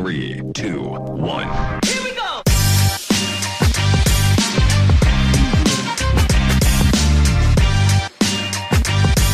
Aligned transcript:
3, 0.00 0.42
2, 0.52 1.10
1. 1.10 1.80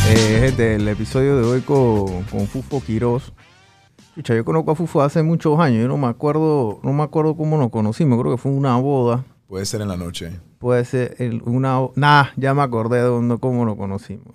Eh, 0.09 0.39
gente, 0.41 0.75
el 0.75 0.87
episodio 0.87 1.37
de 1.37 1.43
hoy 1.47 1.61
con, 1.61 2.23
con 2.23 2.47
Fufo 2.47 2.81
Quiroz. 2.81 3.33
Escucha, 4.09 4.35
yo 4.35 4.45
conozco 4.45 4.71
a 4.71 4.75
Fufo 4.75 5.01
hace 5.01 5.23
muchos 5.23 5.59
años. 5.59 5.81
Yo 5.81 5.87
no 5.87 5.97
me 5.97 6.07
acuerdo, 6.07 6.79
no 6.83 6.93
me 6.93 7.03
acuerdo 7.03 7.35
cómo 7.35 7.57
nos 7.57 7.69
conocimos. 7.71 8.19
Creo 8.21 8.31
que 8.33 8.37
fue 8.37 8.51
una 8.51 8.77
boda. 8.77 9.23
Puede 9.47 9.65
ser 9.65 9.81
en 9.81 9.87
la 9.87 9.97
noche. 9.97 10.39
Puede 10.59 10.85
ser 10.85 11.15
el- 11.19 11.41
una... 11.45 11.79
Nah, 11.95 12.25
ya 12.35 12.53
me 12.53 12.61
acordé 12.61 12.97
de 12.97 13.03
dónde, 13.03 13.37
cómo 13.39 13.65
nos 13.65 13.75
conocimos. 13.75 14.33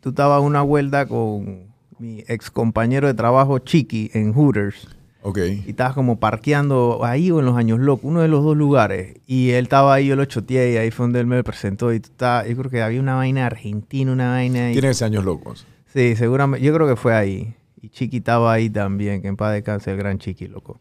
Tú 0.00 0.10
estabas 0.10 0.40
en 0.40 0.46
una 0.46 0.62
vuelta 0.62 1.06
con 1.06 1.72
mi 1.98 2.22
ex 2.28 2.50
compañero 2.50 3.06
de 3.08 3.14
trabajo, 3.14 3.58
Chiqui, 3.58 4.10
en 4.14 4.32
Hooters. 4.32 4.93
Ok. 5.26 5.38
Y 5.66 5.70
estabas 5.70 5.94
como 5.94 6.20
parqueando 6.20 7.00
ahí 7.02 7.30
o 7.30 7.40
en 7.40 7.46
los 7.46 7.56
años 7.56 7.78
locos, 7.80 8.04
uno 8.04 8.20
de 8.20 8.28
los 8.28 8.44
dos 8.44 8.54
lugares. 8.56 9.16
Y 9.26 9.50
él 9.52 9.64
estaba 9.64 9.94
ahí, 9.94 10.06
yo 10.06 10.16
lo 10.16 10.24
choteé 10.26 10.72
y 10.74 10.76
ahí 10.76 10.90
fue 10.90 11.04
donde 11.04 11.20
él 11.20 11.26
me 11.26 11.42
presentó. 11.42 11.92
Y 11.94 12.00
tú 12.00 12.10
estabas- 12.10 12.46
yo 12.46 12.54
creo 12.56 12.70
que 12.70 12.82
había 12.82 13.00
una 13.00 13.14
vaina 13.14 13.46
argentina, 13.46 14.12
una 14.12 14.30
vaina... 14.32 14.66
ahí. 14.66 14.72
Tiene 14.74 14.90
ese 14.90 15.04
años 15.06 15.24
locos. 15.24 15.66
Sí, 15.94 16.14
seguramente. 16.14 16.64
Yo 16.66 16.74
creo 16.74 16.86
que 16.86 16.96
fue 16.96 17.14
ahí. 17.14 17.54
Y 17.80 17.88
Chiqui 17.88 18.18
estaba 18.18 18.52
ahí 18.52 18.68
también, 18.68 19.22
que 19.22 19.28
en 19.28 19.36
paz 19.36 19.52
descanse 19.54 19.90
el 19.92 19.96
gran 19.96 20.18
Chiqui, 20.18 20.46
loco. 20.46 20.80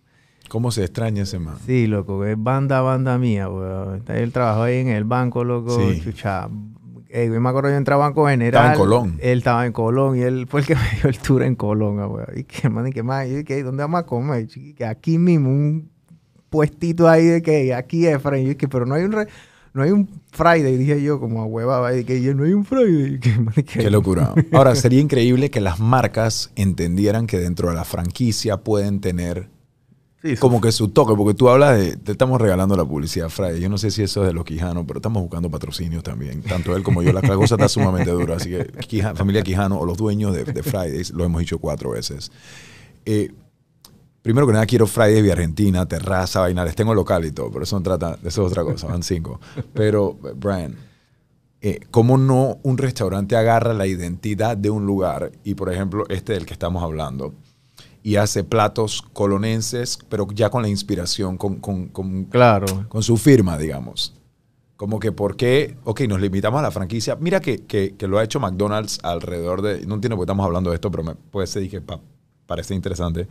¿Cómo 0.50 0.72
se 0.72 0.82
extraña 0.84 1.24
ese 1.24 1.40
man? 1.40 1.56
Sí, 1.66 1.88
loco, 1.88 2.26
es 2.26 2.36
banda, 2.38 2.82
banda 2.82 3.18
mía, 3.18 3.50
weón. 3.50 4.04
Él 4.10 4.32
trabajó 4.34 4.64
ahí 4.64 4.78
en 4.80 4.90
el 4.90 5.06
banco, 5.06 5.44
loco. 5.46 5.80
Sí. 5.80 6.02
Chucha. 6.04 6.50
Eh, 7.16 7.30
yo 7.32 7.40
me 7.40 7.48
acuerdo 7.50 7.70
yo 7.70 7.76
entré 7.76 7.94
a 7.94 7.98
Banco 7.98 8.28
General. 8.28 8.72
Estaba 8.72 8.74
en 8.74 8.80
Colón. 8.80 9.18
Él 9.22 9.38
estaba 9.38 9.66
en 9.68 9.72
Colón 9.72 10.18
y 10.18 10.22
él 10.22 10.48
fue 10.50 10.62
el 10.62 10.66
que 10.66 10.74
me 10.76 10.82
dio 11.00 11.10
el 11.10 11.20
tour 11.20 11.44
en 11.44 11.56
Colón, 11.56 12.00
ah, 12.00 12.08
weón. 12.08 12.26
Y 12.36 12.44
que, 12.44 12.70
man, 12.70 12.88
y 12.88 12.92
que 12.92 13.04
más, 13.04 13.28
y 13.28 13.36
yo, 13.36 13.44
que, 13.44 13.62
¿dónde 13.62 13.84
vamos 13.84 14.00
a 14.00 14.06
comer? 14.08 14.48
Chiqui? 14.48 14.74
Que 14.74 14.86
aquí 14.86 15.20
mismo, 15.20 15.50
un 15.50 15.92
puestito 16.50 17.08
ahí 17.08 17.26
de 17.26 17.42
que 17.44 17.74
aquí 17.74 18.08
es, 18.08 18.20
Fran. 18.22 18.40
Y 18.40 18.48
yo, 18.48 18.58
que, 18.58 18.68
pero 18.68 18.86
no 18.88 18.96
hay 18.96 19.04
un... 19.04 19.12
re- 19.12 19.28
no 19.76 19.82
hay 19.82 19.90
un 19.90 20.08
Friday, 20.32 20.78
dije 20.78 21.02
yo, 21.02 21.20
como 21.20 21.42
a 21.42 21.46
huevaba, 21.46 21.96
y 21.96 22.04
que 22.04 22.22
yo, 22.22 22.36
no 22.36 22.44
hay 22.44 22.54
un 22.54 22.64
Friday. 22.64 23.20
Que, 23.20 23.30
man, 23.40 23.54
y 23.58 23.64
que- 23.64 23.80
Qué 23.80 23.90
locura. 23.92 24.34
Ahora, 24.52 24.76
sería 24.76 25.00
increíble 25.00 25.50
que 25.52 25.62
las 25.62 25.80
marcas 25.80 26.52
entendieran 26.56 27.26
que 27.28 27.40
dentro 27.40 27.70
de 27.70 27.76
la 27.76 27.84
franquicia 27.84 28.58
pueden 28.58 29.02
tener 29.02 29.50
Como 30.40 30.62
que 30.62 30.72
su 30.72 30.88
toque, 30.88 31.14
porque 31.16 31.34
tú 31.34 31.50
hablas 31.50 31.78
de, 31.78 31.98
te 31.98 32.14
estamos 32.14 32.40
regalando 32.40 32.78
la 32.78 32.86
publicidad, 32.86 33.28
Friday. 33.30 33.60
Yo 33.60 33.68
no 33.70 33.78
sé 33.78 33.92
si 33.92 34.04
eso 34.04 34.22
es 34.22 34.28
de 34.28 34.34
los 34.34 34.46
Quijanos, 34.46 34.86
pero 34.88 35.00
estamos 35.00 35.22
buscando 35.22 35.50
patrocinios 35.52 36.02
también. 36.04 36.42
Tanto 36.44 36.76
él 36.76 36.84
como 36.84 37.04
yo, 37.04 37.12
la 37.12 37.22
cosa 37.22 37.56
está 37.56 37.68
sumamente 37.68 38.10
dura. 38.12 38.38
Así 38.38 38.50
que 38.50 38.66
Quija- 38.88 39.16
familia 39.16 39.42
Quijano 39.44 39.78
o 39.80 39.86
los 39.86 39.98
dueños 39.98 40.34
de, 40.34 40.46
de 40.46 40.64
Fridays, 40.64 41.12
lo 41.12 41.26
hemos 41.26 41.42
dicho 41.42 41.60
cuatro 41.60 41.92
veces. 41.92 42.32
Eh, 43.06 43.34
primero 44.22 44.48
que 44.48 44.54
nada, 44.54 44.66
quiero 44.66 44.88
Fridays 44.88 45.24
de 45.24 45.32
Argentina, 45.34 45.86
terraza, 45.86 46.40
vaina. 46.40 46.64
Les 46.64 46.76
tengo 46.76 46.94
local 46.96 47.26
y 47.26 47.32
todo, 47.32 47.52
pero 47.52 47.64
eso 47.64 47.76
no 47.78 47.84
trata, 47.84 48.18
eso 48.24 48.46
es 48.46 48.52
otra 48.52 48.64
cosa, 48.64 48.88
van 48.88 49.04
cinco. 49.04 49.42
Pero, 49.74 50.18
Brian, 50.38 50.76
eh, 51.62 51.82
¿cómo 51.92 52.18
no 52.18 52.60
un 52.64 52.78
restaurante 52.78 53.36
agarra 53.36 53.74
la 53.74 53.88
identidad 53.88 54.56
de 54.56 54.70
un 54.70 54.86
lugar? 54.86 55.34
Y, 55.44 55.56
por 55.56 55.72
ejemplo, 55.72 56.06
este 56.08 56.32
del 56.34 56.46
que 56.46 56.54
estamos 56.54 56.82
hablando, 56.82 57.34
y 58.04 58.18
hace 58.18 58.44
platos 58.44 59.02
colonenses, 59.14 59.98
pero 60.10 60.28
ya 60.34 60.50
con 60.50 60.62
la 60.62 60.68
inspiración, 60.68 61.38
con, 61.38 61.56
con, 61.58 61.88
con, 61.88 62.26
Claro. 62.26 62.86
con 62.90 63.02
su 63.02 63.16
firma, 63.18 63.58
digamos. 63.58 64.14
Como 64.76 65.00
que, 65.00 65.12
¿por 65.14 65.38
qué? 65.38 65.78
Ok, 65.86 66.02
nos 66.02 66.20
limitamos 66.20 66.60
a 66.60 66.64
la 66.64 66.72
franquicia. 66.72 67.16
Mira 67.16 67.40
que, 67.40 67.60
que- 67.60 67.96
que 67.98 68.08
lo 68.08 68.18
ha 68.20 68.24
hecho 68.24 68.40
McDonald's 68.42 69.00
alrededor 69.04 69.62
de. 69.62 69.86
No 69.86 69.96
entiendo 69.96 70.18
por 70.18 70.24
qué 70.26 70.32
estamos 70.32 70.46
hablando 70.46 70.72
de 70.72 70.76
esto, 70.76 70.92
pero 70.92 71.04
me 71.04 71.16
puede 71.16 71.48
ser 71.48 71.70
que 71.70 71.80
pa- 71.80 72.02
parece 72.46 72.76
interesante. 72.76 73.28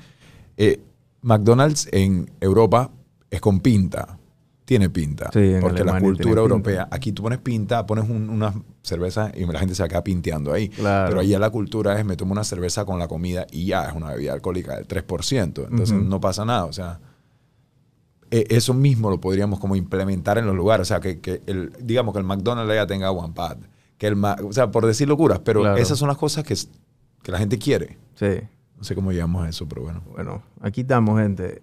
Eh, 0.56 0.81
McDonald's 1.20 1.89
en 1.93 2.31
Europa 2.41 2.91
es 3.31 3.41
con 3.41 3.61
pinta. 3.61 4.19
Tiene 4.64 4.88
pinta. 4.91 5.28
Sí, 5.32 5.41
en 5.55 5.60
porque 5.60 5.82
la 5.84 5.98
cultura 6.00 6.24
pinta. 6.27 6.41
europea. 6.41 6.88
Aquí 6.91 7.12
tú 7.12 7.22
pones 7.22 7.38
pinta, 7.41 7.84
pones 7.84 8.08
un- 8.08 8.30
una 8.30 8.55
cerveza 8.82 9.32
y 9.34 9.44
la 9.44 9.59
gente 9.59 9.75
se 9.75 9.82
acaba 9.82 10.04
pinteando 10.04 10.53
ahí. 10.53 10.69
Claro. 10.69 11.09
Pero 11.10 11.20
allá 11.20 11.38
la 11.41 11.50
cultura 11.50 11.98
es 11.98 12.04
me 12.04 12.16
tomo 12.16 12.32
una 12.32 12.44
cerveza 12.44 12.84
con 12.84 12.98
la 12.98 13.09
comida 13.09 13.47
y 13.50 13.66
ya 13.66 13.88
es 13.88 13.94
una 13.94 14.10
bebida 14.12 14.32
alcohólica 14.32 14.76
del 14.76 14.87
3%. 14.87 15.66
Entonces 15.69 16.00
no 16.00 16.20
pasa 16.20 16.44
nada. 16.44 16.64
O 16.66 16.72
sea, 16.72 17.00
eh, 18.31 18.47
eso 18.50 18.72
mismo 18.72 19.10
lo 19.10 19.20
podríamos 19.20 19.59
como 19.60 19.76
implementar 19.76 20.38
en 20.38 20.47
los 20.47 20.54
lugares. 20.54 20.87
O 20.87 20.88
sea, 20.88 21.00
que, 21.00 21.20
que 21.20 21.42
el, 21.47 21.72
digamos 21.81 22.14
que 22.14 22.20
el 22.20 22.25
McDonald's 22.25 22.72
ya 22.75 22.87
tenga 22.87 23.10
one 23.10 23.34
pad. 23.34 23.58
Que 23.98 24.06
el, 24.06 24.25
o 24.25 24.53
sea, 24.53 24.70
por 24.70 24.87
decir 24.87 25.08
locuras, 25.08 25.41
pero 25.41 25.60
Claro. 25.60 25.76
esas 25.76 25.98
son 25.98 26.08
las 26.08 26.16
cosas 26.19 26.44
que, 26.44 26.54
que 27.22 27.32
la 27.32 27.38
gente 27.38 27.58
quiere. 27.58 27.98
Sí. 28.14 28.41
No 28.78 28.84
sé 28.84 28.94
cómo 28.94 29.12
llegamos 29.12 29.44
a 29.44 29.48
eso, 29.48 29.69
pero 29.69 29.82
bueno. 29.82 30.03
Bueno, 30.12 30.42
aquí 30.60 30.81
estamos, 30.81 31.20
gente. 31.20 31.62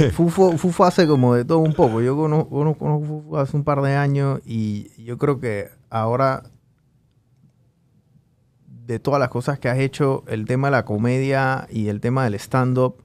Eh, 0.00 0.10
Fufo, 0.10 0.56
Fufo 0.56 0.84
hace 0.84 1.06
como 1.06 1.34
de 1.34 1.44
todo 1.44 1.58
un 1.58 1.74
poco. 1.74 2.00
Yo 2.00 2.16
conozco, 2.16 2.48
conozco 2.50 2.86
a 2.88 2.98
Fufo 3.06 3.38
hace 3.38 3.56
un 3.56 3.64
par 3.64 3.82
de 3.82 3.94
años 3.94 4.40
y 4.46 4.90
yo 5.04 5.18
creo 5.18 5.38
que 5.38 5.68
ahora, 5.90 6.44
de 8.86 8.98
todas 8.98 9.20
las 9.20 9.28
cosas 9.28 9.58
que 9.58 9.68
has 9.68 9.78
hecho, 9.78 10.24
el 10.28 10.44
tema 10.46 10.68
de 10.68 10.72
la 10.72 10.84
comedia 10.84 11.66
y 11.70 11.88
el 11.88 12.00
tema 12.00 12.24
del 12.24 12.34
stand-up, 12.36 13.02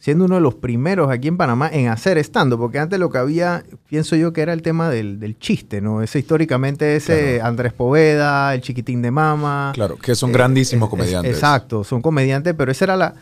siendo 0.00 0.24
uno 0.26 0.36
de 0.36 0.40
los 0.40 0.54
primeros 0.54 1.10
aquí 1.10 1.28
en 1.28 1.36
Panamá 1.36 1.68
en 1.72 1.88
hacer 1.88 2.18
stand-up, 2.18 2.58
porque 2.58 2.78
antes 2.78 2.98
lo 2.98 3.10
que 3.10 3.18
había, 3.18 3.64
pienso 3.88 4.16
yo 4.16 4.32
que 4.32 4.40
era 4.42 4.52
el 4.52 4.62
tema 4.62 4.88
del, 4.90 5.18
del 5.20 5.38
chiste, 5.38 5.80
¿no? 5.80 6.02
Ese 6.02 6.18
históricamente, 6.20 6.96
ese 6.96 7.34
Claro. 7.36 7.48
Andrés 7.48 7.72
Poveda, 7.72 8.54
el 8.54 8.60
chiquitín 8.60 9.02
de 9.02 9.10
mama. 9.10 9.72
Claro, 9.74 9.96
que 9.96 10.14
son 10.14 10.30
Eh, 10.30 10.34
grandísimos 10.34 10.86
es- 10.86 10.90
comediantes. 10.90 11.32
exacto, 11.34 11.84
son 11.84 12.00
comediantes, 12.00 12.54
pero 12.56 12.70
ese 12.72 12.84
era 12.84 12.96
la... 12.96 13.14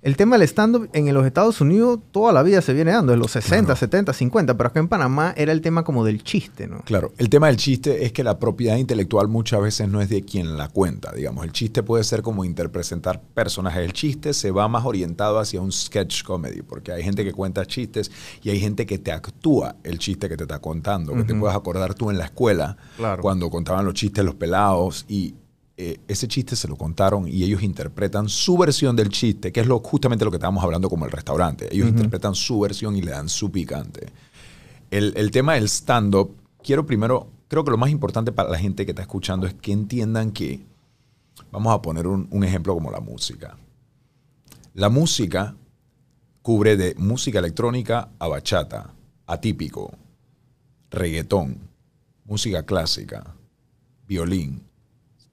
El 0.00 0.16
tema 0.16 0.38
del 0.38 0.46
stand-up 0.46 0.88
en 0.92 1.12
los 1.12 1.26
Estados 1.26 1.60
Unidos 1.60 1.98
toda 2.12 2.32
la 2.32 2.44
vida 2.44 2.62
se 2.62 2.72
viene 2.72 2.92
dando, 2.92 3.12
en 3.12 3.18
los 3.18 3.32
60, 3.32 3.64
Claro. 3.64 3.76
70, 3.76 4.12
50, 4.12 4.56
pero 4.56 4.68
acá 4.68 4.78
en 4.78 4.86
Panamá 4.86 5.34
era 5.36 5.50
el 5.50 5.60
tema 5.60 5.82
como 5.82 6.04
del 6.04 6.22
chiste, 6.22 6.68
¿no? 6.68 6.82
Claro, 6.84 7.12
el 7.18 7.28
tema 7.28 7.48
del 7.48 7.56
chiste 7.56 8.04
es 8.04 8.12
que 8.12 8.22
la 8.22 8.38
propiedad 8.38 8.76
intelectual 8.76 9.26
muchas 9.26 9.60
veces 9.60 9.88
no 9.88 10.00
es 10.00 10.08
de 10.08 10.22
quien 10.22 10.56
la 10.56 10.68
cuenta, 10.68 11.10
digamos. 11.12 11.44
El 11.44 11.50
chiste 11.50 11.82
puede 11.82 12.04
ser 12.04 12.22
como 12.22 12.44
interpretar 12.44 13.20
personajes. 13.34 13.84
El 13.84 13.92
chiste 13.92 14.34
se 14.34 14.52
va 14.52 14.68
más 14.68 14.84
orientado 14.84 15.40
hacia 15.40 15.60
un 15.60 15.72
sketch 15.72 16.22
comedy, 16.22 16.62
porque 16.62 16.92
hay 16.92 17.02
gente 17.02 17.24
que 17.24 17.32
cuenta 17.32 17.66
chistes 17.66 18.12
y 18.44 18.50
hay 18.50 18.60
gente 18.60 18.86
que 18.86 18.98
te 18.98 19.10
actúa 19.10 19.74
el 19.82 19.98
chiste 19.98 20.28
que 20.28 20.36
te 20.36 20.44
está 20.44 20.60
contando, 20.60 21.12
que 21.16 21.24
te 21.24 21.32
Ujú. 21.32 21.40
puedes 21.40 21.56
acordar 21.56 21.94
tú 21.94 22.10
en 22.12 22.18
la 22.18 22.26
escuela, 22.26 22.76
Claro. 22.96 23.20
cuando 23.20 23.50
contaban 23.50 23.84
los 23.84 23.94
chistes 23.94 24.24
los 24.24 24.36
pelados 24.36 25.04
y 25.08 25.34
eh, 25.80 26.00
ese 26.08 26.26
chiste 26.26 26.56
se 26.56 26.66
lo 26.66 26.74
contaron 26.74 27.28
y 27.28 27.44
ellos 27.44 27.62
interpretan 27.62 28.28
su 28.28 28.58
versión 28.58 28.96
del 28.96 29.10
chiste, 29.10 29.52
que 29.52 29.60
es 29.60 29.66
lo, 29.68 29.78
justamente 29.78 30.24
lo 30.24 30.32
que 30.32 30.38
estábamos 30.38 30.64
hablando 30.64 30.90
como 30.90 31.04
el 31.04 31.12
restaurante. 31.12 31.72
Ellos 31.72 31.86
interpretan 31.86 32.34
su 32.34 32.58
versión 32.58 32.96
y 32.96 33.00
le 33.00 33.12
dan 33.12 33.28
su 33.28 33.52
picante. 33.52 34.08
El, 34.90 35.12
el 35.16 35.30
tema 35.30 35.54
del 35.54 35.68
stand-up, 35.68 36.34
quiero 36.64 36.84
primero, 36.84 37.28
creo 37.46 37.62
que 37.62 37.70
lo 37.70 37.76
más 37.76 37.90
importante 37.90 38.32
para 38.32 38.50
la 38.50 38.58
gente 38.58 38.84
que 38.84 38.90
está 38.90 39.02
escuchando 39.02 39.46
es 39.46 39.54
que 39.54 39.70
entiendan 39.70 40.32
que, 40.32 40.66
vamos 41.52 41.72
a 41.72 41.80
poner 41.80 42.08
un, 42.08 42.26
un 42.32 42.42
ejemplo 42.42 42.74
como 42.74 42.90
la 42.90 42.98
música. 42.98 43.56
La 44.74 44.88
música 44.88 45.54
cubre 46.42 46.76
de 46.76 46.96
música 46.96 47.38
electrónica 47.38 48.08
a 48.18 48.26
bachata, 48.26 48.94
atípico, 49.28 49.92
reggaetón, 50.90 51.56
música 52.24 52.64
clásica, 52.64 53.36
violín, 54.08 54.67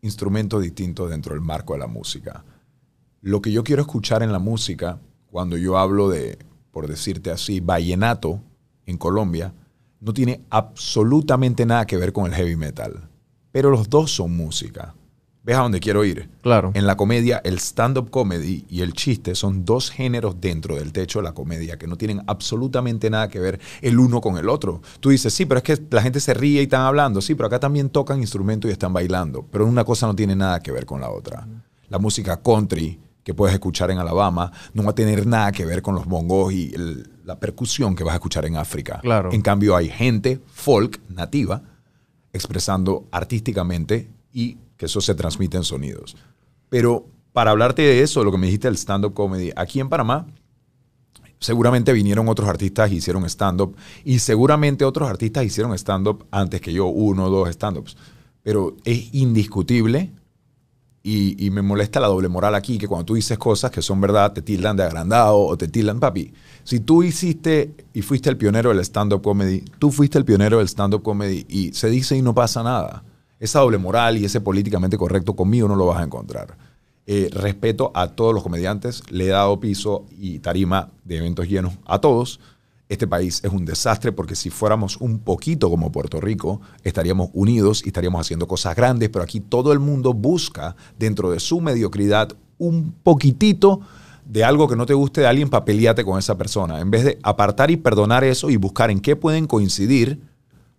instrumentos 0.05 0.61
distintos 0.61 1.09
dentro 1.09 1.33
del 1.33 1.41
marco 1.41 1.73
de 1.73 1.79
la 1.79 1.87
música. 1.87 2.45
Lo 3.21 3.41
que 3.41 3.51
yo 3.51 3.63
quiero 3.63 3.81
escuchar 3.81 4.21
en 4.21 4.31
la 4.31 4.39
música, 4.39 4.99
cuando 5.31 5.57
yo 5.57 5.77
hablo 5.77 6.09
de, 6.09 6.37
por 6.71 6.87
decirte 6.87 7.31
así, 7.31 7.59
vallenato 7.59 8.39
en 8.85 8.97
Colombia, 8.97 9.53
no 9.99 10.13
tiene 10.13 10.41
absolutamente 10.51 11.65
nada 11.65 11.87
que 11.87 11.97
ver 11.97 12.13
con 12.13 12.27
el 12.27 12.33
heavy 12.33 12.55
metal. 12.55 13.09
Pero 13.51 13.71
los 13.71 13.89
dos 13.89 14.11
son 14.11 14.37
música. 14.37 14.93
¿Ves 15.45 15.55
a 15.57 15.61
dónde 15.61 15.79
quiero 15.79 16.03
ir? 16.03 16.27
Claro. 16.41 16.71
En 16.73 16.87
la 16.87 16.97
comedia, 16.97 17.39
el 17.43 17.59
stand-up 17.59 18.09
comedy 18.09 18.65
y 18.67 18.81
el 18.81 18.93
chiste 18.93 19.35
son 19.35 19.63
dos 19.63 19.91
géneros 19.91 20.41
dentro 20.41 20.75
del 20.75 20.91
techo 20.91 21.19
de 21.19 21.23
la 21.23 21.33
comedia 21.33 21.77
que 21.77 21.85
no 21.85 21.97
tienen 21.97 22.23
absolutamente 22.25 23.11
nada 23.11 23.27
que 23.29 23.39
ver 23.39 23.59
el 23.81 23.99
uno 23.99 24.21
con 24.21 24.37
el 24.37 24.49
otro. 24.49 24.81
Tú 24.99 25.11
dices, 25.11 25.31
sí, 25.35 25.45
pero 25.45 25.59
es 25.59 25.63
que 25.63 25.79
la 25.91 26.01
gente 26.01 26.19
se 26.19 26.33
ríe 26.33 26.61
y 26.61 26.63
están 26.63 26.81
hablando. 26.81 27.21
Sí, 27.21 27.35
pero 27.35 27.45
acá 27.45 27.59
también 27.59 27.89
tocan 27.91 28.19
instrumentos 28.21 28.69
y 28.69 28.71
están 28.71 28.91
bailando. 28.91 29.45
Pero 29.51 29.67
una 29.67 29.83
cosa 29.85 30.07
no 30.07 30.15
tiene 30.15 30.35
nada 30.35 30.59
que 30.61 30.71
ver 30.71 30.87
con 30.87 30.99
la 30.99 31.11
otra. 31.11 31.47
La 31.89 31.99
música 31.99 32.41
country 32.41 32.99
que 33.23 33.35
puedes 33.35 33.53
escuchar 33.53 33.91
en 33.91 33.99
Alabama 33.99 34.51
no 34.73 34.83
va 34.83 34.91
a 34.91 34.95
tener 34.95 35.27
nada 35.27 35.51
que 35.51 35.63
ver 35.65 35.83
con 35.83 35.93
los 35.93 36.05
bongos 36.07 36.53
y 36.53 36.73
el- 36.73 37.07
la 37.23 37.39
percusión 37.39 37.95
que 37.95 38.03
vas 38.03 38.13
a 38.13 38.15
escuchar 38.15 38.45
en 38.45 38.55
África. 38.57 38.99
Claro. 39.01 39.31
En 39.31 39.41
cambio, 39.41 39.75
hay 39.75 39.89
gente 39.89 40.39
folk 40.47 40.99
nativa 41.09 41.61
expresando 42.33 43.05
artísticamente 43.11 44.09
y 44.33 44.57
que 44.77 44.85
eso 44.87 45.01
se 45.01 45.15
transmite 45.15 45.57
en 45.57 45.63
sonidos. 45.63 46.15
Pero 46.69 47.07
para 47.33 47.51
hablarte 47.51 47.81
de 47.81 48.01
eso, 48.01 48.23
lo 48.23 48.31
que 48.31 48.37
me 48.37 48.47
dijiste 48.47 48.67
del 48.67 48.77
stand-up 48.77 49.13
comedy, 49.13 49.51
aquí 49.55 49.79
en 49.79 49.89
Panamá, 49.89 50.27
seguramente 51.39 51.93
vinieron 51.93 52.27
otros 52.29 52.47
artistas 52.47 52.91
y 52.91 52.95
hicieron 52.95 53.25
stand-up, 53.25 53.75
y 54.03 54.19
seguramente 54.19 54.85
otros 54.85 55.09
artistas 55.09 55.45
hicieron 55.45 55.73
stand-up 55.77 56.25
antes 56.31 56.61
que 56.61 56.73
yo, 56.73 56.87
uno 56.87 57.25
o 57.25 57.29
dos 57.29 57.49
stand-ups. 57.49 57.97
Pero 58.41 58.77
es 58.85 59.13
indiscutible 59.13 60.11
Y, 61.07 61.35
y 61.45 61.51
me 61.51 61.61
molesta 61.61 61.99
la 61.99 62.07
doble 62.07 62.29
moral 62.29 62.55
aquí, 62.55 62.79
que 62.79 62.87
cuando 62.87 63.05
tú 63.05 63.13
dices 63.13 63.37
cosas 63.37 63.69
que 63.69 63.83
son 63.83 64.01
verdad, 64.01 64.33
te 64.33 64.41
tildan 64.41 64.75
de 64.75 64.81
agrandado 64.81 65.37
o 65.37 65.55
te 65.55 65.67
tildan, 65.67 65.99
papi. 65.99 66.33
Si 66.63 66.79
tú 66.79 67.03
hiciste 67.03 67.75
y 67.93 68.01
fuiste 68.01 68.27
el 68.31 68.37
pionero 68.37 68.69
del 68.69 68.79
stand-up 68.79 69.21
comedy, 69.21 69.61
tú 69.77 69.91
fuiste 69.91 70.17
el 70.17 70.25
pionero 70.25 70.57
del 70.57 70.67
stand-up 70.67 71.03
comedy 71.03 71.45
y 71.47 71.73
se 71.73 71.91
dice 71.91 72.17
y 72.17 72.23
no 72.23 72.33
pasa 72.33 72.63
nada. 72.63 73.03
Esa 73.45 73.59
doble 73.59 73.77
moral 73.77 74.17
y 74.17 74.25
ese 74.25 74.41
políticamente 74.41 74.97
correcto 74.97 75.35
conmigo 75.35 75.67
no 75.67 75.75
lo 75.75 75.85
vas 75.85 75.99
a 75.99 76.03
encontrar. 76.03 76.57
Eh, 77.05 77.29
respeto 77.31 77.91
a 77.93 78.07
todos 78.07 78.33
los 78.33 78.41
comediantes, 78.41 79.03
le 79.11 79.25
he 79.25 79.29
dado 79.29 79.59
piso 79.59 80.07
y 80.17 80.39
tarima 80.39 80.89
de 81.03 81.17
eventos 81.17 81.47
llenos 81.47 81.73
a 81.85 81.99
todos. 82.01 82.39
Este 82.89 83.05
país 83.05 83.41
es 83.43 83.51
un 83.51 83.63
desastre 83.63 84.11
porque 84.11 84.33
si 84.33 84.49
fuéramos 84.49 84.97
un 84.97 85.19
poquito 85.19 85.69
como 85.69 85.91
Puerto 85.91 86.19
Rico, 86.19 86.59
estaríamos 86.83 87.29
unidos 87.33 87.83
y 87.85 87.89
estaríamos 87.89 88.21
haciendo 88.21 88.47
cosas 88.47 88.75
grandes, 88.75 89.09
pero 89.09 89.21
aquí 89.21 89.41
todo 89.41 89.71
el 89.73 89.79
mundo 89.79 90.15
busca 90.15 90.75
dentro 90.97 91.29
de 91.29 91.39
su 91.39 91.61
mediocridad 91.61 92.29
un 92.57 92.95
poquitito 93.03 93.81
de 94.25 94.43
algo 94.43 94.67
que 94.67 94.75
no 94.75 94.87
te 94.87 94.95
guste 94.95 95.21
de 95.21 95.27
alguien 95.27 95.49
para 95.49 95.65
pelearte 95.65 96.03
con 96.03 96.17
esa 96.17 96.35
persona. 96.35 96.79
En 96.79 96.89
vez 96.89 97.03
de 97.03 97.19
apartar 97.21 97.69
y 97.69 97.77
perdonar 97.77 98.23
eso 98.23 98.49
y 98.49 98.55
buscar 98.55 98.89
en 98.89 99.01
qué 99.01 99.15
pueden 99.15 99.45
coincidir 99.45 100.19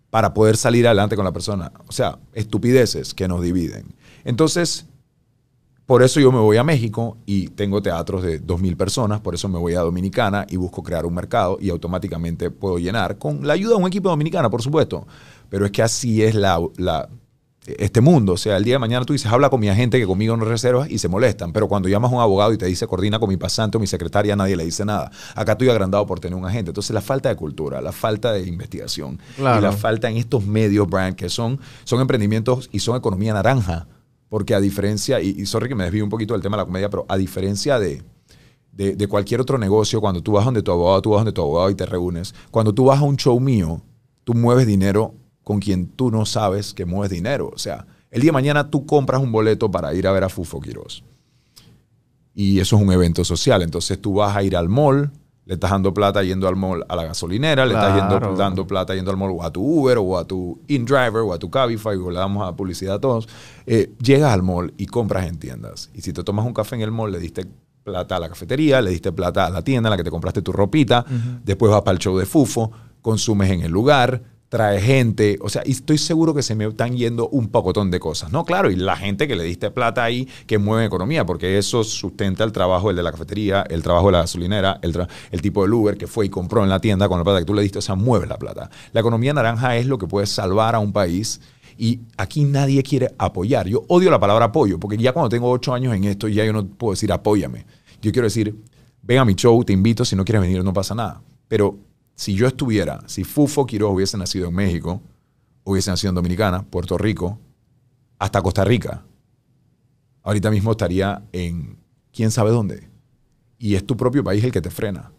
para 0.09 0.33
poder 0.33 0.57
salir 0.57 0.85
adelante 0.87 1.15
con 1.15 1.25
la 1.25 1.31
persona. 1.33 1.71
O 1.87 1.91
sea, 1.91 2.17
estupideces 2.33 3.13
que 3.13 3.27
nos 3.27 3.41
dividen. 3.41 3.95
Entonces, 4.23 4.85
por 5.85 6.03
eso 6.03 6.19
yo 6.19 6.31
me 6.33 6.39
voy 6.39 6.57
a 6.57 6.63
México 6.63 7.17
y 7.25 7.47
tengo 7.49 7.81
teatros 7.81 8.21
de 8.21 8.41
2.000 8.45 8.75
personas, 8.75 9.21
por 9.21 9.35
eso 9.35 9.47
me 9.47 9.57
voy 9.57 9.73
a 9.75 9.79
Dominicana 9.81 10.45
y 10.49 10.57
busco 10.57 10.83
crear 10.83 11.05
un 11.05 11.13
mercado 11.13 11.57
y 11.61 11.69
automáticamente 11.69 12.51
puedo 12.51 12.77
llenar 12.77 13.17
con 13.17 13.47
la 13.47 13.53
ayuda 13.53 13.75
de 13.77 13.81
un 13.83 13.87
equipo 13.87 14.09
dominicana, 14.09 14.49
por 14.49 14.61
supuesto. 14.61 15.07
Pero 15.49 15.65
es 15.65 15.71
que 15.71 15.81
así 15.83 16.23
es 16.23 16.35
la, 16.35 16.59
la- 16.77 17.07
este 17.77 18.01
mundo. 18.01 18.33
O 18.33 18.37
sea, 18.37 18.57
el 18.57 18.63
día 18.63 18.75
de 18.75 18.79
mañana 18.79 19.05
tú 19.05 19.13
dices, 19.13 19.31
habla 19.31 19.49
con 19.49 19.59
mi 19.59 19.67
agente 19.69 19.99
que 19.99 20.05
conmigo 20.07 20.35
no 20.37 20.45
reservas 20.45 20.89
y 20.89 20.97
se 20.97 21.07
molestan. 21.09 21.51
Pero 21.53 21.67
cuando 21.67 21.89
llamas 21.89 22.11
a 22.11 22.15
un 22.15 22.21
abogado 22.21 22.53
y 22.53 22.57
te 22.57 22.65
dice, 22.65 22.87
coordina 22.87 23.19
con 23.19 23.29
mi 23.29 23.37
pasante 23.37 23.77
o 23.77 23.79
mi 23.79 23.87
secretaria, 23.87 24.35
nadie 24.35 24.55
le 24.55 24.63
dice 24.65 24.85
nada. 24.85 25.11
Acá 25.35 25.51
estoy 25.53 25.69
agrandado 25.69 26.05
por 26.05 26.19
tener 26.19 26.37
un 26.37 26.45
agente. 26.45 26.71
Entonces, 26.71 26.91
la 26.93 27.01
falta 27.01 27.29
de 27.29 27.35
cultura, 27.35 27.81
la 27.81 27.91
falta 27.91 28.31
de 28.31 28.47
investigación 28.47 29.19
Claro. 29.35 29.59
y 29.59 29.61
la 29.63 29.71
falta 29.71 30.09
en 30.09 30.17
estos 30.17 30.45
medios, 30.45 30.87
Brian, 30.89 31.13
que 31.15 31.29
son, 31.29 31.59
son 31.83 31.99
emprendimientos 32.01 32.69
y 32.71 32.79
son 32.79 32.95
economía 32.97 33.33
naranja. 33.33 33.87
Porque 34.29 34.53
a 34.55 34.59
diferencia, 34.59 35.21
y, 35.21 35.29
y 35.29 35.45
sorry 35.45 35.69
que 35.69 35.75
me 35.75 35.83
desvío 35.85 36.03
un 36.03 36.09
poquito 36.09 36.33
del 36.33 36.41
tema 36.41 36.57
de 36.57 36.61
la 36.61 36.65
comedia, 36.65 36.89
pero 36.89 37.05
a 37.07 37.15
diferencia 37.17 37.79
de, 37.79 38.03
de, 38.73 38.95
de 38.95 39.07
cualquier 39.07 39.39
otro 39.41 39.57
negocio, 39.57 40.01
cuando 40.01 40.21
tú 40.21 40.33
vas 40.33 40.45
donde 40.45 40.61
tu 40.61 40.71
abogado, 40.71 41.01
tú 41.01 41.09
vas 41.11 41.19
donde 41.19 41.31
tu 41.31 41.41
abogado 41.41 41.69
y 41.69 41.75
te 41.75 41.85
reúnes. 41.85 42.35
Cuando 42.51 42.73
tú 42.73 42.85
vas 42.85 42.99
a 42.99 43.03
un 43.03 43.15
show 43.17 43.39
mío, 43.39 43.81
tú 44.23 44.33
mueves 44.33 44.67
dinero 44.67 45.13
con 45.47 45.61
quien 45.61 45.87
tú 45.87 46.11
no 46.11 46.25
sabes 46.25 46.73
que 46.73 46.83
mueves 46.83 47.09
dinero. 47.09 47.49
O 47.55 47.57
sea, 47.57 47.87
el 48.11 48.19
día 48.19 48.31
de 48.31 48.33
mañana 48.33 48.69
tú 48.69 48.85
compras 48.85 49.21
un 49.21 49.31
boleto 49.31 49.71
para 49.71 49.93
ir 49.93 50.05
a 50.05 50.11
ver 50.11 50.25
a 50.25 50.27
Fufo 50.27 50.59
Quiroz. 50.59 51.05
Y 52.33 52.59
eso 52.59 52.75
es 52.75 52.81
un 52.81 52.91
evento 52.91 53.23
social. 53.23 53.61
Entonces 53.61 54.01
tú 54.01 54.15
vas 54.15 54.35
a 54.35 54.43
ir 54.43 54.57
al 54.57 54.67
mall, 54.67 55.09
le 55.45 55.53
estás 55.53 55.71
dando 55.71 55.93
plata 55.93 56.21
yendo 56.21 56.49
al 56.49 56.57
mall 56.57 56.83
a 56.89 56.97
la 56.97 57.05
gasolinera, 57.05 57.65
le 57.65 57.75
estás 57.75 57.95
yendo, 57.95 58.35
dando 58.35 58.67
plata 58.67 58.93
yendo 58.93 59.09
al 59.09 59.15
mall 59.15 59.31
o 59.37 59.41
a 59.41 59.49
tu 59.49 59.61
Uber 59.61 59.97
o 59.99 60.17
a 60.17 60.25
tu 60.25 60.59
InDriver 60.67 61.21
o 61.21 61.31
a 61.31 61.39
tu 61.39 61.49
Cabify, 61.49 61.95
o 61.95 62.11
le 62.11 62.19
damos 62.19 62.45
a 62.45 62.53
publicidad 62.53 62.95
a 62.95 62.99
todos. 62.99 63.29
Eh, 63.65 63.93
llegas 64.03 64.33
al 64.33 64.43
mall 64.43 64.73
y 64.75 64.85
compras 64.85 65.27
en 65.27 65.39
tiendas. 65.39 65.89
Y 65.93 66.01
si 66.01 66.11
te 66.11 66.25
tomas 66.25 66.45
un 66.45 66.53
café 66.53 66.75
en 66.75 66.81
el 66.81 66.91
mall, 66.91 67.13
le 67.13 67.19
diste 67.19 67.47
plata 67.85 68.17
a 68.17 68.19
la 68.19 68.27
cafetería, 68.27 68.81
le 68.81 68.89
diste 68.89 69.13
plata 69.13 69.45
a 69.45 69.49
la 69.49 69.61
tienda 69.61 69.87
en 69.87 69.91
la 69.91 69.95
que 69.95 70.03
te 70.03 70.11
compraste 70.11 70.41
tu 70.41 70.51
ropita, 70.51 71.05
después 71.45 71.71
vas 71.71 71.83
para 71.83 71.93
el 71.93 71.99
show 71.99 72.17
de 72.17 72.25
Fufo, 72.25 72.69
consumes 73.01 73.49
en 73.49 73.61
el 73.61 73.71
lugar, 73.71 74.35
trae 74.49 74.79
gente, 74.79 75.37
o 75.41 75.49
sea, 75.49 75.61
y 75.65 75.71
estoy 75.71 75.97
seguro 75.97 76.33
que 76.33 76.41
se 76.41 76.55
me 76.55 76.65
están 76.65 76.95
yendo 76.95 77.27
un 77.29 77.49
pocotón 77.49 77.91
de 77.91 77.99
cosas, 77.99 78.31
¿no? 78.31 78.45
Claro, 78.45 78.71
y 78.71 78.75
la 78.75 78.95
gente 78.95 79.27
que 79.27 79.35
le 79.35 79.43
diste 79.43 79.71
plata 79.71 80.03
ahí 80.03 80.27
que 80.45 80.57
mueve 80.57 80.85
economía, 80.85 81.25
porque 81.25 81.57
eso 81.57 81.83
sustenta 81.83 82.43
el 82.45 82.53
trabajo, 82.53 82.89
el 82.89 82.95
de 82.95 83.03
la 83.03 83.11
cafetería, 83.11 83.63
el 83.69 83.83
trabajo 83.83 84.07
de 84.07 84.13
la 84.13 84.19
gasolinera, 84.19 84.79
el, 84.81 85.07
el 85.31 85.41
tipo 85.41 85.63
del 85.63 85.73
Uber 85.73 85.97
que 85.97 86.07
fue 86.07 86.27
y 86.27 86.29
compró 86.29 86.63
en 86.63 86.69
la 86.69 86.79
tienda 86.79 87.09
con 87.09 87.17
la 87.17 87.25
plata 87.25 87.39
que 87.39 87.45
tú 87.45 87.53
le 87.53 87.61
diste, 87.61 87.79
o 87.79 87.81
sea, 87.81 87.95
mueve 87.95 88.25
la 88.25 88.37
plata. 88.37 88.69
La 88.93 89.01
economía 89.01 89.33
naranja 89.33 89.75
es 89.75 89.85
lo 89.85 89.97
que 89.97 90.07
puede 90.07 90.27
salvar 90.27 90.75
a 90.75 90.79
un 90.79 90.93
país 90.93 91.41
y 91.77 91.99
aquí 92.17 92.45
nadie 92.45 92.81
quiere 92.83 93.13
apoyar. 93.17 93.67
Yo 93.67 93.83
odio 93.89 94.09
la 94.09 94.19
palabra 94.19 94.45
apoyo, 94.45 94.79
porque 94.79 94.97
ya 94.97 95.11
cuando 95.11 95.29
tengo 95.29 95.49
ocho 95.51 95.73
años 95.73 95.93
en 95.93 96.05
esto, 96.05 96.27
ya 96.27 96.45
yo 96.45 96.53
no 96.53 96.65
puedo 96.65 96.93
decir 96.93 97.11
apóyame. 97.11 97.65
Yo 98.01 98.11
quiero 98.11 98.27
decir, 98.27 98.55
ven 99.01 99.19
a 99.19 99.25
mi 99.25 99.35
show, 99.35 99.61
te 99.63 99.73
invito, 99.73 100.05
si 100.05 100.15
no 100.15 100.23
quieres 100.23 100.41
venir 100.41 100.63
no 100.63 100.73
pasa 100.73 100.95
nada. 100.95 101.21
Pero 101.47 101.77
si 102.17 102.33
yo 102.33 102.47
estuviera, 102.47 102.99
si 103.05 103.23
Fufo 103.23 103.65
Quiroz 103.67 103.93
hubiese 103.93 104.17
nacido 104.17 104.49
en 104.49 104.55
México, 104.55 105.01
hubiese 105.63 105.91
nacido 105.91 106.09
en 106.09 106.15
Dominicana, 106.15 106.63
Puerto 106.63 106.97
Rico, 106.97 107.39
hasta 108.17 108.41
Costa 108.41 108.63
Rica, 108.65 109.03
ahorita 110.23 110.49
mismo 110.49 110.71
estaría 110.71 111.23
en 111.31 111.77
quién 112.11 112.31
sabe 112.31 112.49
dónde. 112.51 112.89
Y 113.59 113.75
es 113.75 113.85
tu 113.85 113.95
propio 113.95 114.23
país 114.23 114.43
el 114.43 114.51
que 114.51 114.61
te 114.61 114.69
frena. 114.71 115.11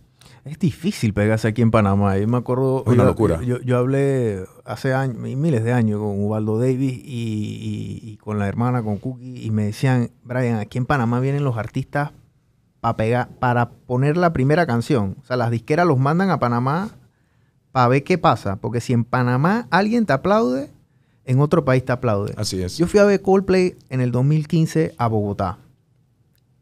Es 0.44 0.58
difícil 0.58 1.12
pegarse 1.12 1.46
aquí 1.48 1.62
en 1.62 1.70
Panamá. 1.70 2.16
Yo 2.18 2.26
me 2.26 2.36
acuerdo. 2.38 2.82
Es 2.86 2.92
una 2.92 3.02
yo- 3.02 3.04
locura. 3.04 3.42
Yo, 3.42 3.60
yo 3.60 3.76
hablé 3.76 4.44
hace 4.64 4.94
años, 4.94 5.16
miles 5.18 5.62
de 5.62 5.72
años 5.72 6.00
con 6.00 6.20
Ubaldo 6.24 6.58
Davis 6.58 6.94
y, 7.04 8.00
y- 8.02 8.10
y 8.10 8.16
con 8.16 8.38
la 8.38 8.48
hermana, 8.48 8.82
con 8.82 8.98
Cookie, 8.98 9.44
y 9.44 9.50
me 9.50 9.64
decían, 9.66 10.10
Brian, 10.24 10.58
aquí 10.58 10.78
en 10.78 10.86
Panamá 10.86 11.20
vienen 11.20 11.44
los 11.44 11.56
artistas 11.58 12.12
para 12.80 12.96
pegar, 12.96 13.28
para 13.38 13.70
poner 13.70 14.16
la 14.16 14.32
primera 14.32 14.66
canción. 14.66 15.16
O 15.20 15.24
sea, 15.24 15.36
las 15.36 15.50
disqueras 15.50 15.86
los 15.86 15.98
mandan 15.98 16.30
a 16.30 16.38
Panamá 16.38 16.90
para 17.72 17.88
ver 17.88 18.04
qué 18.04 18.18
pasa. 18.18 18.56
Porque 18.56 18.80
si 18.80 18.92
en 18.92 19.04
Panamá 19.04 19.66
alguien 19.70 20.06
te 20.06 20.12
aplaude, 20.12 20.70
en 21.24 21.40
otro 21.40 21.64
país 21.64 21.84
te 21.84 21.92
aplaude. 21.92 22.34
Así 22.36 22.62
es. 22.62 22.78
Yo 22.78 22.86
fui 22.86 23.00
a 23.00 23.04
ver 23.04 23.20
Coldplay 23.20 23.76
en 23.90 24.00
el 24.00 24.12
2015 24.12 24.94
a 24.96 25.08
Bogotá. 25.08 25.58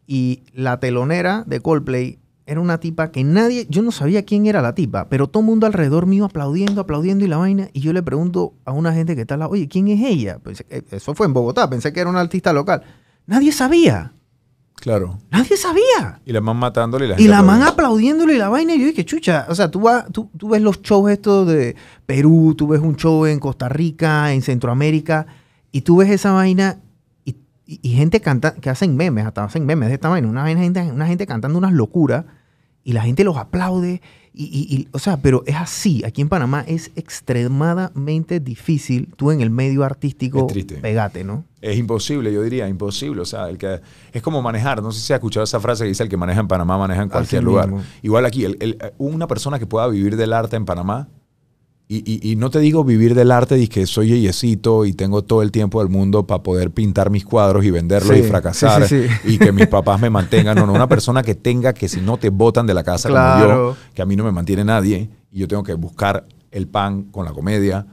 Y 0.07 0.43
la 0.53 0.79
telonera 0.81 1.45
de 1.47 1.61
Coldplay 1.61 2.19
era 2.47 2.61
una 2.61 2.79
tipa 2.79 3.11
que 3.11 3.25
nadie, 3.25 3.67
yo 3.69 3.83
no 3.83 3.91
sabía 3.91 4.25
quién 4.25 4.47
era 4.47 4.63
la 4.63 4.73
tipa, 4.75 5.09
pero 5.09 5.27
todo 5.27 5.41
el 5.41 5.47
mundo 5.47 5.67
alrededor 5.67 6.07
mío 6.07 6.25
aplaudiendo, 6.25 6.81
aplaudiendo 6.81 7.25
y 7.25 7.29
la 7.29 7.39
vaina. 7.39 7.69
Y 7.73 7.81
yo 7.81 7.93
le 7.93 8.05
pregunto 8.05 8.55
a 8.65 8.73
una 8.73 8.93
gente 8.93 9.17
que 9.17 9.23
está 9.23 9.35
al 9.35 9.41
lado, 9.41 9.53
oye, 9.53 9.67
¿quién 9.69 9.89
es 9.89 10.01
ella? 10.01 10.39
Eso 10.91 11.15
fue 11.15 11.27
en 11.27 11.33
Bogotá, 11.33 11.69
pensé 11.69 11.93
que 11.93 12.01
era 12.01 12.09
una 12.09 12.21
artista 12.21 12.53
local. 12.53 12.83
Nadie 13.27 13.51
sabía, 13.51 14.13
Claro. 14.77 15.19
nadie 15.31 15.57
sabía. 15.57 16.21
Y 16.25 16.33
la 16.33 16.41
man 16.41 16.57
matándole 16.59 17.07
y 17.07 17.09
la 17.09 17.21
Y 17.21 17.27
la 17.29 17.43
man 17.43 17.63
aplaudiéndole 17.63 18.35
y 18.35 18.39
la 18.39 18.49
vaina. 18.49 18.75
Y 18.75 18.81
yo 18.81 18.87
dije, 18.87 19.05
chucha, 19.05 19.47
o 19.49 19.55
sea, 19.55 19.71
tú, 19.71 19.81
vas, 19.81 20.05
tú, 20.13 20.31
tú 20.37 20.51
ves 20.51 20.61
los 20.63 20.81
shows 20.83 21.11
estos 21.11 21.47
de 21.49 21.75
Perú, 22.05 22.55
tú 22.57 22.69
ves 22.69 22.81
un 22.81 22.95
show 22.97 23.27
en 23.27 23.41
Costa 23.41 23.69
Rica, 23.69 24.33
en 24.33 24.43
Centroamérica, 24.43 25.27
y 25.73 25.81
tú 25.81 25.97
ves 25.97 26.11
esa 26.11 26.33
vaina 26.33 26.79
y, 27.25 27.37
y- 27.67 27.81
y 27.83 27.89
gente 27.97 28.21
canta, 28.21 28.55
que 28.55 28.71
hacen 28.71 28.97
memes, 28.97 29.27
hasta 29.27 29.43
hacen 29.45 29.67
memes 29.67 29.89
de 29.89 29.95
esta 29.95 30.09
vaina, 30.09 30.29
una, 30.29 30.43
vaina, 30.43 30.61
gente, 30.61 30.81
una 30.83 31.07
gente 31.07 31.27
cantando 31.27 31.59
unas 31.59 31.73
locuras 31.73 32.25
y 32.85 32.93
la 32.93 33.03
gente 33.03 33.25
los 33.25 33.37
aplaude. 33.37 34.03
Y, 34.39 34.45
y- 34.45 34.77
y, 34.77 34.89
o 34.93 34.99
sea, 34.99 35.17
pero 35.17 35.43
es 35.47 35.57
así. 35.57 36.05
Aquí 36.05 36.21
en 36.21 36.29
Panamá 36.29 36.63
es 36.69 36.91
extremadamente 36.95 38.39
difícil 38.41 39.09
tú 39.17 39.31
en 39.31 39.41
el 39.41 39.51
medio 39.51 39.83
artístico 39.85 40.47
pegate, 40.83 41.25
¿no? 41.25 41.45
Es 41.63 41.79
imposible, 41.79 42.33
yo 42.33 42.43
diría, 42.43 42.69
imposible. 42.69 43.23
O 43.23 43.25
sea, 43.25 43.49
el 43.49 43.57
que, 43.59 43.81
es 44.13 44.23
como 44.23 44.43
manejar. 44.43 44.83
No 44.83 44.93
sé 44.93 45.01
si 45.01 45.13
has 45.13 45.19
escuchado 45.19 45.45
esa 45.45 45.59
frase 45.59 45.85
que 45.85 45.89
dice 45.89 46.03
el 46.03 46.09
que 46.09 46.17
maneja 46.17 46.41
en 46.41 46.49
Panamá 46.49 46.77
maneja 46.79 47.03
en 47.03 47.09
cualquier 47.09 47.39
Así 47.41 47.45
lugar. 47.47 47.69
mismo. 47.71 47.85
Igual 48.03 48.27
aquí, 48.27 48.45
el- 48.45 48.57
el- 48.61 48.79
una 48.99 49.27
persona 49.27 49.59
que 49.59 49.67
pueda 49.67 49.89
vivir 49.89 50.17
del 50.17 50.33
arte 50.33 50.57
en 50.57 50.65
Panamá, 50.67 51.09
y, 51.89 51.99
y- 52.11 52.33
y 52.33 52.37
no 52.37 52.51
te 52.51 52.59
digo 52.59 52.83
vivir 52.83 53.15
del 53.15 53.31
arte 53.31 53.59
y 53.59 53.69
que 53.69 53.87
soy 53.87 54.09
yeyecito 54.09 54.85
y 54.85 54.93
tengo 54.93 55.23
todo 55.23 55.43
el 55.43 55.53
tiempo 55.53 55.81
del 55.81 55.89
mundo 55.89 56.27
para 56.27 56.43
poder 56.43 56.73
pintar 56.73 57.11
mis 57.11 57.25
cuadros 57.25 57.65
y 57.65 57.71
venderlos 57.71 58.13
Sí, 58.17 58.25
y 58.25 58.29
fracasar 58.29 58.89
sí, 58.89 59.03
sí, 59.03 59.09
sí. 59.23 59.35
y 59.35 59.39
que 59.39 59.53
mis 59.53 59.69
papás 59.69 60.01
me 60.01 60.11
mantengan. 60.11 60.57
No, 60.57 60.67
no, 60.67 60.73
una 60.73 60.89
persona 60.89 61.23
que 61.23 61.35
tenga 61.37 61.73
que 61.73 61.89
si 61.89 62.01
no 62.01 62.17
te 62.19 62.31
botan 62.31 62.67
de 62.67 62.75
la 62.75 62.83
casa 62.83 63.09
como 63.09 63.47
yo, 63.47 63.77
que 63.95 64.03
a 64.03 64.07
mí 64.07 64.17
no 64.17 64.25
me 64.25 64.33
mantiene 64.33 64.65
nadie 64.65 65.09
y 65.31 65.39
yo 65.39 65.47
tengo 65.49 65.63
que 65.63 65.75
buscar 65.75 66.27
el 66.51 66.67
pan 66.67 67.05
con 67.05 67.25
la 67.25 67.33
comedia. 67.33 67.87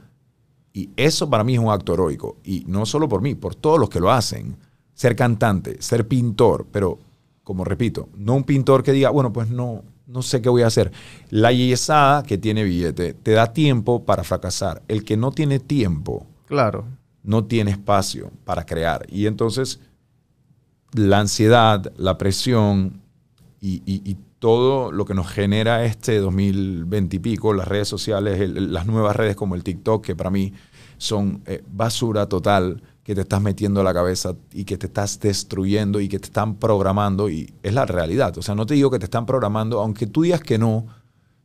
Y 0.72 0.90
eso 0.96 1.30
para 1.30 1.44
mí 1.44 1.54
es 1.54 1.60
un 1.60 1.70
acto 1.70 1.94
heroico. 1.94 2.38
Y 2.42 2.64
no 2.66 2.84
solo 2.86 3.08
por 3.08 3.22
mí, 3.22 3.36
por 3.36 3.54
todos 3.54 3.78
los 3.78 3.88
que 3.88 4.00
lo 4.00 4.10
hacen. 4.10 4.56
Ser 4.92 5.14
cantante, 5.14 5.76
ser 5.80 6.08
pintor, 6.08 6.66
pero 6.72 6.98
como 7.44 7.62
repito, 7.64 8.08
no 8.16 8.34
un 8.34 8.42
pintor 8.44 8.82
que 8.82 8.90
diga, 8.92 9.10
bueno, 9.10 9.32
pues 9.32 9.50
no, 9.50 9.82
no 10.06 10.22
sé 10.22 10.42
qué 10.42 10.48
voy 10.48 10.62
a 10.62 10.66
hacer. 10.66 10.92
La 11.30 11.52
yesada 11.52 12.22
que 12.22 12.38
tiene 12.38 12.62
billete 12.64 13.14
te 13.14 13.32
da 13.32 13.52
tiempo 13.52 14.04
para 14.04 14.24
fracasar. 14.24 14.82
El 14.88 15.04
que 15.04 15.16
no 15.16 15.30
tiene 15.32 15.58
tiempo 15.58 16.26
Claro. 16.46 16.84
no 17.22 17.44
tiene 17.44 17.70
espacio 17.70 18.30
para 18.44 18.64
crear. 18.66 19.06
Y 19.08 19.26
entonces 19.26 19.80
la 20.92 21.20
ansiedad, 21.20 21.92
la 21.96 22.18
presión 22.18 23.00
y, 23.60 23.82
y- 23.86 24.02
y 24.04 24.16
todo 24.38 24.92
lo 24.92 25.06
que 25.06 25.14
nos 25.14 25.28
genera 25.28 25.84
este 25.86 26.18
2020 26.18 27.16
y 27.16 27.18
pico, 27.18 27.54
las 27.54 27.66
redes 27.66 27.88
sociales, 27.88 28.38
el- 28.40 28.72
las 28.72 28.86
nuevas 28.86 29.16
redes 29.16 29.36
como 29.36 29.54
el 29.54 29.64
TikTok, 29.64 30.04
que 30.04 30.14
para 30.14 30.30
mí 30.30 30.52
son 30.98 31.42
eh, 31.46 31.62
basura 31.72 32.28
total, 32.28 32.82
que 33.04 33.14
te 33.14 33.20
estás 33.20 33.40
metiendo 33.40 33.82
a 33.82 33.84
la 33.84 33.94
cabeza 33.94 34.34
y 34.52 34.64
que 34.64 34.76
te 34.76 34.86
estás 34.86 35.20
destruyendo 35.20 36.00
y 36.00 36.08
que 36.08 36.18
te 36.18 36.26
están 36.26 36.56
programando 36.56 37.30
y 37.30 37.54
es 37.62 37.74
la 37.74 37.86
realidad. 37.86 38.36
O 38.38 38.42
sea, 38.42 38.54
no 38.54 38.66
te 38.66 38.74
digo 38.74 38.90
que 38.90 38.98
te 38.98 39.04
están 39.04 39.26
programando, 39.26 39.80
aunque 39.80 40.06
tú 40.06 40.22
digas 40.22 40.40
que 40.40 40.58
no, 40.58 40.86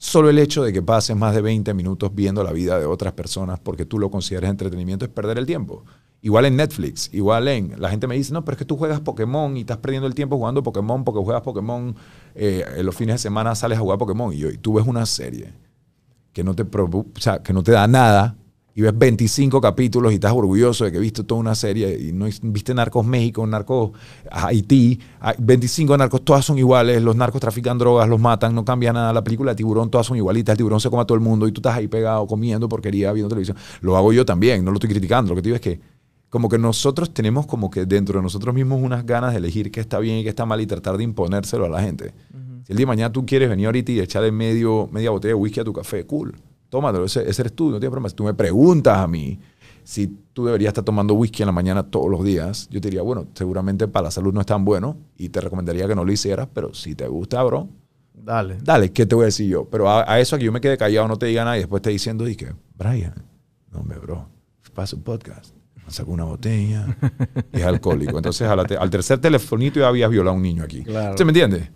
Solo 0.01 0.29
el 0.29 0.39
hecho 0.39 0.63
de 0.63 0.71
que 0.71 0.81
pases 0.81 1.13
más 1.17 1.35
de 1.35 1.41
20 1.41 1.73
minutos 1.73 2.15
viendo 2.15 2.41
la 2.41 2.53
vida 2.53 2.79
de 2.79 2.85
otras 2.85 3.11
personas 3.11 3.59
porque 3.59 3.85
tú 3.85 3.99
lo 3.99 4.09
consideras 4.09 4.49
entretenimiento 4.49 5.03
es 5.03 5.11
perder 5.11 5.37
el 5.37 5.45
tiempo. 5.45 5.83
Igual 6.21 6.45
en 6.45 6.55
Netflix, 6.55 7.09
igual 7.13 7.49
en... 7.49 7.75
La 7.77 7.89
gente 7.89 8.07
me 8.07 8.15
dice, 8.15 8.31
no, 8.31 8.45
pero 8.45 8.53
es 8.53 8.59
que 8.59 8.65
tú 8.65 8.77
juegas 8.77 9.01
Pokémon 9.01 9.57
y 9.57 9.61
estás 9.61 9.77
perdiendo 9.77 10.07
el 10.07 10.15
tiempo 10.15 10.37
jugando 10.37 10.63
Pokémon 10.63 11.03
porque 11.03 11.19
juegas 11.21 11.41
Pokémon, 11.41 11.93
eh, 12.33 12.63
en 12.77 12.85
los 12.85 12.95
fines 12.95 13.15
de 13.15 13.19
semana 13.19 13.53
sales 13.55 13.77
a 13.77 13.81
jugar 13.81 13.97
Pokémon 13.97 14.33
y, 14.33 14.57
tú 14.59 14.75
ves 14.75 14.87
una 14.87 15.05
serie 15.05 15.51
que 16.31 16.45
no 16.45 16.55
te, 16.55 16.65
que 17.43 17.53
no 17.53 17.61
te 17.61 17.71
da 17.73 17.85
nada 17.85 18.37
y 18.79 18.81
ves 18.81 18.97
25 18.97 19.59
capítulos 19.59 20.13
y 20.13 20.15
estás 20.15 20.31
orgulloso 20.31 20.85
de 20.85 20.93
que 20.93 20.99
viste 20.99 21.25
toda 21.25 21.41
una 21.41 21.53
serie 21.53 21.99
y 21.99 22.13
no 22.13 22.27
viste 22.43 22.73
Narcos 22.73 23.05
México, 23.05 23.45
Narcos 23.45 23.91
Haití, 24.31 24.97
hay 25.19 25.35
25 25.37 25.97
narcos, 25.97 26.23
todas 26.23 26.45
son 26.45 26.57
iguales, 26.57 27.01
los 27.01 27.13
narcos 27.13 27.41
trafican 27.41 27.77
drogas, 27.77 28.07
los 28.07 28.21
matan, 28.21 28.55
no 28.55 28.63
cambia 28.63 28.93
nada, 28.93 29.11
la 29.11 29.21
película 29.21 29.51
de 29.51 29.57
tiburón, 29.57 29.89
todas 29.89 30.07
son 30.07 30.15
igualitas, 30.15 30.53
el 30.53 30.57
tiburón 30.59 30.79
se 30.79 30.89
come 30.89 31.01
a 31.01 31.05
todo 31.05 31.15
el 31.15 31.21
mundo 31.21 31.45
y 31.45 31.51
tú 31.51 31.59
estás 31.59 31.75
ahí 31.75 31.89
pegado 31.89 32.25
comiendo 32.25 32.69
porquería, 32.69 33.11
viendo 33.11 33.27
televisión. 33.27 33.57
Lo 33.81 33.97
hago 33.97 34.13
yo 34.13 34.25
también, 34.25 34.63
no 34.63 34.71
lo 34.71 34.75
estoy 34.75 34.91
criticando, 34.91 35.31
lo 35.31 35.35
que 35.35 35.41
te 35.41 35.49
digo 35.49 35.55
es 35.55 35.61
que 35.61 35.81
como 36.29 36.47
que 36.47 36.57
nosotros 36.57 37.13
tenemos 37.13 37.47
como 37.47 37.69
que 37.69 37.85
dentro 37.85 38.19
de 38.19 38.23
nosotros 38.23 38.55
mismos 38.55 38.81
unas 38.81 39.05
ganas 39.05 39.33
de 39.33 39.39
elegir 39.39 39.71
qué 39.71 39.81
está 39.81 39.99
bien 39.99 40.19
y 40.19 40.23
qué 40.23 40.29
está 40.29 40.45
mal 40.45 40.61
y 40.61 40.65
tratar 40.65 40.95
de 40.95 41.03
imponérselo 41.03 41.65
a 41.65 41.69
la 41.69 41.81
gente. 41.81 42.13
Si 42.63 42.71
el 42.71 42.77
día 42.77 42.85
de 42.85 42.87
mañana 42.87 43.11
tú 43.11 43.25
quieres 43.25 43.49
venir 43.49 43.65
ahorita 43.65 43.91
y 43.91 43.99
echarle 43.99 44.31
medio, 44.31 44.87
media 44.89 45.09
botella 45.09 45.33
de 45.33 45.35
whisky 45.35 45.59
a 45.59 45.65
tu 45.65 45.73
café, 45.73 46.05
cool. 46.05 46.33
Tómatelo, 46.69 47.05
ese, 47.05 47.27
ese 47.29 47.41
eres 47.41 47.53
tú, 47.53 47.65
no 47.71 47.79
tienes 47.79 47.89
problema. 47.91 48.09
Si 48.09 48.15
tú 48.15 48.23
me 48.23 48.33
preguntas 48.33 48.97
a 48.97 49.07
mí 49.07 49.39
si 49.83 50.07
tú 50.33 50.45
deberías 50.45 50.69
estar 50.69 50.83
tomando 50.83 51.15
whisky 51.15 51.41
en 51.41 51.47
la 51.47 51.51
mañana 51.51 51.81
todos 51.81 52.11
los 52.11 52.23
días, 52.23 52.67
yo 52.69 52.79
te 52.79 52.89
diría, 52.89 53.01
bueno, 53.01 53.25
seguramente 53.33 53.87
para 53.87 54.03
la 54.05 54.11
salud 54.11 54.31
no 54.31 54.39
es 54.39 54.45
tan 54.45 54.63
bueno 54.63 54.97
y 55.17 55.29
te 55.29 55.41
recomendaría 55.41 55.87
que 55.87 55.95
no 55.95 56.05
lo 56.05 56.11
hicieras, 56.11 56.47
pero 56.53 56.75
si 56.75 56.93
te 56.93 57.07
gusta, 57.07 57.41
bro, 57.41 57.67
Dale. 58.13 58.57
dale, 58.61 58.91
¿qué 58.91 59.07
te 59.07 59.15
voy 59.15 59.23
a 59.23 59.25
decir 59.27 59.49
yo? 59.49 59.65
Pero 59.65 59.89
a, 59.89 60.11
a 60.11 60.19
eso 60.19 60.35
a 60.35 60.39
que 60.39 60.45
yo 60.45 60.51
me 60.51 60.61
quede 60.61 60.77
callado, 60.77 61.07
no 61.07 61.17
te 61.17 61.25
diga 61.25 61.43
nada 61.43 61.57
y 61.57 61.61
después 61.61 61.81
te 61.81 61.89
diciendo, 61.89 62.23
dije, 62.23 62.53
Brian, 62.77 63.15
no 63.71 63.81
me, 63.81 63.95
bro, 63.95 64.27
pasa 64.75 64.95
un 64.95 65.01
podcast, 65.01 65.55
saca 65.87 66.11
una 66.11 66.25
botella 66.25 66.95
y 67.51 67.57
es 67.57 67.63
alcohólico. 67.65 68.17
Entonces 68.17 68.47
al, 68.47 68.67
te- 68.67 68.77
al 68.77 68.91
tercer 68.91 69.17
telefonito 69.19 69.79
ya 69.79 69.87
habías 69.87 70.11
violado 70.11 70.33
a 70.35 70.37
un 70.37 70.43
niño 70.43 70.63
aquí. 70.63 70.83
Claro. 70.83 71.11
¿Usted 71.11 71.25
me 71.25 71.31
entiende? 71.31 71.71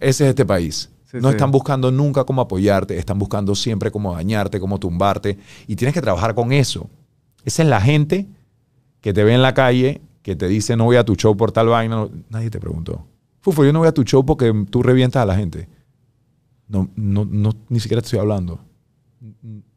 Ese 0.00 0.24
es 0.24 0.30
este 0.30 0.44
país. 0.44 0.90
Sí, 1.12 1.18
no 1.20 1.28
sí. 1.28 1.34
están 1.34 1.50
buscando 1.50 1.92
nunca 1.92 2.24
cómo 2.24 2.40
apoyarte, 2.40 2.96
están 2.96 3.18
buscando 3.18 3.54
siempre 3.54 3.90
cómo 3.90 4.14
dañarte, 4.14 4.58
cómo 4.58 4.80
tumbarte 4.80 5.38
y 5.66 5.76
tienes 5.76 5.92
que 5.92 6.00
trabajar 6.00 6.34
con 6.34 6.52
eso. 6.52 6.88
Esa 7.44 7.62
es 7.62 7.68
la 7.68 7.82
gente 7.82 8.26
que 9.02 9.12
te 9.12 9.22
ve 9.22 9.34
en 9.34 9.42
la 9.42 9.52
calle, 9.52 10.00
que 10.22 10.36
te 10.36 10.48
dice 10.48 10.74
no 10.74 10.84
voy 10.84 10.96
a 10.96 11.04
tu 11.04 11.14
show 11.14 11.36
por 11.36 11.52
tal 11.52 11.66
vaina. 11.66 12.08
nadie 12.30 12.48
te 12.48 12.58
preguntó. 12.58 13.06
Fufo, 13.42 13.62
yo 13.62 13.74
no 13.74 13.80
voy 13.80 13.88
a 13.88 13.92
tu 13.92 14.04
show 14.04 14.24
porque 14.24 14.54
tú 14.70 14.82
revientas 14.82 15.22
a 15.22 15.26
la 15.26 15.36
gente. 15.36 15.68
No, 16.66 16.88
no, 16.96 17.26
no, 17.26 17.52
ni 17.68 17.78
siquiera 17.78 18.00
te 18.00 18.06
estoy 18.06 18.20
hablando. 18.20 18.60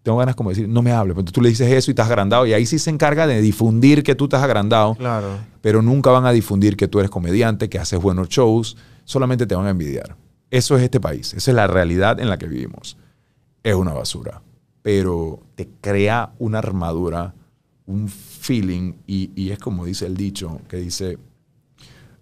Tengo 0.04 0.18
ganas 0.18 0.36
como 0.36 0.52
de 0.52 0.56
decir, 0.56 0.70
no 0.70 0.82
me 0.82 0.94
hables. 0.94 1.16
Pero 1.16 1.32
tú 1.34 1.42
le 1.42 1.50
dices 1.50 1.70
eso 1.70 1.92
y 1.92 1.94
estás 1.94 2.08
agrandado. 2.08 2.46
Y 2.46 2.54
ahí 2.54 2.66
sí 2.66 2.80
se 2.80 2.92
encarga 2.92 3.28
de 3.28 3.42
difundir 3.42 4.04
que 4.04 4.16
tú 4.16 4.26
estás 4.26 4.42
agrandado. 4.42 4.96
Claro. 4.96 5.40
Pero 5.60 5.82
nunca 5.82 6.12
van 6.12 6.26
a 6.26 6.32
difundir 6.32 6.78
que 6.78 6.88
tú 6.88 7.00
eres 7.00 7.12
comediante, 7.12 7.68
que 7.68 7.78
haces 7.78 8.00
buenos 8.00 8.30
shows. 8.30 8.78
Solamente 9.04 9.46
te 9.46 9.56
van 9.56 9.66
a 9.66 9.72
envidiar. 9.72 10.16
Eso 10.50 10.78
es 10.78 10.84
este 10.84 11.00
país. 11.00 11.34
Esa 11.34 11.52
es 11.52 11.56
la 11.56 11.68
realidad 11.68 12.20
en 12.20 12.30
la 12.30 12.38
que 12.38 12.48
vivimos. 12.48 12.98
Es 13.64 13.76
una 13.76 13.94
basura. 13.94 14.42
Pero 14.82 15.42
te 15.56 15.68
crea 15.82 16.34
una 16.38 16.60
armadura, 16.60 17.34
un 17.86 18.08
feeling. 18.08 18.94
Y, 19.08 19.50
es 19.50 19.60
como 19.60 19.86
dice 19.86 20.06
el 20.06 20.16
dicho, 20.16 20.62
que 20.68 20.78
dice 20.78 21.18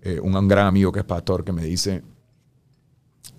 eh, 0.01 0.20
un, 0.20 0.36
un 0.36 0.48
gran 0.48 0.68
amigo 0.68 0.92
que 0.92 1.00
es 1.00 1.06
pastor, 1.06 1.44
que 1.44 1.51
me 1.51 1.63
dice, 1.63 2.03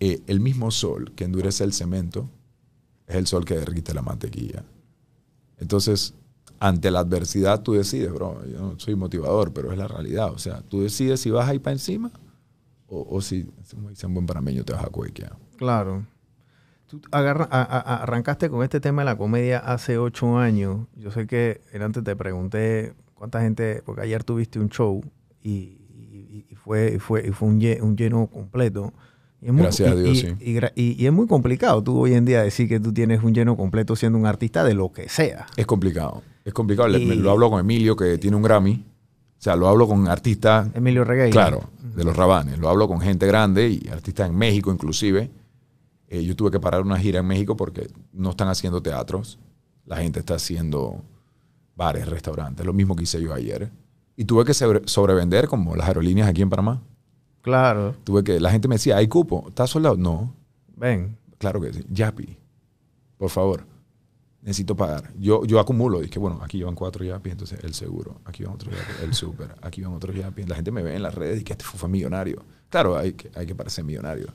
eh, 0.01 0.21
el 0.27 0.41
mismo 0.41 0.71
sol 0.71 1.13
que 1.15 1.25
endurece 1.25 1.65
el 1.65 1.73
cemento 1.73 2.29
es 3.07 3.17
el 3.17 3.27
sol 3.27 3.45
que 3.45 3.57
derrite 3.57 3.95
la 3.95 4.03
mantequilla. 4.03 4.65
Entonces, 5.59 6.15
ante 6.59 6.91
la 6.91 7.01
adversidad 7.01 7.63
tú 7.63 7.73
decides, 7.73 8.13
bro, 8.13 8.45
yo 8.47 8.59
no 8.59 8.79
soy 8.79 8.97
motivador, 8.97 9.53
pero 9.53 9.73
es 9.73 9.79
la 9.79 9.89
realidad. 9.89 10.33
O 10.33 10.39
sea, 10.39 10.63
tú 10.63 10.83
decides 10.83 11.21
si 11.21 11.31
vas 11.31 11.49
ahí 11.49 11.59
para 11.59 11.73
encima 11.73 12.11
o, 12.89 13.07
o 13.17 13.21
si, 13.21 13.45
como 13.75 13.91
dice 13.91 14.07
un 14.07 14.15
buen 14.15 14.27
panameño, 14.27 14.65
te 14.65 14.73
vas 14.73 14.85
a 14.85 14.89
cuequear. 14.89 15.37
Claro. 15.57 16.05
Tú 16.87 17.01
agarra- 17.11 17.49
a- 17.51 17.63
a- 17.63 17.81
a- 17.81 18.03
arrancaste 18.03 18.51
con 18.51 18.63
este 18.63 18.81
tema 18.81 19.03
de 19.03 19.07
la 19.07 19.17
comedia 19.17 19.59
hace 19.59 19.99
ocho 19.99 20.37
años. 20.39 20.87
Yo 20.97 21.11
sé 21.11 21.27
que 21.27 21.61
antes 21.81 22.05
te 22.05 22.15
pregunté 22.15 22.95
cuánta 23.15 23.41
gente, 23.41 23.83
porque 23.87 24.03
ayer 24.03 24.23
tuviste 24.23 24.59
un 24.61 24.69
show 24.69 25.03
y, 25.43 25.51
y- 25.51 26.47
y 26.51 26.55
fue, 26.57 26.95
y 26.97 26.99
fue, 26.99 27.27
y 27.27 27.31
fue 27.31 27.49
un, 27.49 27.61
lle- 27.61 27.81
un 27.81 27.97
lleno 27.97 28.27
completo. 28.27 28.93
Y 29.41 29.47
es 29.47 29.53
muy- 29.53 29.63
Gracias 29.63 29.91
a 29.93 29.95
Dios, 29.97 30.19
sí. 30.19 30.35
Y, 30.77 31.07
es 31.07 31.13
muy 31.13 31.27
complicado 31.27 31.83
tú 31.83 31.99
hoy 32.01 32.15
en 32.15 32.25
día 32.25 32.43
decir 32.43 32.69
que 32.69 32.81
tú 32.81 32.93
tienes 32.93 33.23
un 33.23 33.35
lleno 33.35 33.57
completo 33.57 33.97
siendo 33.97 34.19
un 34.19 34.27
artista 34.27 34.63
de 34.65 34.75
lo 34.75 34.93
que 34.93 35.09
sea. 35.09 35.47
Es 35.57 35.67
complicado. 35.67 36.23
Es 36.45 36.53
complicado. 36.53 36.89
Le- 36.89 37.05
me- 37.05 37.15
lo 37.17 37.31
hablo 37.31 37.51
con 37.51 37.61
Emilio, 37.61 37.97
que 37.97 38.19
tiene 38.19 38.37
un 38.37 38.43
Grammy. 38.43 38.85
O 39.45 39.47
sea, 39.47 39.57
lo 39.57 39.69
hablo 39.69 39.87
con 39.87 40.09
artistas, 40.09 40.69
Emilio 40.73 41.05
Regueira. 41.05 41.31
claro, 41.31 41.69
de 41.95 42.03
los 42.03 42.17
rabanes. 42.17 42.59
Lo 42.59 42.71
hablo 42.71 42.89
con 42.89 42.99
gente 43.03 43.27
grande 43.27 43.69
y 43.69 43.89
artistas 43.93 44.31
en 44.31 44.37
México 44.37 44.73
inclusive. 44.73 45.31
Eh, 46.09 46.25
yo 46.25 46.35
tuve 46.35 46.51
que 46.51 46.59
parar 46.61 46.81
una 46.81 46.99
gira 46.99 47.21
en 47.21 47.27
México 47.27 47.55
porque 47.55 47.89
no 48.15 48.31
están 48.31 48.49
haciendo 48.49 48.81
teatros. 48.83 49.39
La 49.85 49.99
gente 49.99 50.21
está 50.21 50.37
haciendo 50.37 51.03
bares, 51.77 52.09
restaurantes. 52.09 52.65
Lo 52.65 52.73
mismo 52.73 52.97
que 52.97 53.03
hice 53.03 53.21
yo 53.21 53.35
ayer. 53.35 53.71
Y 54.17 54.25
tuve 54.25 54.47
que 54.47 54.55
sobre- 54.55 54.89
sobrevender 54.89 55.47
como 55.47 55.77
las 55.77 55.89
aerolíneas 55.89 56.27
aquí 56.27 56.41
en 56.41 56.49
Panamá. 56.49 56.81
Claro. 57.43 57.95
Tuve 58.03 58.25
que, 58.25 58.41
la 58.41 58.51
gente 58.51 58.67
me 58.67 58.77
decía, 58.77 58.97
¿hay 58.97 59.09
cupo? 59.09 59.45
¿Estás 59.49 59.69
soldado? 59.69 59.99
No. 59.99 60.33
Ven. 60.75 61.19
Claro 61.37 61.61
que 61.61 61.71
sí. 61.71 61.85
Yapi. 61.91 62.39
Por 63.19 63.29
favor. 63.29 63.67
Necesito 64.45 64.77
pagar. 64.77 65.11
Yo, 65.19 65.45
yo 65.47 65.59
acumulo. 65.59 66.01
Dije, 66.01 66.19
bueno, 66.19 66.39
aquí 66.43 66.63
van 66.63 66.75
cuatro 66.75 67.03
Yapi, 67.05 67.31
entonces 67.31 67.59
el 67.65 67.73
seguro. 67.75 68.21
Aquí 68.27 68.45
van 68.45 68.55
otros 68.55 68.73
Yapi, 68.75 69.05
el 69.05 69.15
súper. 69.15 69.55
Aquí 69.63 69.81
van 69.83 69.95
otros 69.95 70.15
Yapi. 70.15 70.45
La 70.45 70.55
gente 70.55 70.71
me 70.71 70.83
ve 70.83 70.95
en 70.95 71.03
las 71.03 71.15
redes 71.15 71.41
y 71.41 71.45
que 71.45 71.55
este 71.55 71.65
fue 71.65 71.89
millonario. 71.89 72.45
Claro, 72.69 72.97
hay 72.99 73.15
que, 73.15 73.31
hay 73.35 73.47
que 73.47 73.55
parecer 73.55 73.85
millonario. 73.85 74.27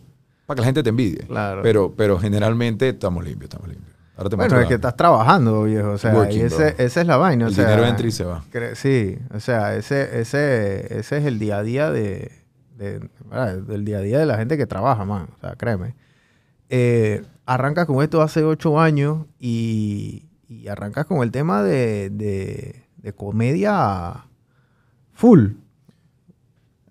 Para 0.48 0.56
que 0.56 0.62
la 0.62 0.66
gente 0.66 0.82
te 0.82 0.90
envidie. 0.90 1.20
Claro. 1.28 1.62
Pero, 1.62 1.94
pero 1.96 2.18
generalmente 2.20 2.90
estamos 2.90 3.24
limpios, 3.24 3.50
estamos 3.52 3.68
limpios. 3.70 3.96
Ahora 4.18 4.30
te 4.32 4.36
Bueno, 4.36 4.60
es 4.60 4.68
que 4.68 4.74
estás 4.74 4.98
trabajando, 4.98 5.64
viejo. 5.64 5.92
O 5.92 5.98
sea, 6.00 6.14
Working, 6.16 6.40
y 6.40 6.42
ese- 6.42 6.76
esa 6.80 7.02
es 7.02 7.08
la 7.08 7.18
vaina. 7.18 7.46
o 7.46 7.48
El 7.50 7.54
sea, 7.56 7.70
dinero 7.70 7.86
entra 7.88 8.08
y 8.08 8.12
se 8.12 8.26
va. 8.26 8.44
Sí, 8.74 9.18
o 9.34 9.40
sea, 9.40 9.76
ese, 9.76 10.20
ese, 10.20 10.98
ese 11.00 11.18
es 11.20 11.26
el 11.26 11.38
día 11.38 11.60
a 11.60 11.64
día 11.64 11.92
de, 11.92 12.32
del 12.78 13.86
día 13.86 14.00
a 14.00 14.02
día 14.02 14.18
de 14.20 14.26
la 14.26 14.38
gente 14.38 14.58
que 14.58 14.66
trabaja, 14.66 15.06
man. 15.06 15.28
O 15.38 15.40
sea, 15.40 15.56
créeme. 15.56 15.94
Eh, 16.70 17.24
arrancas 17.50 17.88
con 17.88 18.04
esto 18.04 18.22
hace 18.22 18.44
ocho 18.44 18.80
años 18.80 19.26
y, 19.40 20.28
arrancas 20.70 21.06
con 21.06 21.24
el 21.24 21.32
tema 21.32 21.64
de, 21.64 22.10
de 22.10 23.14
comedia 23.14 24.26
full. 25.14 25.54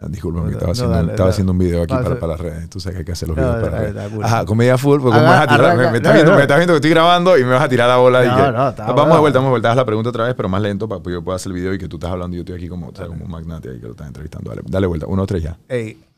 Ah, 0.00 0.06
Disculpa, 0.08 0.40
No, 0.42 0.48
estaba, 0.48 0.70
haciendo, 0.70 0.92
dale, 0.94 1.10
estaba 1.10 1.18
dale. 1.26 1.30
haciendo 1.30 1.52
un 1.52 1.58
video 1.58 1.82
aquí 1.82 1.92
para, 1.92 2.20
para 2.20 2.32
las 2.34 2.40
redes. 2.40 2.70
Tú 2.70 2.78
sabes 2.78 2.94
que 2.94 2.98
hay 3.00 3.04
que 3.04 3.12
hacer 3.12 3.26
los 3.28 3.36
videos 3.36 3.56
para 3.56 3.70
las 3.82 3.94
redes. 3.94 4.24
Ajá, 4.24 4.44
comedia 4.44 4.78
full. 4.78 5.00
Porque 5.00 5.18
Aga- 5.18 5.22
me, 5.28 5.34
vas 5.34 5.40
a 5.42 5.46
tirar- 5.48 5.60
arranca- 5.72 5.82
me- 5.86 5.90
me 5.90 5.96
estás 5.96 6.14
viendo, 6.14 6.34
me 6.36 6.42
estás 6.42 6.56
viendo 6.58 6.72
que 6.74 6.76
estoy 6.76 6.90
grabando 6.90 7.36
y 7.36 7.42
me 7.42 7.50
vas 7.50 7.62
a 7.62 7.68
tirar 7.68 7.88
la 7.88 7.96
bola. 7.96 8.20
y 8.24 8.28
que- 8.28 8.30
vamos 8.52 8.76
bueno. 8.94 9.14
de 9.14 9.20
vuelta, 9.20 9.38
vamos 9.40 9.48
de 9.48 9.50
vuelta. 9.50 9.70
Haz 9.72 9.76
la 9.76 9.84
pregunta 9.84 10.10
otra 10.10 10.24
vez, 10.26 10.34
pero 10.36 10.48
más 10.48 10.62
lento 10.62 10.88
para 10.88 11.02
que 11.02 11.10
yo 11.10 11.24
pueda 11.24 11.34
hacer 11.34 11.50
el 11.50 11.58
video 11.58 11.74
y 11.74 11.78
que 11.78 11.88
tú 11.88 11.96
estás 11.96 12.10
hablando 12.12 12.36
y 12.36 12.38
yo 12.38 12.42
estoy 12.42 12.54
aquí 12.54 12.68
como, 12.68 12.88
o 12.90 12.94
sea, 12.94 13.06
como 13.08 13.24
un 13.24 13.30
magnate 13.30 13.70
ahí 13.70 13.80
que 13.80 13.86
lo 13.86 13.90
estás 13.92 14.06
entrevistando. 14.06 14.50
Dale, 14.50 14.62
dale 14.68 14.86
vuelta. 14.86 15.06
Uno, 15.08 15.26
tres 15.26 15.42
ya. 15.42 15.56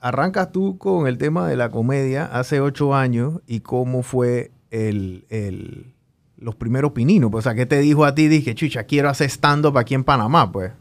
Arrancas 0.02 0.52
tú 0.52 0.76
con 0.78 1.06
el 1.06 1.16
tema 1.18 1.48
de 1.48 1.56
la 1.56 1.70
comedia 1.70 2.26
hace 2.26 2.60
ocho 2.60 2.94
años 2.94 3.40
y 3.46 3.60
cómo 3.60 4.02
fue 4.02 4.50
el, 4.70 5.24
el- 5.30 5.86
los 6.38 6.54
primeros 6.54 6.92
pininos. 6.92 7.30
Pues, 7.30 7.46
o 7.46 7.48
sea, 7.50 7.54
¿qué 7.54 7.64
te 7.66 7.78
dijo 7.80 8.04
a 8.04 8.14
ti? 8.14 8.28
Dije, 8.28 8.54
chucha, 8.54 8.84
quiero 8.84 9.08
hacer 9.10 9.28
stand-up 9.30 9.76
aquí 9.78 9.94
en 9.94 10.04
Panamá, 10.04 10.50
pues. 10.52 10.72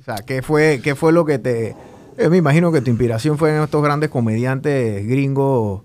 O 0.00 0.02
sea, 0.04 0.16
¿qué 0.26 0.40
fue, 0.42 0.80
qué 0.82 0.94
fue 0.96 1.12
lo 1.12 1.24
que 1.24 1.38
te... 1.38 1.76
eh, 2.20 2.28
me 2.28 2.36
imagino 2.36 2.70
que 2.72 2.80
tu 2.80 2.90
inspiración 2.90 3.36
fue 3.38 3.54
en 3.56 3.62
estos 3.62 3.82
grandes 3.82 4.10
comediantes 4.10 5.06
gringos 5.06 5.82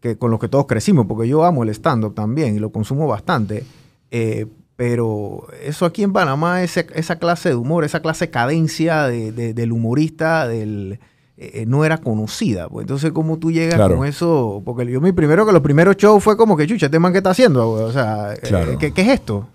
que, 0.00 0.16
con 0.18 0.30
los 0.30 0.40
que 0.40 0.48
todos 0.48 0.66
crecimos, 0.66 1.06
porque 1.06 1.28
yo 1.28 1.44
amo 1.44 1.62
el 1.62 1.68
stand-up 1.70 2.14
también 2.14 2.56
y 2.56 2.58
lo 2.58 2.70
consumo 2.70 3.06
bastante. 3.06 3.64
Eh, 4.10 4.46
pero 4.76 5.46
eso 5.62 5.86
aquí 5.86 6.02
en 6.02 6.12
Panamá, 6.12 6.62
ese- 6.62 6.86
esa 6.94 7.16
clase 7.16 7.50
de 7.50 7.54
humor, 7.54 7.84
esa 7.84 8.00
clase 8.00 8.26
de 8.26 8.30
cadencia 8.30 9.04
de- 9.06 9.30
de- 9.30 9.54
del 9.54 9.70
humorista, 9.70 10.48
del, 10.48 10.98
eh, 11.36 11.64
no 11.68 11.84
era 11.84 11.98
conocida. 11.98 12.68
Pues. 12.68 12.84
Entonces, 12.84 13.12
¿cómo 13.12 13.38
tú 13.38 13.52
llegas 13.52 13.76
Claro. 13.76 13.96
con 13.98 14.06
eso? 14.06 14.60
Porque 14.64 14.86
yo 14.90 15.00
mi 15.00 15.12
primero 15.12 15.46
que 15.46 15.52
los 15.52 15.62
primeros 15.62 15.96
shows 15.96 16.22
fue 16.22 16.36
como 16.36 16.56
que, 16.56 16.66
chucha, 16.66 16.86
¿este 16.86 16.98
man 16.98 17.12
qué 17.12 17.18
está 17.18 17.30
haciendo? 17.30 17.70
O 17.70 17.92
sea, 17.92 18.34
Claro. 18.42 18.76
¿qué, 18.78 18.92
qué 18.92 19.02
es 19.02 19.08
esto? 19.08 19.46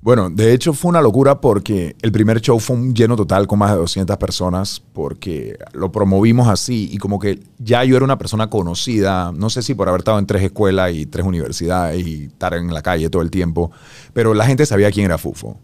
Bueno, 0.00 0.30
de 0.30 0.52
hecho 0.54 0.72
fue 0.74 0.90
una 0.90 1.02
locura 1.02 1.40
porque 1.40 1.96
el 2.02 2.12
primer 2.12 2.40
show 2.40 2.58
fue 2.60 2.76
un 2.76 2.94
lleno 2.94 3.16
total 3.16 3.48
con 3.48 3.58
más 3.58 3.72
de 3.72 3.78
200 3.78 4.16
personas 4.16 4.80
porque 4.92 5.58
lo 5.72 5.90
promovimos 5.90 6.46
así 6.48 6.88
y 6.92 6.98
como 6.98 7.18
que 7.18 7.40
ya 7.58 7.82
yo 7.82 7.96
era 7.96 8.04
una 8.04 8.16
persona 8.16 8.48
conocida, 8.48 9.32
no 9.32 9.50
sé 9.50 9.60
si 9.60 9.74
por 9.74 9.88
haber 9.88 10.00
estado 10.00 10.20
en 10.20 10.26
tres 10.26 10.42
escuelas 10.44 10.92
y 10.94 11.06
tres 11.06 11.26
universidades 11.26 12.06
y 12.06 12.24
estar 12.26 12.54
en 12.54 12.72
la 12.72 12.80
calle 12.80 13.10
todo 13.10 13.22
el 13.22 13.30
tiempo, 13.30 13.72
pero 14.12 14.34
la 14.34 14.46
gente 14.46 14.64
sabía 14.66 14.90
quién 14.92 15.04
era 15.06 15.18
Fufo. 15.18 15.58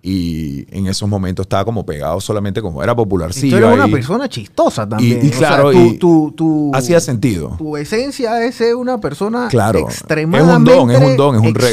Y 0.00 0.64
en 0.76 0.86
esos 0.86 1.08
momentos 1.08 1.44
estaba 1.44 1.64
como 1.64 1.84
pegado 1.84 2.20
solamente 2.20 2.62
como 2.62 2.82
era 2.84 2.94
popularcillo. 2.94 3.58
tú 3.58 3.64
eres 3.64 3.74
una 3.74 3.88
persona 3.88 4.28
chistosa 4.28 4.88
también. 4.88 5.20
y 5.26 5.28
O 5.28 5.32
sea, 5.32 5.48
claro, 5.48 5.72
tu- 5.72 5.78
y 5.80 5.98
tu- 5.98 6.32
tu- 6.36 6.70
Hacía 6.74 7.00
sentido. 7.00 7.56
Tu 7.58 7.76
esencia 7.76 8.44
es 8.44 8.54
ser 8.54 8.76
una 8.76 9.00
persona 9.00 9.48
Claro, 9.48 9.80
es 9.88 9.96
extremadamente 9.96 10.72
un 10.72 10.78
don, 10.78 10.90
es 10.92 11.00
un 11.10 11.16
don, 11.16 11.34
es 11.34 11.40
un, 11.40 11.54
re- 11.54 11.72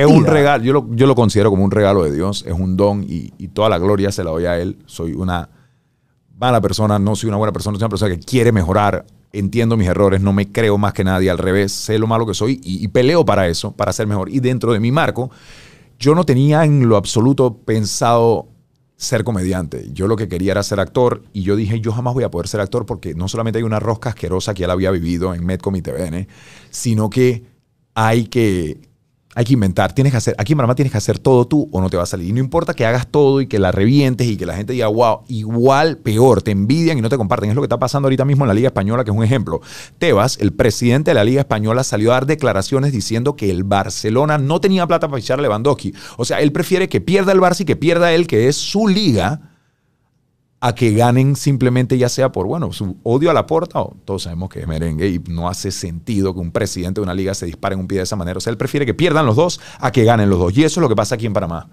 es 0.00 0.06
un 0.06 0.24
regalo. 0.24 0.64
Yo 0.64 0.72
lo, 0.72 0.86
yo 0.94 1.06
lo 1.06 1.14
considero 1.14 1.50
como 1.50 1.59
un 1.62 1.70
regalo 1.70 2.04
de 2.04 2.12
Dios, 2.12 2.44
es 2.46 2.52
un 2.52 2.76
don 2.76 3.04
y, 3.06 3.30
toda 3.48 3.68
la 3.68 3.78
gloria 3.78 4.12
se 4.12 4.24
la 4.24 4.30
doy 4.30 4.46
a 4.46 4.58
Él. 4.58 4.78
Soy 4.86 5.12
una 5.12 5.48
mala 6.36 6.60
persona, 6.60 6.98
no 6.98 7.16
soy 7.16 7.28
una 7.28 7.36
buena 7.36 7.52
persona, 7.52 7.76
soy 7.76 7.84
una 7.84 7.88
persona 7.88 8.14
que 8.14 8.20
quiere 8.20 8.52
mejorar, 8.52 9.06
entiendo 9.32 9.76
mis 9.76 9.88
errores, 9.88 10.20
no 10.20 10.32
me 10.32 10.50
creo 10.50 10.78
más 10.78 10.92
que 10.92 11.04
nadie, 11.04 11.30
al 11.30 11.38
revés, 11.38 11.72
sé 11.72 11.98
lo 11.98 12.06
malo 12.06 12.26
que 12.26 12.34
soy 12.34 12.60
y, 12.62 12.86
peleo 12.88 13.24
para 13.24 13.48
eso, 13.48 13.72
para 13.72 13.92
ser 13.92 14.06
mejor. 14.06 14.30
Y 14.30 14.40
dentro 14.40 14.72
de 14.72 14.80
mi 14.80 14.92
marco, 14.92 15.30
yo 15.98 16.14
no 16.14 16.24
tenía 16.24 16.64
en 16.64 16.88
lo 16.88 16.96
absoluto 16.96 17.58
pensado 17.58 18.48
ser 18.96 19.24
comediante. 19.24 19.88
Yo 19.92 20.06
lo 20.06 20.16
que 20.16 20.28
quería 20.28 20.52
era 20.52 20.62
ser 20.62 20.78
actor 20.78 21.22
y 21.32 21.42
yo 21.42 21.56
dije, 21.56 21.80
yo 21.80 21.90
jamás 21.92 22.12
voy 22.12 22.24
a 22.24 22.30
poder 22.30 22.48
ser 22.48 22.60
actor 22.60 22.84
porque 22.84 23.14
no 23.14 23.28
solamente 23.28 23.58
hay 23.58 23.64
una 23.64 23.80
rosca 23.80 24.10
asquerosa 24.10 24.52
que 24.52 24.66
la 24.66 24.74
había 24.74 24.90
vivido 24.90 25.34
en 25.34 25.44
Medcom 25.44 25.74
y 25.76 25.82
TVN, 25.82 26.28
sino 26.70 27.08
que 27.08 27.44
hay 27.94 28.24
que 28.26 28.89
hay 29.32 29.44
que 29.44 29.52
inventar, 29.52 29.92
tienes 29.92 30.12
que 30.12 30.16
hacer, 30.16 30.34
aquí 30.38 30.54
en 30.54 30.56
Panamá 30.56 30.74
tienes 30.74 30.90
que 30.90 30.98
hacer 30.98 31.20
todo 31.20 31.46
tú 31.46 31.68
o 31.70 31.80
no 31.80 31.88
te 31.88 31.96
va 31.96 32.02
a 32.02 32.06
salir. 32.06 32.28
Y 32.28 32.32
no 32.32 32.40
importa 32.40 32.74
que 32.74 32.84
hagas 32.84 33.06
todo 33.06 33.40
y 33.40 33.46
que 33.46 33.60
la 33.60 33.70
revientes 33.70 34.26
y 34.26 34.36
que 34.36 34.44
la 34.44 34.56
gente 34.56 34.72
diga, 34.72 34.88
wow, 34.88 35.20
igual, 35.28 35.98
peor, 35.98 36.42
te 36.42 36.50
envidian 36.50 36.98
y 36.98 37.00
no 37.00 37.08
te 37.08 37.16
comparten. 37.16 37.48
Es 37.48 37.54
lo 37.54 37.62
que 37.62 37.66
está 37.66 37.78
pasando 37.78 38.06
ahorita 38.06 38.24
mismo 38.24 38.44
en 38.44 38.48
la 38.48 38.54
Liga 38.54 38.68
Española, 38.68 39.04
que 39.04 39.10
es 39.12 39.16
un 39.16 39.22
ejemplo. 39.22 39.60
Tebas, 39.98 40.38
el 40.40 40.52
presidente 40.52 41.12
de 41.12 41.14
la 41.14 41.22
Liga 41.22 41.40
Española, 41.40 41.84
salió 41.84 42.10
a 42.10 42.14
dar 42.14 42.26
declaraciones 42.26 42.92
diciendo 42.92 43.36
que 43.36 43.50
el 43.50 43.62
Barcelona 43.62 44.36
no 44.36 44.60
tenía 44.60 44.86
plata 44.88 45.08
para 45.08 45.20
fichar 45.20 45.38
a 45.38 45.42
Lewandowski. 45.42 45.94
O 46.16 46.24
sea, 46.24 46.40
él 46.40 46.50
prefiere 46.50 46.88
que 46.88 47.00
pierda 47.00 47.30
el 47.30 47.40
Barça 47.40 47.60
y 47.60 47.64
que 47.66 47.76
pierda 47.76 48.12
él, 48.12 48.26
que 48.26 48.48
es 48.48 48.56
su 48.56 48.88
liga, 48.88 49.49
a 50.62 50.74
que 50.74 50.92
ganen 50.92 51.36
simplemente 51.36 51.96
ya 51.96 52.08
sea 52.10 52.32
por, 52.32 52.46
bueno, 52.46 52.72
su 52.72 52.96
odio 53.02 53.30
a 53.30 53.34
la 53.34 53.46
porta, 53.46 53.80
o 53.80 53.96
todos 54.04 54.24
sabemos 54.24 54.50
que 54.50 54.60
es 54.60 54.68
merengue 54.68 55.08
y 55.08 55.18
no 55.30 55.48
hace 55.48 55.70
sentido 55.70 56.34
que 56.34 56.40
un 56.40 56.52
presidente 56.52 57.00
de 57.00 57.04
una 57.04 57.14
liga 57.14 57.32
se 57.34 57.46
dispare 57.46 57.74
en 57.74 57.80
un 57.80 57.86
pie 57.88 57.98
de 57.98 58.04
esa 58.04 58.16
manera. 58.16 58.36
O 58.38 58.40
sea, 58.40 58.50
él 58.50 58.58
prefiere 58.58 58.84
que 58.84 58.92
pierdan 58.94 59.24
los 59.24 59.36
dos 59.36 59.58
a 59.78 59.90
que 59.90 60.04
ganen 60.04 60.28
los 60.28 60.38
dos. 60.38 60.56
Y 60.56 60.64
eso 60.64 60.80
es 60.80 60.82
lo 60.82 60.88
que 60.88 60.96
pasa 60.96 61.14
aquí 61.14 61.24
en 61.26 61.32
Panamá. 61.32 61.70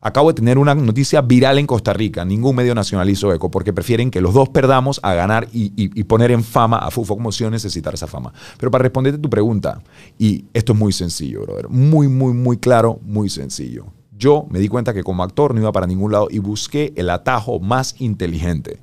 Acabo 0.00 0.28
de 0.28 0.34
tener 0.34 0.58
una 0.58 0.74
noticia 0.74 1.20
viral 1.22 1.58
en 1.58 1.66
Costa 1.66 1.92
Rica. 1.92 2.24
Ningún 2.24 2.54
medio 2.54 2.74
nacional 2.74 3.08
hizo 3.10 3.32
eco 3.32 3.50
porque 3.50 3.72
prefieren 3.72 4.10
que 4.10 4.20
los 4.20 4.34
dos 4.34 4.48
perdamos 4.50 5.00
a 5.02 5.14
ganar 5.14 5.48
y, 5.52 5.66
y- 5.76 5.90
y 5.98 6.04
poner 6.04 6.30
en 6.30 6.44
fama 6.44 6.78
a 6.78 6.90
Fufo 6.90 7.16
como 7.16 7.32
si 7.32 7.42
yo 7.44 7.50
necesitara 7.50 7.94
esa 7.94 8.06
fama. 8.06 8.32
Pero 8.58 8.70
para 8.70 8.82
responderte 8.82 9.18
tu 9.20 9.30
pregunta, 9.30 9.82
y 10.18 10.44
esto 10.52 10.74
es 10.74 10.78
muy 10.78 10.92
sencillo, 10.92 11.42
brother. 11.42 11.68
Muy, 11.68 12.06
muy, 12.08 12.34
muy 12.34 12.56
claro, 12.58 13.00
muy 13.02 13.28
sencillo. 13.28 13.86
Yo 14.16 14.46
me 14.50 14.58
di 14.58 14.68
cuenta 14.68 14.94
que 14.94 15.02
como 15.02 15.22
actor 15.22 15.54
no 15.54 15.60
iba 15.60 15.72
para 15.72 15.86
ningún 15.86 16.12
lado 16.12 16.28
y 16.30 16.38
busqué 16.38 16.92
el 16.96 17.10
atajo 17.10 17.60
más 17.60 18.00
inteligente. 18.00 18.80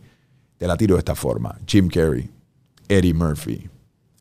Te 0.57 0.67
la 0.67 0.77
tiro 0.77 0.95
de 0.95 0.99
esta 0.99 1.15
forma. 1.15 1.57
Jim 1.65 1.87
Carrey, 1.87 2.29
Eddie 2.87 3.13
Murphy, 3.13 3.69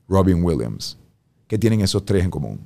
Robin 0.09 0.43
Williams. 0.43 0.99
¿Qué 1.47 1.59
tienen 1.59 1.81
esos 1.83 2.05
tres 2.05 2.25
en 2.25 2.31
común? 2.31 2.61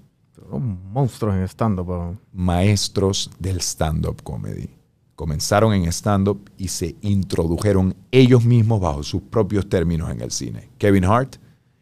Son 0.48 0.78
monstruos 0.92 1.34
en 1.34 1.42
stand-up. 1.42 2.16
maestros 2.32 3.30
del 3.38 3.60
stand-up 3.60 4.22
comedy. 4.22 4.68
Comenzaron 5.16 5.72
en 5.72 5.86
stand-up 5.90 6.50
y 6.56 6.68
se 6.68 6.94
introdujeron 7.00 7.96
ellos 8.12 8.44
mismos 8.44 8.80
bajo 8.80 9.02
sus 9.02 9.22
propios 9.22 9.68
términos 9.68 10.10
en 10.10 10.20
el 10.20 10.30
cine. 10.30 10.68
Kevin 10.78 11.04
Hart, 11.04 11.36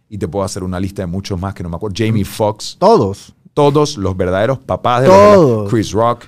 y 0.09 0.17
te 0.19 0.29
puedo 0.29 0.45
hacer 0.45 0.63
una 0.63 0.79
lista 0.81 1.03
de 1.03 1.07
muchos 1.07 1.39
más 1.39 1.53
que 1.53 1.63
no 1.63 1.69
me 1.69 1.77
acuerdo. 1.77 1.95
Jamie 1.99 2.25
Foxx, 2.25 2.77
Todos. 2.79 3.35
todos 3.53 3.99
los 3.99 4.17
verdaderos 4.17 4.59
papás 4.61 5.03
de 5.03 5.09
los. 5.09 5.69
Chris 5.69 5.91
Rock, 5.93 6.27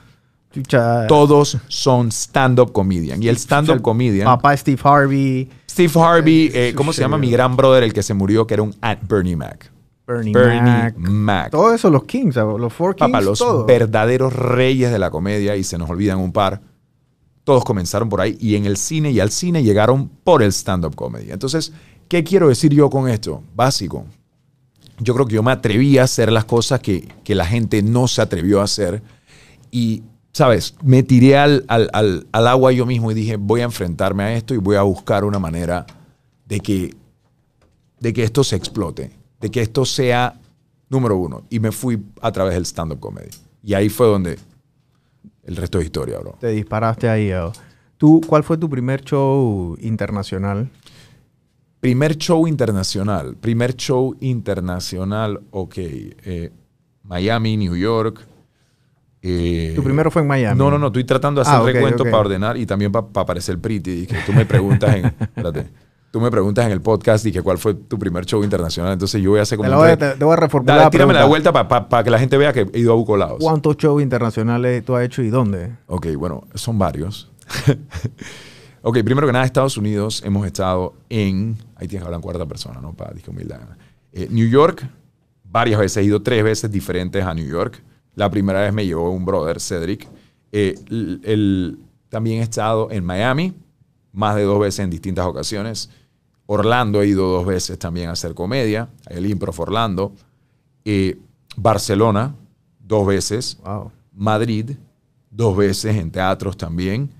Chucha, 0.56 1.06
todos 1.06 1.58
son 1.68 2.10
stand-up 2.10 2.72
comedian. 2.72 3.22
Y 3.22 3.28
el 3.28 3.36
stand-up 3.36 3.82
comedian, 3.82 4.24
Papá 4.24 4.56
Steve 4.56 4.80
Harvey, 4.82 5.50
Steve 5.68 5.92
Harvey, 5.94 6.50
eh, 6.54 6.72
¿cómo 6.74 6.94
se 6.94 7.02
llama? 7.02 7.18
Mi 7.18 7.30
gran 7.30 7.54
brother, 7.54 7.82
el 7.82 7.92
que 7.92 8.02
se 8.02 8.14
murió, 8.14 8.46
que 8.46 8.54
era 8.54 8.62
un 8.62 8.74
at 8.80 8.96
Bernie 9.06 9.36
Mac. 9.36 9.70
Bernie, 10.06 10.32
Bernie 10.32 10.62
Mac. 10.62 10.96
Mac. 10.96 11.50
Todo 11.50 11.74
eso, 11.74 11.90
los 11.90 12.04
Kings, 12.04 12.36
los 12.36 12.72
Four 12.72 12.96
Kings. 12.96 13.10
Papá, 13.10 13.20
los 13.20 13.38
todo. 13.38 13.66
verdaderos 13.66 14.32
reyes 14.32 14.90
de 14.90 14.98
la 14.98 15.10
comedia 15.10 15.54
y 15.56 15.62
se 15.62 15.76
nos 15.76 15.90
olvidan 15.90 16.18
un 16.18 16.32
par. 16.32 16.62
Todos 17.44 17.62
comenzaron 17.62 18.08
por 18.08 18.22
ahí 18.22 18.38
y 18.40 18.54
en 18.56 18.64
el 18.64 18.78
cine 18.78 19.10
y 19.10 19.20
al 19.20 19.30
cine 19.30 19.62
llegaron 19.62 20.08
por 20.24 20.42
el 20.42 20.52
stand-up 20.52 20.96
comedy. 20.96 21.30
Entonces, 21.30 21.74
¿qué 22.08 22.24
quiero 22.24 22.48
decir 22.48 22.72
yo 22.72 22.88
con 22.88 23.10
esto? 23.10 23.42
Básico. 23.54 24.06
Yo 24.98 25.12
creo 25.12 25.26
que 25.26 25.34
yo 25.34 25.42
me 25.42 25.52
atreví 25.52 25.98
a 25.98 26.04
hacer 26.04 26.32
las 26.32 26.46
cosas 26.46 26.80
que, 26.80 27.06
que 27.22 27.34
la 27.34 27.44
gente 27.44 27.82
no 27.82 28.08
se 28.08 28.22
atrevió 28.22 28.62
a 28.62 28.64
hacer 28.64 29.02
y, 29.70 30.02
¿sabes? 30.36 30.74
Me 30.82 31.02
tiré 31.02 31.38
al, 31.38 31.64
al- 31.66 31.88
al- 31.94 32.26
al 32.30 32.46
agua 32.46 32.70
yo 32.70 32.84
mismo 32.84 33.10
y 33.10 33.14
dije, 33.14 33.36
voy 33.36 33.62
a 33.62 33.64
enfrentarme 33.64 34.22
a 34.22 34.34
esto 34.34 34.52
y 34.52 34.58
voy 34.58 34.76
a 34.76 34.82
buscar 34.82 35.24
una 35.24 35.38
manera 35.38 35.86
de 36.44 36.60
que, 36.60 36.94
de 38.00 38.12
que 38.12 38.22
esto 38.22 38.44
se 38.44 38.54
explote, 38.54 39.12
de 39.40 39.50
que 39.50 39.62
esto 39.62 39.86
sea 39.86 40.38
número 40.90 41.16
uno. 41.16 41.44
Y 41.48 41.58
me 41.58 41.72
fui 41.72 42.02
a 42.20 42.30
través 42.32 42.52
del 42.52 42.66
stand-up 42.66 43.00
comedy. 43.00 43.30
Y 43.62 43.72
ahí 43.72 43.88
fue 43.88 44.06
donde 44.08 44.38
el 45.44 45.56
resto 45.56 45.78
es 45.78 45.86
historia, 45.86 46.18
bro. 46.18 46.36
Te 46.38 46.48
disparaste 46.48 47.08
ahí. 47.08 47.28
yo. 47.28 47.52
¿Tú, 47.96 48.20
¿Cuál 48.26 48.44
fue 48.44 48.58
tu 48.58 48.68
primer 48.68 49.02
show 49.02 49.74
internacional? 49.80 50.68
Primer 51.80 52.14
show 52.18 52.46
internacional. 52.46 53.36
Primer 53.36 53.74
show 53.74 54.14
internacional, 54.20 55.40
ok. 55.50 55.74
eh, 55.78 56.52
Miami, 57.04 57.56
New 57.56 57.74
York. 57.74 58.20
Eh, 59.22 59.72
Tu 59.74 59.82
primero 59.82 60.10
fue 60.10 60.22
en 60.22 60.28
Miami. 60.28 60.58
No, 60.58 60.70
no, 60.70 60.78
no. 60.78 60.86
Estoy 60.88 61.04
tratando 61.04 61.42
de 61.42 61.48
hacer 61.48 61.60
Ah, 61.60 61.64
recuento 61.72 62.04
para 62.04 62.18
ordenar 62.18 62.56
y 62.56 62.66
también 62.66 62.92
para 62.92 63.06
parecer 63.26 63.58
pretty. 63.58 64.02
Y 64.02 64.06
que 64.06 64.16
tú 64.26 64.32
me 64.32 64.46
preguntas 64.46 64.94
en... 64.94 65.06
espérate. 65.20 65.66
Tú 66.12 66.20
me 66.20 66.30
preguntas 66.30 66.64
en 66.64 66.72
el 66.72 66.80
podcast 66.80 67.26
y 67.26 67.32
que 67.32 67.42
cuál 67.42 67.58
fue 67.58 67.74
tu 67.74 67.98
primer 67.98 68.24
show 68.24 68.42
internacional. 68.42 68.92
Entonces 68.92 69.20
yo 69.20 69.30
voy 69.30 69.40
a 69.40 69.42
hacer 69.42 69.58
como 69.58 69.68
Te, 69.68 69.74
un 69.74 69.80
voy 69.80 69.88
a, 69.90 69.96
re- 69.96 70.12
te, 70.12 70.18
te 70.18 70.24
voy 70.24 70.32
a 70.32 70.36
reformular. 70.36 70.76
Dale, 70.76 70.84
la 70.86 70.90
tírame 70.90 71.12
la 71.12 71.24
vuelta 71.26 71.52
para 71.52 72.04
que 72.04 72.10
la 72.10 72.18
gente 72.18 72.38
vea 72.38 72.52
que 72.54 72.66
he 72.72 72.78
ido 72.78 72.92
a 72.92 72.96
bucolados. 72.96 73.38
¿Cuántos 73.40 73.76
shows 73.76 74.02
internacionales 74.02 74.82
tú 74.84 74.94
has 74.96 75.04
hecho 75.04 75.20
y 75.22 75.28
dónde? 75.28 75.74
Ok, 75.88 76.06
bueno, 76.16 76.44
son 76.54 76.78
varios. 76.78 77.30
ok, 78.82 78.98
primero 79.04 79.26
que 79.26 79.32
nada, 79.32 79.44
Estados 79.44 79.76
Unidos 79.76 80.22
hemos 80.24 80.46
estado 80.46 80.94
en. 81.10 81.58
Ahí 81.74 81.86
tienes 81.88 82.02
que 82.02 82.06
hablar 82.06 82.18
en 82.18 82.22
cuarta 82.22 82.46
persona, 82.46 82.80
¿no? 82.80 82.94
Para 82.94 83.12
disque 83.12 83.30
humildad. 83.30 83.60
Eh, 84.12 84.28
New 84.30 84.48
York, 84.48 84.88
varias 85.44 85.78
veces. 85.80 85.98
He 85.98 86.04
ido 86.04 86.22
tres 86.22 86.42
veces 86.42 86.70
diferentes 86.70 87.22
a 87.24 87.34
New 87.34 87.46
York. 87.46 87.82
La 88.16 88.28
primera 88.30 88.60
vez 88.62 88.72
me 88.72 88.84
llevó 88.84 89.10
un 89.10 89.24
brother, 89.24 89.60
Cedric. 89.60 90.08
Eh, 90.50 90.74
el- 90.90 91.20
el- 91.22 91.78
también 92.08 92.40
he 92.40 92.42
estado 92.42 92.90
en 92.90 93.04
Miami, 93.04 93.52
más 94.12 94.34
de 94.34 94.42
dos 94.42 94.58
veces 94.58 94.80
en 94.80 94.90
distintas 94.90 95.26
ocasiones. 95.26 95.90
Orlando 96.46 97.02
he 97.02 97.08
ido 97.08 97.28
dos 97.28 97.46
veces 97.46 97.78
también 97.78 98.08
a 98.08 98.12
hacer 98.12 98.34
comedia, 98.34 98.88
el 99.08 99.26
Improv 99.26 99.60
Orlando. 99.60 100.12
Eh, 100.84 101.18
Barcelona, 101.56 102.34
dos 102.80 103.06
veces. 103.06 103.58
Wow. 103.64 103.90
Madrid, 104.12 104.70
dos 105.30 105.56
veces 105.56 105.96
en 105.96 106.10
teatros 106.10 106.56
también. 106.56 107.10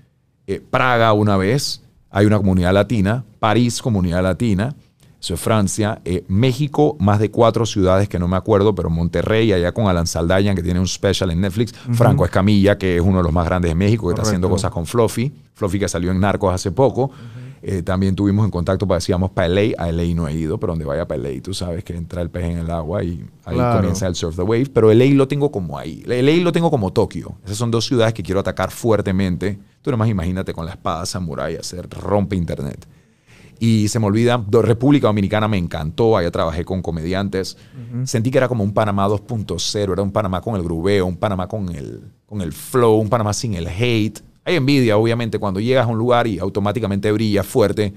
Eh, 0.47 0.61
Praga 0.61 1.13
una 1.13 1.37
vez, 1.37 1.83
hay 2.09 2.25
una 2.25 2.37
comunidad 2.37 2.73
latina. 2.73 3.23
París, 3.39 3.81
comunidad 3.81 4.23
latina. 4.23 4.73
Eso 5.19 5.33
es 5.33 5.39
Francia. 5.39 5.99
Eh, 6.05 6.23
México, 6.27 6.95
más 6.99 7.19
de 7.19 7.31
cuatro 7.31 7.65
ciudades 7.65 8.07
que 8.07 8.19
no 8.19 8.27
me 8.27 8.37
acuerdo, 8.37 8.75
pero 8.75 8.89
Monterrey, 8.89 9.51
allá 9.51 9.71
con 9.71 9.87
Alan 9.87 10.05
Saldaña, 10.05 10.53
que 10.53 10.61
tiene 10.61 10.79
un 10.79 10.87
special 10.87 11.31
en 11.31 11.41
Netflix. 11.41 11.73
Franco 11.93 12.23
Escamilla, 12.23 12.77
que 12.77 12.97
es 12.97 13.01
uno 13.01 13.17
de 13.17 13.23
los 13.23 13.33
más 13.33 13.45
grandes 13.45 13.71
de 13.71 13.75
México, 13.75 14.07
que 14.07 14.13
está 14.13 14.21
haciendo 14.23 14.49
cosas 14.49 14.69
con 14.71 14.85
Fluffy. 14.85 15.33
Fluffy 15.55 15.79
que 15.79 15.89
salió 15.89 16.11
en 16.11 16.19
Narcos 16.19 16.53
hace 16.53 16.71
poco. 16.71 17.09
Eh, 17.63 17.81
también 17.81 18.15
tuvimos 18.15 18.45
en 18.45 18.51
contacto 18.51 18.87
para 18.87 18.97
decíamos 18.99 19.31
para 19.31 19.47
LA. 19.49 19.73
A 19.79 19.91
LA 19.91 20.13
no 20.13 20.27
he 20.27 20.33
ido, 20.33 20.59
pero 20.59 20.73
donde 20.73 20.85
vaya 20.85 21.07
para 21.07 21.19
LA, 21.23 21.41
tú 21.41 21.55
sabes 21.55 21.83
que 21.83 21.95
entra 21.97 22.21
el 22.21 22.29
pez 22.29 22.45
en 22.45 22.59
el 22.59 22.69
agua 22.69 23.03
y 23.03 23.25
ahí 23.43 23.55
Claro. 23.55 23.77
comienza 23.77 24.05
el 24.05 24.13
surf 24.13 24.35
the 24.35 24.43
wave. 24.43 24.67
Pero 24.71 24.93
LA 24.93 25.05
lo 25.15 25.27
tengo 25.27 25.51
como 25.51 25.79
ahí. 25.79 26.03
LA 26.05 26.43
lo 26.43 26.51
tengo 26.51 26.69
como 26.69 26.93
Tokio. 26.93 27.35
Esas 27.43 27.57
son 27.57 27.71
dos 27.71 27.85
ciudades 27.85 28.13
que 28.13 28.21
quiero 28.21 28.39
atacar 28.39 28.69
fuertemente. 28.69 29.57
Tú 29.81 29.89
nomás 29.89 30.07
imagínate 30.09 30.53
con 30.53 30.65
la 30.65 30.73
espada 30.73 31.05
samurai 31.07 31.55
hacer 31.55 31.89
rompe 31.89 32.35
internet. 32.35 32.85
Y 33.59 33.87
se 33.87 33.99
me 33.99 34.05
olvida, 34.05 34.43
República 34.51 35.07
Dominicana 35.07 35.47
me 35.47 35.57
encantó, 35.57 36.15
allá 36.15 36.29
trabajé 36.31 36.63
con 36.63 36.81
comediantes. 36.81 37.57
Sentí 38.03 38.29
que 38.29 38.37
era 38.37 38.47
como 38.47 38.63
un 38.63 38.73
Panamá 38.73 39.07
2.0, 39.07 39.93
era 39.93 40.01
un 40.01 40.11
Panamá 40.11 40.41
con 40.41 40.55
el 40.55 40.63
grubeo, 40.63 41.05
un 41.05 41.17
Panamá 41.17 41.47
con 41.47 41.73
el, 41.75 42.01
con 42.25 42.41
el 42.41 42.53
flow, 42.53 42.99
un 42.99 43.09
Panamá 43.09 43.33
sin 43.33 43.55
el 43.55 43.67
hate. 43.67 44.19
Hay 44.45 44.55
envidia, 44.55 44.97
obviamente, 44.97 45.39
cuando 45.39 45.59
llegas 45.59 45.85
a 45.85 45.89
un 45.89 45.97
lugar 45.97 46.27
y 46.27 46.39
automáticamente 46.39 47.11
brilla 47.11 47.43
fuerte, 47.43 47.93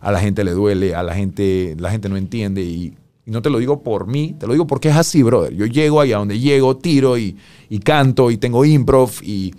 a 0.00 0.10
la 0.10 0.20
gente 0.20 0.44
le 0.44 0.52
duele, 0.52 0.94
a 0.94 1.02
la 1.02 1.14
gente, 1.14 1.76
la 1.78 1.90
gente 1.90 2.08
no 2.08 2.16
entiende 2.16 2.62
y, 2.62 2.96
y 3.24 3.30
no 3.30 3.42
te 3.42 3.50
lo 3.50 3.58
digo 3.58 3.82
por 3.82 4.06
mí, 4.06 4.34
te 4.38 4.46
lo 4.46 4.52
digo 4.52 4.66
porque 4.66 4.88
es 4.88 4.96
así, 4.96 5.22
brother. 5.22 5.54
Yo 5.54 5.66
llego 5.66 6.00
allá 6.00 6.18
donde 6.18 6.40
llego, 6.40 6.76
tiro 6.76 7.18
y, 7.18 7.36
y 7.68 7.78
canto 7.78 8.30
y 8.30 8.36
tengo 8.36 8.64
improv 8.64 9.10
y, 9.22 9.52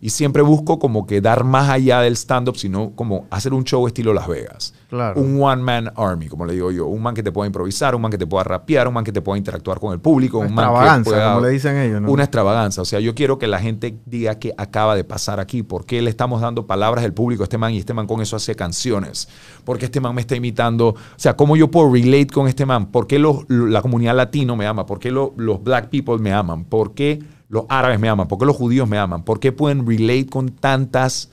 y 0.00 0.10
siempre 0.10 0.42
busco 0.42 0.78
como 0.78 1.06
que 1.06 1.20
dar 1.20 1.44
más 1.44 1.68
allá 1.70 2.00
del 2.00 2.14
stand-up, 2.16 2.56
sino 2.56 2.92
como 2.94 3.26
hacer 3.30 3.52
un 3.52 3.64
show 3.64 3.86
estilo 3.86 4.12
Las 4.14 4.28
Vegas. 4.28 4.74
Claro. 4.88 5.20
Un 5.20 5.42
one-man 5.42 5.92
army, 5.96 6.28
como 6.28 6.46
le 6.46 6.54
digo 6.54 6.70
yo. 6.70 6.86
Un 6.86 7.02
man 7.02 7.14
que 7.14 7.22
te 7.22 7.30
pueda 7.32 7.46
improvisar, 7.46 7.94
un 7.94 8.00
man 8.02 8.10
que 8.10 8.16
te 8.16 8.26
pueda 8.26 8.44
rapear, 8.44 8.88
un 8.88 8.94
man 8.94 9.04
que 9.04 9.12
te 9.12 9.20
pueda 9.20 9.36
interactuar 9.36 9.78
con 9.80 9.92
el 9.92 10.00
público. 10.00 10.38
Una 10.38 10.48
un 10.48 10.54
man 10.54 10.64
que 10.64 10.68
extravaganza, 10.70 11.10
pueda- 11.10 11.34
como 11.34 11.46
le 11.46 11.52
dicen 11.52 11.76
ellos, 11.76 12.00
¿no? 12.00 12.10
Una 12.10 12.22
extravaganza. 12.24 12.80
O 12.82 12.84
sea, 12.84 13.00
yo 13.00 13.14
quiero 13.14 13.38
que 13.38 13.46
la 13.48 13.58
gente 13.58 13.98
diga 14.06 14.36
qué 14.38 14.54
acaba 14.56 14.94
de 14.94 15.04
pasar 15.04 15.40
aquí. 15.40 15.62
¿Por 15.62 15.84
qué 15.84 16.00
le 16.00 16.08
estamos 16.10 16.40
dando 16.40 16.66
palabras 16.66 17.02
del 17.02 17.12
público 17.12 17.42
a 17.42 17.44
este 17.44 17.58
man 17.58 17.72
y 17.74 17.78
este 17.78 17.92
man 17.92 18.06
con 18.06 18.22
eso 18.22 18.36
hace 18.36 18.54
canciones? 18.54 19.28
¿Por 19.64 19.78
qué 19.78 19.86
este 19.86 20.00
man 20.00 20.14
me 20.14 20.20
está 20.22 20.36
imitando? 20.36 20.88
O 20.88 20.96
sea, 21.16 21.36
¿cómo 21.36 21.56
yo 21.56 21.70
puedo 21.70 21.92
relate 21.92 22.28
con 22.28 22.48
este 22.48 22.64
man? 22.64 22.86
¿Por 22.86 23.06
qué 23.06 23.18
los- 23.18 23.44
la 23.48 23.82
comunidad 23.82 24.14
latino 24.16 24.56
me 24.56 24.66
ama? 24.66 24.86
¿Por 24.86 24.98
qué 25.00 25.10
lo- 25.10 25.34
los 25.36 25.62
black 25.62 25.88
people 25.90 26.18
me 26.18 26.32
aman? 26.32 26.64
¿Por 26.64 26.94
qué 26.94 27.18
los 27.48 27.64
árabes 27.68 27.98
me 27.98 28.08
aman? 28.08 28.28
¿Por 28.28 28.38
qué 28.38 28.46
los 28.46 28.56
judíos 28.56 28.88
me 28.88 28.98
aman? 28.98 29.24
¿Por 29.24 29.40
qué 29.40 29.52
pueden 29.52 29.86
relate 29.86 30.26
con 30.26 30.50
tantas 30.50 31.30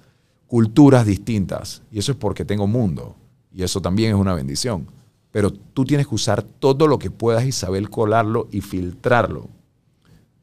culturas 0.48 1.06
distintas? 1.06 1.82
Y 1.92 2.00
eso 2.00 2.12
es 2.12 2.18
porque 2.18 2.46
tengo 2.46 2.68
mundo. 2.68 3.16
Y 3.54 3.64
eso 3.64 3.82
también 3.82 4.12
es 4.12 4.16
una 4.16 4.34
bendición. 4.34 4.88
Pero 5.32 5.52
tú 5.52 5.84
tienes 5.84 6.08
que 6.08 6.16
usar 6.16 6.44
todo 6.44 6.88
lo 6.88 6.98
que 6.98 7.12
puedas 7.12 7.46
y 7.46 7.52
saber 7.52 7.90
colarlo 7.90 8.48
y 8.52 8.62
filtrarlo 8.62 9.50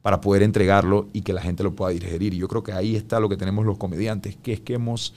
para 0.03 0.21
poder 0.21 0.43
entregarlo 0.43 1.07
y 1.13 1.21
que 1.21 1.33
la 1.33 1.41
gente 1.41 1.63
lo 1.63 1.73
pueda 1.73 1.91
digerir. 1.91 2.33
Y 2.33 2.37
yo 2.37 2.47
creo 2.47 2.61
que 2.61 2.73
ahí 2.73 2.95
está 2.95 3.19
lo 3.19 3.29
que 3.29 3.37
tenemos 3.37 3.65
los 3.65 3.77
comediantes, 3.77 4.35
que 4.35 4.53
es 4.53 4.59
que 4.59 4.75
hemos 4.75 5.15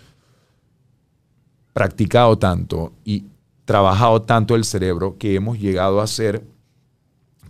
practicado 1.75 2.38
tanto 2.38 2.92
y 3.05 3.25
trabajado 3.66 4.23
tanto 4.23 4.55
el 4.55 4.64
cerebro 4.64 5.19
que 5.19 5.35
hemos 5.35 5.59
llegado 5.59 6.01
a 6.01 6.07
ser 6.07 6.42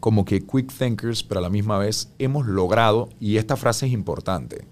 como 0.01 0.25
que 0.25 0.41
quick 0.41 0.73
thinkers, 0.73 1.23
pero 1.23 1.41
a 1.41 1.43
la 1.43 1.51
misma 1.51 1.79
vez 1.79 2.13
hemos 2.19 2.47
logrado, 2.47 3.09
y 3.21 3.37
esta 3.37 3.57
frase 3.57 3.87
es 3.87 3.93
importante, 3.93 4.67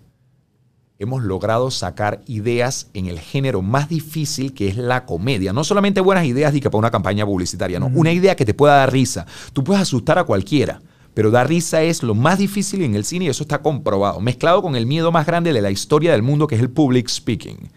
hemos 0.99 1.23
logrado 1.23 1.71
sacar 1.71 2.23
ideas 2.27 2.89
en 2.95 3.07
el 3.07 3.19
género 3.19 3.63
más 3.63 3.89
difícil 3.89 4.55
que 4.55 4.69
es 4.69 4.77
la 4.77 5.05
comedia. 5.05 5.53
No 5.53 5.65
solamente 5.65 6.01
buenas 6.01 6.25
ideas 6.25 6.53
de 6.53 6.61
que 6.61 6.71
para 6.71 6.79
una 6.79 6.91
campaña 6.91 7.27
publicitaria, 7.27 7.79
no. 7.81 7.87
Una 7.87 8.13
idea 8.13 8.37
que 8.37 8.45
te 8.45 8.55
pueda 8.55 8.77
dar 8.77 8.93
risa. 8.93 9.27
Tú 9.53 9.65
puedes 9.65 9.83
asustar 9.83 10.19
a 10.19 10.25
cualquiera, 10.25 10.81
pero 11.13 11.31
dar 11.31 11.49
risa 11.49 11.83
es 11.83 12.03
lo 12.03 12.15
más 12.15 12.39
difícil 12.39 12.83
en 12.83 12.95
el 12.95 13.05
cine 13.05 13.27
y 13.27 13.29
eso 13.29 13.43
está 13.43 13.61
comprobado. 13.61 14.21
Mezclado 14.21 14.63
con 14.63 14.77
el 14.77 14.87
miedo 14.87 15.13
más 15.13 15.27
grande 15.27 15.53
de 15.53 15.63
la 15.63 15.71
historia 15.71 16.13
del 16.13 16.23
mundo, 16.23 16.47
que 16.47 16.55
es 16.55 16.61
el 16.61 16.71
public 16.71 17.09
speaking. 17.09 17.71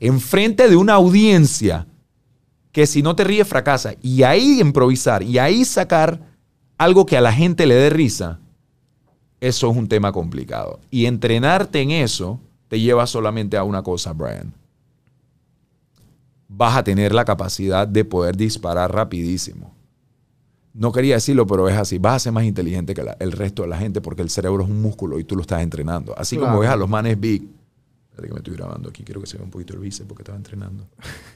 Enfrente 0.00 0.68
de 0.68 0.76
una 0.76 0.94
audiencia 0.94 1.86
que 2.72 2.86
si 2.86 3.02
no 3.02 3.14
te 3.14 3.24
ríes 3.24 3.46
fracasa. 3.46 3.94
Y 4.02 4.24
ahí 4.24 4.60
improvisar 4.60 5.22
y 5.22 5.38
ahí 5.38 5.64
sacar 5.64 6.33
algo 6.78 7.06
que 7.06 7.16
a 7.16 7.20
la 7.20 7.32
gente 7.32 7.66
le 7.66 7.74
dé 7.74 7.90
risa, 7.90 8.40
eso 9.40 9.70
es 9.70 9.76
un 9.76 9.88
tema 9.88 10.12
complicado. 10.12 10.80
Y 10.90 11.06
entrenarte 11.06 11.80
en 11.80 11.90
eso 11.90 12.40
te 12.68 12.80
lleva 12.80 13.06
solamente 13.06 13.56
a 13.56 13.64
una 13.64 13.82
cosa, 13.82 14.12
Brian. 14.12 14.52
Vas 16.48 16.76
a 16.76 16.84
tener 16.84 17.14
la 17.14 17.24
capacidad 17.24 17.86
de 17.88 18.04
poder 18.04 18.36
disparar 18.36 18.92
rapidísimo. 18.92 19.74
No 20.72 20.92
quería 20.92 21.14
decirlo, 21.14 21.46
pero 21.46 21.68
es 21.68 21.76
así. 21.76 21.98
Vas 21.98 22.16
a 22.16 22.18
ser 22.18 22.32
más 22.32 22.44
inteligente 22.44 22.94
que 22.94 23.02
la- 23.02 23.16
el 23.20 23.32
resto 23.32 23.62
de 23.62 23.68
la 23.68 23.78
gente 23.78 24.00
porque 24.00 24.22
el 24.22 24.30
cerebro 24.30 24.64
es 24.64 24.68
un 24.70 24.80
músculo 24.82 25.18
y 25.18 25.24
tú 25.24 25.36
lo 25.36 25.42
estás 25.42 25.62
entrenando. 25.62 26.14
Así 26.18 26.36
como 26.36 26.58
ves 26.58 26.70
a 26.70 26.76
los 26.76 26.88
manes 26.88 27.18
big. 27.18 27.42
Espérate 28.10 28.28
que 28.28 28.32
me 28.34 28.38
estoy 28.38 28.54
grabando 28.54 28.88
aquí. 28.88 29.02
Quiero 29.04 29.20
que 29.20 29.26
se 29.26 29.36
vea 29.36 29.44
un 29.44 29.50
poquito 29.50 29.74
el 29.74 29.80
bíceps 29.80 30.06
porque 30.08 30.22
estaba 30.22 30.36
entrenando. 30.36 30.86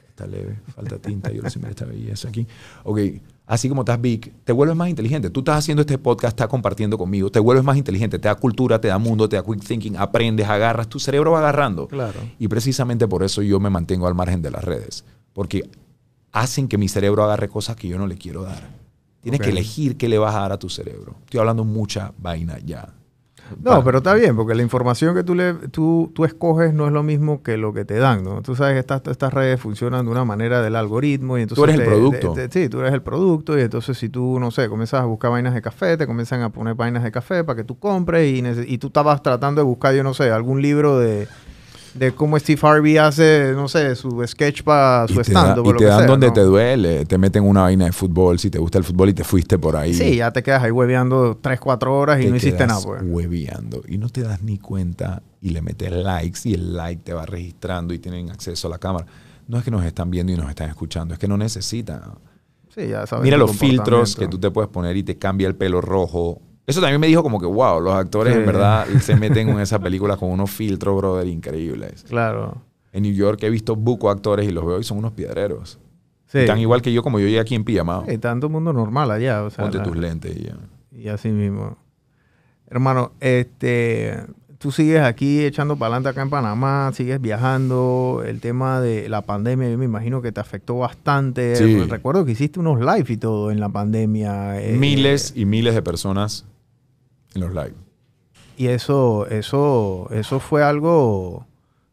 Está 0.09 0.27
leve, 0.27 0.59
falta 0.75 0.99
tinta. 0.99 1.31
Yo 1.31 1.43
mira 1.57 1.71
esta 1.71 1.85
belleza 1.85 2.29
aquí. 2.29 2.47
Ok, 2.85 2.99
así 3.49 3.69
como 3.69 3.81
estás 3.81 4.01
big, 4.01 4.33
te 4.45 4.53
vuelves 4.53 4.77
más 4.77 4.89
inteligente. 4.89 5.31
Tú 5.31 5.41
estás 5.41 5.59
haciendo 5.59 5.81
este 5.81 5.99
podcast, 5.99 6.33
estás 6.35 6.49
compartiendo 6.49 6.99
conmigo, 6.99 7.31
te 7.31 7.41
vuelves 7.41 7.65
más 7.65 7.77
inteligente, 7.77 8.19
te 8.19 8.29
da 8.29 8.35
cultura, 8.35 8.81
te 8.81 8.89
da 8.89 8.99
mundo, 8.99 9.29
te 9.29 9.37
da 9.37 9.43
quick 9.43 9.65
thinking, 9.65 9.97
aprendes, 9.97 10.47
agarras, 10.47 10.89
tu 10.89 11.01
cerebro 11.01 11.33
va 11.33 11.39
agarrando. 11.39 11.89
Claro. 11.89 12.21
Y 12.39 12.47
precisamente 12.47 13.09
por 13.09 13.25
eso 13.25 13.43
yo 13.43 13.59
me 13.59 13.71
mantengo 13.71 14.07
al 14.07 14.15
margen 14.15 14.43
de 14.43 14.51
las 14.51 14.63
redes, 14.63 15.05
porque 15.33 15.69
hacen 16.31 16.69
que 16.69 16.77
mi 16.77 16.89
cerebro 16.89 17.25
agarre 17.25 17.49
cosas 17.49 17.75
que 17.75 17.89
yo 17.89 17.99
no 17.99 18.07
le 18.07 18.17
quiero 18.17 18.43
dar. 18.43 18.69
Tienes 19.23 19.41
que 19.41 19.51
elegir 19.51 19.97
qué 19.97 20.09
le 20.09 20.19
vas 20.19 20.35
a 20.35 20.41
dar 20.41 20.53
a 20.53 20.59
tu 20.59 20.69
cerebro. 20.69 21.17
Estoy 21.25 21.41
hablando 21.41 21.65
mucha 21.65 22.13
vaina 22.19 22.59
ya. 22.65 22.95
No, 23.63 23.71
Para- 23.71 23.85
pero 23.85 23.99
está 23.99 24.15
bien, 24.15 24.37
porque 24.37 24.55
la 24.55 24.63
información 24.63 25.15
que 25.15 25.25
tú, 25.25 25.35
le, 25.35 25.55
tú, 25.55 26.11
tú 26.15 26.25
escoges 26.25 26.73
no 26.75 26.87
es 26.87 26.93
lo 26.93 27.03
mismo 27.03 27.43
que 27.43 27.57
lo 27.57 27.73
que 27.73 27.85
te 27.85 27.95
dan, 27.99 28.23
¿no? 28.25 28.43
Tú 28.43 28.55
sabes 28.55 28.75
que 28.75 28.81
estas, 28.81 29.03
estas 29.07 29.33
redes 29.33 29.61
funcionan 29.61 30.05
de 30.05 30.11
una 30.13 30.25
manera 30.25 30.61
del 30.63 30.77
algoritmo 30.77 31.39
y 31.39 31.43
entonces... 31.43 31.63
eres 31.65 31.81
el 31.81 31.87
producto. 31.87 32.33
te- 32.33 32.49
te- 32.49 32.63
sí, 32.63 32.69
tú 32.69 32.81
eres 32.81 32.93
el 32.93 33.03
producto 33.03 33.59
y 33.59 33.63
entonces 33.63 33.97
si 33.97 34.09
tú, 34.09 34.39
no 34.39 34.51
sé, 34.51 34.69
comienzas 34.69 35.01
a 35.03 35.05
buscar 35.07 35.31
vainas 35.31 35.55
de 35.55 35.63
café, 35.63 35.97
te 35.97 36.07
comienzan 36.07 36.43
a 36.43 36.51
poner 36.51 36.75
vainas 36.75 37.03
de 37.05 37.11
café 37.11 37.45
para 37.45 37.57
que 37.57 37.65
tú 37.65 37.79
compres 37.79 38.29
y, 38.29 38.43
y 38.75 38.79
tú 38.79 38.89
estabas 38.89 39.23
tratando 39.23 39.61
de 39.61 39.65
buscar, 39.67 39.95
yo 39.95 40.03
no 40.03 40.15
sé, 40.15 40.31
algún 40.31 40.61
libro 40.63 40.99
de, 40.99 41.27
de 41.99 42.13
cómo 42.13 42.39
Steve 42.39 42.61
Harvey 42.63 42.97
hace, 42.97 43.53
no 43.55 43.69
sé, 43.69 43.95
su 43.97 44.25
sketch 44.27 44.63
para 44.63 45.07
su 45.09 45.15
y 45.15 45.17
te, 45.17 45.23
stand 45.23 45.57
da- 45.57 45.63
o 45.63 45.71
y 45.75 45.77
te 45.77 45.85
dan 45.85 45.99
sea, 45.99 46.07
donde 46.07 46.27
¿no? 46.29 46.33
te 46.33 46.41
duele, 46.43 47.05
te 47.05 47.19
meten 47.19 47.45
una 47.45 47.63
vaina 47.63 47.87
de 47.87 47.93
fútbol, 47.93 48.39
si 48.39 48.51
te 48.51 48.59
gusta 48.59 48.79
el 48.79 48.85
fútbol 48.85 49.09
y 49.11 49.15
te 49.15 49.25
fuiste 49.25 49.59
por 49.59 49.77
ahí. 49.77 49.95
Sí, 49.95 50.17
ya 50.17 50.31
te 50.33 50.43
quedas 50.43 50.63
ahí 50.63 50.71
hueveando 50.71 51.39
3, 51.41 51.59
4 51.61 51.99
horas 51.99 52.21
y 52.21 52.25
te 52.25 52.31
no 52.31 52.37
hiciste 52.37 52.67
nada, 52.67 52.81
pues. 52.83 53.03
hueveando 53.05 53.83
y 53.89 53.99
no 53.99 54.09
te 54.09 54.23
das 54.23 54.43
ni 54.43 54.59
cuenta 54.59 55.23
y 55.41 55.51
le 55.51 55.63
metes 55.63 55.91
likes 55.93 56.41
y 56.45 56.55
el 56.55 56.75
like 56.77 57.03
te 57.05 57.13
va 57.13 57.27
registrando 57.27 57.93
y 57.95 57.99
tienen 57.99 58.31
acceso 58.31 58.69
a 58.69 58.71
la 58.71 58.79
cámara. 58.79 59.07
No 59.47 59.59
es 59.59 59.65
que 59.65 59.71
nos 59.71 59.85
están 59.85 60.11
viendo 60.11 60.33
y 60.33 60.37
nos 60.37 60.49
están 60.49 60.69
escuchando, 60.69 61.15
es 61.15 61.21
que 61.21 61.29
no 61.29 61.37
necesitan. 61.37 62.03
Sí, 62.75 62.89
ya 62.89 63.07
sabes 63.07 63.25
Mira 63.25 63.37
los 63.37 63.57
filtros 63.57 64.15
que 64.15 64.29
tú 64.29 64.39
te 64.39 64.51
puedes 64.51 64.71
poner 64.71 64.97
y 64.97 65.03
te 65.03 65.17
cambia 65.17 65.49
el 65.49 65.55
pelo 65.57 65.81
rojo. 65.81 66.41
Eso 66.69 66.81
también 66.81 67.01
me 67.01 67.07
dijo 67.09 67.23
como 67.25 67.41
que, 67.41 67.47
wow, 67.47 67.81
los 67.81 67.95
actores 67.95 68.35
Sí. 68.35 68.39
en 68.41 68.47
verdad 68.47 68.87
se 69.01 69.17
meten 69.17 69.49
en 69.49 69.59
esa 69.59 69.81
película 69.81 70.17
con 70.17 70.31
unos 70.31 70.51
filtros, 70.51 70.97
brother, 70.97 71.27
increíbles. 71.27 72.05
Claro. 72.09 72.63
En 72.93 73.03
New 73.03 73.13
York 73.15 73.43
he 73.43 73.51
visto 73.51 73.75
buco 73.75 74.11
actores 74.11 74.47
y 74.49 74.53
los 74.53 74.65
veo 74.65 74.79
y 74.79 74.85
son 74.85 74.99
unos 74.99 75.13
piedreros. 75.13 75.79
Sí. 76.27 76.45
Tan 76.47 76.59
igual 76.59 76.83
que 76.83 76.93
yo 76.93 77.03
como 77.03 77.19
yo 77.19 77.27
llegué 77.27 77.41
aquí 77.41 77.55
en 77.55 77.65
pijamado. 77.65 78.05
Sí, 78.09 78.19
tanto 78.19 78.49
mundo 78.51 78.73
normal 78.73 79.11
allá. 79.11 79.43
O 79.45 79.51
sea, 79.51 79.65
Ponte 79.65 79.79
la- 79.79 79.85
tus 79.85 79.97
lentes 79.97 80.37
y 80.37 80.43
ya. 80.45 80.57
Y 80.93 81.09
así 81.09 81.31
mismo. 81.31 81.77
Hermano, 82.71 83.13
este, 83.21 84.15
tú 84.59 84.71
sigues 84.73 85.01
aquí 85.01 85.43
echando 85.45 85.77
para 85.77 85.95
adelante 85.95 86.11
acá 86.11 86.21
en 86.23 86.29
Panamá, 86.31 86.91
sigues 86.93 87.19
viajando. 87.21 88.23
El 88.27 88.41
tema 88.41 88.81
de 88.81 89.09
la 89.09 89.23
pandemia, 89.23 89.71
yo 89.71 89.79
me 89.79 89.87
imagino 89.87 90.21
que 90.21 90.33
te 90.33 90.41
afectó 90.41 90.77
bastante. 90.79 91.57
Sí. 91.57 91.79
Recuerdo 91.85 92.25
que 92.27 92.33
hiciste 92.33 92.61
unos 92.61 92.79
live 92.81 93.07
y 93.09 93.17
todo 93.17 93.51
en 93.51 93.61
la 93.61 93.71
pandemia. 93.71 94.61
eh, 94.61 94.77
Miles 94.77 95.33
y 95.35 95.47
miles 95.47 95.75
de 95.75 95.81
personas 95.83 96.45
en 97.35 97.41
los 97.41 97.51
live. 97.51 97.75
Y 98.57 98.67
eso, 98.69 99.27
eso, 99.29 100.09
eso 100.11 100.41
fue 100.41 100.63
algo, 100.65 101.47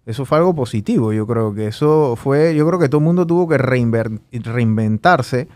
eso 0.06 0.26
fue 0.26 0.38
algo 0.40 0.56
positivo. 0.56 1.14
Yo 1.14 1.28
creo 1.28 1.54
que 1.54 1.68
eso 1.68 2.16
fue, 2.16 2.56
yo 2.56 2.66
creo 2.68 2.80
que 2.80 2.90
todo 2.90 3.00
el 3.00 3.06
mundo 3.06 3.28
tuvo 3.28 3.48
que 3.48 3.58
reinventarse. 3.60 5.48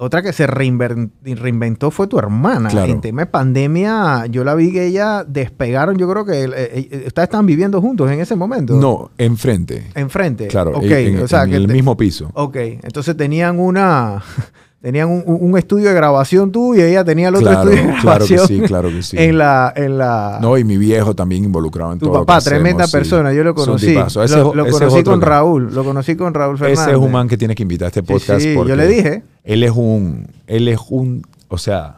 Otra 0.00 0.22
que 0.22 0.32
se 0.32 0.46
reinventó 0.46 1.90
fue 1.90 2.06
tu 2.06 2.20
hermana. 2.20 2.68
Claro. 2.68 2.92
En 2.92 3.00
tema 3.00 3.22
de 3.22 3.26
pandemia, 3.26 4.26
yo 4.26 4.44
la 4.44 4.54
vi 4.54 4.72
que 4.72 4.86
ella 4.86 5.24
despegaron. 5.24 5.96
Yo 5.98 6.08
creo 6.08 6.24
que 6.24 6.44
eh, 6.44 6.50
eh, 6.54 7.04
ustedes 7.08 7.24
estaban 7.26 7.46
viviendo 7.46 7.80
juntos 7.80 8.08
en 8.08 8.20
ese 8.20 8.36
momento. 8.36 8.76
No, 8.76 9.10
enfrente. 9.18 9.90
Enfrente. 9.96 10.46
Claro, 10.46 10.70
Ok, 10.76 10.84
en, 10.84 11.16
en- 11.16 11.22
o 11.24 11.26
sea, 11.26 11.42
en 11.44 11.50
que 11.50 11.56
el 11.56 11.66
te- 11.66 11.72
mismo 11.72 11.96
piso. 11.96 12.30
Ok, 12.34 12.54
entonces 12.56 13.16
tenían 13.16 13.58
una, 13.58 14.22
tenían 14.80 15.08
un, 15.08 15.24
un 15.26 15.58
estudio 15.58 15.88
de 15.88 15.94
grabación 15.94 16.52
tú 16.52 16.74
y 16.74 16.80
ella 16.80 17.04
tenía 17.04 17.28
el 17.28 17.34
otro 17.34 17.48
Claro, 17.50 17.70
estudio 17.70 17.92
de 17.94 18.00
claro 18.00 18.26
que 18.26 18.38
sí, 18.38 18.60
claro 18.60 18.88
que 18.90 19.02
sí. 19.02 19.16
En 19.18 19.36
la, 19.38 19.72
en 19.74 19.98
la. 19.98 20.38
No, 20.40 20.56
y 20.56 20.64
mi 20.64 20.76
viejo 20.76 21.14
también 21.14 21.44
involucrado 21.44 21.92
en 21.92 21.98
Tu 21.98 22.06
todo 22.06 22.14
lo 22.14 22.20
que 22.20 22.26
papá, 22.26 22.36
hacemos, 22.36 22.60
tremenda 22.62 22.86
sí. 22.86 22.92
persona, 22.92 23.32
yo 23.32 23.42
lo 23.44 23.54
conocí. 23.54 23.88
Ese 23.96 24.36
lo 24.38 24.66
conocí 24.70 25.02
con 25.02 25.18
que- 25.20 25.26
Raúl, 25.26 25.74
lo 25.74 25.84
conocí 25.84 26.14
con 26.16 26.32
Raúl 26.34 26.58
Fernández. 26.58 26.80
Ese 26.80 26.90
es 26.92 26.96
un 26.96 27.10
man 27.10 27.26
que 27.28 27.36
tienes 27.36 27.56
que 27.56 27.62
invitar 27.64 27.86
a 27.86 27.88
este 27.88 28.02
podcast 28.02 28.40
sí, 28.40 28.52
yo 28.52 28.58
porque 28.60 28.76
le 28.76 28.86
dije. 28.86 29.22
Él 29.44 29.62
es 29.64 29.72
un, 29.72 30.28
él 30.46 30.68
es 30.68 30.78
un, 30.90 31.26
o 31.48 31.58
sea, 31.58 31.96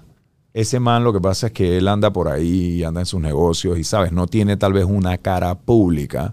ese 0.54 0.80
man 0.80 1.04
lo 1.04 1.12
que 1.12 1.20
pasa 1.20 1.48
es 1.48 1.52
que 1.52 1.76
él 1.76 1.86
anda 1.86 2.12
por 2.12 2.28
ahí 2.28 2.82
anda 2.82 3.00
en 3.00 3.06
sus 3.06 3.20
negocios 3.20 3.78
y 3.78 3.84
sabes, 3.84 4.10
no 4.10 4.26
tiene 4.26 4.56
tal 4.56 4.72
vez 4.72 4.84
una 4.84 5.16
cara 5.18 5.54
pública 5.54 6.32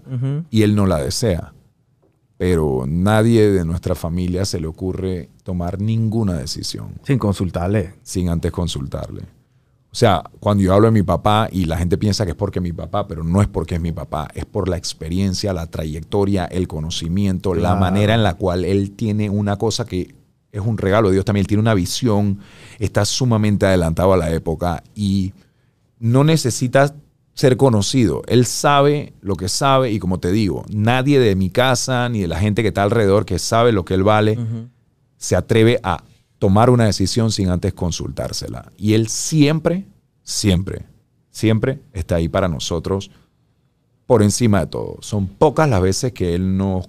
y 0.50 0.62
él 0.62 0.74
no 0.74 0.86
la 0.86 0.98
desea. 0.98 1.52
Pero 2.38 2.84
nadie 2.86 3.50
de 3.50 3.64
nuestra 3.64 3.94
familia 3.94 4.44
se 4.44 4.60
le 4.60 4.66
ocurre 4.68 5.28
tomar 5.42 5.80
ninguna 5.80 6.34
decisión 6.34 6.94
Sin 7.02 7.18
consultarle. 7.18 7.94
sin 8.02 8.28
antes 8.30 8.52
consultarle. 8.52 9.22
O 9.90 9.94
sea, 9.94 10.22
cuando 10.38 10.62
yo 10.62 10.72
hablo 10.72 10.86
de 10.86 10.92
mi 10.92 11.02
papá 11.02 11.48
y 11.50 11.64
la 11.64 11.76
gente 11.76 11.98
piensa 11.98 12.24
que 12.24 12.32
es 12.32 12.36
porque 12.36 12.60
es 12.60 12.62
mi 12.62 12.72
papá, 12.72 13.08
pero 13.08 13.24
no 13.24 13.42
es 13.42 13.48
porque 13.48 13.74
es 13.74 13.80
mi 13.80 13.90
papá, 13.90 14.28
es 14.34 14.44
por 14.44 14.68
la 14.68 14.76
experiencia, 14.76 15.52
la 15.52 15.66
trayectoria, 15.66 16.44
el 16.44 16.68
conocimiento, 16.68 17.54
la 17.54 17.74
manera 17.74 18.14
en 18.14 18.22
la 18.22 18.34
cual 18.34 18.64
él 18.64 18.92
tiene 18.92 19.30
una 19.30 19.56
cosa 19.56 19.84
que 19.86 20.14
es 20.52 20.60
un 20.60 20.78
regalo 20.78 21.08
de 21.08 21.14
Dios 21.14 21.24
también, 21.24 21.42
él 21.42 21.46
tiene 21.48 21.62
una 21.62 21.74
visión, 21.74 22.38
está 22.78 23.04
sumamente 23.04 23.66
adelantado 23.66 24.12
a 24.12 24.16
la 24.16 24.30
época 24.30 24.84
y 24.94 25.32
no 25.98 26.22
necesita 26.22 26.94
ser 27.38 27.56
conocido. 27.56 28.22
Él 28.26 28.46
sabe 28.46 29.12
lo 29.20 29.36
que 29.36 29.48
sabe 29.48 29.92
y 29.92 30.00
como 30.00 30.18
te 30.18 30.32
digo, 30.32 30.64
nadie 30.70 31.20
de 31.20 31.36
mi 31.36 31.50
casa 31.50 32.08
ni 32.08 32.22
de 32.22 32.26
la 32.26 32.40
gente 32.40 32.62
que 32.62 32.68
está 32.68 32.82
alrededor 32.82 33.24
que 33.24 33.38
sabe 33.38 33.70
lo 33.70 33.84
que 33.84 33.94
él 33.94 34.02
vale 34.02 34.36
se 35.18 35.36
atreve 35.36 35.78
a 35.84 36.02
tomar 36.40 36.68
una 36.68 36.86
decisión 36.86 37.30
sin 37.30 37.48
antes 37.48 37.74
consultársela. 37.74 38.72
Y 38.76 38.94
él 38.94 39.06
siempre, 39.06 39.84
siempre, 40.24 40.86
siempre 41.30 41.78
está 41.92 42.16
ahí 42.16 42.28
para 42.28 42.48
nosotros 42.48 43.12
por 44.06 44.24
encima 44.24 44.58
de 44.58 44.66
todo. 44.66 44.96
Son 45.00 45.28
pocas 45.28 45.68
las 45.70 45.80
veces 45.80 46.12
que 46.12 46.34
él 46.34 46.56
no... 46.56 46.82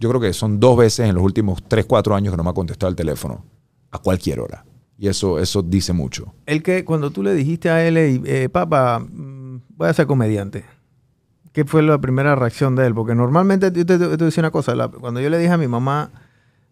Yo 0.00 0.08
creo 0.08 0.20
que 0.20 0.32
son 0.32 0.58
dos 0.58 0.76
veces 0.76 1.08
en 1.08 1.14
los 1.14 1.22
últimos 1.22 1.62
3, 1.68 1.84
4 1.84 2.16
años 2.16 2.32
que 2.32 2.36
no 2.36 2.42
me 2.42 2.50
ha 2.50 2.54
contestado 2.54 2.90
el 2.90 2.96
teléfono. 2.96 3.44
A 3.92 3.98
cualquier 3.98 4.40
hora. 4.40 4.64
Y 4.98 5.06
eso, 5.06 5.38
eso 5.38 5.62
dice 5.62 5.92
mucho. 5.92 6.34
El 6.44 6.60
que 6.60 6.84
cuando 6.84 7.12
tú 7.12 7.22
le 7.22 7.34
dijiste 7.34 7.70
a 7.70 7.86
él, 7.86 7.96
"Ey, 7.96 8.20
eh, 8.24 8.48
papá, 8.48 9.04
voy 9.76 9.88
a 9.88 9.92
ser 9.92 10.06
comediante. 10.06 10.64
¿Qué 11.52 11.64
fue 11.64 11.82
la 11.82 11.98
primera 11.98 12.34
reacción 12.34 12.76
de 12.76 12.86
él? 12.86 12.94
Porque 12.94 13.14
normalmente, 13.14 13.66
yo 13.74 13.84
te, 13.84 13.98
te- 13.98 13.98
te 13.98 14.06
voy 14.06 14.14
a 14.14 14.24
decir 14.24 14.40
una 14.42 14.50
cosa, 14.50 14.74
la- 14.74 14.88
cuando 14.88 15.20
yo 15.20 15.28
le 15.28 15.38
dije 15.38 15.52
a 15.52 15.58
mi 15.58 15.68
mamá, 15.68 16.10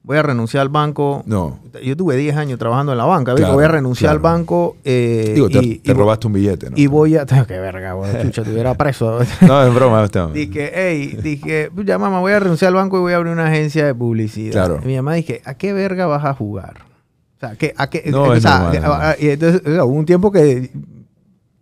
voy 0.02 0.16
a 0.16 0.22
renunciar 0.22 0.62
al 0.62 0.70
banco. 0.70 1.22
No. 1.26 1.58
Yo 1.84 1.94
tuve 1.98 2.16
10 2.16 2.34
años 2.36 2.58
trabajando 2.58 2.92
en 2.92 2.96
la 2.98 3.04
banca. 3.04 3.34
Claro, 3.34 3.52
voy 3.52 3.64
a 3.64 3.68
renunciar 3.68 4.12
claro. 4.18 4.28
al 4.28 4.38
banco. 4.38 4.76
eh, 4.84 5.32
Digo, 5.34 5.50
te, 5.50 5.58
y, 5.58 5.78
te 5.80 5.90
y- 5.90 5.94
robaste 5.94 6.26
un 6.28 6.32
billete, 6.32 6.70
¿no? 6.70 6.76
y 6.78 6.86
voy 6.86 7.14
a... 7.18 7.26
Qué 7.46 7.58
verga, 7.60 7.92
güey, 7.92 8.10
chucha, 8.22 8.40
estuviera 8.40 8.72
preso. 8.74 9.18
No, 9.42 9.62
es 9.62 9.74
broma. 9.74 10.02
está- 10.02 10.28
Dije, 10.28 10.72
hey, 10.74 11.18
dije, 11.22 11.70
ya 11.84 11.98
mamá, 11.98 12.20
voy 12.20 12.32
a 12.32 12.40
renunciar 12.40 12.68
al 12.70 12.74
banco 12.76 12.96
y 12.96 13.00
voy 13.00 13.12
a 13.12 13.16
abrir 13.16 13.34
una 13.34 13.48
agencia 13.48 13.84
de 13.84 13.94
publicidad. 13.94 14.52
Claro. 14.52 14.80
Y 14.82 14.86
mi 14.86 14.96
mamá 14.96 15.12
dije, 15.12 15.42
¿a 15.44 15.52
qué 15.54 15.74
verga 15.74 16.06
vas 16.06 16.24
a 16.24 16.32
jugar? 16.32 16.76
O 17.36 17.40
sea, 17.40 17.56
¿qué, 17.56 17.74
a 17.76 17.88
qué, 17.90 18.04
No, 18.10 18.22
o 18.24 18.34
es 18.34 18.42
sea, 18.42 19.16
y 19.18 19.28
entonces, 19.28 19.62
o 19.66 19.70
sea, 19.70 19.84
hubo 19.84 19.94
un 19.94 20.04
tiempo 20.06 20.30
que, 20.32 20.70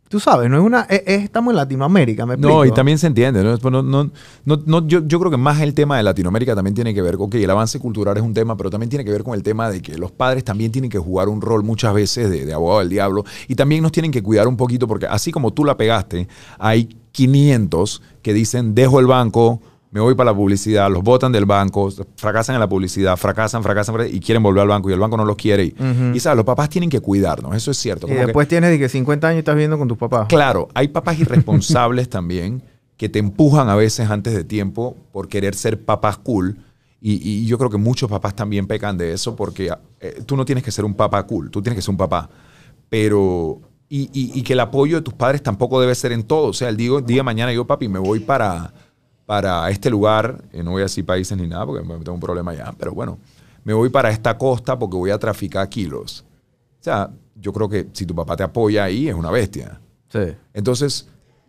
tú 0.08 0.20
sabes, 0.20 0.48
no 0.50 0.56
es 0.58 0.62
una, 0.62 0.82
es- 0.82 1.02
es- 1.06 1.24
estamos 1.24 1.52
en 1.52 1.56
Latinoamérica, 1.56 2.26
me 2.26 2.34
explico. 2.34 2.54
No, 2.54 2.64
y 2.64 2.72
también 2.72 2.98
se 2.98 3.06
entiende. 3.06 3.42
¿no? 3.44 3.56
No, 3.70 3.82
no, 3.82 4.10
no, 4.44 4.62
no, 4.66 4.86
yo, 4.86 5.06
yo 5.06 5.18
creo 5.20 5.30
que 5.30 5.36
más 5.36 5.60
el 5.60 5.74
tema 5.74 5.96
de 5.96 6.02
Latinoamérica 6.02 6.54
también 6.54 6.74
tiene 6.74 6.94
que 6.94 7.02
ver 7.02 7.16
con 7.16 7.28
que 7.30 7.42
el 7.42 7.50
avance 7.50 7.78
cultural 7.78 8.16
es 8.16 8.22
un 8.22 8.34
tema, 8.34 8.56
pero 8.56 8.70
también 8.70 8.88
tiene 8.90 9.04
que 9.04 9.10
ver 9.12 9.22
con 9.22 9.34
el 9.34 9.42
tema 9.42 9.70
de 9.70 9.80
que 9.82 9.96
los 9.98 10.10
padres 10.10 10.44
también 10.44 10.72
tienen 10.72 10.90
que 10.90 10.98
jugar 10.98 11.28
un 11.28 11.40
rol 11.40 11.62
muchas 11.62 11.92
veces 11.94 12.30
de, 12.30 12.44
de 12.46 12.52
abogado 12.54 12.80
del 12.80 12.88
diablo 12.88 13.24
y 13.48 13.54
también 13.54 13.82
nos 13.82 13.92
tienen 13.92 14.10
que 14.10 14.22
cuidar 14.22 14.48
un 14.48 14.56
poquito 14.56 14.88
porque 14.88 15.06
así 15.06 15.30
como 15.32 15.52
tú 15.52 15.64
la 15.64 15.76
pegaste, 15.76 16.28
hay 16.58 16.88
500 17.12 18.02
que 18.22 18.32
dicen 18.32 18.74
dejo 18.74 19.00
el 19.00 19.06
banco, 19.06 19.60
me 19.90 20.00
voy 20.00 20.14
para 20.14 20.32
la 20.32 20.36
publicidad, 20.36 20.90
los 20.90 21.02
botan 21.02 21.32
del 21.32 21.46
banco, 21.46 21.90
fracasan 22.16 22.54
en 22.56 22.60
la 22.60 22.68
publicidad, 22.68 23.16
fracasan, 23.16 23.62
fracasan, 23.62 23.94
fracasan, 23.94 24.16
y 24.16 24.20
quieren 24.20 24.42
volver 24.42 24.62
al 24.62 24.68
banco 24.68 24.90
y 24.90 24.92
el 24.92 24.98
banco 24.98 25.16
no 25.16 25.24
los 25.24 25.36
quiere. 25.36 25.64
Y, 25.64 25.74
y 26.14 26.20
sabes, 26.20 26.36
los 26.36 26.44
papás 26.44 26.68
tienen 26.68 26.90
que 26.90 27.00
cuidarnos, 27.00 27.54
eso 27.56 27.70
es 27.70 27.78
cierto. 27.78 28.06
Y 28.06 28.10
Como 28.10 28.20
que- 28.20 28.26
después 28.26 28.48
tienes 28.48 28.70
de 28.70 28.78
que 28.78 28.88
50 28.88 29.28
años 29.28 29.36
y 29.36 29.38
estás 29.40 29.54
viviendo 29.54 29.78
con 29.78 29.88
tus 29.88 29.96
papás. 29.96 30.26
Claro, 30.28 30.68
hay 30.74 30.88
papás 30.88 31.18
irresponsables 31.18 32.08
también 32.10 32.62
que 32.98 33.08
te 33.08 33.18
empujan 33.18 33.68
a 33.68 33.76
veces 33.76 34.10
antes 34.10 34.34
de 34.34 34.44
tiempo 34.44 34.96
por 35.12 35.28
querer 35.28 35.54
ser 35.54 35.82
papás 35.84 36.18
cool. 36.18 36.58
Y, 37.00 37.14
y 37.26 37.46
yo 37.46 37.56
creo 37.58 37.70
que 37.70 37.76
muchos 37.78 38.10
papás 38.10 38.34
también 38.34 38.66
pecan 38.66 38.98
de 38.98 39.12
eso 39.12 39.36
porque 39.36 39.70
eh, 40.00 40.20
tú 40.26 40.36
no 40.36 40.44
tienes 40.44 40.64
que 40.64 40.72
ser 40.72 40.84
un 40.84 40.94
papá 40.94 41.22
cool, 41.24 41.48
tú 41.50 41.62
tienes 41.62 41.76
que 41.76 41.82
ser 41.82 41.90
un 41.92 41.96
papá. 41.96 42.28
Pero, 42.88 43.60
y, 43.88 44.02
y- 44.12 44.38
y 44.38 44.42
que 44.42 44.52
el 44.54 44.60
apoyo 44.60 44.96
de 44.96 45.02
tus 45.02 45.14
padres 45.14 45.42
tampoco 45.42 45.80
debe 45.80 45.94
ser 45.94 46.12
en 46.12 46.22
todo. 46.24 46.48
O 46.48 46.52
sea, 46.52 46.68
el 46.68 46.76
día, 46.76 46.90
día 47.04 47.18
de 47.18 47.22
mañana 47.22 47.52
yo, 47.52 47.66
papi, 47.66 47.88
me 47.88 47.98
voy 47.98 48.20
para, 48.20 48.72
para 49.28 49.68
este 49.68 49.90
lugar, 49.90 50.42
eh, 50.54 50.62
no 50.62 50.70
voy 50.70 50.80
a 50.80 50.84
decir 50.86 51.04
países 51.04 51.36
ni 51.36 51.46
nada 51.46 51.66
porque 51.66 51.86
me- 51.86 51.98
tengo 51.98 52.14
un 52.14 52.20
problema 52.20 52.52
allá, 52.52 52.74
pero 52.78 52.94
bueno, 52.94 53.18
me 53.62 53.74
voy 53.74 53.90
para 53.90 54.08
esta 54.08 54.38
costa 54.38 54.78
porque 54.78 54.96
voy 54.96 55.10
a 55.10 55.18
traficar 55.18 55.68
kilos. 55.68 56.24
O 56.80 56.82
sea, 56.82 57.10
yo 57.34 57.52
creo 57.52 57.68
que 57.68 57.88
si 57.92 58.06
tu 58.06 58.14
papá 58.14 58.36
te 58.36 58.42
apoya 58.42 58.84
ahí, 58.84 59.06
es 59.06 59.14
una 59.14 59.30
bestia. 59.30 59.82
Sí. 60.08 60.34
Entonces, 60.54 61.08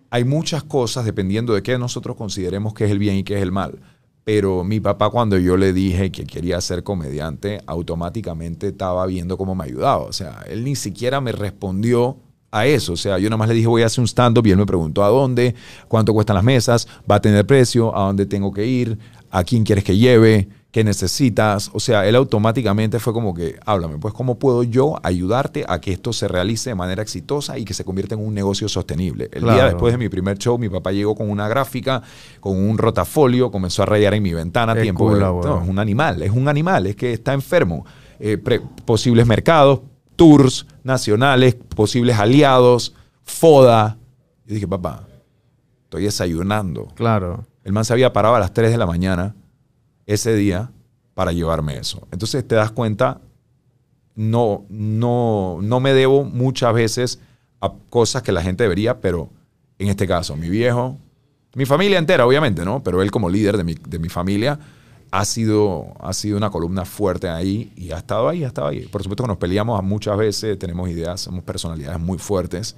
hay 0.10 0.26
muchas 0.26 0.62
cosas 0.66 1.06
dependiendo 1.06 1.54
de 1.54 1.64
qué 1.64 1.78
nosotros 1.78 2.18
consideremos 2.18 2.74
que 2.74 2.84
es 2.84 2.92
el 2.92 3.00
bien 3.00 3.16
y 3.16 3.24
qué 3.24 3.38
es 3.38 3.42
el 3.44 3.54
mal. 3.54 3.80
Pero 4.26 4.66
mi 4.66 4.82
papá 4.82 5.10
cuando 5.10 5.38
yo 5.38 5.56
le 5.56 5.72
dije 5.72 6.12
que 6.12 6.26
quería 6.26 6.60
ser 6.60 6.84
comediante, 6.84 7.62
automáticamente 7.66 8.68
estaba 8.68 9.06
viendo 9.06 9.38
cómo 9.38 9.56
me 9.56 9.64
ayudaba. 9.64 10.04
O 10.04 10.12
sea, 10.12 10.44
él 10.50 10.66
ni 10.66 10.76
siquiera 10.76 11.22
me 11.22 11.32
respondió 11.32 12.18
a 12.52 12.66
eso. 12.66 12.94
O 12.94 12.98
sea, 12.98 13.18
yo 13.20 13.30
nada 13.30 13.38
más 13.38 13.50
le 13.50 13.56
dije 13.56 13.68
voy 13.68 13.84
a 13.84 13.86
hacer 13.88 14.02
un 14.02 14.08
stand-up 14.08 14.46
y 14.48 14.52
él 14.52 14.58
me 14.58 14.66
preguntó 14.66 15.04
a 15.04 15.10
dónde, 15.10 15.56
cuánto 15.88 16.14
cuestan 16.14 16.36
las 16.36 16.44
mesas, 16.44 16.88
va 17.10 17.16
a 17.16 17.22
tener 17.22 17.46
precio, 17.46 17.96
a 17.96 18.02
dónde 18.06 18.26
tengo 18.26 18.52
que 18.52 18.66
ir, 18.66 18.98
a 19.32 19.44
quién 19.44 19.64
quieres 19.64 19.84
que 19.84 19.98
lleve, 19.98 20.50
qué 20.72 20.84
necesitas. 20.84 21.70
O 21.74 21.80
sea, 21.80 22.08
él 22.08 22.16
automáticamente 22.16 23.00
fue 23.00 23.14
como 23.14 23.34
que, 23.34 23.60
háblame, 23.66 23.98
pues 23.98 24.14
cómo 24.14 24.38
puedo 24.40 24.64
yo 24.64 24.96
ayudarte 25.04 25.66
a 25.68 25.80
que 25.82 25.92
esto 25.92 26.14
se 26.14 26.28
realice 26.28 26.70
de 26.72 26.76
manera 26.76 27.02
exitosa 27.02 27.58
y 27.58 27.66
que 27.66 27.74
se 27.74 27.84
convierta 27.84 28.16
en 28.16 28.26
un 28.26 28.34
negocio 28.34 28.68
sostenible. 28.70 29.30
El 29.32 29.44
día 29.44 29.66
después 29.66 29.94
de 29.94 29.98
mi 29.98 30.10
primer 30.10 30.38
show, 30.38 30.58
mi 30.58 30.70
papá 30.70 30.92
llegó 30.92 31.16
con 31.16 31.30
una 31.30 31.48
gráfica, 31.48 32.02
con 32.40 32.58
un 32.58 32.78
rotafolio, 32.78 33.52
comenzó 33.52 33.84
a 33.84 33.86
rayar 33.88 34.14
en 34.14 34.24
mi 34.24 34.34
ventana. 34.34 34.74
Qué 34.76 34.82
tiempo 34.84 35.06
cool, 35.08 35.20
de- 35.20 35.26
abuelo. 35.26 35.56
no, 35.58 35.64
es 35.64 35.70
un 35.70 35.80
animal, 35.80 36.22
es 36.22 36.32
un 36.32 36.48
animal, 36.48 36.88
es 36.88 36.96
que 36.96 37.14
está 37.14 37.34
enfermo. 37.34 37.86
Eh, 38.20 38.38
pre- 38.38 38.62
posibles 38.86 39.26
mercados, 39.26 39.80
tours 40.20 40.68
nacionales, 40.84 41.56
posibles 41.56 42.20
aliados, 42.20 42.94
FODA. 43.24 43.98
Yo 44.46 44.54
dije, 44.54 44.68
papá, 44.68 45.08
estoy 45.86 46.04
desayunando. 46.04 46.90
Claro. 46.96 47.46
El 47.64 47.72
man 47.72 47.86
se 47.86 47.94
había 47.94 48.12
parado 48.12 48.36
a 48.36 48.40
las 48.40 48.54
3 48.54 48.70
de 48.70 48.78
la 48.78 48.86
mañana 48.86 49.34
ese 50.06 50.36
día 50.36 50.72
para 51.14 51.32
llevarme 51.32 51.78
eso. 51.78 52.06
Entonces 52.12 52.46
te 52.46 52.56
das 52.56 52.72
cuenta, 52.72 53.22
no, 54.14 54.66
no, 54.68 55.60
no 55.62 55.80
me 55.80 55.94
debo 55.94 56.26
muchas 56.26 56.74
veces 56.74 57.20
a 57.62 57.72
cosas 57.90 58.22
que 58.22 58.34
la 58.34 58.42
gente 58.42 58.64
debería, 58.64 59.00
pero 59.00 59.30
en 59.78 59.88
este 59.88 60.06
caso, 60.06 60.36
mi 60.36 60.50
viejo, 60.50 60.98
mi 61.56 61.66
familia 61.66 61.98
entera, 61.98 62.26
obviamente, 62.26 62.66
¿no? 62.66 62.84
Pero 62.84 63.02
él 63.02 63.10
como 63.10 63.30
líder 63.30 63.56
de 63.56 63.64
mi, 63.64 63.74
de 63.76 64.00
mi 64.00 64.10
familia 64.10 64.60
ha 65.12 65.26
sido, 65.26 65.94
ha 66.00 66.14
sido 66.14 66.38
una 66.38 66.50
columna 66.50 66.86
fuerte 66.86 67.30
ahí 67.30 67.72
y 67.76 67.92
ha 67.92 67.98
estado 67.98 68.30
ahí, 68.30 68.44
ha 68.44 68.48
estado 68.48 68.68
ahí. 68.68 68.86
Por 68.88 69.02
supuesto 69.02 69.24
que 69.24 69.30
nos 69.30 69.38
peleamos 69.38 69.82
muchas 69.84 70.18
veces, 70.18 70.58
tenemos 70.60 70.90
ideas, 70.90 71.22
somos 71.22 71.44
personalidades 71.44 72.00
muy 72.00 72.18
fuertes, 72.18 72.76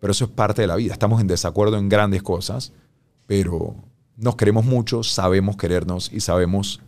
pero 0.00 0.12
eso 0.12 0.24
es 0.24 0.30
parte 0.30 0.62
de 0.62 0.68
la 0.68 0.76
vida. 0.76 0.92
Estamos 0.92 1.20
en 1.20 1.26
desacuerdo 1.26 1.76
en 1.78 1.88
grandes 1.88 2.22
cosas, 2.22 2.72
pero 3.26 3.74
nos 4.16 4.36
queremos 4.36 4.64
mucho, 4.64 5.02
sabemos 5.02 5.56
querernos 5.56 6.12
y 6.12 6.20
sabemos 6.20 6.80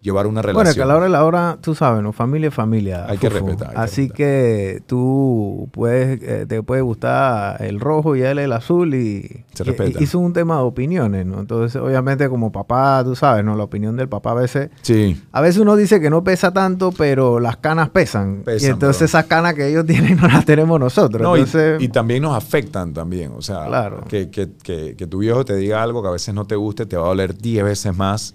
llevar 0.00 0.26
una 0.26 0.40
relación. 0.40 0.64
Bueno, 0.64 0.74
que 0.74 0.82
a 0.82 0.86
la 0.86 0.96
hora 0.96 1.04
de 1.04 1.10
la 1.10 1.24
hora, 1.24 1.58
tú 1.60 1.74
sabes, 1.74 2.02
¿no? 2.02 2.12
Familia 2.12 2.48
es 2.48 2.54
familia. 2.54 3.04
Hay 3.08 3.18
que 3.18 3.28
respetar, 3.28 3.68
hay 3.68 3.74
que 3.74 3.80
Así 3.80 4.00
respetar. 4.02 4.16
que 4.16 4.82
tú 4.86 5.68
puedes, 5.72 6.22
eh, 6.22 6.46
te 6.48 6.62
puede 6.62 6.80
gustar 6.82 7.62
el 7.62 7.80
rojo 7.80 8.16
y 8.16 8.22
a 8.22 8.30
él 8.30 8.38
el 8.38 8.52
azul 8.52 8.94
y, 8.94 9.44
Se 9.54 9.62
respeta. 9.64 9.98
y 10.00 10.04
es 10.04 10.14
un 10.14 10.32
tema 10.32 10.56
de 10.56 10.62
opiniones, 10.62 11.26
¿no? 11.26 11.40
Entonces, 11.40 11.80
obviamente, 11.80 12.28
como 12.28 12.50
papá, 12.50 13.02
tú 13.04 13.14
sabes, 13.14 13.44
¿no? 13.44 13.56
La 13.56 13.64
opinión 13.64 13.96
del 13.96 14.08
papá 14.08 14.30
a 14.30 14.34
veces, 14.34 14.70
Sí, 14.82 15.20
a 15.32 15.40
veces 15.40 15.60
uno 15.60 15.76
dice 15.76 16.00
que 16.00 16.08
no 16.10 16.24
pesa 16.24 16.52
tanto, 16.52 16.92
pero 16.92 17.38
las 17.40 17.58
canas 17.58 17.90
pesan. 17.90 18.42
Pesan, 18.44 18.68
y 18.68 18.72
entonces 18.72 19.02
esas 19.02 19.26
canas 19.26 19.54
que 19.54 19.68
ellos 19.68 19.84
tienen 19.86 20.16
no 20.16 20.28
las 20.28 20.44
tenemos 20.44 20.80
nosotros. 20.80 21.22
No, 21.22 21.36
y- 21.36 21.40
entonces, 21.40 21.82
y, 21.82 21.88
también 21.88 22.22
nos 22.22 22.34
afectan 22.36 22.92
también. 22.94 23.32
O 23.36 23.42
sea, 23.42 23.66
Claro. 23.66 24.04
que, 24.08 24.30
que- 24.30 24.50
que- 24.62 24.96
que 24.96 25.06
tu 25.06 25.18
viejo 25.18 25.44
te 25.44 25.54
diga 25.56 25.82
algo 25.82 26.02
que 26.02 26.08
a 26.08 26.12
veces 26.12 26.34
no 26.34 26.46
te 26.46 26.56
guste, 26.56 26.86
te 26.86 26.96
va 26.96 27.04
a 27.04 27.08
doler 27.08 27.36
10 27.36 27.64
veces 27.64 27.96
más 27.96 28.34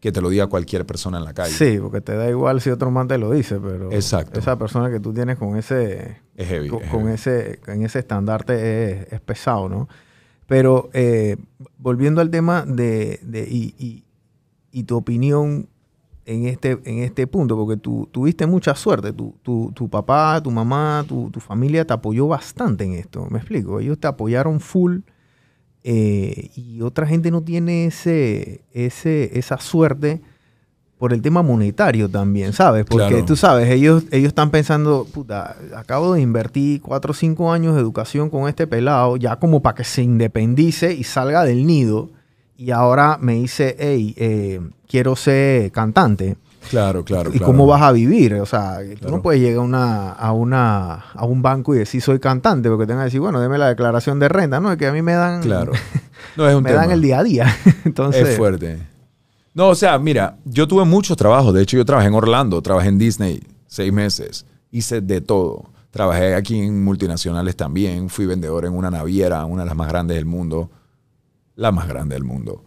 que 0.00 0.12
te 0.12 0.20
lo 0.20 0.28
diga 0.28 0.46
cualquier 0.46 0.84
persona 0.86 1.18
en 1.18 1.24
la 1.24 1.32
calle. 1.34 1.52
sí, 1.52 1.78
porque 1.80 2.00
te 2.00 2.14
da 2.14 2.28
igual 2.30 2.60
si 2.60 2.70
otro 2.70 2.90
man 2.90 3.08
te 3.08 3.18
lo 3.18 3.30
dice, 3.30 3.58
pero 3.58 3.90
Exacto. 3.92 4.38
esa 4.38 4.56
persona 4.58 4.90
que 4.90 5.00
tú 5.00 5.12
tienes 5.12 5.38
con 5.38 5.56
ese 5.56 6.18
Es 6.36 6.48
heavy. 6.48 6.68
con, 6.68 6.82
es 6.82 6.90
con 6.90 7.08
ese, 7.08 7.60
en 7.66 7.82
ese 7.82 7.98
estandarte 8.00 8.92
es, 9.02 9.12
es 9.14 9.20
pesado, 9.20 9.68
¿no? 9.68 9.88
Pero 10.46 10.90
eh, 10.92 11.36
volviendo 11.78 12.20
al 12.20 12.30
tema 12.30 12.64
de, 12.66 13.18
de- 13.22 13.48
y, 13.50 13.74
y- 13.78 14.04
y 14.70 14.84
tu 14.84 14.96
opinión 14.96 15.68
en 16.26 16.46
este, 16.46 16.72
en 16.84 16.98
este 16.98 17.26
punto, 17.26 17.56
porque 17.56 17.76
tú 17.80 18.08
tuviste 18.12 18.46
mucha 18.46 18.74
suerte, 18.74 19.12
tu, 19.12 19.34
tu, 19.42 19.72
tu 19.74 19.88
papá, 19.88 20.40
tu 20.42 20.50
mamá, 20.50 21.04
tu, 21.08 21.30
tu 21.30 21.40
familia 21.40 21.86
te 21.86 21.94
apoyó 21.94 22.26
bastante 22.28 22.84
en 22.84 22.92
esto, 22.92 23.26
me 23.30 23.38
explico, 23.38 23.80
ellos 23.80 23.98
te 23.98 24.06
apoyaron 24.08 24.60
full 24.60 24.98
eh, 25.88 26.50
y 26.56 26.82
otra 26.82 27.06
gente 27.06 27.30
no 27.30 27.42
tiene 27.42 27.86
ese, 27.86 28.62
ese, 28.72 29.38
esa 29.38 29.56
suerte 29.58 30.20
por 30.98 31.12
el 31.12 31.22
tema 31.22 31.42
monetario 31.42 32.08
también, 32.08 32.52
¿sabes? 32.52 32.84
Porque 32.84 33.06
Claro. 33.06 33.24
tú 33.24 33.36
sabes, 33.36 33.70
ellos, 33.70 34.02
ellos 34.10 34.28
están 34.28 34.50
pensando, 34.50 35.06
puta, 35.12 35.54
acabo 35.76 36.14
de 36.14 36.22
invertir 36.22 36.80
4 36.82 37.12
o 37.12 37.14
5 37.14 37.52
años 37.52 37.76
de 37.76 37.82
educación 37.82 38.30
con 38.30 38.48
este 38.48 38.66
pelado, 38.66 39.16
ya 39.16 39.36
como 39.36 39.62
para 39.62 39.76
que 39.76 39.84
se 39.84 40.02
independice 40.02 40.92
y 40.92 41.04
salga 41.04 41.44
del 41.44 41.64
nido, 41.66 42.10
y 42.56 42.72
ahora 42.72 43.16
me 43.20 43.34
dice, 43.34 43.76
hey, 43.78 44.12
eh, 44.16 44.60
quiero 44.88 45.14
ser 45.14 45.70
cantante. 45.70 46.36
Claro, 46.70 47.04
claro. 47.04 47.30
¿Y 47.30 47.38
claro. 47.38 47.46
cómo 47.46 47.66
vas 47.66 47.82
a 47.82 47.92
vivir? 47.92 48.34
O 48.34 48.46
sea, 48.46 48.78
tú 48.80 48.98
Claro. 48.98 49.16
no 49.16 49.22
puedes 49.22 49.40
llegar 49.40 49.58
a, 49.60 49.62
una, 49.62 50.12
a, 50.12 50.32
una, 50.32 50.94
a 51.14 51.24
un 51.24 51.42
banco 51.42 51.74
y 51.74 51.78
decir 51.78 52.00
soy 52.02 52.18
cantante, 52.18 52.68
porque 52.68 52.86
te 52.86 52.92
van 52.92 53.02
a 53.02 53.04
decir, 53.04 53.20
bueno, 53.20 53.40
deme 53.40 53.58
la 53.58 53.68
declaración 53.68 54.18
de 54.18 54.28
renta, 54.28 54.60
¿no? 54.60 54.72
Es 54.72 54.78
que 54.78 54.86
a 54.86 54.92
mí 54.92 55.02
me 55.02 55.12
dan, 55.14 55.42
Claro. 55.42 55.72
No 56.36 56.48
es 56.48 56.54
un 56.54 56.62
me 56.62 56.70
tema. 56.70 56.82
dan 56.82 56.90
el 56.92 57.00
día 57.00 57.20
a 57.20 57.22
día. 57.24 57.46
Entonces, 57.84 58.28
Es 58.28 58.36
fuerte. 58.36 58.78
No, 59.54 59.68
o 59.68 59.74
sea, 59.74 59.98
mira, 59.98 60.36
yo 60.44 60.68
tuve 60.68 60.84
muchos 60.84 61.16
trabajos. 61.16 61.54
De 61.54 61.62
hecho, 61.62 61.76
yo 61.78 61.84
trabajé 61.86 62.08
en 62.08 62.14
Orlando, 62.14 62.60
trabajé 62.60 62.88
en 62.88 62.98
Disney 62.98 63.42
seis 63.66 63.90
meses. 63.92 64.44
Hice 64.70 65.00
de 65.00 65.22
todo. 65.22 65.64
Trabajé 65.90 66.34
aquí 66.34 66.60
en 66.60 66.84
multinacionales 66.84 67.56
también. 67.56 68.10
Fui 68.10 68.26
vendedor 68.26 68.66
en 68.66 68.74
una 68.74 68.90
naviera, 68.90 69.46
una 69.46 69.62
de 69.62 69.68
las 69.68 69.76
más 69.76 69.88
grandes 69.88 70.16
del 70.16 70.26
mundo. 70.26 70.70
La 71.54 71.72
más 71.72 71.88
grande 71.88 72.16
del 72.16 72.24
mundo. 72.24 72.64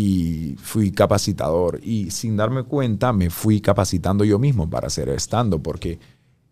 Y 0.00 0.54
fui 0.62 0.92
capacitador. 0.92 1.80
Y 1.82 2.12
sin 2.12 2.36
darme 2.36 2.62
cuenta, 2.62 3.12
me 3.12 3.30
fui 3.30 3.60
capacitando 3.60 4.24
yo 4.24 4.38
mismo 4.38 4.70
para 4.70 4.86
hacer 4.86 5.08
stand 5.08 5.60
porque 5.60 5.98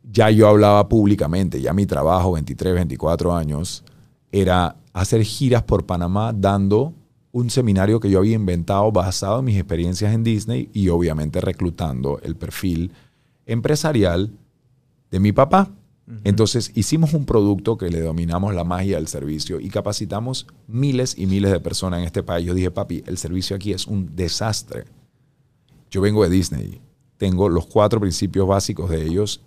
ya 0.02 0.30
yo 0.30 0.48
hablaba 0.48 0.88
públicamente. 0.88 1.60
Ya 1.60 1.72
mi 1.72 1.86
trabajo, 1.86 2.32
23, 2.32 2.74
24 2.74 3.36
años, 3.36 3.84
era 4.32 4.74
hacer 4.92 5.22
giras 5.22 5.62
por 5.62 5.86
Panamá 5.86 6.32
dando 6.32 6.92
un 7.30 7.48
seminario 7.48 8.00
que 8.00 8.10
yo 8.10 8.18
había 8.18 8.34
inventado 8.34 8.90
basado 8.90 9.38
en 9.38 9.44
mis 9.44 9.56
experiencias 9.56 10.12
en 10.12 10.24
Disney 10.24 10.68
y 10.72 10.88
obviamente 10.88 11.40
reclutando 11.40 12.18
el 12.24 12.34
perfil 12.34 12.90
empresarial 13.46 14.32
de 15.12 15.20
mi 15.20 15.30
papá. 15.30 15.70
Entonces 16.22 16.70
hicimos 16.74 17.14
un 17.14 17.26
producto 17.26 17.76
que 17.76 17.90
le 17.90 18.00
dominamos 18.00 18.54
la 18.54 18.62
magia 18.62 18.96
del 18.96 19.08
servicio 19.08 19.58
y 19.58 19.68
capacitamos 19.70 20.46
miles 20.68 21.18
y 21.18 21.26
miles 21.26 21.50
de 21.50 21.58
personas 21.58 21.98
en 21.98 22.06
este 22.06 22.22
país. 22.22 22.46
Yo 22.46 22.54
dije, 22.54 22.70
papi, 22.70 23.02
el 23.06 23.18
servicio 23.18 23.56
aquí 23.56 23.72
es 23.72 23.86
un 23.88 24.14
desastre. 24.14 24.84
Yo 25.90 26.00
vengo 26.00 26.22
de 26.22 26.30
Disney 26.30 26.80
tengo 27.16 27.48
los 27.48 27.66
cuatro 27.66 28.00
principios 28.00 28.46
básicos 28.46 28.90
de 28.90 29.04
ellos 29.04 29.40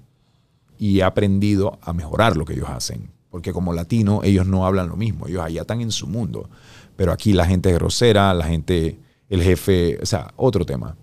y 0.78 1.00
he 1.00 1.04
aprendido 1.04 1.78
a 1.82 1.94
mejorar 1.94 2.38
lo 2.38 2.46
que 2.46 2.54
ellos 2.54 2.70
hacen. 2.70 3.12
Porque 3.30 3.54
como 3.54 3.74
latino, 3.74 4.22
ellos 4.24 4.48
no 4.48 4.66
hablan 4.66 4.90
lo 4.90 4.96
mismo, 4.96 5.28
ellos 5.28 5.42
allá 5.42 5.62
están 5.62 5.82
en 5.82 5.92
su 5.92 6.08
mundo. 6.08 6.50
Pero 6.96 7.12
aquí 7.12 7.34
la 7.34 7.46
gente 7.46 7.70
es 7.70 7.76
grosera, 7.76 8.34
la 8.34 8.46
gente, 8.46 9.00
el 9.30 9.44
jefe, 9.44 10.00
o 10.02 10.06
sea, 10.06 10.34
otro 10.36 10.66
tema. 10.66 10.96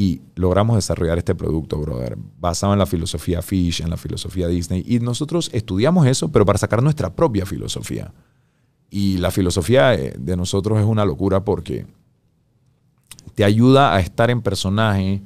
Y 0.00 0.22
logramos 0.36 0.76
desarrollar 0.76 1.18
este 1.18 1.34
producto, 1.34 1.76
brother, 1.76 2.16
basado 2.38 2.72
en 2.72 2.78
la 2.78 2.86
filosofía 2.86 3.42
Fish, 3.42 3.80
en 3.80 3.90
la 3.90 3.96
filosofía 3.96 4.46
Disney. 4.46 4.84
Y 4.86 5.00
nosotros 5.00 5.50
estudiamos 5.52 6.06
eso, 6.06 6.30
pero 6.30 6.46
para 6.46 6.56
sacar 6.56 6.84
nuestra 6.84 7.16
propia 7.16 7.44
filosofía. 7.44 8.14
Y 8.90 9.18
la 9.18 9.32
filosofía 9.32 9.94
eh, 9.94 10.14
de 10.16 10.36
nosotros 10.36 10.78
es 10.78 10.84
una 10.84 11.04
locura 11.04 11.44
porque 11.44 11.84
te 13.34 13.42
ayuda 13.42 13.92
a 13.92 13.98
estar 13.98 14.30
en 14.30 14.40
personaje, 14.40 15.20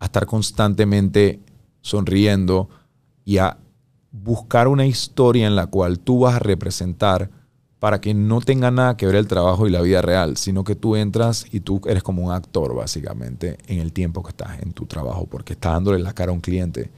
a 0.00 0.06
estar 0.06 0.26
constantemente 0.26 1.38
sonriendo 1.80 2.68
y 3.24 3.38
a 3.38 3.56
buscar 4.10 4.66
una 4.66 4.84
historia 4.84 5.46
en 5.46 5.54
la 5.54 5.68
cual 5.68 6.00
tú 6.00 6.18
vas 6.22 6.34
a 6.34 6.40
representar 6.40 7.30
para 7.78 8.00
que 8.00 8.12
no 8.12 8.40
tenga 8.40 8.70
nada 8.70 8.96
que 8.96 9.06
ver 9.06 9.14
el 9.14 9.28
trabajo 9.28 9.66
y 9.66 9.70
la 9.70 9.80
vida 9.80 10.02
real, 10.02 10.36
sino 10.36 10.64
que 10.64 10.74
tú 10.74 10.96
entras 10.96 11.46
y 11.52 11.60
tú 11.60 11.80
eres 11.86 12.02
como 12.02 12.22
un 12.22 12.32
actor 12.32 12.74
básicamente 12.74 13.58
en 13.66 13.78
el 13.78 13.92
tiempo 13.92 14.22
que 14.22 14.30
estás 14.30 14.60
en 14.62 14.72
tu 14.72 14.86
trabajo, 14.86 15.26
porque 15.26 15.52
estás 15.52 15.74
dándole 15.74 15.98
la 16.00 16.12
cara 16.12 16.32
a 16.32 16.34
un 16.34 16.40
cliente, 16.40 16.90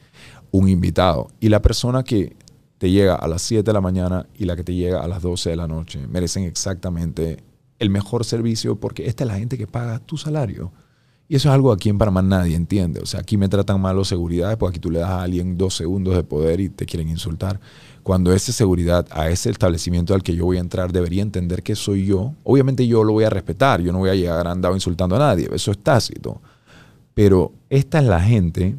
un 0.50 0.68
invitado. 0.68 1.28
Y 1.38 1.48
la 1.50 1.60
persona 1.60 2.02
que 2.02 2.34
te 2.78 2.90
llega 2.90 3.14
a 3.14 3.28
las 3.28 3.42
7 3.42 3.62
de 3.62 3.72
la 3.74 3.82
mañana 3.82 4.26
y 4.34 4.46
la 4.46 4.56
que 4.56 4.64
te 4.64 4.74
llega 4.74 5.02
a 5.02 5.08
las 5.08 5.20
12 5.20 5.50
de 5.50 5.56
la 5.56 5.68
noche 5.68 6.06
merecen 6.06 6.44
exactamente 6.44 7.44
el 7.78 7.90
mejor 7.90 8.24
servicio 8.24 8.76
porque 8.80 9.06
esta 9.06 9.24
es 9.24 9.28
la 9.28 9.38
gente 9.38 9.58
que 9.58 9.66
paga 9.66 9.98
tu 9.98 10.16
salario. 10.16 10.72
Y 11.28 11.36
eso 11.36 11.48
es 11.48 11.54
algo 11.54 11.72
aquí 11.72 11.90
en 11.90 11.98
Panamá 11.98 12.22
nadie 12.22 12.56
entiende. 12.56 13.00
O 13.00 13.06
sea, 13.06 13.20
aquí 13.20 13.36
me 13.36 13.48
tratan 13.48 13.80
mal 13.80 13.94
los 13.94 14.08
seguridades 14.08 14.56
porque 14.56 14.76
aquí 14.76 14.80
tú 14.80 14.90
le 14.90 15.00
das 15.00 15.10
a 15.10 15.22
alguien 15.22 15.58
dos 15.58 15.74
segundos 15.74 16.14
de 16.16 16.24
poder 16.24 16.58
y 16.58 16.70
te 16.70 16.86
quieren 16.86 17.08
insultar. 17.08 17.60
Cuando 18.02 18.32
ese 18.32 18.52
seguridad 18.52 19.06
a 19.10 19.28
ese 19.28 19.50
establecimiento 19.50 20.14
al 20.14 20.22
que 20.22 20.34
yo 20.34 20.44
voy 20.44 20.56
a 20.56 20.60
entrar 20.60 20.92
debería 20.92 21.22
entender 21.22 21.62
que 21.62 21.76
soy 21.76 22.06
yo. 22.06 22.34
Obviamente 22.44 22.86
yo 22.86 23.04
lo 23.04 23.12
voy 23.12 23.24
a 23.24 23.30
respetar. 23.30 23.80
Yo 23.80 23.92
no 23.92 23.98
voy 23.98 24.10
a 24.10 24.14
llegar 24.14 24.46
andado 24.46 24.74
insultando 24.74 25.16
a 25.16 25.18
nadie. 25.18 25.48
Eso 25.52 25.70
es 25.70 25.78
tácito. 25.78 26.40
Pero 27.14 27.52
esta 27.68 27.98
es 27.98 28.04
la 28.04 28.20
gente 28.20 28.76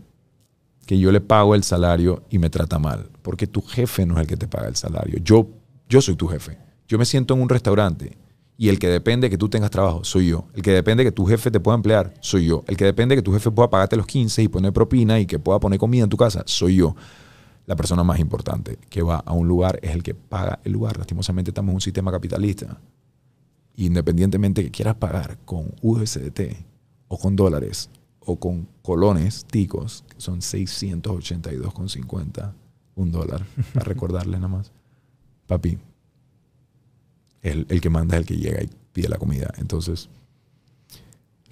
que 0.85 0.97
yo 0.97 1.11
le 1.11 1.21
pago 1.21 1.55
el 1.55 1.63
salario 1.63 2.23
y 2.29 2.39
me 2.39 2.49
trata 2.49 2.79
mal. 2.79 3.09
Porque 3.21 3.47
tu 3.47 3.61
jefe 3.61 4.05
no 4.05 4.15
es 4.15 4.21
el 4.21 4.27
que 4.27 4.37
te 4.37 4.47
paga 4.47 4.67
el 4.67 4.75
salario. 4.75 5.19
Yo, 5.23 5.47
yo 5.87 6.01
soy 6.01 6.15
tu 6.15 6.27
jefe. 6.27 6.57
Yo 6.87 6.97
me 6.97 7.05
siento 7.05 7.33
en 7.33 7.41
un 7.41 7.49
restaurante 7.49 8.17
y 8.61 8.69
el 8.69 8.77
que 8.77 8.89
depende 8.89 9.25
de 9.25 9.31
que 9.31 9.39
tú 9.39 9.49
tengas 9.49 9.71
trabajo 9.71 10.03
soy 10.03 10.27
yo. 10.27 10.45
El 10.53 10.61
que 10.61 10.71
depende 10.71 11.03
de 11.03 11.09
que 11.09 11.15
tu 11.15 11.25
jefe 11.25 11.49
te 11.49 11.59
pueda 11.59 11.75
emplear 11.75 12.13
soy 12.19 12.45
yo. 12.45 12.63
El 12.67 12.77
que 12.77 12.85
depende 12.85 13.15
de 13.15 13.21
que 13.21 13.25
tu 13.25 13.33
jefe 13.33 13.49
pueda 13.49 13.69
pagarte 13.69 13.95
los 13.95 14.05
15 14.05 14.43
y 14.43 14.47
poner 14.47 14.71
propina 14.71 15.19
y 15.19 15.25
que 15.25 15.39
pueda 15.39 15.59
poner 15.59 15.79
comida 15.79 16.03
en 16.03 16.09
tu 16.09 16.17
casa 16.17 16.43
soy 16.45 16.75
yo. 16.75 16.95
La 17.65 17.75
persona 17.75 18.03
más 18.03 18.19
importante 18.19 18.77
que 18.89 19.01
va 19.01 19.17
a 19.17 19.33
un 19.33 19.47
lugar 19.47 19.79
es 19.81 19.91
el 19.91 20.03
que 20.03 20.13
paga 20.13 20.59
el 20.63 20.73
lugar. 20.73 20.97
Lastimosamente 20.97 21.51
estamos 21.51 21.69
en 21.69 21.75
un 21.75 21.81
sistema 21.81 22.11
capitalista. 22.11 22.79
Independientemente 23.75 24.63
que 24.63 24.71
quieras 24.71 24.95
pagar 24.95 25.37
con 25.45 25.73
USDT 25.81 26.41
o 27.07 27.17
con 27.17 27.35
dólares 27.35 27.89
o 28.19 28.37
con 28.37 28.67
colones 28.81 29.45
ticos, 29.45 30.03
que 30.07 30.19
son 30.19 30.41
682,50, 30.41 32.53
un 32.95 33.11
dólar, 33.11 33.45
para 33.73 33.85
recordarle 33.85 34.37
nada 34.37 34.47
más. 34.47 34.71
Papi, 35.47 35.77
el, 37.41 37.65
el 37.69 37.81
que 37.81 37.89
manda 37.89 38.15
es 38.15 38.21
el 38.21 38.27
que 38.27 38.37
llega 38.37 38.61
y 38.61 38.69
pide 38.93 39.09
la 39.09 39.17
comida. 39.17 39.51
Entonces, 39.57 40.09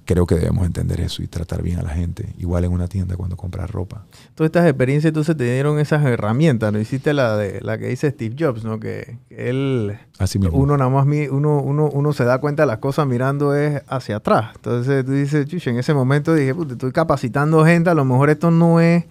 creo 0.10 0.26
que 0.26 0.34
debemos 0.34 0.66
entender 0.66 1.02
eso 1.02 1.22
y 1.22 1.28
tratar 1.28 1.62
bien 1.62 1.78
a 1.78 1.84
la 1.84 1.92
gente. 1.92 2.34
Igual 2.40 2.64
en 2.64 2.72
una 2.72 2.88
tienda 2.88 3.16
cuando 3.16 3.38
compras 3.38 3.70
ropa. 3.70 4.06
Todas 4.34 4.48
estas 4.48 4.66
experiencias 4.66 5.10
entonces 5.10 5.38
te 5.38 5.44
dieron 5.44 5.78
esas 5.78 6.04
herramientas, 6.04 6.74
¿no? 6.74 6.80
Hiciste 6.80 7.14
la 7.14 7.38
de 7.38 7.62
la 7.62 7.78
que 7.78 7.90
dice 7.90 8.10
Steve 8.10 8.36
Jobs, 8.38 8.64
¿no? 8.64 8.80
Que, 8.80 9.20
que 9.30 9.52
él 9.52 10.00
Así 10.18 10.40
mismo. 10.40 10.58
uno 10.58 10.78
nada 10.78 10.90
más 10.90 11.06
uno, 11.30 11.62
uno, 11.62 11.92
uno 11.94 12.14
se 12.14 12.24
da 12.24 12.40
cuenta 12.40 12.64
de 12.64 12.68
las 12.68 12.80
cosas 12.80 13.06
mirando 13.06 13.54
es 13.54 13.84
hacia 13.88 14.16
atrás. 14.16 14.54
Entonces 14.56 15.06
tú 15.06 15.12
dices, 15.12 15.46
chucha, 15.46 15.70
en 15.70 15.78
ese 15.78 15.94
momento 15.94 16.34
dije, 16.34 16.56
puta, 16.56 16.72
estoy 16.74 16.92
capacitando 16.92 17.64
gente, 17.64 17.92
a 17.92 17.94
lo 17.94 18.04
mejor 18.04 18.32
esto 18.32 18.50
no 18.50 18.80
es 18.80 19.06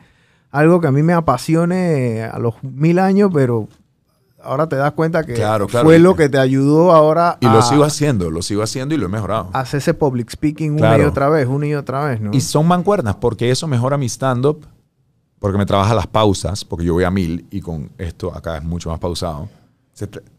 algo 0.50 0.80
que 0.80 0.88
a 0.88 0.92
mí 0.92 1.04
me 1.04 1.12
apasione 1.12 2.24
a 2.24 2.40
los 2.40 2.61
mil 2.64 2.98
años, 2.98 3.30
pero 3.32 3.68
ahora 4.42 4.68
te 4.68 4.77
das 4.77 4.92
cuenta 4.92 5.24
que 5.24 5.35
Claro, 5.35 5.66
claro. 5.66 5.87
fue 5.87 5.98
lo 5.98 6.14
que 6.16 6.29
te 6.29 6.38
ayudó 6.38 6.92
ahora 6.92 7.38
y 7.40 7.46
lo 7.46 7.61
sigo 7.62 7.85
haciendo, 7.85 8.31
lo 8.31 8.42
sigo 8.42 8.62
haciendo 8.62 8.94
y 8.94 8.98
lo 8.98 9.07
he 9.07 9.09
mejorado. 9.09 9.51
hacer 9.53 9.79
ese 9.79 9.94
public 9.94 10.31
speaking 10.31 10.72
una 10.72 10.81
Claro. 10.81 11.03
y 11.03 11.07
otra 11.07 11.29
vez, 11.29 11.46
una 11.46 11.66
y 11.66 11.74
otra 11.74 12.05
vez, 12.05 12.20
¿no? 12.20 12.31
Y 12.33 12.40
son 12.40 12.66
mancuernas, 12.66 13.16
porque 13.16 13.51
eso 13.51 13.66
mejora 13.66 13.96
mi 13.98 14.07
stand-up, 14.09 14.66
porque 15.38 15.59
me 15.59 15.66
trabaja 15.66 15.94
las 15.94 16.07
pausas, 16.07 16.64
porque 16.64 16.85
yo 16.85 16.94
voy 16.94 17.05
a 17.05 17.11
mil 17.11 17.46
y 17.51 17.61
con 17.61 17.90
esto 17.98 18.35
acá 18.35 18.57
es 18.59 18.64
mucho 18.64 18.90
más 18.90 18.98
pausado. 18.98 19.48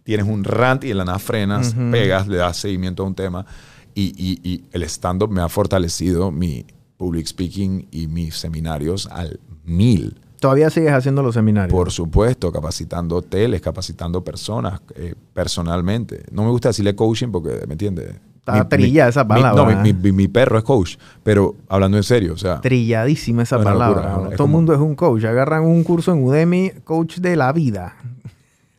Tienes 0.03 0.25
un 0.25 0.43
rant 0.45 0.85
y 0.85 0.91
en 0.91 0.97
la 0.97 1.05
nada 1.05 1.19
frenas, 1.19 1.75
pegas, 1.91 2.27
le 2.27 2.37
das 2.37 2.55
seguimiento 2.57 3.03
a 3.03 3.07
un 3.07 3.15
tema. 3.15 3.45
Y, 3.93 4.13
y- 4.17 4.39
y 4.49 4.63
el 4.71 4.83
stand-up 4.83 5.29
me 5.29 5.41
ha 5.41 5.49
fortalecido 5.49 6.31
mi 6.31 6.65
public 6.95 7.25
speaking 7.27 7.87
y 7.91 8.07
mis 8.07 8.35
seminarios 8.37 9.07
al 9.11 9.39
mil. 9.65 10.19
Todavía 10.39 10.69
sigues 10.69 10.91
haciendo 10.93 11.21
los 11.21 11.33
seminarios. 11.35 11.71
Por 11.73 11.91
supuesto, 11.91 12.51
capacitando 12.51 13.17
hoteles, 13.17 13.61
capacitando 13.61 14.23
personas 14.23 14.79
eh, 14.95 15.13
personalmente. 15.33 16.23
No 16.31 16.43
me 16.43 16.49
gusta 16.49 16.69
decirle 16.69 16.95
coaching 16.95 17.27
porque, 17.29 17.61
¿me 17.67 17.73
entiendes? 17.73 18.15
Está 18.39 18.67
trillada 18.67 19.09
esa 19.09 19.27
palabra, 19.27 19.61
no, 19.75 19.83
mi, 19.83 19.89
¿eh? 19.89 19.93
mi- 19.93 20.11
mi 20.11 20.27
perro 20.27 20.57
es 20.57 20.63
coach, 20.63 20.95
pero 21.23 21.55
hablando 21.67 21.97
en 21.97 22.03
serio, 22.03 22.33
o 22.33 22.37
sea, 22.37 22.59
Trilladísima 22.61 23.43
esa 23.43 23.61
palabra. 23.61 24.01
locura, 24.01 24.17
¿no? 24.23 24.31
es 24.31 24.37
Todo 24.37 24.47
el 24.47 24.51
mundo 24.53 24.73
es 24.73 24.79
un 24.79 24.95
coach. 24.95 25.23
Agarran 25.25 25.63
un 25.65 25.83
curso 25.83 26.13
en 26.13 26.23
Udemy, 26.23 26.71
coach 26.83 27.17
de 27.17 27.35
la 27.35 27.51
vida. 27.53 27.95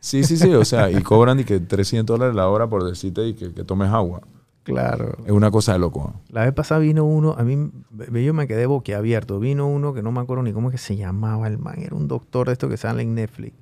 Sí, 0.01 0.25
sí, 0.25 0.37
sí, 0.39 0.53
o 0.55 0.65
sea, 0.65 0.91
y 0.91 1.03
cobran 1.03 1.41
y 1.41 1.45
que 1.45 1.61
300 1.61 2.17
dólares 2.19 2.35
la 2.35 2.49
hora 2.49 2.67
por 2.69 2.83
decirte 2.85 3.29
y 3.29 3.35
que, 3.35 3.53
que 3.53 3.63
tomes 3.65 3.91
agua. 3.91 4.23
Claro. 4.63 5.17
Es 5.25 5.33
una 5.33 5.51
cosa 5.51 5.73
de 5.73 5.79
loco. 5.79 6.15
La 6.29 6.45
vez 6.45 6.53
pasada 6.53 6.81
vino 6.81 7.05
uno, 7.05 7.35
a 7.37 7.43
mí 7.43 7.71
yo 8.25 8.35
me 8.35 8.47
quedé 8.47 8.67
boquiabierto. 8.67 9.41
Vino 9.41 9.67
uno 9.67 9.95
que 9.95 10.03
no 10.03 10.13
me 10.13 10.21
acuerdo 10.21 10.43
ni 10.43 10.53
cómo 10.53 10.69
es 10.69 10.73
que 10.73 10.79
se 10.79 10.97
llamaba 10.97 11.49
el 11.49 11.59
man. 11.59 11.81
Era 11.81 11.97
un 11.97 12.07
doctor 12.09 12.47
de 12.49 12.53
esto 12.53 12.69
que 12.69 12.77
sale 12.77 13.03
en 13.03 13.15
Netflix. 13.15 13.55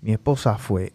Mi 0.00 0.12
esposa 0.12 0.58
fue. 0.58 0.92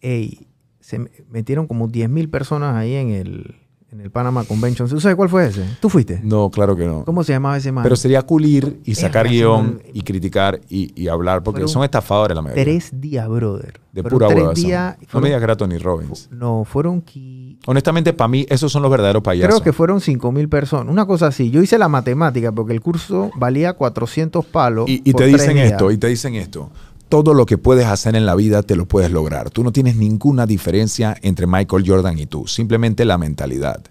Ey, 0.00 0.46
se 0.80 0.98
me- 0.98 1.10
metieron 1.30 1.66
como 1.66 1.88
10.000 1.88 2.28
personas 2.30 2.74
ahí 2.74 2.94
en 2.94 3.10
el, 3.10 3.54
en 3.92 4.00
el 4.00 4.10
Panama 4.10 4.44
Convention. 4.44 4.88
¿Tú 4.88 4.98
sabes 5.00 5.14
cuál 5.16 5.28
fue 5.28 5.46
ese? 5.46 5.64
¿Tú 5.80 5.88
fuiste? 5.90 6.20
No, 6.24 6.50
claro 6.50 6.74
que 6.74 6.86
no. 6.86 7.04
¿Cómo 7.04 7.22
se 7.22 7.32
llamaba 7.32 7.56
ese 7.58 7.70
man? 7.70 7.82
Pero 7.82 7.96
sería 7.96 8.22
cool 8.22 8.46
ir 8.46 8.80
y 8.84 8.94
sacar 8.94 9.28
guion 9.28 9.82
y 9.92 10.00
criticar 10.02 10.60
y, 10.68 10.90
y 11.00 11.08
hablar, 11.08 11.42
porque 11.42 11.68
son 11.68 11.84
estafadores 11.84 12.34
la 12.34 12.42
mayoría. 12.42 12.64
Tres 12.64 12.90
días, 13.00 13.28
brother. 13.28 13.80
de 13.92 14.02
Fueron 14.02 14.18
pura 14.18 14.28
hueva. 14.28 14.96
No 15.12 15.20
me 15.20 15.28
digas 15.28 15.40
que 15.40 15.44
era 15.44 15.56
Tony 15.56 15.78
Robbins. 15.78 16.28
No, 16.32 16.64
fueron 16.64 17.04
qui- 17.04 17.49
Honestamente, 17.66 18.12
para 18.12 18.28
mí, 18.28 18.46
esos 18.48 18.72
son 18.72 18.82
los 18.82 18.90
verdaderos 18.90 19.22
payasos. 19.22 19.48
Creo 19.54 19.62
que 19.62 19.72
fueron 19.72 20.00
5 20.00 20.32
mil 20.32 20.48
personas. 20.48 20.90
Una 20.90 21.06
cosa 21.06 21.26
así. 21.26 21.50
Yo 21.50 21.62
hice 21.62 21.78
la 21.78 21.88
matemática 21.88 22.52
porque 22.52 22.72
el 22.72 22.80
curso 22.80 23.30
valía 23.36 23.74
400 23.74 24.46
palos. 24.46 24.88
Y, 24.88 25.02
y 25.04 25.12
por 25.12 25.22
te 25.22 25.26
dicen 25.26 25.54
días. 25.54 25.72
esto, 25.72 25.90
y 25.90 25.98
te 25.98 26.08
dicen 26.08 26.34
esto. 26.34 26.70
Todo 27.08 27.34
lo 27.34 27.44
que 27.44 27.58
puedes 27.58 27.86
hacer 27.86 28.16
en 28.16 28.24
la 28.24 28.34
vida 28.34 28.62
te 28.62 28.76
lo 28.76 28.86
puedes 28.86 29.10
lograr. 29.10 29.50
Tú 29.50 29.62
no 29.62 29.72
tienes 29.72 29.96
ninguna 29.96 30.46
diferencia 30.46 31.16
entre 31.22 31.46
Michael 31.46 31.84
Jordan 31.86 32.18
y 32.18 32.26
tú. 32.26 32.46
Simplemente 32.46 33.04
la 33.04 33.18
mentalidad. 33.18 33.82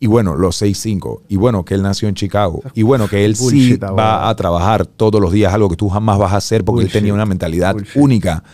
Y 0.00 0.06
bueno, 0.06 0.36
los 0.36 0.62
6'5". 0.62 1.22
Y 1.28 1.36
bueno, 1.36 1.64
que 1.64 1.74
él 1.74 1.82
nació 1.82 2.08
en 2.08 2.14
Chicago. 2.14 2.62
Y 2.74 2.82
bueno, 2.82 3.08
que 3.08 3.24
él 3.24 3.34
sí 3.34 3.42
Bullshit, 3.42 3.82
va 3.82 4.28
a 4.28 4.36
trabajar 4.36 4.86
todos 4.86 5.20
los 5.20 5.32
días, 5.32 5.52
algo 5.52 5.68
que 5.68 5.76
tú 5.76 5.88
jamás 5.88 6.18
vas 6.18 6.32
a 6.32 6.36
hacer 6.36 6.64
porque 6.64 6.84
él 6.84 6.92
tenía 6.92 7.14
una 7.14 7.26
mentalidad 7.26 7.74
Bullshit. 7.74 7.96
única. 7.96 8.44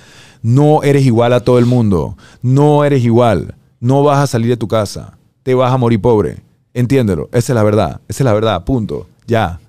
No 0.40 0.82
eres 0.82 1.04
igual 1.04 1.34
a 1.34 1.40
todo 1.40 1.58
el 1.58 1.66
mundo. 1.66 2.16
No 2.40 2.84
eres 2.84 3.04
igual. 3.04 3.56
No 3.84 4.02
vas 4.02 4.18
a 4.18 4.26
salir 4.26 4.48
de 4.48 4.56
tu 4.56 4.66
casa. 4.66 5.18
Te 5.42 5.52
vas 5.54 5.70
a 5.70 5.76
morir 5.76 6.00
pobre. 6.00 6.38
Entiéndelo. 6.72 7.28
Esa 7.32 7.52
es 7.52 7.54
la 7.54 7.62
verdad. 7.62 8.00
Esa 8.08 8.22
es 8.22 8.24
la 8.24 8.32
verdad. 8.32 8.64
Punto. 8.64 9.08
Ya. 9.26 9.60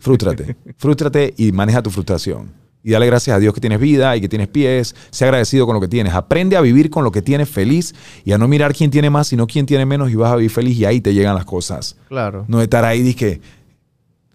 Frústrate. 0.00 0.56
Frústrate 0.76 1.34
y 1.36 1.52
maneja 1.52 1.80
tu 1.80 1.88
frustración. 1.88 2.50
Y 2.82 2.90
dale 2.90 3.06
gracias 3.06 3.36
a 3.36 3.38
Dios 3.38 3.54
que 3.54 3.60
tienes 3.60 3.78
vida 3.78 4.16
y 4.16 4.20
que 4.20 4.28
tienes 4.28 4.48
pies. 4.48 4.96
Sé 5.10 5.24
agradecido 5.24 5.66
con 5.66 5.76
lo 5.76 5.80
que 5.80 5.86
tienes. 5.86 6.14
Aprende 6.14 6.56
a 6.56 6.62
vivir 6.62 6.90
con 6.90 7.04
lo 7.04 7.12
que 7.12 7.22
tienes 7.22 7.48
feliz 7.48 7.94
y 8.24 8.32
a 8.32 8.38
no 8.38 8.48
mirar 8.48 8.74
quién 8.74 8.90
tiene 8.90 9.08
más, 9.08 9.28
sino 9.28 9.46
quién 9.46 9.66
tiene 9.66 9.86
menos 9.86 10.10
y 10.10 10.16
vas 10.16 10.32
a 10.32 10.36
vivir 10.36 10.50
feliz 10.50 10.76
y 10.76 10.84
ahí 10.84 11.00
te 11.00 11.14
llegan 11.14 11.36
las 11.36 11.44
cosas. 11.44 11.96
Claro. 12.08 12.46
No 12.48 12.60
estar 12.60 12.84
ahí 12.84 13.06
y 13.06 13.14
que 13.14 13.40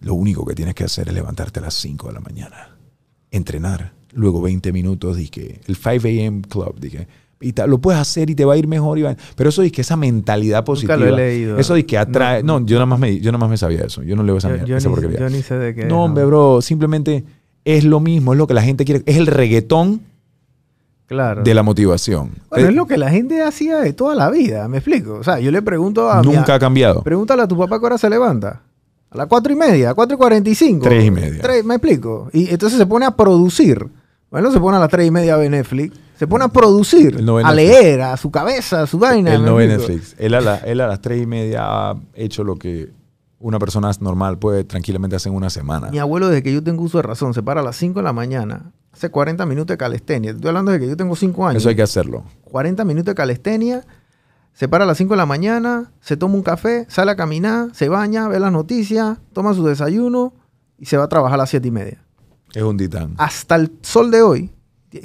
lo 0.00 0.14
único 0.14 0.46
que 0.46 0.54
tienes 0.54 0.74
que 0.74 0.84
hacer 0.84 1.08
es 1.08 1.14
levantarte 1.14 1.60
a 1.60 1.64
las 1.64 1.74
5 1.74 2.06
de 2.06 2.14
la 2.14 2.20
mañana, 2.20 2.74
entrenar, 3.30 3.92
luego 4.14 4.40
20 4.40 4.72
minutos, 4.72 5.18
dije, 5.18 5.60
el 5.66 5.76
5 5.76 6.06
a.m. 6.06 6.40
club, 6.48 6.80
dije, 6.80 7.06
y 7.46 7.52
ta- 7.52 7.66
lo 7.66 7.78
puedes 7.78 8.00
hacer 8.00 8.28
y 8.30 8.34
te 8.34 8.44
va 8.44 8.54
a 8.54 8.56
ir 8.56 8.66
mejor. 8.68 8.98
y 8.98 9.02
va- 9.02 9.16
Pero 9.36 9.48
eso 9.50 9.62
es 9.62 9.72
que 9.72 9.80
esa 9.80 9.96
mentalidad 9.96 10.64
positiva. 10.64 10.96
lo 10.96 11.06
he 11.06 11.12
leído. 11.12 11.58
Eso 11.58 11.76
es 11.76 11.84
que 11.84 11.96
atrae. 11.98 12.42
No, 12.42 12.64
yo, 12.64 12.76
nada 12.76 12.86
más 12.86 12.98
me, 12.98 13.18
yo 13.20 13.30
nada 13.32 13.38
más 13.40 13.50
me 13.50 13.56
sabía 13.56 13.82
eso. 13.82 14.02
Yo 14.02 14.16
no 14.16 14.22
leo 14.22 14.36
esa 14.36 14.48
Yo, 14.48 14.54
mierda. 14.54 14.68
yo 14.68 14.76
esa 14.76 14.88
ni, 14.88 14.94
porquería. 14.94 15.18
yo 15.20 15.30
ni 15.30 15.42
sé 15.42 15.54
de 15.56 15.74
qué. 15.74 15.84
no, 15.86 16.04
hombre, 16.04 16.24
bro. 16.24 16.60
Simplemente 16.62 17.24
es 17.64 17.84
lo 17.84 18.00
mismo. 18.00 18.32
Es 18.32 18.38
lo 18.38 18.46
que 18.46 18.54
la 18.54 18.62
gente 18.62 18.84
quiere. 18.84 19.02
Es 19.06 19.16
el 19.16 19.26
reggaetón 19.26 20.00
Claro. 21.06 21.42
de 21.44 21.54
la 21.54 21.62
motivación. 21.62 22.30
Bueno, 22.50 22.66
Eh, 22.66 22.70
es 22.70 22.74
lo 22.74 22.86
que 22.86 22.96
la 22.96 23.10
gente 23.10 23.40
hacía 23.42 23.78
de 23.78 23.92
toda 23.92 24.14
la 24.16 24.28
vida. 24.30 24.66
¿Me 24.68 24.78
explico? 24.78 25.14
O 25.14 25.22
sea, 25.24 25.38
yo 25.38 25.52
le 25.52 25.62
pregunto 25.62 26.10
a. 26.10 26.20
mi- 26.22 26.34
Nunca 26.34 26.54
ha 26.54 26.58
cambiado. 26.58 27.02
Pregúntale 27.02 27.42
a 27.42 27.48
tu 27.48 27.56
papá 27.56 27.78
que 27.78 27.86
ahora 27.86 27.98
se 27.98 28.10
levanta. 28.10 28.62
A 29.10 29.16
las 29.16 29.26
cuatro 29.28 29.52
y 29.52 29.56
media, 29.56 29.94
cuatro 29.94 30.16
y 30.16 30.18
cuarenta 30.18 30.50
y 30.50 30.54
cinco. 30.56 30.84
Tres 30.84 31.04
y 31.04 31.10
media. 31.12 31.40
Tres, 31.40 31.64
¿Me 31.64 31.76
explico? 31.76 32.28
Y 32.32 32.48
entonces 32.50 32.76
se 32.76 32.86
pone 32.86 33.06
a 33.06 33.12
producir. 33.12 33.86
Bueno, 34.32 34.50
se 34.50 34.58
pone 34.58 34.78
a 34.78 34.80
las 34.80 34.88
tres 34.88 35.06
y 35.06 35.10
media 35.12 35.34
a 35.34 35.36
ver 35.36 35.48
Netflix. 35.50 35.96
Se 36.18 36.26
pone 36.26 36.44
a 36.44 36.48
producir, 36.48 37.22
a 37.44 37.52
leer, 37.54 38.00
a 38.00 38.16
su 38.16 38.30
cabeza, 38.30 38.82
a 38.82 38.86
su 38.86 38.98
vaina. 38.98 39.34
Él 39.34 39.40
¿me 39.42 39.46
no 39.48 39.56
ve? 39.56 39.68
Netflix. 39.68 40.14
Él 40.18 40.34
a, 40.34 40.40
la- 40.40 40.56
él 40.58 40.80
a 40.80 40.86
las 40.86 41.00
tres 41.00 41.22
y 41.22 41.26
media 41.26 41.62
ha 41.90 41.94
hecho 42.14 42.42
lo 42.42 42.56
que 42.56 42.90
una 43.38 43.58
persona 43.58 43.90
normal 44.00 44.38
puede 44.38 44.64
tranquilamente 44.64 45.16
hacer 45.16 45.30
en 45.30 45.36
una 45.36 45.50
semana. 45.50 45.90
Mi 45.90 45.98
abuelo, 45.98 46.28
desde 46.28 46.42
que 46.42 46.52
yo 46.52 46.62
tengo 46.62 46.82
uso 46.82 46.98
de 46.98 47.02
razón, 47.02 47.34
se 47.34 47.42
para 47.42 47.60
a 47.60 47.64
las 47.64 47.76
5 47.76 47.98
de 48.00 48.02
la 48.04 48.12
mañana, 48.14 48.72
hace 48.92 49.10
40 49.10 49.44
minutos 49.44 49.74
de 49.74 49.76
calistenia. 49.76 50.30
Estoy 50.30 50.48
hablando 50.48 50.72
de 50.72 50.80
que 50.80 50.88
yo 50.88 50.96
tengo 50.96 51.14
5 51.14 51.46
años. 51.46 51.62
Eso 51.62 51.68
hay 51.68 51.76
que 51.76 51.82
hacerlo. 51.82 52.24
40 52.44 52.84
minutos 52.84 53.06
de 53.12 53.14
calistenia, 53.14 53.84
se 54.54 54.68
para 54.68 54.84
a 54.84 54.86
las 54.86 54.96
5 54.96 55.12
de 55.12 55.18
la 55.18 55.26
mañana, 55.26 55.92
se 56.00 56.16
toma 56.16 56.34
un 56.34 56.42
café, 56.42 56.86
sale 56.88 57.10
a 57.10 57.16
caminar, 57.16 57.68
se 57.74 57.90
baña, 57.90 58.26
ve 58.28 58.40
las 58.40 58.52
noticias, 58.52 59.18
toma 59.34 59.52
su 59.52 59.66
desayuno 59.66 60.32
y 60.78 60.86
se 60.86 60.96
va 60.96 61.04
a 61.04 61.08
trabajar 61.08 61.34
a 61.34 61.42
las 61.42 61.50
7 61.50 61.68
y 61.68 61.70
media. 61.70 62.02
Es 62.54 62.62
un 62.62 62.78
titán. 62.78 63.14
Hasta 63.18 63.56
el 63.56 63.70
sol 63.82 64.10
de 64.10 64.22
hoy, 64.22 64.50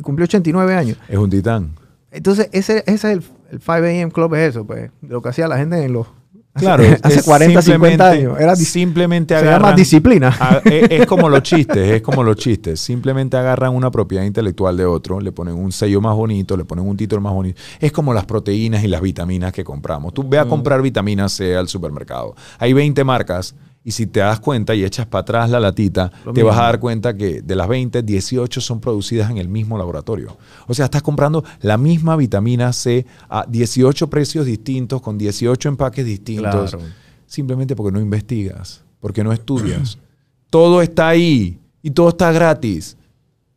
cumplió 0.01 0.25
89 0.25 0.75
años. 0.75 0.97
Es 1.07 1.17
un 1.17 1.29
titán. 1.29 1.71
Entonces, 2.11 2.49
ese, 2.51 2.79
ese 2.87 2.93
es 2.93 3.03
el, 3.05 3.23
el 3.51 3.59
5 3.59 3.71
a.m. 3.71 4.11
Club, 4.11 4.33
es 4.35 4.49
eso, 4.49 4.65
pues, 4.65 4.91
de 5.01 5.07
lo 5.13 5.21
que 5.21 5.29
hacía 5.29 5.47
la 5.47 5.57
gente 5.57 5.81
en 5.83 5.93
los... 5.93 6.07
hace- 6.07 6.15
Claro, 6.65 6.83
hace 7.03 7.19
es 7.19 7.23
40, 7.23 7.61
50 7.61 7.61
simplemente- 7.61 8.03
años. 8.03 8.39
Era 8.39 8.55
simplemente 8.57 9.33
se 9.35 9.45
llama 9.45 9.55
agarran, 9.57 9.75
disciplina. 9.77 10.35
a- 10.37 10.61
es, 10.65 10.87
es 10.91 11.05
como 11.05 11.29
los 11.29 11.41
chistes, 11.43 11.77
es 11.91 12.01
como 12.01 12.23
los 12.23 12.35
chistes. 12.35 12.79
Simplemente 12.81 13.37
agarran 13.37 13.73
una 13.73 13.89
propiedad 13.91 14.25
intelectual 14.25 14.75
de 14.75 14.83
otro, 14.85 15.21
le 15.21 15.31
ponen 15.31 15.55
un 15.55 15.71
sello 15.71 16.01
más 16.01 16.13
bonito, 16.15 16.57
le 16.57 16.65
ponen 16.65 16.85
un 16.85 16.97
título 16.97 17.21
más 17.21 17.31
bonito. 17.33 17.61
Es 17.79 17.93
como 17.93 18.13
las 18.13 18.25
proteínas 18.25 18.83
y 18.83 18.87
las 18.89 18.99
vitaminas 19.01 19.53
que 19.53 19.63
compramos. 19.63 20.13
Tú 20.13 20.27
ve 20.27 20.37
Mm. 20.37 20.41
a 20.41 20.45
comprar 20.49 20.81
vitamina 20.81 21.29
C 21.29 21.55
al 21.55 21.69
supermercado. 21.69 22.35
Hay 22.59 22.73
20 22.73 23.01
marcas 23.05 23.55
y 23.84 23.91
si 23.91 24.05
te 24.05 24.19
das 24.19 24.39
cuenta 24.39 24.75
y 24.75 24.84
echas 24.84 25.07
para 25.07 25.21
atrás 25.21 25.49
la 25.49 25.59
latita, 25.59 26.11
Lo 26.23 26.34
te 26.34 26.43
vas 26.43 26.57
a 26.57 26.63
dar 26.63 26.79
cuenta 26.79 27.15
que 27.15 27.41
de 27.41 27.55
las 27.55 27.67
20, 27.67 28.03
18 28.03 28.61
son 28.61 28.79
producidas 28.79 29.32
en 29.32 29.38
el 29.38 29.49
mismo 29.49 29.77
laboratorio. 29.77 30.38
O 30.67 30.73
sea, 30.73 30.86
estás 30.86 31.01
comprando 31.01 31.43
la 31.61 31.77
misma 31.77 32.15
vitamina 32.15 32.73
C 32.73 33.05
a 33.27 33.45
18 33.47 34.07
precios 34.09 34.45
distintos, 34.45 35.01
con 35.01 35.17
18 35.17 35.69
empaques 35.69 36.05
distintos 36.05 36.71
Claro. 36.71 36.86
simplemente 37.25 37.75
porque 37.75 37.91
no 37.91 37.99
investigas, 37.99 38.84
porque 38.99 39.23
no 39.23 39.34
estudias. 39.34 39.97
todo 40.51 40.82
está 40.82 41.07
ahí 41.09 41.59
y 41.82 41.91
todo 41.91 42.09
está 42.09 42.32
gratis. 42.32 42.97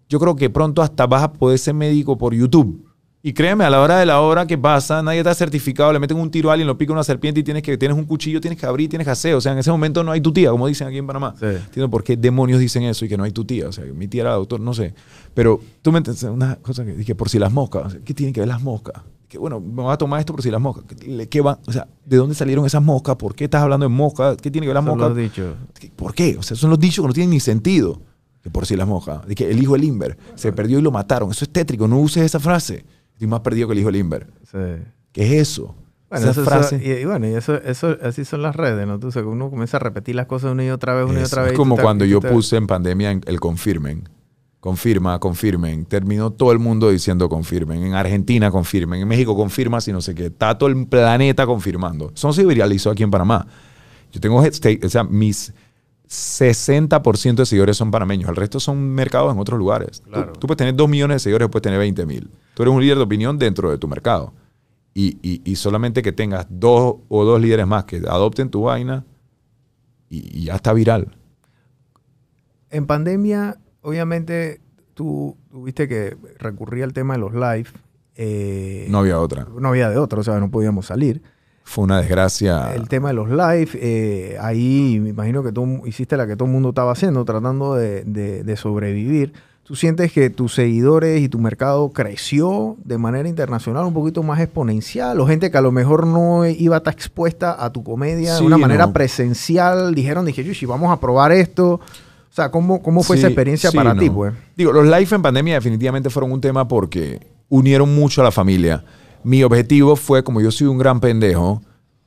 Yo 0.09 0.19
creo 0.21 0.37
que 0.37 0.49
pronto 0.49 0.81
hasta 0.81 1.07
vas 1.07 1.23
a 1.23 1.33
poder 1.33 1.59
ser 1.59 1.75
médico 1.75 2.17
por 2.17 2.33
YouTube. 2.35 2.84
Y 3.27 3.33
créeme, 3.33 3.65
a 3.65 3.71
la 3.71 3.81
hora 3.81 3.99
de 3.99 4.05
la 4.05 4.21
hora 4.21 4.47
que 4.47 4.59
pasa, 4.59 5.03
nadie 5.03 5.21
está 5.21 5.35
certificado, 5.35 5.91
le 5.95 5.99
meten 5.99 6.19
un 6.19 6.31
tiro 6.31 6.51
a 6.51 6.53
alguien, 6.53 6.67
lo 6.67 6.77
pica 6.77 6.93
una 6.93 7.03
serpiente 7.03 7.41
y 7.41 7.43
tienes 7.43 7.63
que 7.63 7.79
tienes 7.79 7.97
un 7.97 8.05
cuchillo, 8.05 8.39
tienes 8.39 8.61
que 8.61 8.67
abrir, 8.67 8.91
tienes 8.91 9.07
que 9.07 9.13
hacer. 9.13 9.35
O 9.35 9.41
sea, 9.41 9.53
en 9.53 9.59
ese 9.59 9.71
momento 9.71 10.05
no 10.05 10.13
hay 10.13 10.21
tu 10.21 10.31
tía, 10.31 10.51
como 10.51 10.67
dicen 10.67 10.89
aquí 10.89 10.99
en 10.99 11.07
Panamá. 11.07 11.35
Sí. 11.41 11.47
Entiendo 11.47 11.89
por 11.89 12.05
qué 12.05 12.19
demonios 12.19 12.61
dicen 12.61 12.83
eso 12.83 13.07
y 13.07 13.09
que 13.09 13.17
no 13.17 13.25
hay 13.25 13.33
tu 13.33 13.47
tía. 13.47 13.67
O 13.67 13.73
sea, 13.73 13.83
mi 13.87 14.09
tía 14.09 14.25
era 14.25 14.33
doctor, 14.35 14.61
no 14.61 14.75
sé. 14.75 14.93
Pero 15.33 15.59
tú 15.81 15.91
me 15.91 15.99
entiendes, 16.01 16.23
una 16.25 16.57
cosa 16.57 16.85
que 16.85 16.93
dije, 16.93 17.15
por 17.15 17.31
si 17.31 17.39
las 17.39 17.51
moscas. 17.51 17.97
¿Qué 18.05 18.13
tienen 18.13 18.35
que 18.35 18.41
ver 18.41 18.49
las 18.49 18.61
moscas? 18.61 19.03
Que 19.27 19.39
bueno, 19.39 19.59
me 19.59 19.81
voy 19.81 19.95
a 19.95 19.97
tomar 19.97 20.21
esto 20.21 20.35
por 20.35 20.43
si 20.43 20.51
las 20.51 20.61
moscas. 20.61 20.85
¿Qué, 21.31 21.41
van? 21.41 21.57
O 21.67 21.73
sea, 21.73 21.89
¿de 22.05 22.19
dónde 22.19 22.35
salieron 22.35 22.67
esas 22.67 22.83
moscas? 22.83 23.17
¿Por 23.17 23.35
qué 23.35 23.45
estás 23.45 23.63
hablando 23.63 23.85
de 23.85 23.89
moscas? 23.89 24.37
¿Qué 24.37 24.51
tiene 24.51 24.67
que 24.67 24.69
ver 24.69 24.75
las 24.75 24.85
Son 24.85 24.99
moscas? 24.99 25.09
los 25.09 25.17
dichos. 25.17 25.55
¿Por 25.97 26.13
qué? 26.13 26.37
O 26.39 26.43
sea, 26.43 26.59
son 26.59 26.69
los 26.69 26.79
dichos 26.79 27.03
que 27.03 27.09
no 27.09 27.15
tienen 27.15 27.31
ni 27.31 27.41
sentido. 27.41 28.03
Que 28.43 28.51
por 28.51 28.67
si 28.67 28.77
las 28.77 28.87
moscas. 28.87 29.27
De 29.27 29.35
que 29.35 29.51
el 29.51 29.63
hijo 29.63 29.73
de 29.73 29.79
Limber 29.79 30.19
se 30.35 30.53
perdió 30.53 30.79
y 30.79 30.83
lo 30.83 30.91
mataron. 30.91 31.31
Eso 31.31 31.47
es 31.47 31.51
tétrico. 31.51 31.89
No 31.89 31.99
uses 32.01 32.23
esa 32.23 32.39
frase. 32.39 32.85
Estoy 33.15 33.27
más 33.29 33.41
perdido 33.41 33.67
que 33.69 33.73
el 33.73 33.79
hijo 33.81 33.89
de 33.89 33.93
Limber. 33.93 34.27
Sí. 34.51 34.59
¿Qué 35.13 35.25
es 35.27 35.49
eso? 35.49 35.75
Bueno, 36.11 36.31
esa 36.31 36.41
eso, 36.43 36.45
frase. 36.51 36.77
eso- 36.77 36.85
y, 36.85 37.03
y 37.03 37.05
bueno, 37.07 37.27
y 37.29 37.35
eso, 37.35 37.55
eso, 37.63 37.97
así 38.03 38.25
son 38.25 38.43
las 38.43 38.55
redes, 38.55 38.87
¿no? 38.87 38.99
Tú 39.01 39.11
sabes, 39.11 39.29
uno 39.29 39.51
comienza 39.51 39.79
a 39.79 39.81
repetir 39.81 40.15
las 40.15 40.27
cosas 40.27 40.53
una 40.53 40.65
y 40.65 40.71
otra 40.71 40.95
vez, 40.95 41.09
una 41.09 41.21
y 41.21 41.25
otra 41.25 41.43
vez. 41.43 41.53
Es 41.53 41.57
como 41.59 41.77
cuando 41.77 42.05
yo 42.05 42.21
puse 42.21 42.57
en 42.57 42.67
pandemia 42.67 43.11
el 43.25 43.41
confirmen. 43.41 44.09
Confirma, 44.61 45.19
confirmen. 45.19 45.85
Terminó 45.85 46.31
todo 46.33 46.51
el 46.53 46.59
mundo 46.59 46.89
diciendo 46.91 47.29
confirmen. 47.29 47.83
En 47.85 47.95
Argentina 47.95 48.51
confirmen. 48.51 49.03
En 49.03 49.09
México 49.09 49.37
confirma, 49.37 49.81
si 49.81 49.93
no 49.93 50.01
sé 50.01 50.15
qué. 50.15 50.27
Está 50.27 50.57
todo 50.57 50.71
el 50.71 50.87
planeta 50.87 51.45
confirmando. 51.45 52.13
Eso 52.15 52.33
se 52.33 52.47
viralizó 52.47 52.91
aquí 52.91 53.03
en 53.03 53.11
Panamá. 53.11 53.47
Yo 54.11 54.21
tengo, 54.21 54.39
o 54.39 54.89
sea, 54.89 55.05
mis 55.05 55.53
60% 56.15 57.35
de 57.43 57.47
seguidores 57.47 57.77
son 57.77 57.91
panameños. 57.91 58.29
El 58.31 58.37
resto 58.37 58.61
son 58.61 58.79
mercados 58.91 59.33
en 59.33 59.39
otros 59.39 59.59
lugares. 59.59 60.01
Tú- 60.03 60.11
Claro. 60.11 60.33
Tú, 60.33 60.47
puedes 60.47 60.59
tener 60.59 60.75
2 60.75 60.89
millones 60.89 61.17
de 61.17 61.19
seguidores, 61.21 61.49
puedes 61.49 61.63
tener 61.63 61.79
20 61.79 62.07
mil. 62.07 62.31
Tú 62.55 62.63
eres 62.63 62.75
un 62.75 62.81
líder 62.81 62.97
de 62.97 63.03
opinión 63.03 63.39
dentro 63.39 63.71
de 63.71 63.79
tu 63.79 63.89
mercado. 63.89 64.33
Y, 64.95 65.19
y- 65.23 65.43
y 65.45 65.57
solamente 65.57 66.03
que 66.03 66.13
tengas 66.13 66.47
dos 66.49 66.97
o 67.09 67.25
dos 67.25 67.41
líderes 67.41 67.67
más 67.67 67.85
que 67.85 67.97
adopten 68.09 68.49
tu 68.49 68.63
vaina 68.63 69.05
y- 70.09 70.39
y 70.41 70.45
ya 70.45 70.55
está 70.55 70.73
viral. 70.73 71.17
En 72.71 72.87
pandemia, 72.87 73.59
obviamente, 73.83 74.61
tú 74.95 75.37
tuviste 75.51 75.89
que 75.89 76.17
recurrir 76.39 76.85
al 76.85 76.93
tema 76.93 77.15
de 77.15 77.21
los 77.21 77.33
live. 77.35 77.67
eh, 78.17 78.87
No 78.89 78.99
había 78.99 79.19
otra. 79.19 79.45
no 79.59 79.69
había 79.69 79.91
de 79.91 79.99
otro, 79.99 80.21
o 80.21 80.23
sea, 80.25 80.39
no 80.39 80.49
podíamos 80.49 80.87
salir. 80.87 81.21
Fue 81.67 81.85
una 81.85 81.99
desgracia. 82.01 82.75
El 82.75 82.89
tema 82.89 83.09
de 83.09 83.15
los 83.15 83.29
live, 83.31 83.71
eh, 83.75 84.37
ahí 84.41 84.99
me 85.03 85.09
imagino 85.11 85.43
que 85.43 85.51
tú 85.51 85.83
hiciste 85.87 86.17
la 86.17 86.27
que 86.27 86.37
todo 86.37 86.47
el 86.47 86.53
mundo 86.53 86.69
estaba 86.69 86.93
haciendo, 86.93 87.25
tratando 87.25 87.75
de, 87.75 88.05
de- 88.05 88.45
de 88.45 88.57
sobrevivir. 88.57 89.33
¿Tú 89.65 89.75
sientes 89.75 90.13
que 90.13 90.29
tus 90.29 90.53
seguidores 90.55 91.23
y 91.23 91.31
tu 91.31 91.39
mercado 91.39 91.91
creció 91.95 92.77
de 92.85 92.99
manera 92.99 93.27
internacional 93.31 93.87
un 93.87 93.95
poquito 93.95 94.23
más 94.23 94.39
exponencial? 94.41 95.19
¿O 95.21 95.27
gente 95.27 95.51
que 95.51 95.57
a 95.57 95.63
lo 95.63 95.73
mejor 95.73 96.07
no 96.07 96.47
iba 96.47 96.77
a 96.77 96.79
estar 96.79 96.93
expuesta 96.93 97.57
a 97.59 97.73
tu 97.73 97.83
comedia 97.83 98.35
Sí, 98.35 98.41
de 98.43 98.47
una 98.47 98.59
manera 98.59 98.87
no. 98.89 98.93
presencial? 98.93 99.95
Dijeron, 99.95 100.27
dije, 100.27 100.45
Yushi, 100.45 100.67
vamos 100.67 100.93
a 100.93 101.01
probar 101.01 101.33
esto. 101.33 101.75
O 101.75 101.81
sea, 102.35 102.51
¿cómo, 102.51 102.83
cómo 102.83 103.03
fue 103.03 103.17
Sí, 103.17 103.21
esa 103.21 103.29
experiencia 103.29 103.71
sí, 103.71 103.77
para 103.79 103.95
no. 103.95 104.01
ti, 104.03 104.11
pues? 104.11 104.35
Digo, 104.55 104.71
los 104.71 104.85
live 104.85 105.09
en 105.11 105.23
pandemia 105.23 105.55
definitivamente 105.55 106.11
fueron 106.11 106.31
un 106.31 106.43
tema 106.43 106.69
porque 106.69 107.27
unieron 107.49 107.95
mucho 107.95 108.21
a 108.21 108.25
la 108.25 108.31
familia. 108.33 108.85
Mi 109.25 109.43
objetivo 109.43 109.97
fue, 109.97 110.23
como 110.23 110.41
yo 110.41 110.51
soy 110.51 110.67
un 110.67 110.79
gran 110.79 111.01
pendejo, 111.01 111.63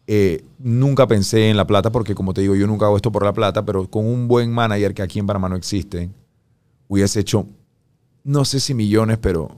eh, 0.06 0.46
nunca 0.60 1.08
pensé 1.08 1.50
en 1.50 1.58
la 1.58 1.68
plata 1.68 1.92
porque, 1.92 2.16
como 2.16 2.34
te 2.34 2.42
digo, 2.42 2.56
yo 2.56 2.68
nunca 2.68 2.86
hago 2.86 2.96
esto 2.96 3.12
por 3.12 3.24
la 3.26 3.34
plata, 3.34 3.66
pero 3.66 3.90
con 3.90 4.06
un 4.06 4.28
buen 4.28 4.52
manager 4.52 4.94
que 4.94 5.02
aquí 5.02 5.20
en 5.20 5.26
Panamá 5.28 5.50
no 5.50 5.56
existe, 5.56 6.10
hubiese 6.88 7.20
hecho, 7.20 7.46
no 8.24 8.46
sé 8.46 8.60
si 8.60 8.74
millones, 8.74 9.18
pero, 9.20 9.50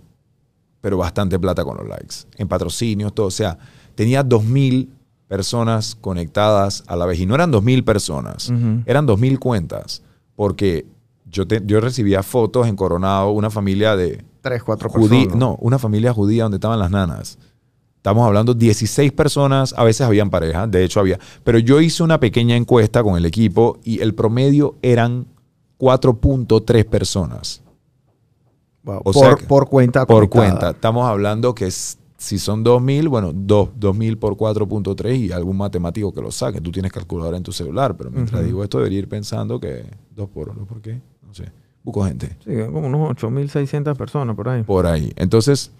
pero 0.82 0.97
bastante 0.97 1.38
plata 1.38 1.64
con 1.64 1.78
los 1.78 1.88
likes. 1.88 2.16
En 2.38 2.47
patrocinios, 2.47 3.14
todo. 3.14 3.28
O 3.28 3.32
sea, 3.32 3.57
tenía 3.95 4.24
2.000 4.24 4.89
personas 5.28 5.95
conectadas 5.95 6.84
a 6.88 6.95
la 6.95 7.05
vez. 7.05 7.20
Y 7.20 7.26
no 7.28 7.36
eran 7.36 7.51
2.000 7.51 7.84
personas, 7.84 8.49
Ujú. 8.49 8.82
eran 8.86 9.05
2.000 9.05 9.38
cuentas. 9.38 10.01
Porque 10.36 10.86
yo, 11.30 11.45
te- 11.45 11.62
yo 11.66 11.80
recibía 11.82 12.24
fotos 12.24 12.68
en 12.68 12.76
Coronado, 12.76 13.32
una 13.32 13.49
familia 13.51 13.95
de 13.95 14.24
Tres, 14.41 14.64
cuatro 14.64 14.89
personas. 14.89 15.36
no, 15.36 15.55
una 15.60 15.78
familia 15.78 16.14
judía 16.14 16.43
donde 16.43 16.55
estaban 16.57 16.80
las 16.80 16.89
nanas. 16.89 17.38
Estamos 18.00 18.26
hablando 18.26 18.54
16 18.54 19.12
personas, 19.12 19.74
a 19.78 19.84
veces 19.84 20.02
habían 20.08 20.30
parejas, 20.30 20.72
de 20.72 20.86
hecho 20.86 21.02
había. 21.02 21.20
Pero 21.43 21.60
yo 21.60 21.82
hice 21.82 22.02
una 22.02 22.18
pequeña 22.20 22.56
encuesta 22.56 23.04
con 23.04 23.18
el 23.18 23.26
equipo 23.26 23.78
y 23.84 24.00
el 24.02 24.16
promedio 24.16 24.76
eran 24.82 25.28
4.3 25.78 26.86
personas 26.86 27.62
Wow, 28.84 28.97
o 29.00 29.04
por, 29.12 29.14
sea 29.16 29.36
que- 29.36 29.45
por 29.45 29.68
cuenta. 29.70 30.06
por 30.06 30.30
conectada. 30.30 30.50
cuenta. 30.60 30.70
Estamos 30.72 31.06
hablando 31.10 31.54
que 31.54 31.66
es- 31.68 31.97
si 32.18 32.39
son 32.39 32.64
2.000, 32.64 33.08
bueno, 33.10 33.32
2, 33.34 33.70
2.000 33.78 34.18
por 34.18 34.36
4.3 34.38 35.18
y 35.18 35.32
algún 35.34 35.58
matemático 35.58 36.14
que 36.14 36.22
lo 36.22 36.32
saque. 36.32 36.60
Tú 36.62 36.72
tienes 36.72 36.91
calculadora 36.93 37.36
en 37.38 37.43
tu 37.43 37.52
celular, 37.52 37.95
pero 37.97 38.12
mientras 38.12 38.43
digo 38.45 38.64
esto 38.64 38.78
debería 38.78 39.00
ir 39.00 39.10
pensando 39.10 39.60
que 39.60 39.86
2 40.16 40.30
por 40.30 40.50
1, 40.50 40.66
¿por 40.66 40.82
qué? 40.82 41.02
No 41.28 41.34
sé. 41.34 41.52
Busco 41.84 42.04
gente. 42.06 42.38
Sí, 42.45 42.52
como 42.74 42.88
unos 42.88 43.10
8.600 43.12 43.97
personas 43.97 44.36
por 44.38 44.47
ahí. 44.50 44.64
por 44.64 44.86
ahí. 44.88 45.12
Entonces, 45.18 45.72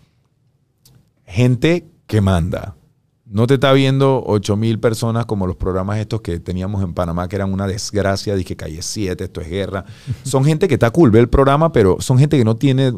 gente 1.26 1.86
que 2.10 2.22
manda. 2.22 2.76
No 3.24 3.46
te 3.46 3.54
está 3.54 3.72
viendo 3.72 4.24
8 4.26 4.58
mil 4.58 4.80
personas 4.80 5.28
como 5.28 5.46
los 5.46 5.56
programas 5.56 6.00
estos 6.00 6.22
que 6.22 6.40
teníamos 6.40 6.84
en 6.84 6.96
Panamá, 6.96 7.28
que 7.30 7.36
eran 7.36 7.54
una 7.54 7.68
desgracia, 7.68 8.36
dije 8.36 8.56
calle 8.56 8.82
7, 8.82 9.24
esto 9.24 9.42
es 9.42 9.48
guerra. 9.48 9.86
Son 10.24 10.44
gente 10.44 10.68
que 10.68 10.74
está 10.74 10.90
cool, 10.90 11.12
ve 11.12 11.20
el 11.20 11.30
programa, 11.30 11.72
pero 11.72 11.98
son 12.02 12.18
gente 12.18 12.36
que 12.36 12.44
no 12.44 12.56
tiene 12.56 12.92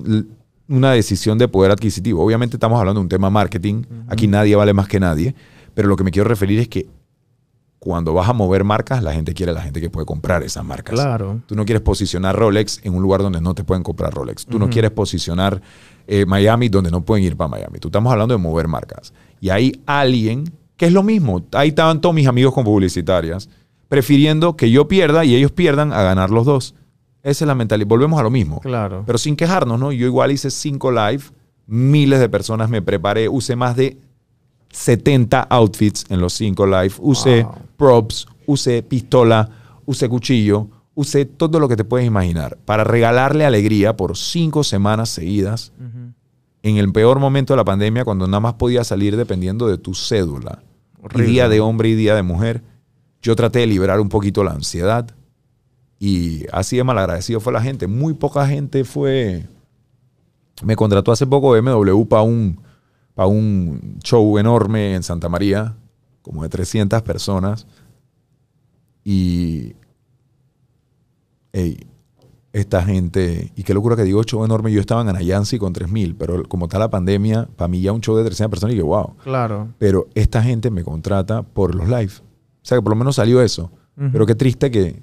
una 0.69 0.93
decisión 0.93 1.37
de 1.37 1.49
poder 1.49 1.71
adquisitivo. 1.71 2.23
Obviamente 2.23 2.55
estamos 2.55 2.79
hablando 2.79 3.01
de 3.01 3.03
un 3.03 3.09
tema 3.09 3.29
marketing, 3.29 3.83
aquí 4.07 4.27
nadie 4.27 4.55
vale 4.55 4.73
más 4.73 4.87
que 4.87 5.01
nadie, 5.01 5.35
pero 5.73 5.89
lo 5.89 5.97
que 5.97 6.05
me 6.05 6.11
quiero 6.11 6.29
referir 6.29 6.59
es 6.59 6.69
que 6.69 6.87
cuando 7.83 8.13
vas 8.13 8.29
a 8.29 8.33
mover 8.33 8.63
marcas, 8.63 9.01
la 9.01 9.11
gente 9.11 9.33
quiere 9.33 9.53
a 9.53 9.55
la 9.55 9.61
gente 9.63 9.81
que 9.81 9.89
puede 9.89 10.05
comprar 10.05 10.43
esas 10.43 10.63
marcas. 10.63 10.93
Claro. 10.93 11.41
Tú 11.47 11.55
no 11.55 11.65
quieres 11.65 11.81
posicionar 11.81 12.35
Rolex 12.35 12.79
en 12.83 12.93
un 12.93 13.01
lugar 13.01 13.23
donde 13.23 13.41
no 13.41 13.55
te 13.55 13.63
pueden 13.63 13.81
comprar 13.81 14.13
Rolex. 14.13 14.45
Tú 14.45 14.59
no 14.59 14.69
quieres 14.69 14.91
posicionar 14.91 15.59
eh, 16.05 16.27
Miami 16.27 16.69
donde 16.69 16.91
no 16.91 17.01
pueden 17.01 17.25
ir 17.25 17.35
para 17.35 17.47
Miami. 17.47 17.79
Tú 17.79 17.87
estamos 17.87 18.11
hablando 18.13 18.35
de 18.35 18.37
mover 18.37 18.67
marcas. 18.67 19.13
Y 19.39 19.49
hay 19.49 19.81
alguien 19.87 20.43
que 20.77 20.85
es 20.85 20.93
lo 20.93 21.01
mismo. 21.01 21.43
Ahí 21.53 21.69
estaban 21.69 22.01
todos 22.01 22.13
mis 22.13 22.27
amigos 22.27 22.53
con 22.53 22.65
publicitarias, 22.65 23.49
prefiriendo 23.89 24.55
que 24.55 24.69
yo 24.69 24.87
pierda 24.87 25.25
y 25.25 25.33
ellos 25.33 25.51
pierdan 25.51 25.91
a 25.91 26.03
ganar 26.03 26.29
los 26.29 26.45
dos. 26.45 26.75
Esa 27.23 27.45
es 27.45 27.47
la 27.47 27.55
mentalidad. 27.55 27.87
Volvemos 27.87 28.19
a 28.19 28.23
lo 28.23 28.29
mismo. 28.29 28.59
Claro. 28.59 29.01
Pero 29.07 29.17
sin 29.17 29.35
quejarnos, 29.35 29.79
¿no? 29.79 29.91
Yo 29.91 30.05
igual 30.05 30.31
hice 30.31 30.51
cinco 30.51 30.91
live, 30.91 31.23
miles 31.65 32.19
de 32.19 32.29
personas 32.29 32.69
me 32.69 32.83
preparé, 32.83 33.27
usé 33.27 33.55
más 33.55 33.75
de 33.75 33.97
70 34.71 35.41
outfits 35.49 36.05
en 36.09 36.21
los 36.21 36.33
cinco 36.33 36.65
live, 36.65 36.93
usé 36.99 37.43
Wow. 37.43 37.53
props, 37.77 38.27
usé 38.45 38.83
pistola, 38.83 39.49
usé 39.85 40.07
cuchillo, 40.09 40.67
usé 40.95 41.25
todo 41.25 41.59
lo 41.59 41.67
que 41.67 41.75
te 41.75 41.83
puedes 41.83 42.07
imaginar 42.07 42.57
para 42.65 42.83
regalarle 42.83 43.45
alegría 43.45 43.95
por 43.97 44.17
cinco 44.17 44.63
semanas 44.63 45.09
seguidas 45.09 45.71
en 46.63 46.77
el 46.77 46.91
peor 46.91 47.19
momento 47.19 47.53
de 47.53 47.57
la 47.57 47.63
pandemia, 47.65 48.05
cuando 48.05 48.27
nada 48.27 48.39
más 48.39 48.53
podía 48.53 48.83
salir 48.83 49.17
dependiendo 49.17 49.67
de 49.67 49.77
tu 49.79 49.95
cédula. 49.95 50.61
Y 51.01 51.05
Horrible. 51.05 51.25
día 51.27 51.49
de 51.49 51.59
hombre 51.59 51.89
y 51.89 51.95
día 51.95 52.13
de 52.15 52.21
mujer. 52.21 52.61
Yo 53.23 53.35
traté 53.35 53.59
de 53.59 53.67
liberar 53.67 53.99
un 53.99 54.09
poquito 54.09 54.43
la 54.43 54.51
ansiedad. 54.51 55.09
Y 55.99 56.45
así 56.51 56.77
de 56.77 56.83
malagradecido 56.83 57.39
fue 57.39 57.51
la 57.51 57.61
gente. 57.61 57.87
Muy 57.87 58.13
poca 58.13 58.45
gente 58.47 58.83
fue. 58.83 59.47
Me 60.63 60.75
contrató 60.75 61.11
hace 61.11 61.25
poco 61.25 61.49
BMW 61.59 62.03
para 62.05 62.21
un, 62.21 62.59
pa 63.13 63.25
un 63.25 63.99
show 64.03 64.37
enorme 64.37 64.95
en 64.95 65.03
Santa 65.03 65.29
María, 65.29 65.75
como 66.21 66.43
de 66.43 66.49
300 66.49 67.01
personas. 67.01 67.67
Y. 69.03 69.75
ey, 71.53 71.87
esta 72.53 72.83
gente. 72.83 73.51
Y 73.55 73.63
qué 73.63 73.73
locura 73.73 73.95
que 73.95 74.03
digo 74.03 74.23
show 74.23 74.43
enorme. 74.43 74.71
Yo 74.71 74.81
estaba 74.81 75.01
en 75.01 75.09
Anayansi 75.09 75.57
con 75.57 75.73
3000, 75.73 76.15
pero 76.15 76.43
como 76.43 76.65
está 76.65 76.79
la 76.79 76.89
pandemia, 76.89 77.47
para 77.55 77.67
mí 77.67 77.81
ya 77.81 77.91
un 77.91 78.01
show 78.01 78.15
de 78.15 78.23
300 78.23 78.49
personas 78.49 78.73
y 78.73 78.77
que 78.77 78.83
wow. 78.83 79.15
Claro. 79.23 79.69
Pero 79.77 80.07
esta 80.15 80.43
gente 80.43 80.69
me 80.69 80.83
contrata 80.83 81.43
por 81.43 81.75
los 81.75 81.87
live. 81.87 82.11
O 82.19 82.63
sea, 82.63 82.77
que 82.77 82.81
por 82.81 82.91
lo 82.91 82.97
menos 82.97 83.15
salió 83.15 83.41
eso. 83.41 83.71
Ujú. 83.97 84.09
Pero 84.11 84.25
qué 84.25 84.35
triste 84.35 84.69
que. 84.71 85.01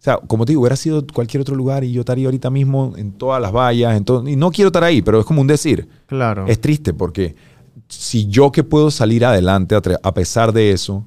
O 0.00 0.02
sea, 0.02 0.16
como 0.16 0.46
te 0.46 0.52
digo, 0.52 0.62
hubiera 0.62 0.76
sido 0.76 1.06
cualquier 1.12 1.42
otro 1.42 1.54
lugar 1.54 1.84
y 1.84 1.92
yo 1.92 2.00
estaría 2.00 2.24
ahorita 2.24 2.48
mismo 2.48 2.94
en 2.96 3.12
todas 3.12 3.40
las 3.40 3.52
vallas. 3.52 3.94
En 3.94 4.04
todo, 4.06 4.26
y 4.26 4.34
no 4.34 4.50
quiero 4.50 4.68
estar 4.68 4.82
ahí, 4.82 5.02
pero 5.02 5.20
es 5.20 5.26
como 5.26 5.42
un 5.42 5.46
decir. 5.46 5.86
Claro. 6.06 6.46
Es 6.46 6.58
triste 6.58 6.94
porque 6.94 7.36
si 7.86 8.26
yo 8.26 8.50
que 8.50 8.64
puedo 8.64 8.90
salir 8.90 9.26
adelante 9.26 9.76
a 10.02 10.14
pesar 10.14 10.54
de 10.54 10.72
eso, 10.72 11.04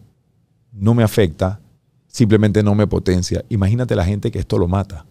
no 0.72 0.94
me 0.94 1.02
afecta, 1.02 1.60
simplemente 2.06 2.62
no 2.62 2.76
me 2.76 2.86
potencia. 2.86 3.44
Imagínate 3.50 3.96
la 3.96 4.06
gente 4.06 4.30
que 4.30 4.38
esto 4.38 4.60
lo 4.60 4.68
mata. 4.68 5.08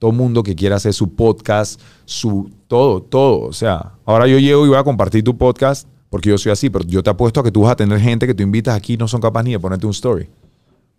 Todo 0.00 0.10
mundo 0.10 0.42
que 0.42 0.56
quiera 0.56 0.74
hacer 0.74 0.92
su 0.92 1.14
podcast, 1.14 1.80
su 2.04 2.50
todo, 2.66 3.00
todo. 3.00 3.42
O 3.42 3.52
sea, 3.52 3.92
ahora 4.04 4.26
yo 4.26 4.40
llego 4.40 4.66
y 4.66 4.70
voy 4.70 4.78
a 4.78 4.82
compartir 4.82 5.22
tu 5.22 5.38
podcast 5.38 5.86
porque 6.10 6.30
yo 6.30 6.38
soy 6.38 6.50
así, 6.50 6.68
pero 6.68 6.84
yo 6.84 7.00
te 7.00 7.10
apuesto 7.10 7.38
a 7.38 7.44
que 7.44 7.52
tú 7.52 7.60
vas 7.60 7.72
a 7.72 7.76
tener 7.76 8.00
gente 8.00 8.26
que 8.26 8.34
tú 8.34 8.42
invitas 8.42 8.74
aquí 8.74 8.94
y 8.94 8.96
no 8.96 9.06
son 9.06 9.20
capaces 9.20 9.44
ni 9.44 9.52
de 9.52 9.60
ponerte 9.60 9.86
un 9.86 9.92
story. 9.92 10.28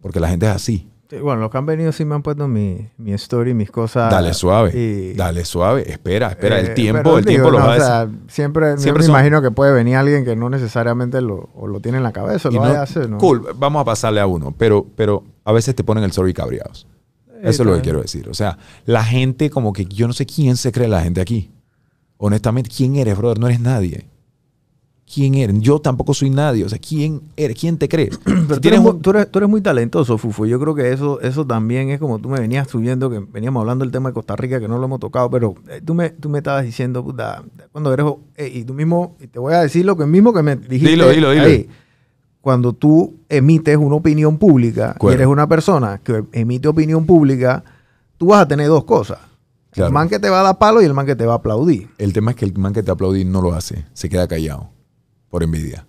Porque 0.01 0.21
la 0.21 0.29
gente 0.29 0.45
es 0.45 0.53
así. 0.53 0.87
Bueno, 1.09 1.41
los 1.41 1.49
que 1.49 1.57
han 1.57 1.65
venido 1.65 1.91
sí 1.93 2.03
me 2.03 2.15
han 2.15 2.21
puesto 2.21 2.47
mi, 2.47 2.89
mi 2.97 3.13
story, 3.13 3.53
mis 3.53 3.71
cosas. 3.71 4.11
Dale 4.11 4.33
suave. 4.33 4.71
y- 4.77 5.13
Dale 5.13 5.45
suave. 5.45 5.89
Espera, 5.89 6.27
espera. 6.29 6.57
Eh, 6.59 6.67
el 6.67 6.73
tiempo, 6.73 7.01
pero 7.03 7.17
el 7.19 7.23
digo, 7.25 7.33
tiempo 7.43 7.51
lo 7.51 7.59
no, 7.59 7.65
va 7.65 7.71
a 7.71 7.75
o 7.75 7.79
decir. 7.79 7.87
sea, 7.87 8.09
siempre, 8.27 8.77
Siempre 8.77 9.01
me 9.03 9.05
son- 9.07 9.15
imagino 9.15 9.41
que 9.41 9.51
puede 9.51 9.71
venir 9.71 9.95
alguien 9.95 10.25
que 10.25 10.35
no 10.35 10.49
necesariamente 10.49 11.21
lo, 11.21 11.49
o 11.55 11.67
lo 11.67 11.79
tiene 11.79 11.97
en 11.99 12.03
la 12.03 12.11
cabeza, 12.11 12.49
o 12.49 12.51
Y 12.51 12.55
lo 12.55 12.61
no- 12.61 12.67
vaya 12.67 12.81
a 12.81 12.83
hacer, 12.83 13.09
¿no? 13.09 13.17
Cool, 13.19 13.47
vamos 13.55 13.81
a 13.81 13.85
pasarle 13.85 14.19
a 14.19 14.27
uno, 14.27 14.53
pero, 14.57 14.85
pero 14.95 15.23
a 15.45 15.51
veces 15.53 15.73
te 15.75 15.83
ponen 15.85 16.03
el 16.03 16.11
sorry 16.11 16.33
cabreados. 16.33 16.87
Eso 17.41 17.61
es 17.63 17.67
lo 17.69 17.75
que 17.75 17.81
quiero 17.81 18.01
decir. 18.01 18.27
O 18.29 18.33
sea, 18.33 18.57
la 18.85 19.03
gente 19.03 19.49
como 19.49 19.71
que 19.71 19.85
yo 19.85 20.07
no 20.07 20.13
sé 20.13 20.25
quién 20.25 20.57
se 20.57 20.71
cree 20.71 20.87
la 20.87 21.01
gente 21.01 21.21
aquí. 21.21 21.51
Honestamente, 22.17 22.69
¿quién 22.75 22.95
eres, 22.95 23.15
brother? 23.17 23.39
No 23.39 23.47
eres 23.47 23.59
nadie. 23.59 24.07
¿Quién 25.11 25.35
eres? 25.35 25.55
Yo 25.61 25.79
tampoco 25.79 26.13
soy 26.13 26.29
nadie. 26.29 26.65
O 26.65 26.69
sea, 26.69 26.79
¿quién 26.79 27.21
eres? 27.37 27.57
¿Quién 27.57 27.77
te 27.77 27.87
crees? 27.87 28.17
Pero 28.25 28.59
tú, 28.59 28.67
eres, 28.67 28.81
mu- 28.81 28.89
un- 28.89 29.01
tú 29.01 29.11
eres- 29.11 29.31
tú 29.31 29.39
eres 29.39 29.49
muy 29.49 29.61
talentoso, 29.61 30.17
Fufo. 30.17 30.45
Yo 30.45 30.59
creo 30.59 30.75
que 30.75 30.91
eso, 30.91 31.21
eso 31.21 31.47
también 31.47 31.89
es 31.91 31.99
como 31.99 32.19
tú 32.19 32.27
me 32.27 32.39
venías 32.41 32.67
subiendo, 32.67 33.09
que 33.09 33.19
veníamos 33.19 33.61
hablando 33.61 33.85
del 33.85 33.91
tema 33.93 34.09
de 34.09 34.13
Costa 34.13 34.35
Rica, 34.35 34.59
que 34.59 34.67
no 34.67 34.77
lo 34.77 34.83
hemos 34.85 34.99
tocado, 34.99 35.29
pero 35.29 35.55
eh, 35.69 35.81
tú, 35.83 35.93
me, 35.93 36.09
tú 36.09 36.27
me 36.27 36.39
estabas 36.39 36.65
diciendo, 36.65 37.05
puta, 37.05 37.41
cuando 37.71 37.93
eres, 37.93 38.05
eh, 38.35 38.51
y 38.53 38.63
tú 38.65 38.73
mismo, 38.73 39.15
y 39.21 39.27
te 39.27 39.39
voy 39.39 39.53
a 39.53 39.61
decir 39.61 39.85
lo 39.85 39.95
que 39.95 40.05
mismo 40.05 40.33
que 40.33 40.43
me 40.43 40.57
dijiste. 40.57 40.89
Dilo, 40.89 41.09
dilo, 41.09 41.31
dilo. 41.31 41.43
ahí. 41.45 41.69
Cuando 42.41 42.73
tú 42.73 43.15
emites 43.29 43.77
una 43.77 43.95
opinión 43.95 44.37
pública 44.37 44.95
y 45.11 45.13
eres 45.15 45.27
una 45.27 45.47
persona 45.47 45.99
que 46.03 46.23
emite 46.33 46.67
opinión 46.67 47.05
pública, 47.05 47.63
tú 48.17 48.27
vas 48.27 48.41
a 48.41 48.47
tener 48.47 48.67
dos 48.67 48.83
cosas. 48.83 49.19
Claro. 49.71 49.87
El 49.87 49.93
man 49.93 50.09
que 50.09 50.19
te 50.19 50.29
va 50.29 50.39
a 50.41 50.43
dar 50.43 50.57
palo 50.57 50.81
y 50.81 50.85
el 50.85 50.93
man 50.93 51.05
que 51.05 51.15
te 51.15 51.25
va 51.25 51.33
a 51.33 51.37
aplaudir. 51.37 51.87
El 51.97 52.11
tema 52.13 52.31
es 52.31 52.37
que 52.37 52.45
el 52.45 52.57
man 52.57 52.73
que 52.73 52.83
te 52.83 52.91
aplaudí 52.91 53.25
no 53.25 53.41
lo 53.41 53.53
hace. 53.53 53.85
Se 53.93 54.09
queda 54.09 54.27
callado. 54.27 54.69
Por 55.29 55.43
envidia. 55.43 55.85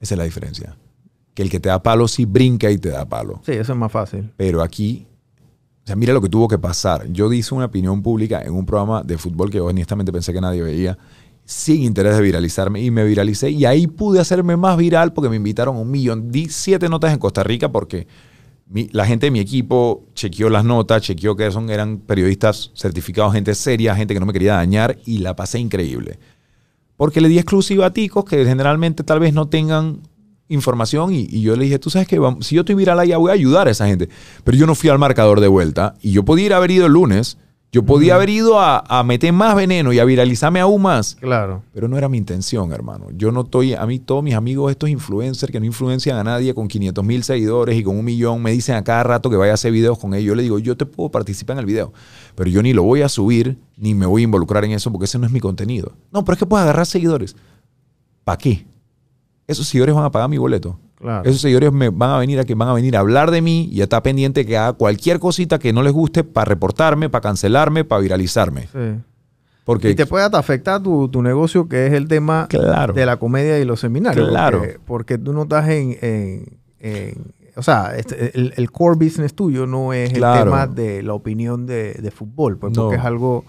Esa 0.00 0.14
es 0.14 0.18
la 0.18 0.24
diferencia. 0.24 0.76
Que 1.34 1.42
el 1.42 1.50
que 1.50 1.60
te 1.60 1.68
da 1.68 1.82
palo 1.82 2.08
sí 2.08 2.24
brinca 2.24 2.70
y 2.70 2.78
te 2.78 2.90
da 2.90 3.04
palo. 3.08 3.40
Sí, 3.44 3.52
eso 3.52 3.72
es 3.72 3.78
más 3.78 3.90
fácil. 3.92 4.30
Pero 4.36 4.60
aquí, 4.62 5.06
o 5.84 5.86
sea, 5.86 5.96
mira 5.96 6.12
lo 6.12 6.20
que 6.20 6.28
tuvo 6.28 6.48
que 6.48 6.58
pasar. 6.58 7.06
Yo 7.10 7.32
hice 7.32 7.54
una 7.54 7.66
opinión 7.66 8.02
pública 8.02 8.42
en 8.42 8.52
un 8.52 8.66
programa 8.66 9.02
de 9.02 9.16
fútbol 9.18 9.50
que 9.50 9.60
honestamente 9.60 10.12
pensé 10.12 10.32
que 10.32 10.40
nadie 10.40 10.62
veía, 10.62 10.98
sin 11.44 11.82
interés 11.82 12.16
de 12.16 12.22
viralizarme, 12.22 12.82
y 12.82 12.90
me 12.90 13.04
viralicé. 13.04 13.50
Y 13.50 13.64
ahí 13.64 13.86
pude 13.86 14.20
hacerme 14.20 14.56
más 14.56 14.76
viral 14.76 15.12
porque 15.12 15.28
me 15.30 15.36
invitaron 15.36 15.76
a 15.76 15.80
un 15.80 15.90
millón. 15.90 16.30
Di 16.30 16.48
siete 16.48 16.88
notas 16.88 17.12
en 17.12 17.18
Costa 17.18 17.42
Rica 17.42 17.70
porque 17.72 18.06
mi- 18.68 18.88
la 18.92 19.06
gente 19.06 19.26
de 19.26 19.30
mi 19.30 19.40
equipo 19.40 20.04
chequeó 20.14 20.48
las 20.50 20.64
notas, 20.64 21.02
chequeó 21.02 21.34
que 21.36 21.50
son, 21.50 21.68
eran 21.70 21.98
periodistas 21.98 22.70
certificados, 22.74 23.32
gente 23.32 23.54
seria, 23.54 23.94
gente 23.96 24.14
que 24.14 24.20
no 24.20 24.26
me 24.26 24.32
quería 24.32 24.54
dañar, 24.54 24.98
y 25.04 25.18
la 25.18 25.34
pasé 25.34 25.58
increíble. 25.58 26.18
Porque 27.02 27.20
le 27.20 27.28
di 27.28 27.36
exclusiva 27.36 27.86
a 27.86 27.92
ticos 27.92 28.24
que 28.24 28.44
generalmente 28.44 29.02
tal 29.02 29.18
vez 29.18 29.34
no 29.34 29.48
tengan 29.48 30.02
información 30.46 31.12
y, 31.12 31.40
yo 31.40 31.56
le 31.56 31.64
dije, 31.64 31.80
tú 31.80 31.90
sabes 31.90 32.06
que 32.06 32.20
si 32.42 32.54
yo 32.54 32.60
estoy 32.60 32.76
viral 32.76 33.00
allá 33.00 33.16
voy 33.16 33.30
a 33.30 33.34
ayudar 33.34 33.66
a 33.66 33.72
esa 33.72 33.88
gente. 33.88 34.08
Pero 34.44 34.56
yo 34.56 34.68
no 34.68 34.76
fui 34.76 34.88
al 34.88 35.00
marcador 35.00 35.40
de 35.40 35.48
vuelta 35.48 35.96
y 36.00 36.12
yo 36.12 36.24
podía 36.24 36.46
ir 36.46 36.54
haber 36.54 36.70
ido 36.70 36.86
el 36.86 36.92
lunes, 36.92 37.38
yo 37.74 37.82
podía 37.82 38.16
haber 38.16 38.28
ido 38.28 38.60
a, 38.60 38.84
a 38.86 39.02
meter 39.02 39.32
más 39.32 39.56
veneno 39.56 39.94
y 39.94 39.98
a 39.98 40.04
viralizarme 40.04 40.60
aún 40.60 40.82
más. 40.82 41.16
Claro. 41.18 41.62
Pero 41.72 41.88
no 41.88 41.96
era 41.96 42.06
mi 42.06 42.18
intención, 42.18 42.70
hermano. 42.70 43.06
Yo 43.16 43.32
no 43.32 43.40
estoy, 43.40 43.72
a 43.72 43.86
mí 43.86 43.98
todos 43.98 44.22
mis 44.22 44.34
amigos, 44.34 44.70
estos 44.70 44.90
influencers 44.90 45.50
que 45.50 45.58
no 45.58 45.64
influencian 45.64 46.18
a 46.18 46.22
nadie 46.22 46.54
con 46.54 46.68
500 46.68 47.02
mil 47.02 47.24
seguidores 47.24 47.74
y 47.78 47.82
con 47.82 47.96
un 47.98 48.04
millón, 48.04 48.42
me 48.42 48.52
dicen 48.52 48.74
a 48.74 48.84
cada 48.84 49.02
rato 49.04 49.30
que 49.30 49.36
vaya 49.36 49.52
a 49.52 49.54
hacer 49.54 49.72
videos 49.72 49.98
con 49.98 50.12
ellos. 50.12 50.28
Yo 50.28 50.34
le 50.34 50.42
digo, 50.42 50.58
yo 50.58 50.76
te 50.76 50.84
puedo 50.84 51.10
participar 51.10 51.54
en 51.54 51.60
el 51.60 51.66
video, 51.66 51.94
pero 52.34 52.50
yo 52.50 52.62
ni 52.62 52.74
lo 52.74 52.82
voy 52.82 53.00
a 53.00 53.08
subir, 53.08 53.58
ni 53.78 53.94
me 53.94 54.04
voy 54.04 54.20
a 54.20 54.24
involucrar 54.24 54.66
en 54.66 54.72
eso 54.72 54.92
porque 54.92 55.06
ese 55.06 55.18
no 55.18 55.24
es 55.24 55.32
mi 55.32 55.40
contenido. 55.40 55.92
No, 56.12 56.26
pero 56.26 56.34
es 56.34 56.38
que 56.40 56.46
puedes 56.46 56.64
agarrar 56.64 56.84
seguidores. 56.84 57.36
¿Para 58.22 58.36
qué? 58.36 58.66
Esos 59.46 59.66
seguidores 59.66 59.94
van 59.94 60.04
a 60.04 60.10
pagar 60.10 60.28
mi 60.28 60.36
boleto. 60.36 60.78
Claro. 61.02 61.28
Esos 61.28 61.40
seguidores 61.42 61.72
me 61.72 61.90
van 61.90 62.10
a 62.10 62.18
venir 62.18 62.38
a 62.40 62.44
que 62.44 62.54
van 62.54 62.68
a 62.68 62.72
venir 62.72 62.96
a 62.96 63.00
hablar 63.00 63.30
de 63.30 63.42
mí 63.42 63.68
y 63.70 63.80
a 63.80 63.84
estar 63.84 64.02
pendiente 64.02 64.46
que 64.46 64.56
haga 64.56 64.72
cualquier 64.72 65.18
cosita 65.18 65.58
que 65.58 65.72
no 65.72 65.82
les 65.82 65.92
guste 65.92 66.22
para 66.24 66.44
reportarme, 66.46 67.10
para 67.10 67.20
cancelarme, 67.22 67.84
para 67.84 68.00
viralizarme. 68.00 68.62
Sí. 68.72 69.00
Porque 69.64 69.90
Y 69.90 69.94
te 69.94 70.06
puede 70.06 70.24
hasta 70.24 70.38
afectar 70.38 70.82
tu, 70.82 71.08
tu 71.08 71.20
negocio, 71.22 71.68
que 71.68 71.86
es 71.86 71.92
el 71.92 72.08
tema 72.08 72.46
Claro. 72.48 72.92
de 72.94 73.04
la 73.04 73.16
comedia 73.18 73.58
y 73.58 73.64
los 73.64 73.80
seminarios. 73.80 74.28
Claro. 74.28 74.58
Porque, 74.60 74.78
porque 74.86 75.18
tú 75.18 75.32
no 75.32 75.42
estás 75.42 75.68
en... 75.68 75.98
en- 76.00 76.58
en- 76.80 77.42
o 77.54 77.62
sea, 77.62 77.92
este, 77.98 78.36
el, 78.38 78.54
el 78.56 78.70
core 78.72 78.96
business 78.96 79.34
tuyo 79.34 79.66
no 79.66 79.92
es 79.92 80.10
Claro. 80.14 80.38
el 80.38 80.44
tema 80.46 80.66
de 80.66 81.02
la 81.02 81.12
opinión 81.12 81.66
de, 81.66 81.92
de 81.94 82.10
fútbol, 82.10 82.56
pues 82.56 82.72
porque 82.74 82.96
No. 82.96 83.00
es 83.02 83.06
algo 83.06 83.44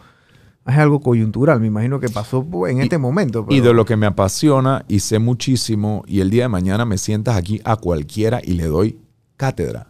es 0.65 0.77
algo 0.77 0.99
coyuntural. 1.01 1.59
Me 1.59 1.67
imagino 1.67 1.99
que 1.99 2.09
pasó 2.09 2.43
pues, 2.43 2.71
en 2.73 2.79
Y- 2.79 2.83
este 2.83 2.97
momento. 2.97 3.45
Y 3.49 3.55
pero- 3.59 3.67
de 3.69 3.73
lo 3.73 3.85
que 3.85 3.95
me 3.97 4.05
apasiona 4.05 4.85
y 4.87 4.99
sé 4.99 5.19
muchísimo, 5.19 6.03
y 6.07 6.19
el 6.21 6.29
día 6.29 6.43
de 6.43 6.49
mañana 6.49 6.85
me 6.85 6.97
sientas 6.97 7.35
aquí 7.35 7.61
a 7.63 7.75
cualquiera 7.75 8.39
y 8.43 8.53
le 8.53 8.65
doy 8.67 8.97
cátedra. 9.37 9.87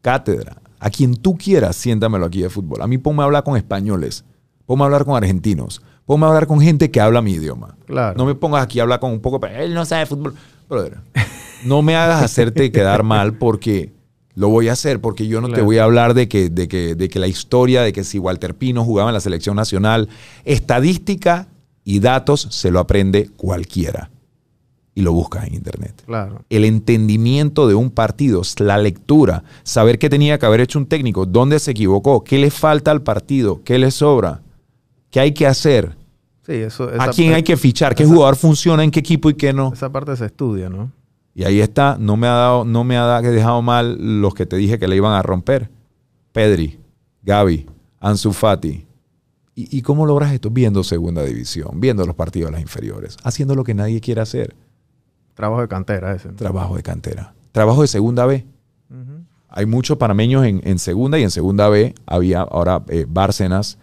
Cátedra. 0.00 0.56
A 0.80 0.90
quien 0.90 1.16
tú 1.16 1.36
quieras, 1.36 1.76
siéntamelo 1.76 2.26
aquí 2.26 2.42
de 2.42 2.50
fútbol. 2.50 2.82
A 2.82 2.86
mí 2.86 2.98
ponme 2.98 3.22
a 3.22 3.24
hablar 3.26 3.42
con 3.44 3.56
españoles, 3.56 4.24
ponme 4.66 4.82
a 4.82 4.86
hablar 4.86 5.04
con 5.06 5.16
argentinos, 5.16 5.80
ponme 6.04 6.26
a 6.26 6.28
hablar 6.28 6.46
con 6.46 6.60
gente 6.60 6.90
que 6.90 7.00
habla 7.00 7.22
mi 7.22 7.32
idioma. 7.32 7.76
Claro. 7.86 8.16
No 8.18 8.26
me 8.26 8.34
pongas 8.34 8.62
aquí 8.64 8.80
a 8.80 8.82
hablar 8.82 9.00
con 9.00 9.10
un 9.12 9.20
poco, 9.20 9.40
pero 9.40 9.56
él 9.62 9.72
no 9.72 9.84
sabe 9.86 10.04
fútbol. 10.06 10.34
Brother, 10.68 10.98
no 11.64 11.80
me 11.82 11.96
hagas 11.96 12.22
hacerte 12.22 12.70
quedar 12.70 13.02
mal 13.02 13.34
porque 13.38 13.92
lo 14.36 14.48
voy 14.48 14.68
a 14.68 14.72
hacer, 14.72 15.00
porque 15.00 15.26
yo 15.28 15.40
no 15.40 15.48
te 15.48 15.62
voy 15.62 15.78
a 15.78 15.84
hablar 15.84 16.12
de 16.14 16.26
que, 16.28 16.50
de, 16.50 16.66
que, 16.68 16.94
de 16.96 17.08
que 17.08 17.18
la 17.20 17.28
historia, 17.28 17.82
de 17.82 17.92
que 17.92 18.02
si 18.04 18.18
Walter 18.18 18.54
Pino 18.54 18.84
jugaba 18.84 19.10
en 19.10 19.14
la 19.14 19.20
selección 19.20 19.54
nacional, 19.56 20.08
estadística 20.44 21.48
y 21.84 22.00
datos 22.00 22.48
se 22.50 22.70
lo 22.70 22.80
aprende 22.80 23.30
cualquiera. 23.36 24.10
Y 24.96 25.02
lo 25.02 25.12
buscas 25.12 25.46
en 25.48 25.54
internet. 25.54 26.02
Claro. 26.06 26.44
El 26.50 26.64
entendimiento 26.64 27.66
de 27.66 27.74
un 27.74 27.90
partido, 27.90 28.42
la 28.58 28.78
lectura, 28.78 29.42
saber 29.64 29.98
qué 29.98 30.08
tenía 30.08 30.38
que 30.38 30.46
haber 30.46 30.60
hecho 30.60 30.78
un 30.78 30.86
técnico, 30.86 31.26
dónde 31.26 31.58
se 31.58 31.72
equivocó, 31.72 32.22
qué 32.22 32.38
le 32.38 32.50
falta 32.50 32.92
al 32.92 33.02
partido, 33.02 33.60
qué 33.64 33.78
le 33.78 33.90
sobra, 33.90 34.40
qué 35.10 35.18
hay 35.20 35.32
que 35.32 35.46
hacer, 35.48 35.96
Sí, 36.46 36.52
eso... 36.52 36.90
a 36.98 37.08
quién 37.10 37.32
hay 37.34 37.42
que 37.42 37.56
fichar, 37.56 37.94
qué 37.94 38.04
esa- 38.04 38.12
jugador 38.14 38.36
funciona 38.36 38.84
en 38.84 38.90
qué 38.92 39.00
equipo 39.00 39.30
y 39.30 39.34
qué 39.34 39.52
no. 39.52 39.72
Esa 39.72 39.90
parte 39.90 40.16
se 40.16 40.26
estudia, 40.26 40.68
¿no? 40.68 40.92
Y 41.34 41.44
ahí 41.44 41.60
está, 41.60 41.96
no 41.98 42.16
me 42.16 42.26
ha 42.28 42.32
dado, 42.32 42.64
no 42.64 42.84
me 42.84 42.96
ha 42.96 43.02
dado- 43.04 43.30
dejado 43.30 43.60
mal 43.62 44.20
los 44.20 44.34
que 44.34 44.46
te 44.46 44.56
dije 44.56 44.78
que 44.78 44.86
le 44.88 44.96
iban 44.96 45.12
a 45.12 45.22
romper. 45.22 45.70
Pedri, 46.32 46.78
Gaby, 47.22 47.66
Ansu 48.00 48.32
Fati. 48.32 48.86
¿Y, 49.56 49.78
y 49.78 49.82
cómo 49.82 50.06
logras 50.06 50.32
esto? 50.32 50.50
Viendo 50.50 50.82
segunda 50.84 51.22
división, 51.24 51.80
viendo 51.80 52.04
los 52.06 52.14
partidos 52.16 52.48
de 52.48 52.52
las 52.52 52.60
inferiores, 52.60 53.16
haciendo 53.24 53.54
lo 53.54 53.64
que 53.64 53.74
nadie 53.74 54.00
quiere 54.00 54.20
hacer. 54.20 54.54
Trabajo 55.34 55.60
de 55.62 55.68
cantera 55.68 56.14
ese. 56.14 56.28
Trabajo 56.30 56.76
de 56.76 56.82
cantera. 56.82 57.34
Trabajo 57.52 57.82
de 57.82 57.88
segunda 57.88 58.26
B. 58.26 58.46
Hay 59.48 59.66
muchos 59.66 59.96
panameños 59.98 60.44
en, 60.44 60.60
en 60.64 60.78
segunda 60.80 61.18
y 61.18 61.22
en 61.22 61.30
segunda 61.30 61.68
B 61.68 61.94
había 62.06 62.40
ahora 62.42 62.82
eh, 62.88 63.06
Bárcenas. 63.08 63.78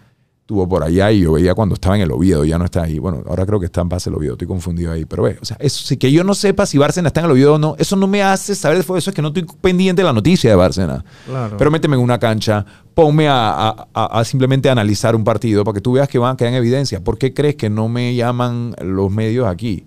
Estuvo 0.52 0.68
por 0.68 0.84
allá 0.84 1.10
y 1.14 1.22
yo 1.22 1.32
veía 1.32 1.56
cuando 1.56 1.76
estaba 1.76 1.96
en 1.96 2.02
el 2.02 2.12
Oviedo, 2.12 2.44
ya 2.44 2.58
no 2.58 2.66
está 2.66 2.84
ahí. 2.84 3.00
Bueno, 3.00 3.24
ahora 3.26 3.46
creo 3.46 3.58
que 3.60 3.68
está 3.68 3.80
en 3.82 3.88
base 3.88 4.10
el 4.10 4.16
Oviedo, 4.18 4.34
estoy 4.34 4.48
confundido 4.50 4.92
ahí. 4.92 5.06
Pero 5.06 5.24
ve, 5.24 5.38
o 5.42 5.46
sea, 5.46 5.56
eso, 5.62 5.82
sí, 5.86 5.96
que 5.96 6.12
yo 6.12 6.26
no 6.26 6.34
sepa 6.34 6.66
si 6.66 6.78
Bárcena 6.78 7.08
está 7.08 7.22
en 7.22 7.28
el 7.28 7.32
Oviedo 7.32 7.54
o 7.54 7.58
no, 7.58 7.76
eso 7.78 7.96
no 7.96 8.06
me 8.06 8.22
hace 8.22 8.54
saber 8.54 8.78
de 8.78 8.84
fútbol, 8.84 8.98
eso 8.98 9.12
es 9.12 9.16
que 9.16 9.22
no 9.22 9.30
estoy 9.30 9.46
pendiente 9.62 10.02
de 10.02 10.06
la 10.06 10.12
noticia 10.14 10.50
de 10.50 10.56
Bárcena. 10.58 11.06
Claro. 11.26 11.56
Pero 11.58 11.72
méteme 11.72 11.96
en 11.96 12.02
una 12.02 12.20
cancha, 12.20 12.66
ponme 12.94 13.30
a, 13.30 13.50
a- 13.70 13.88
a- 13.94 14.20
a 14.20 14.26
simplemente 14.26 14.70
analizar 14.70 15.16
un 15.16 15.24
partido 15.24 15.64
para 15.64 15.76
que 15.76 15.82
tú 15.82 15.94
veas 15.94 16.10
que 16.10 16.20
van 16.20 16.34
a 16.34 16.38
quedar 16.38 16.52
en 16.52 16.58
evidencia. 16.58 17.02
¿Por 17.02 17.18
qué 17.18 17.34
crees 17.34 17.56
que 17.56 17.70
no 17.70 17.88
me 17.88 18.14
llaman 18.14 18.76
los 18.84 19.10
medios 19.10 19.48
aquí? 19.48 19.86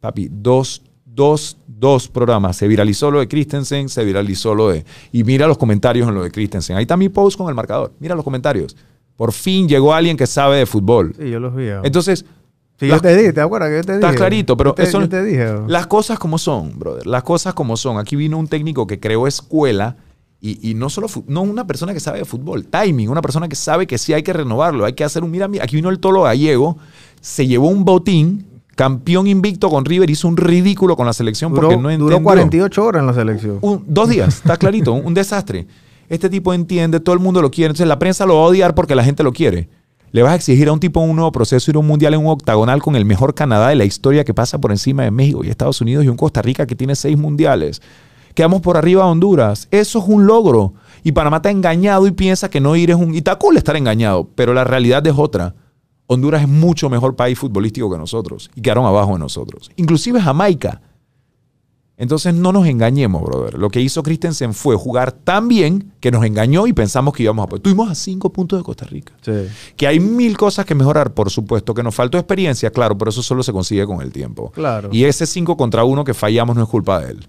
Papi, 0.00 0.28
dos, 0.30 0.82
dos, 1.06 1.56
dos 1.66 2.08
programas. 2.08 2.56
Se 2.58 2.68
viralizó 2.68 3.10
lo 3.10 3.20
de 3.20 3.28
Christensen, 3.28 3.88
se 3.88 4.04
viralizó 4.04 4.54
lo 4.54 4.68
de... 4.68 4.84
Y 5.12 5.24
mira 5.24 5.46
los 5.46 5.56
comentarios 5.58 6.06
en 6.06 6.14
lo 6.14 6.22
de 6.22 6.30
Christensen. 6.30 6.76
Ahí 6.76 6.82
está 6.82 6.96
mi 6.96 7.08
post 7.08 7.38
con 7.38 7.48
el 7.48 7.54
marcador. 7.54 7.92
Mira 7.98 8.14
los 8.14 8.22
comentarios. 8.24 8.76
Por 9.16 9.32
fin 9.32 9.68
llegó 9.68 9.94
alguien 9.94 10.16
que 10.16 10.26
sabe 10.26 10.58
de 10.58 10.66
fútbol. 10.66 11.14
Sí, 11.18 11.30
yo 11.30 11.40
los 11.40 11.54
vi. 11.54 11.68
ah. 11.70 11.80
Entonces, 11.84 12.24
sí, 12.78 12.86
las- 12.86 12.98
yo 12.98 13.02
te 13.02 13.16
dije, 13.16 13.32
¿te 13.32 13.40
acuerdas 13.40 13.70
que 13.70 13.76
yo 13.76 13.82
te 13.84 13.92
dije? 13.96 14.06
Está 14.06 14.14
clarito, 14.16 14.56
pero 14.56 14.74
te, 14.74 14.82
eso- 14.82 15.08
te 15.08 15.22
dije. 15.24 15.42
ah. 15.44 15.64
las 15.66 15.86
cosas 15.86 16.18
como 16.18 16.36
son, 16.38 16.78
brother. 16.78 17.06
Las 17.06 17.22
cosas 17.22 17.54
como 17.54 17.76
son. 17.76 17.98
Aquí 17.98 18.14
vino 18.16 18.38
un 18.38 18.46
técnico 18.48 18.86
que 18.86 19.00
creó 19.00 19.26
escuela 19.26 19.96
y, 20.40 20.70
y 20.70 20.74
no 20.74 20.90
solo 20.90 21.06
no 21.28 21.40
una 21.42 21.66
persona 21.66 21.94
que 21.94 22.00
sabe 22.00 22.18
de 22.18 22.24
fútbol, 22.26 22.66
timing, 22.66 23.08
una 23.08 23.22
persona 23.22 23.48
que 23.48 23.56
sabe 23.56 23.86
que 23.86 23.96
sí 23.96 24.12
hay 24.12 24.22
que 24.22 24.34
renovarlo, 24.34 24.84
hay 24.84 24.92
que 24.92 25.02
hacer 25.02 25.24
un 25.24 25.30
mira, 25.30 25.48
mira. 25.48 25.64
Aquí 25.64 25.76
vino 25.76 25.88
el 25.88 25.98
Tolo 25.98 26.22
Gallego, 26.24 26.76
se 27.22 27.46
llevó 27.46 27.68
un 27.68 27.86
botín, 27.86 28.44
campeón 28.76 29.26
invicto 29.28 29.70
con 29.70 29.86
River, 29.86 30.10
hizo 30.10 30.28
un 30.28 30.36
ridículo 30.36 30.94
con 30.94 31.06
la 31.06 31.14
selección 31.14 31.52
duró, 31.54 31.68
porque 31.68 31.82
no 31.82 31.88
entendió. 31.90 32.16
duró 32.16 32.22
48 32.22 32.84
horas 32.84 33.00
en 33.00 33.06
la 33.06 33.14
selección. 33.14 33.58
Un- 33.62 33.82
dos 33.86 34.10
días, 34.10 34.28
está 34.44 34.58
clarito, 34.58 34.92
un, 34.92 35.06
un 35.06 35.14
desastre. 35.14 35.66
Este 36.08 36.30
tipo 36.30 36.54
entiende, 36.54 37.00
todo 37.00 37.14
el 37.14 37.20
mundo 37.20 37.42
lo 37.42 37.50
quiere, 37.50 37.68
entonces 37.70 37.88
la 37.88 37.98
prensa 37.98 38.26
lo 38.26 38.36
va 38.36 38.42
a 38.42 38.46
odiar 38.46 38.74
porque 38.74 38.94
la 38.94 39.04
gente 39.04 39.22
lo 39.22 39.32
quiere. 39.32 39.68
Le 40.12 40.22
vas 40.22 40.32
a 40.32 40.36
exigir 40.36 40.68
a 40.68 40.72
un 40.72 40.80
tipo 40.80 41.00
un 41.00 41.16
nuevo 41.16 41.32
proceso, 41.32 41.70
ir 41.70 41.76
a 41.76 41.80
un 41.80 41.86
mundial 41.86 42.14
en 42.14 42.20
un 42.20 42.28
octagonal 42.28 42.80
con 42.80 42.96
el 42.96 43.04
mejor 43.04 43.34
Canadá 43.34 43.68
de 43.68 43.74
la 43.74 43.84
historia 43.84 44.24
que 44.24 44.32
pasa 44.32 44.58
por 44.60 44.70
encima 44.70 45.02
de 45.02 45.10
México 45.10 45.42
y 45.44 45.48
Estados 45.48 45.80
Unidos 45.80 46.04
y 46.04 46.08
un 46.08 46.16
Costa 46.16 46.42
Rica 46.42 46.66
que 46.66 46.76
tiene 46.76 46.94
seis 46.94 47.18
mundiales. 47.18 47.82
Quedamos 48.34 48.60
por 48.60 48.76
arriba 48.76 49.02
a 49.02 49.06
Honduras. 49.06 49.66
Eso 49.70 49.98
es 49.98 50.04
un 50.06 50.26
logro. 50.26 50.74
Y 51.02 51.12
Panamá 51.12 51.36
está 51.38 51.50
engañado 51.50 52.06
y 52.06 52.12
piensa 52.12 52.50
que 52.50 52.60
no 52.60 52.76
ir 52.76 52.90
es 52.90 52.96
un... 52.96 53.14
Y 53.14 53.18
está 53.18 53.38
estar 53.56 53.76
engañado, 53.76 54.28
pero 54.34 54.52
la 54.54 54.64
realidad 54.64 55.06
es 55.06 55.14
otra. 55.16 55.54
Honduras 56.06 56.42
es 56.42 56.48
mucho 56.48 56.88
mejor 56.88 57.16
país 57.16 57.38
futbolístico 57.38 57.90
que 57.90 57.98
nosotros 57.98 58.50
y 58.54 58.60
quedaron 58.60 58.86
abajo 58.86 59.14
de 59.14 59.18
nosotros. 59.18 59.70
Inclusive 59.76 60.20
Jamaica. 60.20 60.80
Entonces 61.98 62.34
no 62.34 62.52
nos 62.52 62.66
engañemos, 62.66 63.22
brother. 63.22 63.54
Lo 63.54 63.70
que 63.70 63.80
hizo 63.80 64.02
Christensen 64.02 64.52
fue 64.52 64.76
jugar 64.76 65.12
tan 65.12 65.48
bien 65.48 65.92
que 66.00 66.10
nos 66.10 66.24
engañó 66.26 66.66
y 66.66 66.74
pensamos 66.74 67.14
que 67.14 67.22
íbamos 67.22 67.46
a... 67.46 67.58
Tuvimos 67.58 67.90
a 67.90 67.94
cinco 67.94 68.30
puntos 68.30 68.58
de 68.58 68.64
Costa 68.64 68.84
Rica. 68.84 69.14
Sí. 69.22 69.32
Que 69.76 69.86
hay 69.86 69.98
mil 69.98 70.36
cosas 70.36 70.66
que 70.66 70.74
mejorar, 70.74 71.14
por 71.14 71.30
supuesto. 71.30 71.72
Que 71.72 71.82
nos 71.82 71.94
faltó 71.94 72.18
experiencia, 72.18 72.70
claro, 72.70 72.98
pero 72.98 73.08
eso 73.08 73.22
solo 73.22 73.42
se 73.42 73.50
consigue 73.50 73.86
con 73.86 74.02
el 74.02 74.12
tiempo. 74.12 74.50
Claro. 74.50 74.90
Y 74.92 75.04
ese 75.04 75.26
5 75.26 75.56
contra 75.56 75.84
1 75.84 76.04
que 76.04 76.12
fallamos 76.12 76.54
no 76.54 76.64
es 76.64 76.68
culpa 76.68 77.00
de 77.00 77.12
él. 77.12 77.26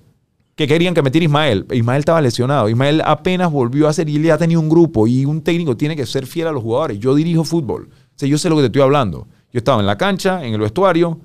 Que 0.55 0.68
querían 0.68 0.93
que 0.93 1.01
metiera 1.01 1.24
Ismael. 1.24 1.65
Ismael 1.72 1.99
estaba 1.99 2.20
lesionado. 2.20 2.68
Ismael 2.68 3.01
apenas 3.05 3.49
volvió 3.49 3.88
a 3.88 3.91
hacer 3.91 4.09
y 4.09 4.18
él 4.18 4.24
ya 4.24 4.38
tenía 4.38 4.59
un 4.59 4.68
grupo. 4.68 5.07
Y 5.07 5.24
un 5.24 5.41
técnico 5.43 5.78
tiene 5.78 5.95
que 5.95 6.05
ser 6.05 6.26
fiel 6.26 6.47
a 6.47 6.51
los 6.51 6.61
jugadores. 6.61 6.99
Yo 6.99 7.15
dirijo 7.15 7.45
fútbol. 7.45 7.88
O 7.89 8.20
sea, 8.20 8.28
yo 8.28 8.38
sé 8.38 8.49
lo 8.49 8.57
que 8.57 8.63
te 8.63 8.65
estoy 8.65 8.82
hablando. 8.82 9.28
Yo 9.53 9.59
estaba 9.59 9.80
en 9.80 9.86
la 9.86 9.97
cancha, 9.97 10.43
en 10.43 10.53
el 10.53 10.59
vestuario. 10.59 11.20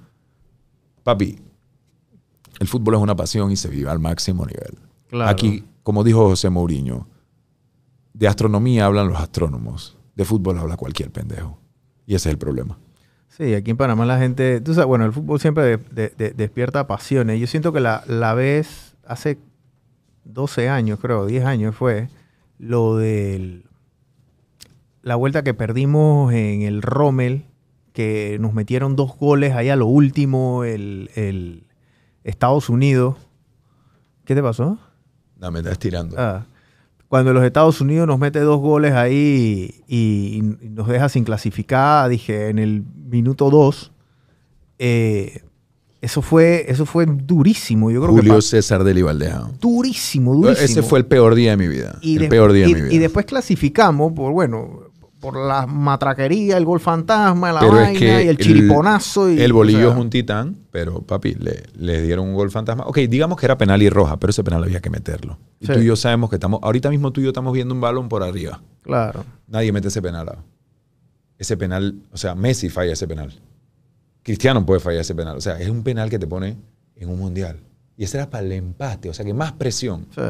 Papi, 1.03 1.39
el 2.63 2.69
fútbol 2.69 2.95
es 2.95 3.01
una 3.01 3.17
pasión 3.17 3.51
y 3.51 3.57
se 3.57 3.69
vive 3.69 3.91
al 3.91 3.99
máximo 3.99 4.47
nivel. 4.47 4.79
Claro. 5.09 5.31
Aquí, 5.31 5.65
como 5.83 6.05
dijo 6.05 6.27
José 6.29 6.49
Mourinho, 6.49 7.07
de 8.15 8.29
astronomía 8.29 8.87
hablan 8.87 9.09
los 9.09 9.19
astrónomos. 9.21 9.97
De 10.15 10.25
fútbol 10.25 10.59
habla 10.59 10.77
cualquier 10.77 11.11
pendejo. 11.11 11.59
Y 12.07 12.15
ese 12.15 12.29
es 12.29 12.33
el 12.35 12.39
problema. 12.39 12.79
Sí, 13.29 13.55
aquí 13.55 13.71
en 13.71 13.77
Panamá 13.77 14.05
la 14.07 14.19
gente, 14.19 14.61
tú 14.61 14.75
sabes, 14.75 14.87
bueno, 14.87 15.05
el 15.07 15.13
fútbol 15.13 15.41
siempre 15.41 15.65
de- 15.65 15.79
de- 15.79 16.11
de- 16.17 16.31
despierta 16.33 16.87
pasiones. 16.87 17.41
Yo 17.41 17.47
siento 17.47 17.73
que 17.73 17.81
la, 17.81 18.05
la 18.07 18.35
vez, 18.35 18.95
hace 19.07 19.39
12 20.25 20.69
años, 20.69 20.99
creo, 21.01 21.27
10 21.27 21.45
años 21.45 21.75
fue, 21.75 22.09
lo 22.59 22.97
del, 22.97 23.65
la 25.03 25.17
vuelta 25.17 25.43
que 25.43 25.55
perdimos 25.55 26.33
en 26.35 26.63
el 26.63 26.83
Rommel, 26.83 27.45
que 27.95 28.37
nos 28.41 28.53
metieron 28.55 28.97
dos 28.97 29.17
goles 29.19 29.53
ahí 29.55 29.69
a 29.71 29.77
lo 29.77 29.87
último, 29.87 30.65
el, 30.65 31.11
el 31.15 31.65
Estados 32.25 32.69
Unidos. 32.69 33.17
¿Qué 34.25 34.35
te 34.35 34.43
pasó? 34.43 34.79
No, 35.39 35.51
me 35.51 35.59
estás 35.61 35.79
tirando. 35.79 36.17
Ah, 36.19 36.47
cuando 37.09 37.33
los 37.35 37.45
Estados 37.45 37.81
Unidos 37.81 38.07
nos 38.07 38.19
mete 38.19 38.41
dos 38.41 38.61
goles 38.61 38.93
ahí 38.95 39.83
y, 39.87 40.39
y 40.39 40.69
nos 40.71 40.89
deja 40.89 41.09
sin 41.09 41.25
clasificar, 41.25 42.09
dije, 42.09 42.49
en 42.49 42.59
el 42.59 42.85
minuto 43.11 43.51
dos, 43.51 43.93
eh, 44.79 45.43
eso 46.01 46.23
fue, 46.23 46.65
eso 46.69 46.87
fue 46.87 47.07
durísimo. 47.07 47.91
Yo 47.91 48.01
creo 48.03 48.15
Julio 48.15 48.37
que 48.37 48.43
César 48.43 48.83
de 48.83 48.95
pa- 49.05 49.51
durísimo, 49.61 50.35
durísimo. 50.35 50.65
Ese 50.65 50.83
fue 50.83 50.99
el 51.01 51.07
peor 51.07 51.35
día 51.35 51.51
de 51.53 51.57
mi 51.57 51.69
vida. 51.69 51.99
y 52.01 52.17
el 52.17 52.29
peor 52.29 52.53
día 52.53 52.67
y- 52.67 52.73
de 52.75 52.81
mi 52.81 52.83
vida. 52.89 52.95
Y 52.95 52.99
después 52.99 53.27
clasificamos 53.27 54.13
por, 54.13 54.33
bueno, 54.33 54.91
por 55.23 55.37
la 55.37 55.67
matraquería, 55.69 56.57
el 56.57 56.65
gol 56.65 56.81
fantasma, 56.81 57.53
la 57.53 57.61
Pero 57.61 57.77
es 57.79 57.83
vaina 57.85 57.99
que 58.01 58.25
y 58.25 58.29
el 58.29 58.37
chiriponazo. 58.37 59.31
y, 59.31 59.41
el 59.41 59.53
bolillo 59.53 59.79
o 59.79 59.83
sea, 59.83 59.93
es 59.93 59.99
un 59.99 60.11
titán, 60.11 60.57
pero 60.73 61.01
papi, 61.03 61.35
le, 61.35 61.63
le 61.79 62.03
dieron 62.03 62.27
un 62.27 62.35
gol 62.35 62.51
fantasma. 62.51 62.83
Ok, 62.89 62.99
digamos 63.09 63.39
que 63.39 63.47
era 63.47 63.57
penal 63.57 63.81
y 63.81 63.89
roja, 63.89 64.19
pero 64.19 64.31
ese 64.33 64.43
penal 64.43 64.65
había 64.65 64.81
que 64.81 64.91
meterlo. 64.91 65.39
Y 65.61 65.67
Sí. 65.67 65.73
tú 65.75 65.79
y 65.79 65.85
yo 65.87 65.95
sabemos 65.95 66.29
que 66.29 66.37
estamos, 66.37 66.59
ahorita 66.63 66.91
mismo 66.91 67.13
tú 67.13 67.21
y 67.21 67.25
yo 67.25 67.31
estamos 67.31 67.53
viendo 67.53 67.73
un 67.73 67.81
balón 67.81 68.09
por 68.09 68.25
arriba. 68.25 68.61
Claro. 68.83 69.25
Nadie 69.47 69.71
mete 69.71 69.87
ese 69.89 70.03
penal. 70.03 70.39
Ese 71.39 71.57
penal, 71.57 71.95
o 72.13 72.17
sea, 72.17 72.35
Messi 72.35 72.69
falla 72.69 72.93
ese 72.93 73.07
penal. 73.07 73.33
Cristiano 74.25 74.67
puede 74.67 74.81
fallar 74.81 75.03
ese 75.03 75.15
penal. 75.15 75.37
O 75.37 75.41
sea, 75.41 75.61
es 75.61 75.69
un 75.69 75.85
penal 75.85 76.11
que 76.11 76.19
te 76.19 76.27
pone 76.27 76.57
en 76.97 77.09
un 77.09 77.19
mundial. 77.19 77.61
Y 77.97 78.05
ese 78.05 78.17
era 78.17 78.29
para 78.29 78.45
el 78.45 78.51
empate, 78.53 79.09
o 79.09 79.15
sea, 79.15 79.25
que 79.25 79.35
más 79.35 79.53
presión. 79.53 80.07
Sí. 80.15 80.21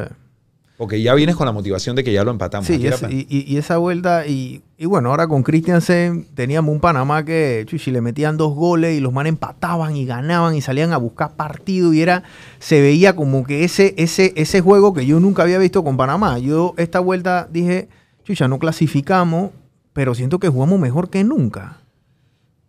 Porque 0.83 1.01
ya 1.01 1.15
vienes 1.15 1.37
con 1.37 1.47
la 1.47 1.53
motivación 1.53 1.95
de 1.95 2.03
que 2.03 2.13
ya 2.13 2.25
lo 2.25 2.33
empatamos. 2.33 2.67
Sí, 2.67 2.75
y, 2.81 2.89
esa- 2.89 3.07
pa- 3.07 3.13
y, 3.13 3.25
y- 3.31 3.45
y 3.47 3.57
esa 3.57 3.77
vuelta, 3.77 4.27
y, 4.27 4.63
y 4.77 4.87
bueno, 4.87 5.11
ahora 5.11 5.29
con 5.29 5.45
Christiansen 5.45 6.27
teníamos 6.35 6.75
un 6.75 6.81
Panamá 6.81 7.25
que, 7.25 7.63
chuchi, 7.69 7.93
le 7.93 8.01
metían 8.01 8.37
dos 8.37 8.53
goles 8.57 8.97
y 8.99 9.01
los 9.01 9.13
manes 9.13 9.29
empataban 9.31 9.95
y 9.95 10.07
ganaban 10.07 10.57
y 10.57 10.61
salían 10.61 10.93
a 10.93 10.97
buscar 10.97 11.37
partido 11.37 11.93
y 11.93 12.01
era, 12.03 12.25
se 12.59 12.81
veía 12.81 13.15
como 13.15 13.45
que 13.45 13.63
ese, 13.63 13.95
ese, 13.97 14.33
ese 14.35 14.61
juego 14.61 14.93
que 14.93 15.07
yo 15.07 15.21
nunca 15.21 15.45
había 15.45 15.59
visto 15.59 15.85
con 15.85 15.97
Panamá. 15.97 16.41
Yo 16.41 16.75
esta 16.77 16.99
vuelta 16.99 17.49
dije, 17.49 17.89
chucha, 18.25 18.49
no 18.49 18.59
clasificamos, 18.59 19.53
pero 19.93 20.17
siento 20.17 20.41
que 20.41 20.49
jugamos 20.49 20.81
mejor 20.81 21.11
que 21.11 21.23
nunca. 21.23 21.79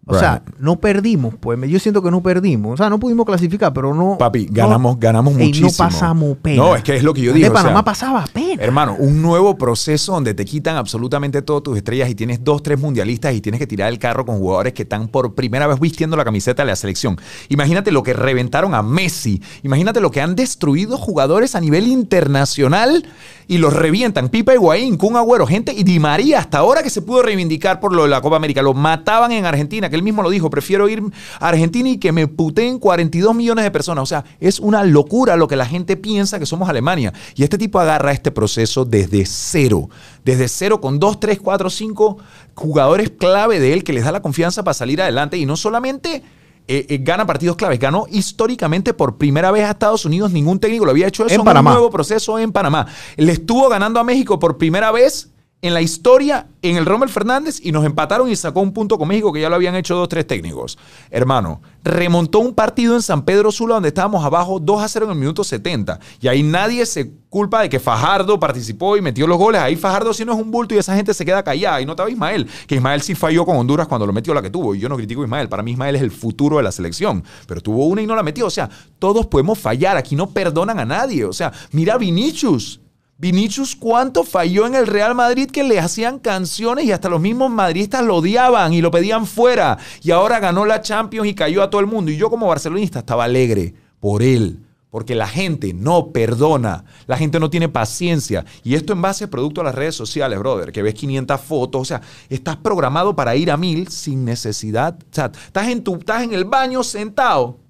O 0.05 0.19
sea, 0.19 0.43
no 0.59 0.75
perdimos, 0.81 1.33
pues 1.39 1.57
yo 1.69 1.79
siento 1.79 2.03
que 2.03 2.11
no 2.11 2.21
perdimos. 2.21 2.73
O 2.73 2.77
sea, 2.77 2.89
no 2.89 2.99
pudimos 2.99 3.25
clasificar, 3.25 3.71
pero 3.71 3.93
no. 3.93 4.17
Papi, 4.17 4.47
no- 4.47 4.51
ganamos, 4.53 4.99
ganamos 4.99 5.33
Ey, 5.37 5.45
muchísimo. 5.47 5.69
no 5.69 5.77
pasamos 5.77 6.37
pena. 6.41 6.57
No, 6.61 6.75
es 6.75 6.83
que 6.83 6.97
es 6.97 7.03
lo 7.03 7.13
que 7.13 7.21
yo 7.21 7.31
De 7.31 7.39
digo. 7.39 7.51
o 7.51 7.53
Panamá 7.53 7.75
sea, 7.79 7.83
pasaba 7.85 8.25
pena. 8.33 8.61
Hermano, 8.61 8.97
un 8.99 9.21
nuevo 9.21 9.57
proceso 9.57 10.11
donde 10.11 10.33
te 10.33 10.43
quitan 10.43 10.75
absolutamente 10.75 11.41
todas 11.41 11.63
tus 11.63 11.77
estrellas 11.77 12.09
y 12.09 12.15
tienes 12.15 12.43
dos, 12.43 12.61
tres 12.61 12.79
mundialistas 12.79 13.33
y 13.33 13.39
tienes 13.39 13.59
que 13.59 13.67
tirar 13.67 13.87
el 13.89 13.97
carro 13.97 14.25
con 14.25 14.39
jugadores 14.39 14.73
que 14.73 14.83
están 14.83 15.07
por 15.07 15.35
primera 15.35 15.67
vez 15.67 15.79
vistiendo 15.79 16.17
la 16.17 16.25
camiseta 16.25 16.63
de 16.63 16.67
la 16.67 16.75
selección. 16.75 17.15
Imagínate 17.47 17.91
lo 17.91 18.03
que 18.03 18.11
reventaron 18.13 18.75
a 18.75 18.81
Messi. 18.83 19.41
Imagínate 19.63 20.01
lo 20.01 20.11
que 20.11 20.19
han 20.21 20.35
destruido 20.35 20.97
jugadores 20.97 21.55
a 21.55 21.61
nivel 21.61 21.87
internacional 21.87 23.05
y 23.47 23.57
los 23.57 23.73
revientan. 23.73 24.29
Pipa 24.29 24.53
Higuaín, 24.53 24.97
Kun 24.97 25.15
Agüero, 25.17 25.45
gente 25.45 25.73
y 25.73 25.83
Di 25.83 25.99
María, 25.99 26.39
hasta 26.39 26.57
ahora 26.59 26.81
que 26.83 26.89
se 26.89 27.01
pudo 27.01 27.21
reivindicar 27.21 27.79
por 27.79 27.93
lo 27.93 28.03
de 28.03 28.09
la 28.09 28.21
Copa 28.21 28.35
América. 28.37 28.61
Lo 28.61 28.73
mataban 28.73 29.31
en 29.31 29.45
Argentina, 29.45 29.89
que 29.93 29.97
él 29.97 30.03
mismo 30.03 30.23
lo 30.23 30.31
dijo. 30.31 30.49
Prefiero 30.49 30.89
ir 30.89 31.03
a 31.39 31.49
Argentina 31.49 31.87
y 31.87 31.97
que 31.97 32.11
me 32.11 32.27
puteen 32.27 32.79
42 32.79 33.35
millones 33.35 33.63
de 33.63 33.69
personas. 33.69 34.01
O 34.01 34.05
sea, 34.07 34.25
es 34.39 34.59
una 34.59 34.83
locura 34.83 35.35
lo 35.35 35.47
que 35.47 35.55
la 35.55 35.67
gente 35.67 35.95
piensa 35.97 36.39
que 36.39 36.47
somos 36.47 36.67
Alemania. 36.67 37.13
Y 37.35 37.43
este 37.43 37.59
tipo 37.59 37.79
agarra 37.79 38.11
este 38.11 38.31
proceso 38.31 38.85
desde 38.85 39.23
cero. 39.27 39.89
Desde 40.25 40.47
cero 40.47 40.81
con 40.81 40.97
dos, 40.97 41.19
tres, 41.19 41.39
cuatro, 41.39 41.69
cinco 41.69 42.17
jugadores 42.55 43.11
clave 43.11 43.59
de 43.59 43.73
él 43.73 43.83
que 43.83 43.93
les 43.93 44.03
da 44.03 44.11
la 44.11 44.23
confianza 44.23 44.63
para 44.63 44.73
salir 44.73 44.99
adelante. 44.99 45.37
Y 45.37 45.45
no 45.45 45.55
solamente 45.55 46.23
eh, 46.67 46.87
eh, 46.89 46.97
gana 47.01 47.27
partidos 47.27 47.55
claves, 47.55 47.77
ganó 47.77 48.07
históricamente 48.09 48.95
por 48.95 49.17
primera 49.17 49.51
vez 49.51 49.65
a 49.65 49.71
Estados 49.71 50.05
Unidos. 50.05 50.31
Ningún 50.31 50.59
técnico 50.59 50.85
lo 50.85 50.91
había 50.91 51.05
hecho 51.05 51.23
eso 51.27 51.35
En 51.35 51.47
un 51.47 51.63
nuevo 51.65 51.91
proceso 51.91 52.39
en 52.39 52.51
Panamá. 52.51 52.87
Le 53.15 53.31
estuvo 53.31 53.69
ganando 53.69 53.99
a 53.99 54.03
México 54.03 54.39
por 54.39 54.57
primera 54.57 54.91
vez 54.91 55.29
en 55.63 55.73
la 55.73 55.81
historia 55.81 56.47
en 56.61 56.75
el 56.75 56.85
Rommel 56.85 57.07
Fernández 57.07 57.59
y 57.63 57.71
nos 57.71 57.85
empataron 57.85 58.29
y 58.29 58.35
sacó 58.35 58.59
un 58.59 58.73
punto 58.73 58.97
con 58.97 59.07
México 59.07 59.31
que 59.31 59.39
ya 59.39 59.47
lo 59.47 59.55
habían 59.55 59.75
hecho 59.75 59.95
dos, 59.95 60.09
tres 60.09 60.27
técnicos. 60.27 60.77
Hermano, 61.09 61.61
remontó 61.85 62.39
un 62.39 62.53
partido 62.53 62.95
en 62.95 63.01
San 63.01 63.23
Pedro 63.23 63.49
Sula 63.49 63.75
donde 63.75 63.87
estábamos 63.87 64.25
abajo 64.25 64.59
2 64.59 64.81
a 64.81 64.87
0 64.89 65.05
en 65.05 65.11
el 65.13 65.17
minuto 65.17 65.41
70. 65.41 66.01
Y 66.19 66.27
ahí 66.27 66.43
nadie 66.43 66.85
se 66.85 67.13
culpa 67.29 67.61
de 67.61 67.69
que 67.69 67.79
Fajardo 67.79 68.37
participó 68.41 68.97
y 68.97 69.01
metió 69.01 69.25
los 69.25 69.37
goles. 69.37 69.61
Ahí 69.61 69.77
Fajardo 69.77 70.13
sí 70.13 70.25
no 70.25 70.33
es 70.33 70.39
un 70.39 70.51
bulto 70.51 70.75
y 70.75 70.79
esa 70.79 70.97
gente 70.97 71.13
se 71.13 71.23
queda 71.23 71.41
callada. 71.43 71.79
Y 71.79 71.85
no 71.85 71.93
estaba 71.93 72.09
Ismael, 72.09 72.45
que 72.67 72.75
Ismael 72.75 73.01
sí 73.01 73.15
falló 73.15 73.45
con 73.45 73.55
Honduras 73.55 73.87
cuando 73.87 74.05
lo 74.05 74.11
metió 74.11 74.33
la 74.33 74.41
que 74.41 74.49
tuvo. 74.49 74.75
Y 74.75 74.79
yo 74.79 74.89
no 74.89 74.97
critico 74.97 75.21
a 75.21 75.23
Ismael. 75.23 75.47
Para 75.47 75.63
mí 75.63 75.71
Ismael 75.71 75.95
es 75.95 76.01
el 76.01 76.11
futuro 76.11 76.57
de 76.57 76.63
la 76.63 76.73
selección. 76.73 77.23
Pero 77.47 77.61
tuvo 77.61 77.87
una 77.87 78.01
y 78.01 78.05
no 78.05 78.17
la 78.17 78.23
metió. 78.23 78.47
O 78.47 78.51
sea, 78.51 78.69
todos 78.99 79.27
podemos 79.27 79.57
fallar. 79.57 79.95
Aquí 79.95 80.17
no 80.17 80.29
perdonan 80.29 80.77
a 80.77 80.85
nadie. 80.85 81.23
O 81.23 81.33
sea, 81.33 81.53
mira 81.71 81.97
Vinicius. 81.97 82.81
Vinicius, 83.17 83.75
¿cuánto 83.75 84.23
falló 84.23 84.65
en 84.65 84.73
el 84.73 84.87
Real 84.87 85.13
Madrid 85.13 85.49
que 85.49 85.63
le 85.63 85.79
hacían 85.79 86.17
canciones 86.17 86.85
y 86.85 86.91
hasta 86.91 87.09
los 87.09 87.21
mismos 87.21 87.51
madridistas 87.51 88.03
lo 88.03 88.15
odiaban 88.15 88.73
y 88.73 88.81
lo 88.81 88.89
pedían 88.89 89.27
fuera? 89.27 89.77
Y 90.01 90.09
ahora 90.09 90.39
ganó 90.39 90.65
la 90.65 90.81
Champions 90.81 91.27
y 91.27 91.35
cayó 91.35 91.61
a 91.61 91.69
todo 91.69 91.79
el 91.79 91.87
mundo. 91.87 92.09
Y 92.09 92.17
yo 92.17 92.31
como 92.31 92.47
barcelonista 92.47 92.99
estaba 92.99 93.25
alegre 93.25 93.75
por 93.99 94.23
él, 94.23 94.61
porque 94.89 95.13
la 95.13 95.27
gente 95.27 95.73
no 95.73 96.07
perdona, 96.11 96.85
la 97.05 97.15
gente 97.15 97.39
no 97.39 97.51
tiene 97.51 97.69
paciencia. 97.69 98.45
Y 98.63 98.73
esto 98.73 98.93
en 98.93 99.01
base 99.03 99.25
a 99.25 99.29
producto 99.29 99.61
a 99.61 99.65
las 99.65 99.75
redes 99.75 99.95
sociales, 99.95 100.39
brother, 100.39 100.71
que 100.71 100.81
ves 100.81 100.95
500 100.95 101.39
fotos, 101.39 101.81
o 101.81 101.85
sea, 101.85 102.01
estás 102.29 102.57
programado 102.57 103.15
para 103.15 103.35
ir 103.35 103.51
a 103.51 103.57
mil 103.57 103.89
sin 103.89 104.25
necesidad. 104.25 104.97
O 104.99 105.13
sea, 105.13 105.31
estás 105.45 105.67
en, 105.67 105.83
tu, 105.83 105.95
estás 105.95 106.23
en 106.23 106.33
el 106.33 106.45
baño 106.45 106.83
sentado 106.83 107.62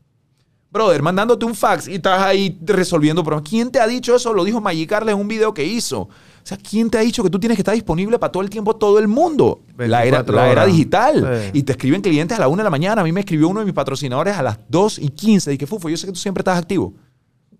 brother, 0.74 1.04
mandándote 1.04 1.46
un 1.46 1.54
fax 1.54 1.88
y 1.88 1.96
estás 1.96 2.20
ahí 2.20 2.58
resolviendo 2.66 3.24
problemas. 3.24 3.48
¿Quién 3.48 3.72
te 3.72 3.80
ha 3.80 3.88
dicho 3.88 4.16
eso? 4.16 4.34
Lo 4.34 4.44
dijo 4.44 4.60
Magicarle 4.60 5.12
en 5.12 5.20
un 5.20 5.28
video 5.28 5.54
que 5.54 5.64
hizo. 5.64 6.02
O 6.02 6.46
sea, 6.46 6.58
¿quién 6.58 6.90
te 6.90 6.98
ha 6.98 7.02
dicho 7.02 7.24
que 7.24 7.30
tú 7.30 7.40
tienes 7.40 7.56
que 7.56 7.62
estar 7.62 7.76
disponible 7.76 8.20
para 8.20 8.32
todo 8.32 8.44
el 8.44 8.50
tiempo, 8.50 8.76
todo 8.76 9.00
el 9.00 9.08
mundo? 9.08 9.62
La 9.78 10.04
era, 10.04 10.24
24 10.24 10.36
la 10.36 10.52
era 10.52 10.66
digital. 10.66 11.42
Sí. 11.44 11.60
Y 11.60 11.64
te 11.64 11.72
escriben 11.74 12.02
clientes 12.02 12.38
a 12.38 12.42
la 12.42 12.48
1 12.50 12.58
de 12.58 12.64
la 12.64 12.70
mañana. 12.70 13.02
A 13.02 13.04
mí 13.06 13.14
me 13.14 13.22
escribió 13.22 13.48
uno 13.48 13.62
de 13.62 13.66
mis 13.66 13.74
patrocinadores 13.74 14.36
a 14.36 14.44
las 14.44 14.60
2 14.68 15.00
y 15.00 15.10
15. 15.10 15.54
Y 15.54 15.58
que 15.58 15.68
Fufo, 15.68 15.88
yo 15.88 15.96
sé 15.96 16.08
que 16.08 16.12
tú 16.12 16.20
siempre 16.20 16.42
estás 16.42 16.58
activo. 16.58 16.94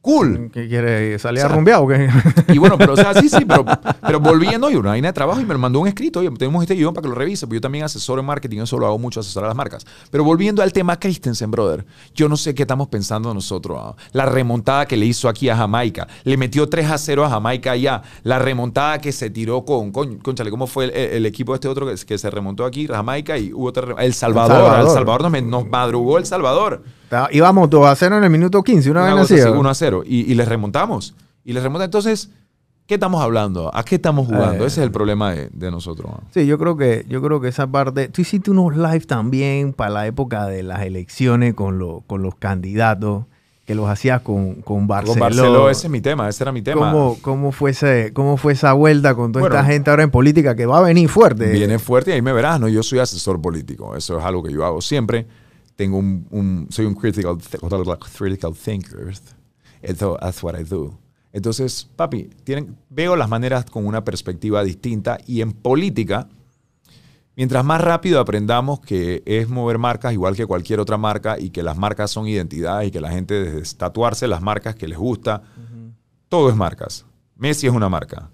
Cool. 0.04 0.52
¿Qué 0.52 0.68
quiere? 0.68 1.18
¿Salir 1.18 1.46
O 1.46 1.48
sea, 1.48 1.82
qué? 1.88 2.54
Y 2.54 2.58
bueno, 2.58 2.78
pero 2.78 2.92
o 2.92 2.98
sea, 2.98 3.14
sí, 3.14 3.30
sí, 3.30 3.46
pero, 3.48 3.64
pero 4.02 4.20
volviendo, 4.20 4.70
y 4.70 4.76
una 4.76 4.90
vaina 4.90 5.08
de 5.08 5.14
trabajo 5.14 5.40
y 5.40 5.46
me 5.46 5.54
lo 5.54 5.60
mandó 5.60 5.80
un 5.80 5.88
escrito, 5.88 6.20
oye, 6.20 6.30
tenemos 6.32 6.62
este 6.62 6.76
guion 6.76 6.94
para 6.94 7.04
que 7.04 7.08
lo 7.08 7.16
revise, 7.16 7.48
porque 7.48 7.56
yo 7.56 7.62
también 7.62 7.86
asesoro 7.86 8.20
en 8.20 8.26
marketing, 8.26 8.60
eso 8.60 8.78
lo 8.78 8.86
hago 8.86 9.00
mucho, 9.00 9.22
asesorar 9.22 9.46
a 9.46 9.48
las 9.52 9.56
marcas. 9.56 9.86
Pero 10.12 10.26
volviendo 10.26 10.62
al 10.62 10.74
tema 10.74 11.00
Christensen, 11.00 11.50
brother, 11.52 11.86
yo 12.14 12.28
no 12.28 12.36
sé 12.36 12.54
qué 12.54 12.64
estamos 12.64 12.90
pensando 12.90 13.34
nosotros. 13.34 13.80
ah. 13.82 13.96
La 14.12 14.26
remontada 14.26 14.86
que 14.88 14.98
le 14.98 15.06
hizo 15.06 15.30
aquí 15.30 15.48
a 15.48 15.56
Jamaica, 15.56 16.06
le 16.26 16.36
metió 16.36 16.68
3 16.68 16.92
a 16.92 16.98
0 16.98 17.24
a 17.24 17.30
Jamaica 17.30 17.72
allá, 17.72 18.02
la 18.24 18.40
remontada 18.40 19.00
que 19.00 19.14
se 19.14 19.30
tiró 19.30 19.64
con, 19.64 19.94
con 19.94 20.18
conchale, 20.18 20.52
¿cómo 20.52 20.68
fue 20.68 20.84
el, 20.84 20.92
el 20.92 21.26
equipo 21.26 21.56
este 21.56 21.70
otro 21.70 21.88
que, 21.88 21.96
que 22.06 22.18
se 22.18 22.30
remontó 22.30 22.66
aquí, 22.66 22.88
Jamaica, 22.88 23.38
y 23.38 23.54
hubo 23.54 23.68
otra, 23.68 23.96
El 24.04 24.14
Salvador, 24.14 24.58
Salvador. 24.58 24.86
El 24.86 24.94
Salvador 24.94 25.32
nos, 25.32 25.44
nos 25.44 25.70
madrugó 25.70 26.18
El 26.18 26.26
Salvador. 26.26 26.84
Íbamos 27.32 27.70
2 27.70 27.88
a 27.88 27.96
0 27.96 28.18
en 28.18 28.24
el 28.24 28.30
minuto 28.30 28.64
15, 28.64 28.92
una 28.92 29.04
Una 29.04 29.16
vez 29.16 29.24
así. 29.26 29.34
así, 29.36 29.44
¿verdad? 29.44 29.60
1 29.60 29.70
a 29.70 29.74
0. 29.74 30.04
Y, 30.06 30.32
y 30.32 30.36
les 30.36 30.48
remontamos. 30.48 31.16
Y 31.46 31.54
les 31.54 31.62
remontamos. 31.64 31.86
Entonces, 31.88 32.30
¿qué 32.88 32.96
estamos 32.96 33.22
hablando? 33.22 33.70
¿A 33.76 33.84
qué 33.84 33.96
estamos 33.96 34.28
jugando? 34.28 34.64
Eh. 34.64 34.68
Ese 34.68 34.82
es 34.82 34.86
el 34.86 34.92
problema 34.92 35.32
de, 35.34 35.50
de 35.54 35.72
nosotros. 35.72 36.12
¿no? 36.12 36.22
Sí, 36.34 36.46
yo 36.46 36.58
creo 36.58 36.78
que 36.78 37.06
yo 37.10 37.22
creo 37.22 37.40
que 37.42 37.48
esa 37.50 37.68
parte. 37.68 38.08
Tú 38.10 38.22
hiciste 38.22 38.52
unos 38.52 38.76
live 38.76 39.02
también 39.02 39.74
para 39.74 39.90
la 39.92 40.08
época 40.08 40.46
de 40.48 40.64
las 40.64 40.82
elecciones 40.84 41.54
con, 41.54 41.80
lo- 41.80 42.04
con 42.08 42.22
los 42.24 42.36
candidatos 42.36 43.26
que 43.66 43.76
los 43.76 43.88
hacías 43.88 44.20
con, 44.22 44.56
con 44.56 44.88
Barcelona. 44.88 45.20
Con 45.22 45.38
Barceló, 45.38 45.70
ese 45.70 45.88
es 45.88 45.92
mi 45.92 46.02
tema. 46.02 46.28
Ese 46.28 46.44
era 46.44 46.52
mi 46.52 46.62
tema. 46.62 46.92
¿Cómo, 46.92 47.18
cómo, 47.22 47.52
fue 47.54 47.72
ese- 47.72 48.12
¿Cómo 48.14 48.36
fue 48.36 48.52
esa 48.54 48.74
vuelta 48.74 49.16
con 49.16 49.32
toda 49.32 49.42
Bueno. 49.44 49.56
esta 49.56 49.66
gente 49.66 49.90
ahora 49.90 50.04
en 50.04 50.12
política 50.12 50.54
que 50.56 50.66
va 50.66 50.80
a 50.80 50.82
venir 50.82 51.08
fuerte? 51.08 51.48
Viene 51.50 51.80
fuerte 51.80 52.12
y 52.12 52.14
ahí 52.16 52.22
me 52.22 52.34
verás, 52.34 52.60
¿no? 52.60 52.68
Yo 52.68 52.84
soy 52.84 53.00
asesor 53.00 53.42
político. 53.42 53.96
Eso 53.96 54.20
es 54.20 54.26
algo 54.26 54.44
que 54.44 54.52
yo 54.52 54.66
hago 54.66 54.82
siempre. 54.82 55.26
Tengo 55.76 55.98
un, 55.98 56.28
un- 56.32 56.68
soy 56.70 56.86
un 56.86 56.94
critical, 56.96 57.38
critical 58.18 58.54
thinker. 58.54 59.14
That's 59.82 60.44
what 60.44 60.60
I 60.60 60.64
do. 60.64 60.98
Entonces, 61.32 61.90
papi, 61.96 62.30
tienen, 62.44 62.78
veo 62.90 63.16
las 63.16 63.28
maneras 63.28 63.66
con 63.66 63.86
una 63.88 64.04
perspectiva 64.04 64.64
distinta 64.64 65.18
y 65.26 65.42
en 65.42 65.52
política, 65.52 66.30
mientras 67.36 67.66
más 67.66 67.82
rápido 67.82 68.20
aprendamos 68.20 68.80
que 68.82 69.24
es 69.26 69.50
mover 69.50 69.80
marcas 69.80 70.14
igual 70.14 70.36
que 70.36 70.46
cualquier 70.46 70.80
otra 70.80 70.98
marca 70.98 71.40
y 71.40 71.50
que 71.50 71.64
las 71.64 71.76
marcas 71.76 72.12
son 72.12 72.28
identidades 72.28 72.88
y 72.88 72.92
que 72.92 73.02
la 73.02 73.10
gente 73.10 73.34
desde 73.44 73.76
tatuarse 73.78 74.28
las 74.28 74.42
marcas 74.44 74.76
que 74.76 74.88
les 74.88 74.98
gusta, 74.98 75.42
todo 76.30 76.50
es 76.50 76.56
marcas. 76.56 77.04
Messi 77.36 77.66
es 77.68 77.74
una 77.74 77.90
marca. 77.90 78.30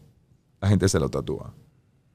La 0.60 0.68
gente 0.68 0.90
se 0.90 1.00
lo 1.00 1.08
tatúa. 1.10 1.54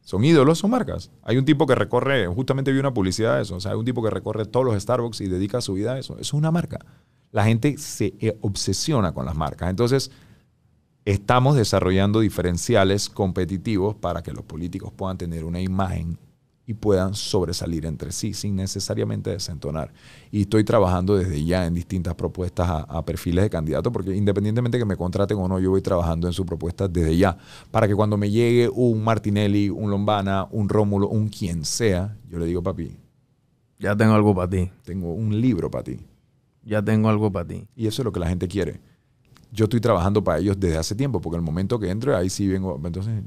Son 0.05 0.23
ídolos, 0.23 0.59
son 0.59 0.71
marcas. 0.71 1.11
Hay 1.23 1.39
un 1.39 1.45
tipo 1.45 1.67
que 1.67 1.75
recorre, 1.75 2.27
justamente 2.27 2.71
vi 2.73 2.79
una 2.79 2.93
publicidad 2.93 3.37
de 3.37 3.43
eso, 3.43 3.57
o 3.57 3.61
sea, 3.61 3.73
hay 3.73 3.79
un 3.79 3.87
tipo 3.87 4.03
que 4.03 4.11
recorre 4.11 4.45
todos 4.45 4.67
los 4.67 4.81
Starbucks 4.81 5.23
y 5.23 5.29
dedica 5.29 5.61
su 5.61 5.75
vida 5.75 5.95
a 5.95 5.99
eso. 5.99 6.15
Eso 6.15 6.21
es 6.21 6.33
una 6.35 6.51
marca. 6.51 6.79
La 7.33 7.45
gente 7.45 7.77
se 7.79 8.15
eh, 8.21 8.37
obsesiona 8.43 9.13
con 9.13 9.25
las 9.25 9.35
marcas. 9.35 9.71
Entonces, 9.71 10.11
estamos 11.05 11.57
desarrollando 11.57 12.21
diferenciales 12.21 13.09
competitivos 13.09 13.97
para 13.97 14.23
que 14.23 14.33
los 14.33 14.45
políticos 14.45 14.93
puedan 14.95 15.19
tener 15.19 15.45
una 15.45 15.61
imagen 15.61 16.19
y 16.67 16.75
puedan 16.75 17.15
sobresalir 17.15 17.85
entre 17.85 18.11
sí 18.11 18.33
sin 18.33 18.57
necesariamente 18.57 19.31
desentonar. 19.31 19.93
Y 20.31 20.43
estoy 20.43 20.65
trabajando 20.65 21.17
desde 21.17 21.45
ya 21.45 21.67
en 21.67 21.75
distintas 21.75 22.15
propuestas 22.15 22.69
a, 22.69 22.79
a 22.81 23.05
perfiles 23.05 23.45
de 23.45 23.51
candidatos, 23.51 23.93
porque 23.93 24.15
independientemente 24.17 24.79
que 24.79 24.85
me 24.85 24.97
contraten 24.97 25.37
o 25.39 25.47
no, 25.47 25.59
yo 25.61 25.71
voy 25.71 25.83
trabajando 25.83 26.27
en 26.27 26.33
sus 26.33 26.47
propuestas 26.47 26.93
desde 26.93 27.17
ya, 27.17 27.37
para 27.71 27.87
que 27.87 27.95
cuando 27.95 28.17
me 28.17 28.31
llegue 28.31 28.69
un 28.69 29.05
Martinelli, 29.05 29.69
un 29.69 29.91
Lombana, 29.91 30.49
un 30.51 30.69
Rómulo, 30.69 31.09
un 31.09 31.29
quien 31.29 31.65
sea, 31.65 32.17
yo 32.31 32.39
le 32.39 32.47
digo, 32.47 32.63
papi, 32.63 32.97
Ya 33.79 33.95
tengo 33.97 34.15
algo 34.15 34.35
para 34.35 34.49
ti. 34.49 34.71
tengo 34.85 35.13
un 35.13 35.41
libro 35.41 35.71
para 35.71 35.85
ti. 35.85 35.99
Ya 36.63 36.83
tengo 36.83 37.09
algo 37.11 37.31
para 37.31 37.47
ti. 37.47 37.67
Y 37.77 37.87
eso 37.87 38.01
es 38.01 38.05
lo 38.05 38.13
que 38.13 38.21
la 38.21 38.29
gente 38.29 38.49
quiere. 38.49 38.81
Yo 39.53 39.65
estoy 39.65 39.81
trabajando 39.81 40.25
para 40.25 40.39
ellos 40.39 40.59
desde 40.59 40.79
hace 40.79 40.95
tiempo, 40.95 41.21
porque 41.21 41.37
el 41.37 41.43
momento 41.43 41.79
que 41.79 41.91
entro, 41.91 42.17
ahí 42.17 42.31
sí 42.31 42.49
vengo. 42.49 42.81
Entonces, 42.85 43.23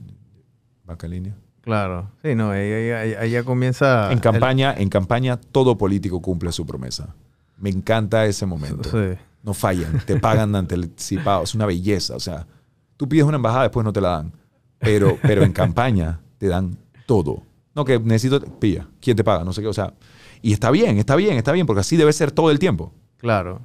vaca 0.85 1.07
línea. 1.07 1.37
Claro. 1.67 2.09
Sí, 2.23 2.33
no, 2.33 2.53
ella- 2.53 3.21
ella 3.23 3.43
comienza. 3.43 4.09
En 4.13 4.19
campaña, 4.19 4.73
en 4.77 4.87
campaña, 4.87 5.35
todo 5.35 5.77
político 5.77 6.21
cumple 6.21 6.53
su 6.53 6.65
promesa. 6.65 7.13
Me 7.57 7.69
encanta 7.69 8.25
ese 8.25 8.45
momento. 8.45 8.89
sí. 8.89 9.19
No 9.43 9.53
fallan, 9.53 9.99
te 10.05 10.17
pagan 10.17 10.55
anticipado. 10.55 11.43
Es 11.43 11.53
una 11.55 11.65
belleza. 11.65 12.15
O 12.15 12.19
sea, 12.21 12.47
tú 12.95 13.07
pides 13.09 13.25
una 13.25 13.35
embajada, 13.35 13.63
después 13.63 13.83
no 13.83 13.91
te 13.91 13.99
la 13.99 14.09
dan. 14.11 14.31
Pero, 14.79 15.17
pero 15.21 15.43
en 15.43 15.51
campaña 15.51 16.21
te 16.37 16.47
dan 16.47 16.77
todo. 17.05 17.43
No, 17.75 17.83
que 17.83 17.99
necesito, 17.99 18.39
pilla. 18.59 18.87
¿Quién 19.01 19.17
te 19.17 19.23
paga? 19.25 19.43
No 19.43 19.51
sé 19.51 19.61
qué. 19.61 19.67
O 19.67 19.73
sea, 19.73 19.93
y 20.41 20.53
está 20.53 20.71
bien, 20.71 20.97
está 20.97 21.17
bien, 21.17 21.35
está 21.35 21.51
bien, 21.51 21.65
porque 21.65 21.81
así 21.81 21.97
debe 21.97 22.13
ser 22.13 22.31
todo 22.31 22.49
el 22.49 22.59
tiempo. 22.59 22.93
Claro. 23.17 23.59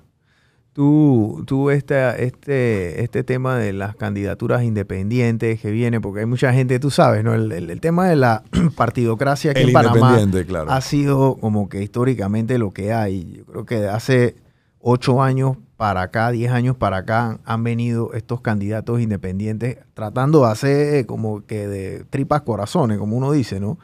Tú, 0.72 1.42
tú 1.46 1.68
este, 1.68 2.24
este, 2.24 3.02
este 3.04 3.22
tema 3.24 3.58
de 3.58 3.74
las 3.74 3.94
candidaturas 3.94 4.62
independientes 4.62 5.60
que 5.60 5.70
viene, 5.70 6.00
porque 6.00 6.20
hay 6.20 6.26
mucha 6.26 6.50
gente, 6.54 6.78
tú 6.78 6.90
sabes, 6.90 7.22
¿no? 7.22 7.34
El, 7.34 7.52
el- 7.52 7.68
el 7.70 7.80
tema 7.80 8.08
de 8.08 8.16
la 8.16 8.42
partidocracia 8.76 9.50
aquí 9.50 9.60
El 9.60 9.68
en 9.68 9.72
Panamá 9.74 10.18
claro. 10.46 10.70
ha 10.70 10.80
sido 10.80 11.36
como 11.36 11.68
que 11.68 11.82
históricamente 11.82 12.56
lo 12.56 12.70
que 12.70 12.92
hay. 12.94 13.34
Yo 13.36 13.44
creo 13.44 13.66
que 13.66 13.86
hace 13.86 14.34
ocho 14.80 15.22
años 15.22 15.58
para 15.76 16.00
acá, 16.02 16.30
diez 16.30 16.50
años 16.50 16.74
para 16.76 16.98
acá, 16.98 17.38
han 17.44 17.64
venido 17.64 18.14
estos 18.14 18.40
candidatos 18.40 18.98
independientes 19.00 19.76
tratando 19.92 20.46
de 20.46 20.52
hacer 20.52 21.06
como 21.06 21.44
que 21.44 21.68
de 21.68 22.04
tripas 22.08 22.42
corazones, 22.42 22.96
como 22.98 23.16
uno 23.18 23.30
dice, 23.32 23.60
¿no? 23.60 23.78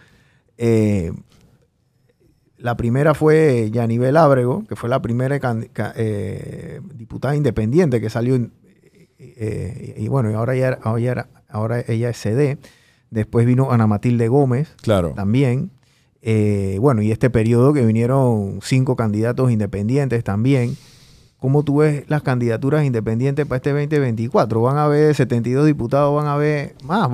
Eh, 0.56 1.12
la 2.58 2.76
primera 2.76 3.14
fue 3.14 3.70
Yanivel 3.72 4.16
Ábrego, 4.16 4.64
que 4.68 4.76
fue 4.76 4.88
la 4.88 5.00
primera 5.00 5.38
eh, 5.96 6.80
diputada 6.94 7.36
independiente 7.36 8.00
que 8.00 8.10
salió. 8.10 8.34
en- 8.34 8.52
eh, 9.20 9.94
y 9.98 10.08
bueno, 10.08 10.30
y 10.30 10.34
ahora, 10.34 10.54
ya 10.56 10.68
era- 10.68 10.78
ahora, 10.82 11.02
era- 11.02 11.28
ahora 11.48 11.84
ella 11.86 12.10
es 12.10 12.16
CD. 12.18 12.58
Después 13.10 13.46
vino 13.46 13.70
Ana 13.72 13.86
Matilde 13.86 14.28
Gómez 14.28 14.74
Claro. 14.82 15.12
también. 15.16 15.70
Eh, 16.22 16.76
bueno, 16.80 17.00
y 17.02 17.12
este 17.12 17.30
periodo 17.30 17.72
que 17.72 17.84
vinieron 17.86 18.58
cinco 18.62 18.96
candidatos 18.96 19.50
independientes 19.50 20.24
también. 20.24 20.76
¿Cómo 21.38 21.62
tú 21.62 21.76
ves 21.78 22.04
las 22.08 22.22
candidaturas 22.22 22.84
independientes 22.84 23.46
para 23.46 23.56
este 23.58 23.70
2024? 23.70 24.60
Van 24.60 24.76
a 24.76 24.84
haber 24.84 25.14
72 25.14 25.66
diputados, 25.66 26.14
van 26.14 26.26
a 26.26 26.34
haber 26.34 26.74
más. 26.84 27.08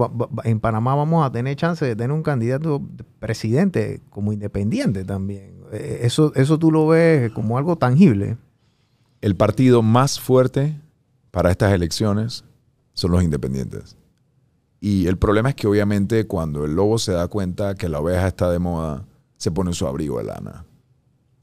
En 0.45 0.61
Panamá 0.61 0.95
vamos 0.95 1.27
a 1.27 1.31
tener 1.31 1.57
chance 1.57 1.85
de 1.85 1.95
tener 1.95 2.11
un 2.13 2.23
candidato 2.23 2.81
presidente 3.19 4.01
como 4.09 4.33
independiente 4.33 5.05
también. 5.05 5.55
Eh, 5.73 6.01
Eso, 6.03 6.33
eso 6.37 6.59
tú 6.59 6.73
lo 6.73 6.87
ves 6.87 7.31
como 7.33 7.59
algo 7.59 7.77
tangible. 7.77 8.39
el 9.21 9.37
partido 9.37 9.83
más 9.83 10.19
fuerte 10.21 10.79
para 11.31 11.51
estas 11.51 11.73
elecciones 11.73 12.45
son 12.95 13.11
los 13.11 13.23
independientes. 13.23 13.97
Y 14.81 15.07
el 15.07 15.17
problema 15.19 15.51
es 15.51 15.55
que 15.55 15.67
obviamente 15.67 16.27
cuando 16.27 16.65
el 16.65 16.75
lobo 16.75 16.99
se 16.99 17.13
da 17.13 17.29
cuenta 17.29 17.75
que 17.75 17.89
la 17.89 18.01
oveja 18.01 18.27
está 18.29 18.51
de 18.51 18.59
moda, 18.59 19.05
se 19.37 19.51
pone 19.51 19.73
su 19.75 19.87
abrigo 19.87 20.19
de 20.19 20.25
lana. 20.25 20.65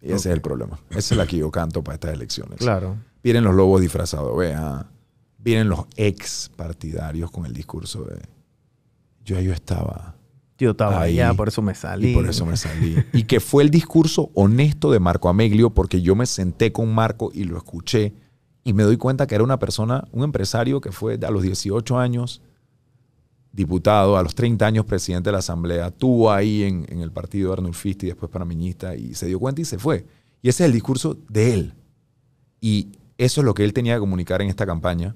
Y 0.02 0.08
ese 0.08 0.30
es 0.30 0.34
el 0.36 0.42
problema. 0.42 0.80
Esa 0.90 1.14
es 1.14 1.18
la 1.18 1.28
que 1.28 1.38
yo 1.38 1.52
canto 1.52 1.84
para 1.84 1.96
estas 1.96 2.14
elecciones. 2.14 2.58
Claro. 2.58 2.98
Vienen 3.24 3.44
los 3.44 3.54
lobos 3.54 3.82
disfrazados 3.82 4.32
oveja. 4.34 4.88
Vienen 5.38 5.70
los 5.70 5.86
ex 5.96 6.52
partidarios 6.56 7.30
con 7.32 7.46
el 7.46 7.54
discurso 7.54 8.04
de 8.04 8.20
yo 9.24 9.40
yo 9.40 9.54
estaba 9.54 10.16
Yo 10.58 10.72
estaba 10.72 11.02
Ahí. 11.02 11.20
allá, 11.20 11.34
por 11.36 11.48
eso 11.48 11.62
me 11.62 11.74
salí. 11.76 12.12
y 12.12 12.14
por 12.14 12.28
eso 12.28 12.46
me 12.46 12.58
salí. 12.58 12.98
y 13.14 13.24
que 13.24 13.40
fue 13.40 13.64
el 13.64 13.70
discurso 13.70 14.30
honesto 14.34 14.92
de 14.92 15.00
Marco 15.00 15.30
Ameglio, 15.30 15.70
porque 15.72 16.02
yo 16.02 16.16
me 16.16 16.26
senté 16.26 16.72
con 16.72 16.94
Marco 16.94 17.32
y 17.34 17.44
lo 17.44 17.58
escuché 17.58 18.14
y 18.64 18.74
me 18.74 18.84
doy 18.84 18.98
cuenta 18.98 19.26
que 19.28 19.36
era 19.36 19.44
una 19.44 19.58
persona, 19.60 20.06
un 20.12 20.24
empresario 20.24 20.82
que 20.82 20.92
fue 20.92 21.20
a 21.26 21.32
los 21.32 21.44
18 21.44 21.98
años 21.98 22.42
diputado, 23.52 24.18
a 24.18 24.24
los 24.24 24.34
30 24.36 24.66
años 24.66 24.86
presidente 24.86 25.30
de 25.30 25.34
la 25.34 25.40
Asamblea, 25.40 25.92
tuvo 25.92 26.32
ahí 26.32 26.64
en, 26.64 26.86
el 27.02 27.12
partido 27.12 27.50
de 27.50 27.54
Arnulf 27.54 27.78
Fisti, 27.78 28.08
después 28.08 28.32
panameñista, 28.32 28.96
y 28.96 29.14
se 29.14 29.28
dio 29.28 29.40
cuenta 29.40 29.62
y 29.62 29.66
se 29.66 29.78
fue. 29.78 30.06
Y 30.42 30.50
ese 30.50 30.64
es 30.64 30.68
el 30.68 30.74
discurso 30.74 31.18
de 31.30 31.54
él. 31.54 31.74
Y 32.60 32.90
eso 33.18 33.42
es 33.42 33.46
lo 33.46 33.54
que 33.54 33.64
él 33.64 33.74
tenía 33.74 33.96
que 33.96 34.00
comunicar 34.00 34.42
en 34.42 34.50
esta 34.50 34.66
campaña. 34.66 35.16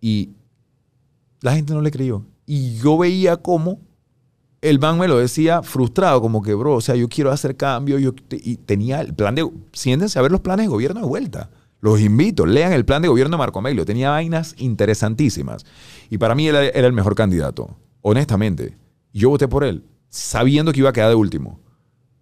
Y 0.00 0.30
la 1.40 1.54
gente 1.54 1.72
no 1.72 1.80
le 1.80 1.90
creyó. 1.90 2.24
Y 2.46 2.76
yo 2.76 2.98
veía 2.98 3.38
cómo 3.38 3.80
el 4.60 4.78
man 4.78 4.98
me 4.98 5.08
lo 5.08 5.18
decía 5.18 5.62
frustrado, 5.62 6.20
como 6.20 6.42
que, 6.42 6.54
bro, 6.54 6.74
o 6.74 6.80
sea, 6.80 6.94
yo 6.94 7.08
quiero 7.08 7.30
hacer 7.30 7.56
cambio. 7.56 7.98
Yo, 7.98 8.12
y 8.30 8.56
tenía 8.56 9.00
el 9.00 9.14
plan 9.14 9.34
de. 9.34 9.48
Siéntense 9.72 10.18
a 10.18 10.22
ver 10.22 10.32
los 10.32 10.40
planes 10.40 10.64
de 10.64 10.68
gobierno 10.68 11.00
de 11.00 11.06
vuelta. 11.06 11.50
Los 11.84 12.00
invito, 12.00 12.46
lean 12.46 12.72
el 12.72 12.86
plan 12.86 13.02
de 13.02 13.08
gobierno 13.08 13.36
de 13.36 13.38
Marco 13.38 13.58
Amelio. 13.58 13.84
Tenía 13.84 14.08
vainas 14.08 14.54
interesantísimas. 14.56 15.66
Y 16.08 16.16
para 16.16 16.34
mí 16.34 16.48
él 16.48 16.56
era 16.56 16.86
el 16.86 16.94
mejor 16.94 17.14
candidato, 17.14 17.76
honestamente. 18.00 18.74
Yo 19.12 19.28
voté 19.28 19.48
por 19.48 19.64
él, 19.64 19.84
sabiendo 20.08 20.72
que 20.72 20.80
iba 20.80 20.88
a 20.88 20.92
quedar 20.94 21.10
de 21.10 21.14
último. 21.14 21.60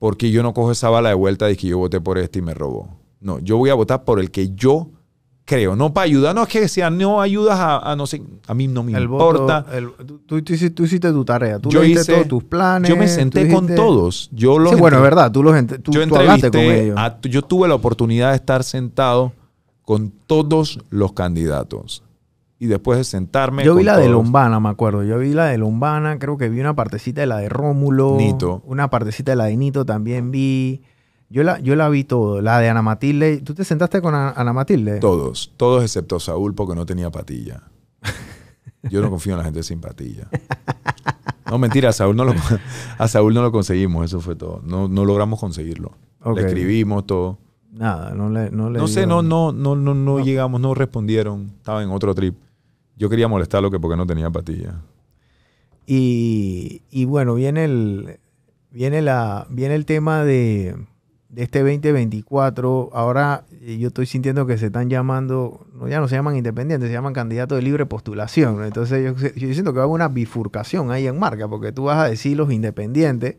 Porque 0.00 0.32
yo 0.32 0.42
no 0.42 0.52
cojo 0.52 0.72
esa 0.72 0.90
bala 0.90 1.10
de 1.10 1.14
vuelta 1.14 1.46
de 1.46 1.56
que 1.56 1.68
yo 1.68 1.78
voté 1.78 2.00
por 2.00 2.18
este 2.18 2.40
y 2.40 2.42
me 2.42 2.54
robó. 2.54 2.98
No, 3.20 3.38
yo 3.38 3.56
voy 3.56 3.70
a 3.70 3.74
votar 3.74 4.02
por 4.04 4.18
el 4.18 4.32
que 4.32 4.50
yo 4.52 4.90
creo. 5.44 5.76
No 5.76 5.94
para 5.94 6.06
ayudar, 6.06 6.34
no 6.34 6.42
es 6.42 6.48
que 6.48 6.66
sea, 6.66 6.90
no 6.90 7.20
ayudas 7.20 7.56
a, 7.60 7.94
no 7.96 8.08
sé, 8.08 8.20
a 8.48 8.54
mí 8.54 8.66
no 8.66 8.82
me 8.82 8.94
El 8.98 9.06
voto, 9.06 9.42
importa. 9.42 9.64
el- 9.76 9.92
tú, 10.26 10.42
tú- 10.42 10.54
hiciste, 10.54 10.70
tú 10.70 10.82
hiciste 10.82 11.12
tu 11.12 11.24
tarea. 11.24 11.60
Tú 11.60 11.70
Yo 11.70 11.84
hice- 11.84 12.12
todos 12.14 12.26
tus 12.26 12.42
planes. 12.42 12.88
yo 12.90 12.96
me 12.96 13.06
senté 13.06 13.48
con 13.48 13.72
todos. 13.72 14.28
Yo 14.32 14.58
los 14.58 14.72
Sí, 14.72 14.80
bueno, 14.80 14.96
es 14.96 15.02
verdad. 15.04 15.30
Tú, 15.30 15.44
los 15.44 15.54
tú, 15.84 15.92
yo 15.92 16.04
tú 16.08 16.16
hablaste 16.16 16.50
con 16.50 16.60
ellos. 16.60 16.96
a- 16.98 17.20
yo 17.22 17.42
tuve 17.42 17.68
la 17.68 17.76
oportunidad 17.76 18.30
de 18.30 18.36
estar 18.36 18.64
sentado 18.64 19.32
con 19.84 20.10
todos 20.10 20.78
los 20.90 21.12
candidatos. 21.12 22.02
Y 22.58 22.66
después 22.66 22.96
de 22.98 23.04
sentarme. 23.04 23.64
Yo 23.64 23.74
vi 23.74 23.82
la 23.82 23.98
de 23.98 24.08
Lombana, 24.08 24.60
me 24.60 24.68
acuerdo. 24.68 25.02
Yo 25.02 25.18
vi 25.18 25.32
la 25.32 25.46
de 25.46 25.58
Lombana, 25.58 26.18
creo 26.18 26.38
que 26.38 26.48
vi 26.48 26.60
una 26.60 26.74
partecita 26.74 27.20
de 27.20 27.26
la 27.26 27.38
de 27.38 27.48
Rómulo. 27.48 28.16
Nito. 28.16 28.62
Una 28.64 28.88
partecita 28.88 29.32
de 29.32 29.36
la 29.36 29.46
de 29.46 29.56
Nito 29.56 29.84
también 29.84 30.30
vi. 30.30 30.82
Yo 31.28 31.42
la, 31.42 31.58
yo 31.58 31.74
la 31.74 31.88
vi 31.88 32.04
todo. 32.04 32.40
La 32.40 32.60
de 32.60 32.68
Ana 32.68 32.82
Matilde. 32.82 33.40
¿Tú 33.40 33.54
te 33.54 33.64
sentaste 33.64 34.00
con 34.00 34.14
Ana, 34.14 34.32
Ana 34.36 34.52
Matilde? 34.52 35.00
Todos, 35.00 35.52
todos 35.56 35.82
excepto 35.82 36.20
Saúl 36.20 36.54
porque 36.54 36.76
no 36.76 36.86
tenía 36.86 37.10
patilla. 37.10 37.64
Yo 38.90 39.00
no 39.00 39.10
confío 39.10 39.32
en 39.32 39.38
la 39.38 39.44
gente 39.44 39.62
sin 39.62 39.80
patilla. 39.80 40.28
No, 41.50 41.58
mentira, 41.58 41.90
a 41.90 41.92
Saúl 41.92 42.16
no 42.16 42.24
lo, 42.24 42.34
a 42.98 43.08
Saúl 43.08 43.34
no 43.34 43.42
lo 43.42 43.52
conseguimos, 43.52 44.04
eso 44.04 44.20
fue 44.20 44.34
todo. 44.36 44.60
No, 44.64 44.88
no 44.88 45.04
logramos 45.04 45.38
conseguirlo. 45.38 45.92
Le 46.34 46.46
escribimos 46.46 47.06
todo. 47.06 47.38
Nada, 47.72 48.14
no 48.14 48.28
le, 48.28 48.50
no 48.50 48.68
le 48.68 48.78
No 48.78 48.86
sé, 48.86 49.06
no, 49.06 49.22
no, 49.22 49.50
no, 49.50 49.74
no, 49.74 49.94
no, 49.94 50.20
llegamos, 50.20 50.60
no 50.60 50.74
respondieron. 50.74 51.52
Estaba 51.56 51.82
en 51.82 51.90
otro 51.90 52.14
trip. 52.14 52.36
Yo 52.96 53.08
quería 53.08 53.28
molestarlo 53.28 53.70
que 53.70 53.80
porque 53.80 53.96
no 53.96 54.06
tenía 54.06 54.30
patilla. 54.30 54.82
Y, 55.86 56.82
y 56.90 57.06
bueno, 57.06 57.34
viene 57.34 57.64
el, 57.64 58.18
viene 58.70 59.00
la, 59.00 59.46
viene 59.48 59.74
el 59.74 59.86
tema 59.86 60.22
de, 60.22 60.76
de 61.30 61.42
este 61.42 61.60
2024. 61.60 62.90
Ahora 62.92 63.44
eh, 63.62 63.78
yo 63.78 63.88
estoy 63.88 64.04
sintiendo 64.04 64.46
que 64.46 64.58
se 64.58 64.66
están 64.66 64.90
llamando, 64.90 65.66
no, 65.72 65.88
ya 65.88 65.98
no 65.98 66.08
se 66.08 66.14
llaman 66.14 66.36
independientes, 66.36 66.88
se 66.88 66.92
llaman 66.92 67.14
candidatos 67.14 67.56
de 67.56 67.62
libre 67.62 67.86
postulación. 67.86 68.62
Entonces 68.64 69.02
yo, 69.02 69.28
yo 69.34 69.54
siento 69.54 69.72
que 69.72 69.78
va 69.78 69.84
a 69.84 69.86
haber 69.86 69.94
una 69.94 70.08
bifurcación 70.08 70.90
ahí 70.90 71.06
en 71.06 71.18
marca, 71.18 71.48
porque 71.48 71.72
tú 71.72 71.84
vas 71.84 71.98
a 71.98 72.08
decir 72.08 72.36
los 72.36 72.52
independientes. 72.52 73.36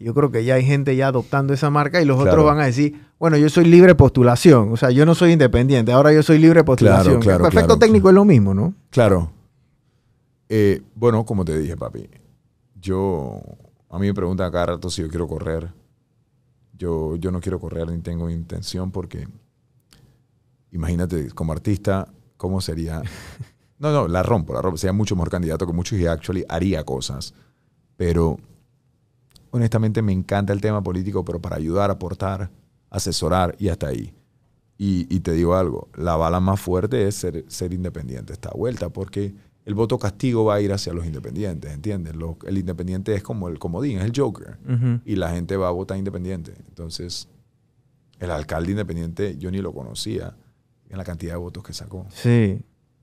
Yo 0.00 0.14
creo 0.14 0.30
que 0.30 0.44
ya 0.44 0.54
hay 0.54 0.64
gente 0.64 0.94
ya 0.96 1.08
adoptando 1.08 1.52
esa 1.52 1.70
marca 1.70 2.00
y 2.00 2.04
los 2.04 2.16
Claro. 2.16 2.30
otros 2.30 2.46
van 2.46 2.60
a 2.60 2.66
decir, 2.66 3.00
bueno, 3.18 3.36
yo 3.36 3.48
soy 3.48 3.64
libre 3.64 3.94
postulación. 3.94 4.72
O 4.72 4.76
sea, 4.76 4.90
yo 4.90 5.04
no 5.04 5.14
soy 5.14 5.32
independiente, 5.32 5.90
ahora 5.92 6.12
yo 6.12 6.22
soy 6.22 6.38
libre 6.38 6.62
postulación. 6.64 7.20
claro, 7.20 7.44
el 7.46 7.50
perfecto 7.50 7.78
técnico 7.78 8.08
es 8.08 8.14
lo 8.14 8.24
mismo, 8.24 8.54
¿no? 8.54 8.74
Claro. 8.90 9.32
Eh, 10.48 10.82
bueno, 10.94 11.24
como 11.24 11.44
te 11.44 11.58
dije, 11.58 11.76
papi, 11.76 12.08
yo, 12.80 13.40
a 13.90 13.98
mí 13.98 14.06
me 14.06 14.14
preguntan 14.14 14.50
cada 14.52 14.66
rato 14.66 14.88
si 14.88 15.02
yo 15.02 15.08
quiero 15.08 15.26
correr. 15.26 15.72
Yo, 16.76 17.16
yo 17.16 17.32
no 17.32 17.40
quiero 17.40 17.58
correr 17.58 17.90
ni 17.90 17.98
tengo 17.98 18.30
intención 18.30 18.92
porque, 18.92 19.26
imagínate, 20.70 21.30
como 21.30 21.52
artista, 21.52 22.08
¿cómo 22.36 22.60
sería? 22.60 23.02
No, 23.80 23.92
no, 23.92 24.08
la 24.08 24.24
rompo, 24.24 24.52
la 24.52 24.60
rompo. 24.60 24.76
Sería 24.76 24.92
mucho 24.92 25.14
mejor 25.14 25.30
candidato 25.30 25.64
que 25.64 25.72
muchos 25.72 25.96
y 26.00 26.06
actually 26.08 26.44
haría 26.48 26.82
cosas. 26.82 27.32
Pero, 27.96 28.36
honestamente, 29.50 30.02
me 30.02 30.12
encanta 30.12 30.52
el 30.52 30.60
tema 30.60 30.82
político, 30.82 31.24
pero 31.24 31.40
para 31.40 31.56
ayudar, 31.56 31.90
aportar, 31.90 32.50
asesorar 32.90 33.54
y 33.58 33.68
hasta 33.68 33.88
ahí. 33.88 34.14
Y, 34.78 35.12
y 35.14 35.20
te 35.20 35.32
digo 35.32 35.56
algo, 35.56 35.88
la 35.96 36.16
bala 36.16 36.38
más 36.40 36.60
fuerte 36.60 37.08
es 37.08 37.16
ser, 37.16 37.44
ser 37.48 37.72
independiente 37.72 38.32
esta 38.32 38.50
vuelta, 38.50 38.88
porque 38.90 39.34
el 39.64 39.74
voto 39.74 39.98
castigo 39.98 40.44
va 40.44 40.54
a 40.54 40.60
ir 40.60 40.72
hacia 40.72 40.92
los 40.92 41.04
independientes, 41.04 41.72
¿entiendes? 41.72 42.14
Lo- 42.14 42.38
el 42.46 42.56
independiente 42.58 43.14
es 43.14 43.22
como 43.22 43.48
el 43.48 43.58
comodín, 43.58 43.98
es 43.98 44.04
el 44.04 44.12
Joker. 44.14 44.56
Y 45.04 45.16
la 45.16 45.30
gente 45.32 45.56
va 45.56 45.68
a 45.68 45.72
votar 45.72 45.98
independiente. 45.98 46.54
Entonces, 46.68 47.28
el 48.20 48.30
alcalde 48.30 48.70
independiente 48.70 49.36
yo 49.36 49.50
ni 49.50 49.58
lo 49.58 49.72
conocía 49.72 50.34
en 50.88 50.96
la 50.96 51.04
cantidad 51.04 51.32
de 51.32 51.38
votos 51.38 51.62
que 51.62 51.72
sacó. 51.72 52.06
Sí. 52.10 52.60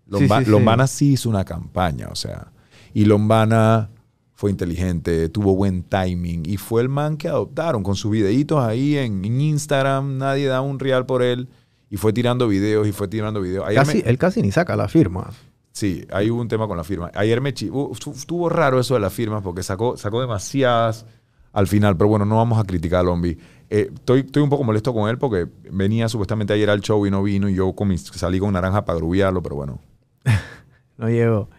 Lomba- 0.08 0.39
sí, 0.39 0.46
sí. 0.46 0.52
Lombana 0.52 0.88
sí 0.88 1.12
hizo 1.14 1.30
una 1.30 1.43
campaña, 1.46 2.08
o 2.12 2.16
sea, 2.16 2.52
y 2.93 3.06
Lombana 3.06 3.89
fue 4.36 4.51
inteligente, 4.51 5.29
tuvo 5.29 5.55
buen 5.55 5.83
timing 5.83 6.43
y 6.45 6.57
fue 6.57 6.81
el 6.81 6.89
man 6.89 7.17
que 7.17 7.27
adoptaron 7.29 7.83
con 7.83 7.95
sus 7.95 8.11
videitos 8.11 8.59
ahí 8.63 8.97
en, 8.97 9.23
en 9.25 9.39
Instagram, 9.41 10.17
nadie 10.17 10.47
da 10.47 10.61
un 10.61 10.77
real 10.77 11.05
por 11.05 11.23
él 11.23 11.47
y 11.89 11.97
fue 11.97 12.11
tirando 12.13 12.47
videos 12.47 12.86
y 12.88 12.91
fue 12.91 13.07
tirando 13.07 13.39
videos. 13.41 13.65
Ayer 13.67 13.79
Casi, 13.86 13.97
me- 14.03 14.09
él 14.09 14.17
casi 14.17 14.41
ni 14.41 14.51
saca 14.51 14.75
la 14.75 14.88
firma. 14.89 15.29
Sí, 15.71 16.05
ahí 16.11 16.29
hubo 16.31 16.41
un 16.41 16.47
tema 16.47 16.67
con 16.67 16.77
la 16.77 16.83
firma. 16.83 17.11
Ayer 17.15 17.41
me 17.41 17.53
chi- 17.53 17.69
uh, 17.69 17.91
estu- 17.93 18.13
estuvo 18.13 18.47
raro 18.49 18.79
eso 18.79 18.93
de 18.93 18.99
las 18.99 19.13
firmas 19.13 19.41
porque 19.41 19.63
sacó, 19.63 19.97
sacó 19.97 20.21
demasiadas 20.21 21.05
al 21.53 21.67
final, 21.67 21.95
pero 21.95 22.09
bueno, 22.09 22.25
no 22.25 22.36
vamos 22.38 22.59
a 22.59 22.63
criticar 22.65 22.99
a 23.01 23.03
Lombi. 23.03 23.38
Eh, 23.69 23.89
estoy, 23.93 24.19
estoy 24.21 24.43
un 24.43 24.49
poco 24.49 24.63
molesto 24.63 24.93
con 24.93 25.09
él 25.09 25.17
porque 25.17 25.47
venía 25.71 26.07
supuestamente 26.09 26.53
ayer 26.53 26.69
al 26.69 26.81
show 26.81 27.05
y 27.05 27.11
no 27.11 27.23
vino 27.23 27.47
y 27.49 27.55
yo 27.55 27.73
con 27.73 27.88
mis- 27.88 28.03
salí 28.05 28.39
con 28.39 28.51
naranja 28.53 28.83
para 28.86 28.97
grubiarlo, 28.97 29.41
pero 29.41 29.55
bueno. 29.55 29.79
No 30.97 31.09
llegó. 31.09 31.49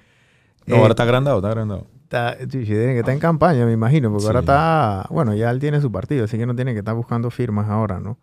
No, 0.66 0.76
Eh, 0.76 0.78
ahora 0.78 0.92
está 0.92 1.02
agrandado, 1.04 1.36
está 1.38 1.48
agrandado. 1.48 1.86
Está- 2.16 2.36
que 2.48 2.98
estar 2.98 3.14
en 3.14 3.20
campaña, 3.20 3.64
me 3.66 3.72
imagino, 3.72 4.08
porque 4.10 4.22
Sí. 4.22 4.26
ahora 4.28 4.40
está, 4.40 5.06
bueno, 5.10 5.34
ya 5.34 5.50
él 5.50 5.58
tiene 5.60 5.80
su 5.80 5.90
partido, 5.92 6.24
así 6.24 6.36
que 6.38 6.46
no 6.46 6.54
tiene 6.54 6.72
que 6.72 6.80
estar 6.80 6.94
buscando 6.94 7.30
firmas 7.30 7.68
ahora, 7.68 8.00
¿no? 8.00 8.18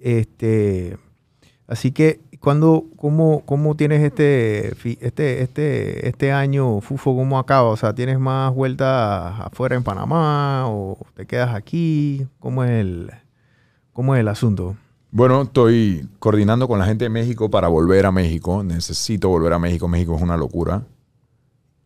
Este, 0.00 0.96
así 1.66 1.90
que, 1.92 2.20
cuando, 2.40 2.84
cómo, 2.96 3.42
cómo 3.46 3.74
tienes 3.76 4.02
este, 4.02 4.68
este, 5.00 5.42
este, 5.42 6.08
este 6.08 6.32
año, 6.32 6.80
Fufo, 6.80 7.16
cómo 7.16 7.38
acaba? 7.38 7.70
O 7.70 7.76
sea, 7.76 7.94
¿tienes 7.94 8.18
más 8.20 8.54
vueltas 8.54 9.34
afuera 9.40 9.74
en 9.74 9.82
Panamá 9.82 10.64
o 10.68 10.98
te 11.14 11.26
quedas 11.26 11.54
aquí? 11.54 12.26
¿Cómo 12.38 12.62
es 12.62 12.70
el, 12.70 13.10
cómo 13.92 14.14
es 14.14 14.20
el 14.20 14.28
asunto? 14.28 14.76
Bueno, 15.10 15.42
estoy 15.42 16.06
coordinando 16.18 16.68
con 16.68 16.78
la 16.78 16.84
gente 16.84 17.06
de 17.06 17.08
México 17.08 17.50
para 17.50 17.68
volver 17.68 18.04
a 18.06 18.12
México. 18.12 18.62
Necesito 18.62 19.28
volver 19.30 19.52
a 19.54 19.58
México. 19.58 19.88
México 19.88 20.14
es 20.14 20.22
una 20.22 20.36
locura. 20.36 20.82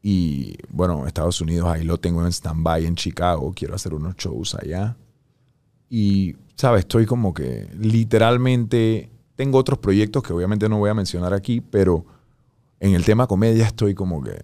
Y 0.03 0.57
bueno, 0.71 1.07
Estados 1.07 1.41
Unidos 1.41 1.69
ahí 1.69 1.85
lo 1.85 1.99
tengo 1.99 2.23
en 2.23 2.33
stand-by 2.33 2.87
en 2.87 2.95
Chicago. 2.95 3.53
Quiero 3.55 3.75
hacer 3.75 3.95
unos 3.95 4.17
shows 4.17 4.55
allá. 4.55 4.97
Y, 5.89 6.37
¿sabes? 6.55 6.81
Estoy 6.81 7.05
como 7.05 7.35
que 7.35 7.69
literalmente 7.79 9.11
tengo 9.37 9.59
otros 9.59 9.79
proyectos 9.79 10.23
que 10.23 10.33
obviamente 10.33 10.69
no 10.69 10.79
voy 10.79 10.91
a 10.91 10.95
mencionar 10.95 11.35
aquí, 11.35 11.61
pero 11.61 12.05
en 12.79 12.95
el 12.95 13.05
tema 13.05 13.27
comedia 13.27 13.67
estoy 13.67 13.95
como 13.95 14.23
que 14.23 14.39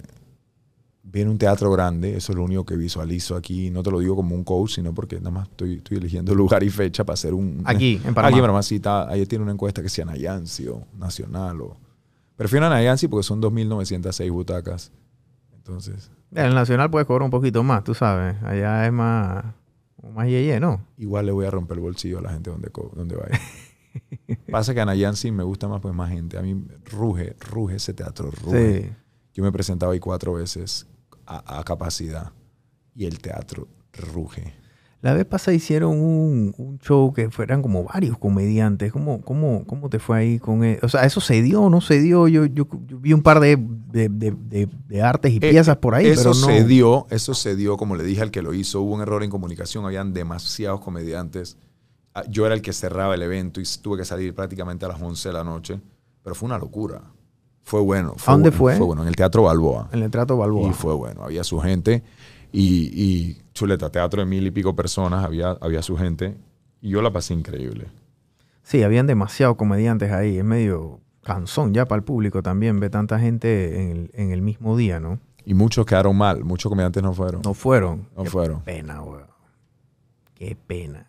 viene 1.02 1.30
un 1.30 1.38
teatro 1.38 1.70
grande, 1.70 2.16
eso 2.16 2.32
es 2.32 2.36
lo 2.36 2.44
único 2.44 2.66
que 2.66 2.76
visualizo 2.76 3.36
aquí. 3.36 3.70
No 3.70 3.82
te 3.82 3.90
lo 3.90 4.00
digo 4.00 4.16
como 4.16 4.34
un 4.34 4.44
coach, 4.44 4.74
sino 4.74 4.92
porque 4.92 5.16
nada 5.16 5.30
más 5.30 5.48
estoy, 5.48 5.76
estoy 5.76 5.96
eligiendo 5.96 6.34
lugar 6.34 6.62
y 6.62 6.70
fecha 6.70 7.04
para 7.04 7.14
hacer 7.14 7.32
un... 7.32 7.62
Aquí, 7.64 7.94
en 8.04 8.12
Panamá. 8.14 8.28
Aquí 8.28 8.36
en 8.36 8.42
Panamá 8.42 8.62
sí 8.62 8.76
está, 8.76 9.08
ahí 9.08 9.24
tiene 9.24 9.42
una 9.42 9.52
encuesta 9.52 9.82
que 9.82 9.88
sea 9.88 10.04
Nayansi 10.04 10.68
o 10.68 10.82
Nacional 10.98 11.60
o... 11.62 11.76
Prefiero 12.36 12.66
a 12.66 12.68
Nayansi 12.68 13.08
porque 13.08 13.22
son 13.22 13.40
2.906 13.40 14.30
butacas. 14.30 14.92
Entonces, 15.66 16.12
En 16.32 16.46
el 16.46 16.54
Nacional 16.54 16.90
puedes 16.90 17.06
cobrar 17.06 17.24
un 17.24 17.30
poquito 17.30 17.62
más, 17.64 17.82
tú 17.82 17.92
sabes. 17.92 18.40
Allá 18.44 18.86
es 18.86 18.92
más, 18.92 19.44
más 20.12 20.28
yeye, 20.28 20.60
¿no? 20.60 20.80
igual 20.96 21.26
le 21.26 21.32
voy 21.32 21.44
a 21.44 21.50
romper 21.50 21.76
el 21.78 21.82
bolsillo 21.82 22.18
a 22.20 22.22
la 22.22 22.30
gente 22.30 22.50
donde, 22.50 22.70
donde 22.94 23.16
vaya. 23.16 23.40
Pasa 24.50 24.74
que 24.74 24.80
a 24.80 24.84
Nayansi 24.84 25.32
me 25.32 25.42
gusta 25.42 25.66
más 25.66 25.80
pues 25.80 25.92
más 25.92 26.10
gente. 26.10 26.38
A 26.38 26.42
mí 26.42 26.64
ruge, 26.84 27.34
ruge 27.40 27.76
ese 27.76 27.94
teatro, 27.94 28.30
ruge. 28.30 28.82
Sí. 28.82 28.92
Yo 29.34 29.42
me 29.42 29.48
he 29.48 29.52
presentado 29.52 29.90
ahí 29.92 29.98
cuatro 29.98 30.34
veces 30.34 30.86
a, 31.26 31.58
a 31.58 31.64
capacidad 31.64 32.32
y 32.94 33.06
el 33.06 33.18
teatro 33.18 33.66
ruge. 33.92 34.54
La 35.06 35.14
vez 35.14 35.24
pasada 35.24 35.54
hicieron 35.54 35.92
un, 36.00 36.52
un 36.58 36.78
show 36.80 37.12
que 37.12 37.30
fueran 37.30 37.62
como 37.62 37.84
varios 37.84 38.18
comediantes. 38.18 38.90
¿Cómo, 38.92 39.20
cómo, 39.20 39.62
cómo 39.64 39.88
te 39.88 40.00
fue 40.00 40.18
ahí 40.18 40.38
con 40.40 40.64
él? 40.64 40.80
O 40.82 40.88
sea, 40.88 41.04
¿eso 41.04 41.20
se 41.20 41.42
dio 41.42 41.62
o 41.62 41.70
no 41.70 41.80
se 41.80 42.00
dio? 42.00 42.26
Yo, 42.26 42.44
yo, 42.46 42.66
yo 42.88 42.98
vi 42.98 43.12
un 43.12 43.22
par 43.22 43.38
de, 43.38 43.56
de, 43.56 44.08
de- 44.08 44.34
de- 44.88 45.02
artes 45.02 45.32
y 45.32 45.36
Eh, 45.36 45.40
piezas 45.50 45.76
por 45.76 45.94
ahí, 45.94 46.06
eso 46.08 46.22
pero 46.22 46.34
no. 46.34 46.46
se 46.46 46.64
dio, 46.64 47.06
eso 47.10 47.34
se 47.34 47.54
dio, 47.54 47.76
como 47.76 47.94
le 47.94 48.02
dije 48.02 48.20
al 48.22 48.32
que 48.32 48.42
lo 48.42 48.52
hizo, 48.52 48.80
hubo 48.82 48.94
un 48.94 49.00
error 49.00 49.22
en 49.22 49.30
comunicación, 49.30 49.84
habían 49.84 50.12
demasiados 50.12 50.80
comediantes. 50.80 51.56
Ah, 52.12 52.24
Yo 52.28 52.44
era 52.44 52.56
el 52.56 52.60
que 52.62 52.72
cerraba 52.72 53.14
el 53.14 53.22
evento 53.22 53.60
y 53.60 53.64
tuve 53.80 53.98
que 53.98 54.04
salir 54.04 54.34
prácticamente 54.34 54.86
a 54.86 54.88
las 54.88 55.00
11 55.00 55.28
de 55.28 55.32
la 55.32 55.44
noche, 55.44 55.80
pero 56.24 56.34
fue 56.34 56.48
una 56.48 56.58
locura. 56.58 57.00
Fue 57.62 57.80
bueno. 57.80 58.14
¿A 58.26 58.32
dónde 58.32 58.50
bueno, 58.50 58.58
fue? 58.58 58.76
Fue 58.76 58.86
bueno, 58.86 59.02
en 59.02 59.08
el 59.08 59.14
Teatro 59.16 59.42
Balboa. 59.44 59.88
En 59.92 60.02
el 60.02 60.10
trato 60.10 60.36
Balboa. 60.36 60.68
Y 60.68 60.72
fue 60.72 60.94
bueno, 60.94 61.22
había 61.24 61.44
su 61.44 61.58
gente 61.60 62.02
y, 62.60 62.90
y 62.94 63.42
chuleta, 63.54 63.90
teatro 63.90 64.20
de 64.22 64.26
mil 64.26 64.46
y 64.46 64.50
pico 64.50 64.74
personas, 64.74 65.24
había, 65.24 65.50
había 65.60 65.82
su 65.82 65.96
gente 65.96 66.36
y 66.80 66.90
yo 66.90 67.02
la 67.02 67.10
pasé 67.12 67.34
increíble. 67.34 67.86
Sí, 68.62 68.82
habían 68.82 69.06
demasiados 69.06 69.56
comediantes 69.56 70.10
ahí. 70.12 70.38
Es 70.38 70.44
medio 70.44 71.00
cansón 71.22 71.74
ya 71.74 71.86
para 71.86 71.98
el 71.98 72.04
público 72.04 72.42
también, 72.42 72.80
ve 72.80 72.88
tanta 72.90 73.18
gente 73.18 73.80
en 73.82 73.90
el, 73.90 74.10
en 74.14 74.30
el 74.32 74.42
mismo 74.42 74.76
día, 74.76 75.00
¿no? 75.00 75.18
Y 75.44 75.54
muchos 75.54 75.86
quedaron 75.86 76.16
mal, 76.16 76.42
muchos 76.44 76.68
comediantes 76.70 77.02
no 77.02 77.12
fueron. 77.12 77.42
No 77.44 77.54
fueron. 77.54 78.08
No 78.16 78.24
Qué 78.24 78.30
fueron. 78.30 78.60
pena, 78.62 79.02
weón. 79.02 79.26
Qué 80.34 80.56
pena. 80.66 81.06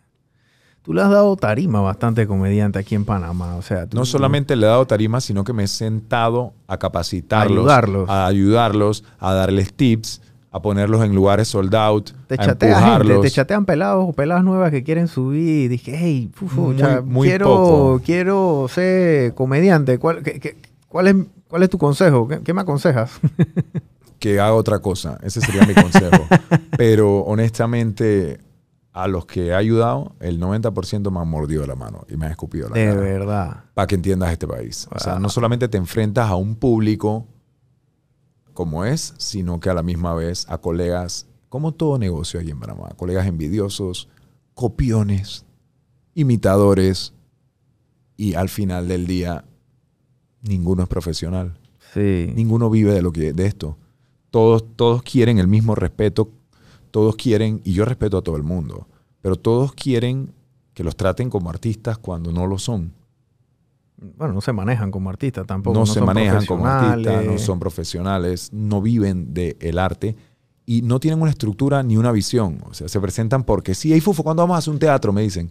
Tú 0.82 0.94
le 0.94 1.02
has 1.02 1.10
dado 1.10 1.36
tarima 1.36 1.80
a 1.80 1.82
bastante 1.82 2.26
comediante 2.26 2.78
aquí 2.78 2.94
en 2.94 3.04
Panamá, 3.04 3.56
o 3.56 3.62
sea... 3.62 3.86
tú- 3.86 3.96
No 3.96 4.06
solamente 4.06 4.56
le 4.56 4.64
he 4.64 4.68
dado 4.68 4.86
tarima, 4.86 5.20
sino 5.20 5.44
que 5.44 5.52
me 5.52 5.64
he 5.64 5.68
sentado 5.68 6.54
a 6.66 6.78
capacitarlos, 6.78 7.58
Ayudarlos. 7.58 8.08
a 8.08 8.26
ayudarlos, 8.26 9.04
a 9.18 9.34
darles 9.34 9.74
tips, 9.74 10.22
a 10.50 10.62
ponerlos 10.62 11.04
en 11.04 11.14
lugares 11.14 11.48
sold 11.48 11.74
out, 11.74 12.10
Te 12.26 12.34
a 12.34 12.38
chatea 12.38 12.98
gente, 12.98 13.18
te 13.20 13.30
chatean 13.30 13.64
pelados 13.66 14.06
o 14.08 14.12
peladas 14.12 14.42
nuevas 14.44 14.70
que 14.70 14.82
quieren 14.82 15.06
subir 15.08 15.64
y 15.64 15.68
dije, 15.68 15.94
hey, 15.96 16.30
fufo, 16.32 16.72
Muy- 17.04 17.28
quiero, 17.28 17.44
poco. 17.46 18.00
quiero 18.04 18.66
ser 18.70 19.34
comediante. 19.34 19.98
¿Cuál, 19.98 20.22
qué- 20.22 20.40
qué- 20.40 20.56
cuál 20.88 21.08
es, 21.08 21.16
¿Cuál 21.48 21.62
es 21.62 21.70
tu 21.70 21.78
consejo? 21.78 22.28
¿Qué, 22.28 22.40
qué 22.42 22.52
me 22.54 22.60
aconsejas? 22.62 23.12
que 24.18 24.40
haga 24.40 24.52
otra 24.54 24.80
cosa. 24.80 25.18
Ese 25.22 25.40
sería 25.40 25.64
mi 25.64 25.74
consejo. 25.74 26.26
Pero 26.76 27.20
honestamente, 27.20 28.38
a 28.92 29.06
los 29.08 29.26
que 29.26 29.46
he 29.48 29.54
ayudado, 29.54 30.12
el 30.20 30.40
90% 30.40 31.10
me 31.10 31.20
han 31.20 31.28
mordido 31.28 31.66
la 31.66 31.74
mano 31.74 32.04
y 32.08 32.16
me 32.16 32.26
han 32.26 32.32
escupido 32.32 32.68
la 32.68 32.74
De 32.74 32.86
cara. 32.86 33.00
verdad. 33.00 33.56
Para 33.74 33.86
que 33.86 33.94
entiendas 33.94 34.32
este 34.32 34.46
país. 34.46 34.88
O 34.94 34.98
sea, 34.98 35.18
no 35.18 35.28
solamente 35.28 35.68
te 35.68 35.78
enfrentas 35.78 36.28
a 36.30 36.36
un 36.36 36.56
público 36.56 37.26
como 38.58 38.84
es, 38.84 39.14
sino 39.18 39.60
que 39.60 39.70
a 39.70 39.74
la 39.74 39.84
misma 39.84 40.14
vez 40.14 40.44
a 40.48 40.58
colegas, 40.58 41.28
como 41.48 41.70
todo 41.70 41.96
negocio 41.96 42.40
allí 42.40 42.50
en 42.50 42.58
Panamá, 42.58 42.88
colegas 42.96 43.28
envidiosos, 43.28 44.08
copiones, 44.54 45.44
imitadores, 46.14 47.12
y 48.16 48.34
al 48.34 48.48
final 48.48 48.88
del 48.88 49.06
día, 49.06 49.44
ninguno 50.42 50.82
es 50.82 50.88
profesional. 50.88 51.56
Sí. 51.94 52.32
Ninguno 52.34 52.68
vive 52.68 52.92
de 52.92 53.00
lo 53.00 53.12
que 53.12 53.32
de 53.32 53.46
esto. 53.46 53.76
Todos, 54.32 54.64
todos 54.74 55.04
quieren 55.04 55.38
el 55.38 55.46
mismo 55.46 55.76
respeto. 55.76 56.28
Todos 56.90 57.14
quieren, 57.14 57.60
y 57.62 57.74
yo 57.74 57.84
respeto 57.84 58.18
a 58.18 58.22
todo 58.22 58.34
el 58.34 58.42
mundo, 58.42 58.88
pero 59.22 59.36
todos 59.36 59.72
quieren 59.72 60.34
que 60.74 60.82
los 60.82 60.96
traten 60.96 61.30
como 61.30 61.48
artistas 61.48 61.96
cuando 61.96 62.32
no 62.32 62.48
lo 62.48 62.58
son. 62.58 62.92
Bueno, 64.16 64.32
no 64.34 64.40
se 64.40 64.52
manejan 64.52 64.90
como 64.90 65.10
artistas 65.10 65.46
tampoco. 65.46 65.74
no, 65.74 65.80
No, 65.80 65.86
se 65.86 65.94
son 65.94 66.06
manejan 66.06 66.46
como 66.46 66.66
artistas, 66.66 67.24
no 67.24 67.38
son 67.38 67.58
profesionales, 67.58 68.50
no 68.52 68.80
viven 68.80 69.34
del 69.34 69.78
arte 69.78 70.14
y 70.66 70.82
no 70.82 71.00
tienen 71.00 71.20
una 71.20 71.30
estructura 71.30 71.82
ni 71.82 71.96
una 71.96 72.12
visión. 72.12 72.58
O 72.70 72.74
sea, 72.74 72.88
se 72.88 73.00
presentan 73.00 73.42
porque 73.42 73.74
sí, 73.74 73.92
hey 73.92 74.00
Fufo, 74.00 74.22
¿cuándo 74.22 74.42
vamos 74.42 74.54
a 74.54 74.58
hacer 74.58 74.72
un 74.72 74.78
teatro? 74.78 75.12
Me 75.12 75.22
dicen. 75.22 75.50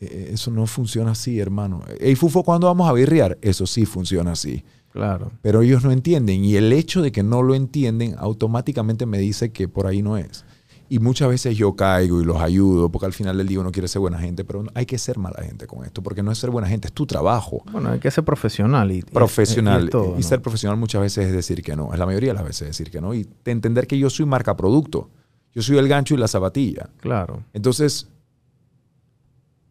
"Eh, 0.00 0.30
Eso 0.32 0.50
no 0.50 0.66
funciona 0.66 1.10
así, 1.10 1.38
hermano. 1.38 1.82
Hey 2.00 2.14
Fufo, 2.14 2.42
¿cuándo 2.42 2.66
vamos 2.68 2.88
a 2.88 2.92
birrear? 2.94 3.36
Eso 3.42 3.66
sí 3.66 3.84
funciona 3.84 4.32
así. 4.32 4.64
Claro. 4.92 5.30
Pero 5.42 5.60
ellos 5.60 5.84
no 5.84 5.92
entienden 5.92 6.42
y 6.42 6.56
el 6.56 6.72
hecho 6.72 7.02
de 7.02 7.12
que 7.12 7.22
no 7.22 7.42
lo 7.42 7.54
entienden 7.54 8.14
automáticamente 8.16 9.04
me 9.04 9.18
dice 9.18 9.52
que 9.52 9.68
por 9.68 9.86
ahí 9.86 10.00
no 10.00 10.16
es. 10.16 10.45
Y 10.88 11.00
muchas 11.00 11.28
veces 11.28 11.56
yo 11.56 11.74
caigo 11.74 12.20
y 12.20 12.24
los 12.24 12.40
ayudo 12.40 12.88
porque 12.90 13.06
al 13.06 13.12
final 13.12 13.36
del 13.38 13.48
día 13.48 13.58
uno 13.58 13.72
quiere 13.72 13.88
ser 13.88 14.00
buena 14.00 14.18
gente, 14.18 14.44
pero 14.44 14.64
hay 14.74 14.86
que 14.86 14.98
ser 14.98 15.18
mala 15.18 15.42
gente 15.42 15.66
con 15.66 15.84
esto 15.84 16.00
porque 16.02 16.22
no 16.22 16.30
es 16.30 16.38
ser 16.38 16.50
buena 16.50 16.68
gente, 16.68 16.86
es 16.88 16.92
tu 16.92 17.06
trabajo. 17.06 17.62
Bueno, 17.72 17.90
hay 17.90 17.98
que 17.98 18.10
ser 18.10 18.24
profesional. 18.24 18.92
Y, 18.92 18.98
y- 18.98 19.02
Profesional. 19.02 19.82
y 19.82 19.84
es 19.86 19.90
todo, 19.90 20.12
y 20.14 20.16
¿no? 20.18 20.22
ser 20.22 20.40
profesional 20.42 20.78
muchas 20.78 21.00
veces 21.00 21.26
es 21.26 21.32
decir 21.32 21.62
que 21.62 21.74
no. 21.74 21.92
Es 21.92 21.98
la 21.98 22.06
mayoría 22.06 22.30
de 22.30 22.34
las 22.34 22.44
veces 22.44 22.62
es 22.62 22.68
decir 22.78 22.90
que 22.90 23.00
no. 23.00 23.14
Y 23.14 23.24
de 23.44 23.50
entender 23.50 23.86
que 23.88 23.98
yo 23.98 24.08
soy 24.10 24.26
marca 24.26 24.56
producto. 24.56 25.10
Yo 25.52 25.62
soy 25.62 25.78
el 25.78 25.88
gancho 25.88 26.14
y 26.14 26.18
la 26.18 26.28
zapatilla. 26.28 26.90
Claro. 27.00 27.42
Entonces, 27.54 28.08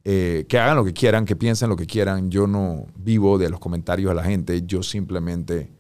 eh, 0.03 0.45
que 0.49 0.59
hagan 0.59 0.76
lo 0.76 0.84
que 0.86 0.93
quieran, 0.93 1.26
que 1.26 1.36
piensen 1.36 1.70
lo 1.70 1.76
que 1.76 1.86
quieran. 1.86 2.30
Yo 2.30 2.47
no 2.47 2.88
vivo 2.97 3.38
de 3.38 3.49
los 3.49 3.59
comentarios 3.59 4.09
de 4.09 4.16
la 4.16 4.24
gente. 4.24 4.63
Yo 4.66 4.84
simplemente 4.84 5.72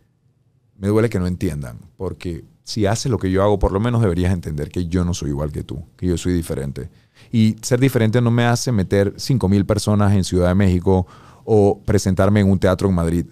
me 0.77 0.87
duele 0.87 1.09
que 1.09 1.19
no 1.19 1.27
entiendan. 1.27 1.79
Porque 1.97 2.43
si 2.65 2.87
haces 2.87 3.11
lo 3.11 3.19
que 3.19 3.29
yo 3.29 3.43
hago, 3.43 3.59
por 3.59 3.71
lo 3.71 3.79
menos 3.79 4.01
deberías 4.01 4.33
entender 4.33 4.69
que 4.69 4.87
yo 4.87 5.05
no 5.05 5.13
soy 5.13 5.29
igual 5.29 5.51
que 5.51 5.63
tú, 5.63 5.85
que 5.95 6.07
yo 6.07 6.17
soy 6.17 6.33
diferente. 6.33 6.89
Y 7.31 7.55
ser 7.61 7.79
diferente 7.79 8.19
no 8.21 8.31
me 8.31 8.43
hace 8.43 8.71
meter 8.71 9.13
5 9.15 9.47
mil 9.47 9.67
personas 9.67 10.13
en 10.13 10.23
Ciudad 10.23 10.47
de 10.47 10.55
México 10.55 11.05
o 11.43 11.83
presentarme 11.85 12.39
en 12.39 12.49
un 12.49 12.57
teatro 12.57 12.89
en 12.89 12.95
Madrid. 12.95 13.27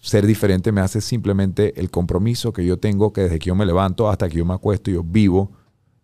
Ser 0.00 0.26
diferente 0.26 0.72
me 0.72 0.80
hace 0.80 1.02
simplemente 1.02 1.78
el 1.78 1.90
compromiso 1.90 2.50
que 2.50 2.64
yo 2.64 2.78
tengo, 2.78 3.12
que 3.12 3.20
desde 3.20 3.38
que 3.38 3.48
yo 3.48 3.54
me 3.54 3.66
levanto 3.66 4.08
hasta 4.08 4.26
que 4.26 4.38
yo 4.38 4.46
me 4.46 4.54
acuesto, 4.54 4.90
yo 4.90 5.02
vivo 5.04 5.52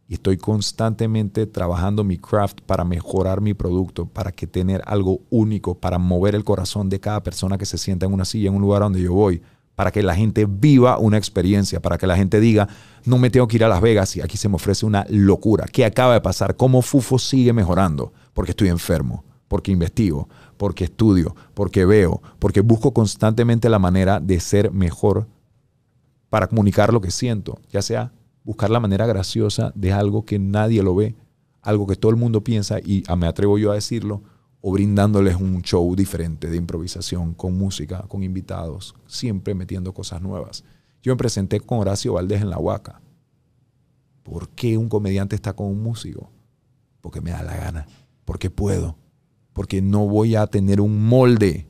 y 0.07 0.15
estoy 0.15 0.37
constantemente 0.37 1.47
trabajando 1.47 2.05
mi 2.05 2.19
craft 2.19 2.61
para 2.67 2.85
mejorar 2.85 3.41
mi 3.41 3.55
producto, 3.55 4.05
para 4.05 4.31
que 4.31 4.47
tener 4.47 4.83
algo 4.85 5.23
único, 5.31 5.75
para 5.75 5.99
mover 5.99 6.35
el 6.35 6.45
corazón 6.45 6.91
de 6.91 7.01
cada 7.01 7.23
persona 7.23 7.57
que 7.57 7.65
se 7.65 7.79
sienta 7.79 8.05
en 8.05 8.13
una 8.13 8.27
silla, 8.27 8.51
en 8.51 8.57
un 8.57 8.61
lugar 8.61 8.83
donde 8.83 9.01
yo 9.01 9.15
voy, 9.15 9.41
para 9.77 9.93
que 9.93 10.03
la 10.03 10.17
gente 10.17 10.47
viva 10.49 10.99
una 10.99 11.19
experiencia, 11.19 11.81
para 11.81 11.99
que 11.99 12.07
la 12.07 12.17
gente 12.17 12.41
diga, 12.41 12.67
no 13.05 13.19
me 13.19 13.31
tengo 13.31 13.47
que 13.47 13.57
ir 13.57 13.65
a 13.65 13.69
Las 13.69 13.83
Vegas 13.83 14.17
y 14.17 14.23
aquí 14.23 14.37
se 14.37 14.49
me 14.49 14.57
ofrece 14.57 14.87
una 14.87 15.07
locura. 15.11 15.67
¿Qué 15.71 15.85
acaba 15.85 16.15
de 16.15 16.21
pasar? 16.23 16.57
¿Cómo 16.57 16.83
Fufo 16.83 17.19
sigue 17.19 17.53
mejorando? 17.53 18.13
Porque 18.33 18.53
estoy 18.53 18.69
enfermo, 18.69 19.25
porque 19.49 19.71
investigo, 19.71 20.29
porque 20.57 20.85
estudio, 20.85 21.37
porque 21.53 21.85
veo, 21.85 22.23
porque 22.39 22.63
busco 22.63 22.93
constantemente 22.93 23.69
la 23.69 23.79
manera 23.79 24.19
de 24.19 24.41
ser 24.41 24.73
mejor 24.73 25.29
para 26.31 26.49
comunicar 26.49 26.93
lo 26.93 27.03
que 27.03 27.11
siento, 27.11 27.61
ya 27.71 27.83
sea 27.83 28.13
buscar 28.45 28.71
la 28.71 28.81
manera 28.81 29.07
graciosa 29.07 29.73
de 29.75 29.93
algo 29.93 30.25
que 30.25 30.39
nadie 30.39 30.83
lo 30.83 30.95
ve, 30.95 31.15
algo 31.61 31.87
que 31.87 31.97
todo 31.97 32.11
el 32.11 32.17
mundo 32.17 32.43
piensa 32.43 32.79
y 32.79 33.05
me 33.17 33.27
atrevo 33.27 33.59
yo 33.59 33.73
a 33.73 33.75
decirlo, 33.75 34.23
o 34.69 34.73
brindándoles 34.73 35.37
un 35.37 35.63
show 35.63 35.95
diferente 35.95 36.51
de 36.51 36.57
improvisación, 36.57 37.35
con 37.35 37.57
música, 37.57 38.03
con 38.09 38.25
invitados, 38.25 38.97
siempre 39.07 39.55
metiendo 39.55 39.95
cosas 39.95 40.21
nuevas. 40.21 40.65
Yo 41.05 41.13
me 41.13 41.17
presenté 41.17 41.61
con 41.61 41.79
Horacio 41.79 42.15
Valdés 42.15 42.43
en 42.43 42.51
la 42.51 42.59
Huaca. 42.59 43.01
¿Por 44.25 44.49
qué 44.49 44.77
un 44.77 44.89
comediante 44.89 45.37
está 45.37 45.53
con 45.53 45.69
un 45.69 45.85
músico? 45.85 46.33
Porque 47.01 47.21
me 47.21 47.31
da 47.31 47.45
la 47.45 47.57
gana, 47.57 47.87
porque 48.25 48.51
puedo, 48.51 48.97
porque 49.53 49.81
no 49.81 50.09
voy 50.09 50.35
a 50.35 50.49
tener 50.49 50.81
un 50.81 51.07
molde, 51.07 51.69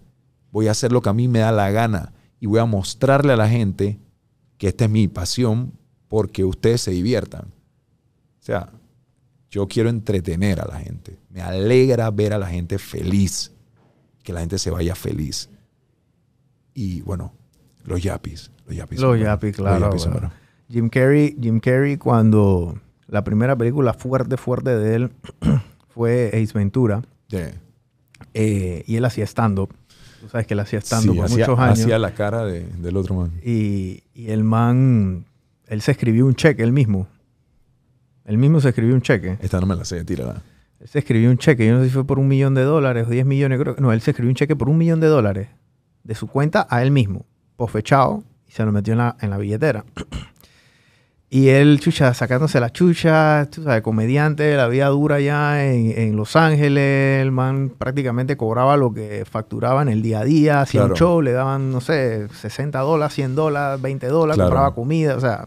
voy 0.50 0.68
a 0.68 0.70
hacer 0.70 0.90
lo 0.90 1.02
que 1.02 1.10
a 1.10 1.12
mí 1.12 1.28
me 1.28 1.40
da 1.40 1.52
la 1.52 1.70
gana 1.70 2.14
y 2.40 2.46
voy 2.46 2.60
a 2.60 2.64
mostrarle 2.64 3.34
a 3.34 3.36
la 3.36 3.50
gente 3.50 4.00
que 4.56 4.68
esta 4.68 4.86
es 4.86 4.90
mi 4.90 5.06
pasión 5.06 5.74
porque 6.08 6.46
ustedes 6.46 6.80
se 6.80 6.92
diviertan. 6.92 7.52
O 8.40 8.42
sea, 8.42 8.72
yo 9.50 9.68
quiero 9.68 9.90
entretener 9.90 10.62
a 10.62 10.66
la 10.66 10.80
gente. 10.80 11.18
Me 11.36 11.42
alegra 11.42 12.10
ver 12.10 12.32
a 12.32 12.38
la 12.38 12.46
gente 12.46 12.78
feliz, 12.78 13.52
que 14.22 14.32
la 14.32 14.40
gente 14.40 14.56
se 14.58 14.70
vaya 14.70 14.94
feliz. 14.94 15.50
Y 16.72 17.02
bueno, 17.02 17.34
los 17.84 18.02
yapis. 18.02 18.50
Los 18.66 18.74
yapis, 18.74 18.98
Los 19.00 19.20
yapis, 19.20 19.54
claro. 19.56 19.78
Los 19.90 20.02
yapis 20.02 20.10
bueno. 20.12 20.32
Jim 20.70 20.88
Carrey, 20.88 21.36
Jim 21.38 21.60
Carrey 21.60 21.98
cuando 21.98 22.80
la 23.06 23.22
primera 23.22 23.54
película 23.54 23.92
fuerte, 23.92 24.38
fuerte 24.38 24.70
de 24.78 24.94
él 24.96 25.10
fue 25.94 26.28
Ace 26.32 26.52
Ventura. 26.54 27.02
Sí. 27.28 27.36
eh, 28.32 28.82
y 28.86 28.96
él 28.96 29.04
hacía 29.04 29.24
stand-up. 29.26 29.74
Tú 30.22 30.30
sabes 30.30 30.46
que 30.46 30.54
él 30.54 30.60
hacía 30.60 30.78
stand-up 30.80 31.12
Sí, 31.12 31.16
por 31.18 31.24
hacía, 31.26 31.46
muchos 31.48 31.58
años. 31.60 31.80
hacía 31.80 31.98
la 31.98 32.14
cara 32.14 32.46
de- 32.46 32.66
del 32.66 32.96
otro 32.96 33.14
man. 33.14 33.32
Y, 33.44 34.04
y 34.14 34.30
el 34.30 34.42
man, 34.42 35.26
él 35.66 35.82
se 35.82 35.90
escribió 35.92 36.24
un 36.24 36.34
cheque, 36.34 36.62
él 36.62 36.72
mismo. 36.72 37.06
Él 38.24 38.38
mismo 38.38 38.58
se 38.62 38.70
escribió 38.70 38.94
un 38.94 39.02
cheque. 39.02 39.36
Esta 39.42 39.60
no 39.60 39.66
me 39.66 39.76
la 39.76 39.84
sé, 39.84 40.02
tírala. 40.02 40.42
Él 40.80 40.88
se 40.88 40.98
escribió 40.98 41.30
un 41.30 41.38
cheque, 41.38 41.66
yo 41.66 41.74
no 41.74 41.80
sé 41.80 41.86
si 41.86 41.94
fue 41.94 42.06
por 42.06 42.18
un 42.18 42.28
millón 42.28 42.54
de 42.54 42.62
dólares 42.62 43.06
o 43.06 43.10
10 43.10 43.24
millones, 43.26 43.58
creo 43.60 43.74
que. 43.76 43.80
No, 43.82 43.92
él 43.92 44.00
se 44.00 44.10
escribió 44.10 44.30
un 44.30 44.36
cheque 44.36 44.56
por 44.56 44.68
un 44.68 44.76
millón 44.78 45.00
de 45.00 45.06
dólares 45.08 45.48
de 46.04 46.14
su 46.14 46.26
cuenta 46.26 46.66
a 46.70 46.82
él 46.82 46.90
mismo, 46.90 47.26
posfechado, 47.56 48.22
y 48.46 48.52
se 48.52 48.64
lo 48.64 48.72
metió 48.72 48.92
en 48.92 48.98
la, 48.98 49.16
en 49.20 49.30
la 49.30 49.38
billetera. 49.38 49.84
Y 51.28 51.48
él, 51.48 51.80
chucha, 51.80 52.14
sacándose 52.14 52.60
la 52.60 52.70
chucha, 52.70 53.48
tú 53.50 53.64
sabes, 53.64 53.82
comediante, 53.82 54.56
la 54.56 54.68
vida 54.68 54.86
dura 54.86 55.18
ya 55.18 55.64
en, 55.66 55.90
en 55.98 56.14
Los 56.16 56.36
Ángeles, 56.36 57.20
el 57.20 57.32
man 57.32 57.72
prácticamente 57.76 58.36
cobraba 58.36 58.76
lo 58.76 58.94
que 58.94 59.24
facturaba 59.28 59.82
en 59.82 59.88
el 59.88 60.02
día 60.02 60.20
a 60.20 60.24
día, 60.24 60.60
hacía 60.60 60.84
un 60.84 60.92
show, 60.94 61.20
le 61.20 61.32
daban, 61.32 61.72
no 61.72 61.80
sé, 61.80 62.28
60 62.28 62.78
dólares, 62.78 63.12
100 63.16 63.34
dólares, 63.34 63.82
20 63.82 64.06
dólares, 64.06 64.36
Claro. 64.36 64.50
compraba 64.50 64.74
comida, 64.76 65.16
o 65.16 65.20
sea, 65.20 65.46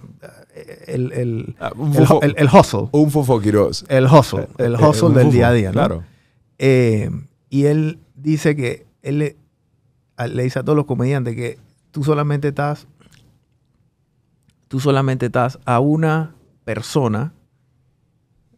el, 0.87 1.11
el, 1.13 1.55
Ah, 1.59 1.71
el, 1.75 1.81
fofo- 2.05 2.19
el- 2.23 2.35
el 2.37 2.47
hustle, 2.47 2.89
Un 2.91 3.11
fofo 3.11 3.39
Quiroz. 3.41 3.85
el 3.89 4.05
hustle, 4.05 4.47
el 4.57 4.73
Eh, 4.73 4.77
hustle 4.77 5.09
del 5.09 5.23
fofo, 5.25 5.31
día 5.31 5.47
a 5.49 5.53
día, 5.53 5.69
¿no? 5.69 5.73
Claro. 5.73 6.03
Eh, 6.57 7.09
y 7.49 7.65
él 7.65 7.99
dice 8.15 8.55
que 8.55 8.85
él 9.01 9.17
le, 9.19 9.37
dice 10.43 10.59
a 10.59 10.63
todos 10.63 10.75
los 10.75 10.85
comediantes 10.85 11.35
que 11.35 11.57
tú 11.91 12.03
solamente 12.03 12.49
estás, 12.49 12.87
tú 14.67 14.79
solamente 14.79 15.27
estás 15.27 15.59
a 15.65 15.79
una 15.79 16.35
persona 16.63 17.33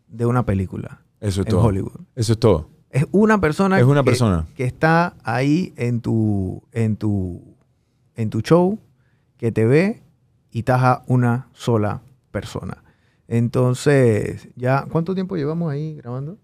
de 0.08 0.26
una 0.26 0.46
película 0.46 1.02
Eso 1.20 1.42
es 1.42 1.48
en 1.48 1.52
todo. 1.52 1.64
Hollywood. 1.64 2.02
Eso 2.16 2.34
es 2.34 2.40
todo. 2.40 2.70
Es 2.90 3.06
una 3.12 3.40
persona, 3.40 3.80
Es 3.80 3.86
una 3.86 4.02
que, 4.02 4.06
persona. 4.06 4.48
que 4.56 4.66
está 4.66 5.16
ahí 5.24 5.74
en 5.78 6.02
tu, 6.02 6.62
en 6.74 6.98
tu, 6.98 7.42
en 8.16 8.30
tu 8.30 8.42
show, 8.42 8.80
que 9.38 9.52
te 9.54 9.66
ve 9.66 10.01
y 10.52 10.60
estás 10.60 10.82
a 10.84 11.04
una 11.08 11.48
sola 11.54 12.02
persona. 12.32 12.84
Entonces, 13.28 14.50
ya, 14.56 14.86
¿cuánto 14.92 15.14
tiempo 15.16 15.38
llevamos 15.38 15.72
ahí 15.72 15.96
grabando? 15.96 16.38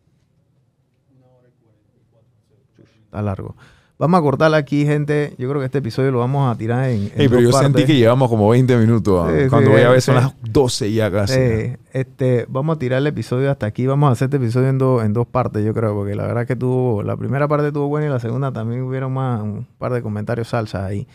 Está 3.05 3.21
largo. 3.21 3.55
Vamos 3.99 4.19
a 4.19 4.21
cortarla 4.21 4.57
aquí, 4.57 4.85
gente. 4.85 5.33
Yo 5.39 5.49
creo 5.49 5.59
que 5.59 5.65
este 5.65 5.79
episodio 5.79 6.11
lo 6.11 6.19
vamos 6.19 6.53
a 6.53 6.55
tirar 6.57 6.87
en. 6.89 7.05
en 7.05 7.21
Ey, 7.21 7.27
pero 7.27 7.41
dos 7.41 7.51
yo 7.51 7.59
sentí 7.59 7.83
que 7.83 7.95
llevamos 7.95 8.29
como 8.29 8.47
20 8.47 8.77
minutos. 8.77 9.27
ah. 9.27 9.33
Sí, 9.35 9.49
Cuando 9.49 9.69
sí, 9.69 9.73
voy 9.75 9.81
a 9.81 9.89
ver 9.89 10.01
son 10.01 10.15
sí. 10.17 10.21
las 10.21 10.33
12 10.53 10.93
ya 10.93 11.11
casi. 11.11 11.33
Eh, 11.39 11.77
este, 11.93 12.45
vamos 12.47 12.75
a 12.75 12.79
tirar 12.79 12.99
el 12.99 13.07
episodio 13.07 13.49
hasta 13.49 13.65
aquí. 13.65 13.87
Vamos 13.87 14.09
a 14.09 14.11
hacer 14.11 14.27
este 14.27 14.37
episodio 14.37 14.69
en, 14.69 14.77
dos 14.77 15.03
en 15.03 15.13
dos 15.13 15.25
partes, 15.25 15.65
yo 15.65 15.73
creo, 15.73 15.95
porque 15.95 16.13
la 16.13 16.27
verdad 16.27 16.45
que 16.45 16.55
tuvo. 16.55 17.01
La 17.01 17.17
primera 17.17 17.47
parte 17.47 17.67
estuvo 17.67 17.87
buena 17.87 18.05
y 18.05 18.09
la 18.09 18.19
segunda 18.19 18.51
también 18.51 18.83
hubieron 18.83 19.11
más 19.13 19.41
un 19.41 19.65
par 19.79 19.91
de 19.93 20.03
comentarios 20.03 20.49
salsas 20.49 20.83
ahí. 20.83 21.07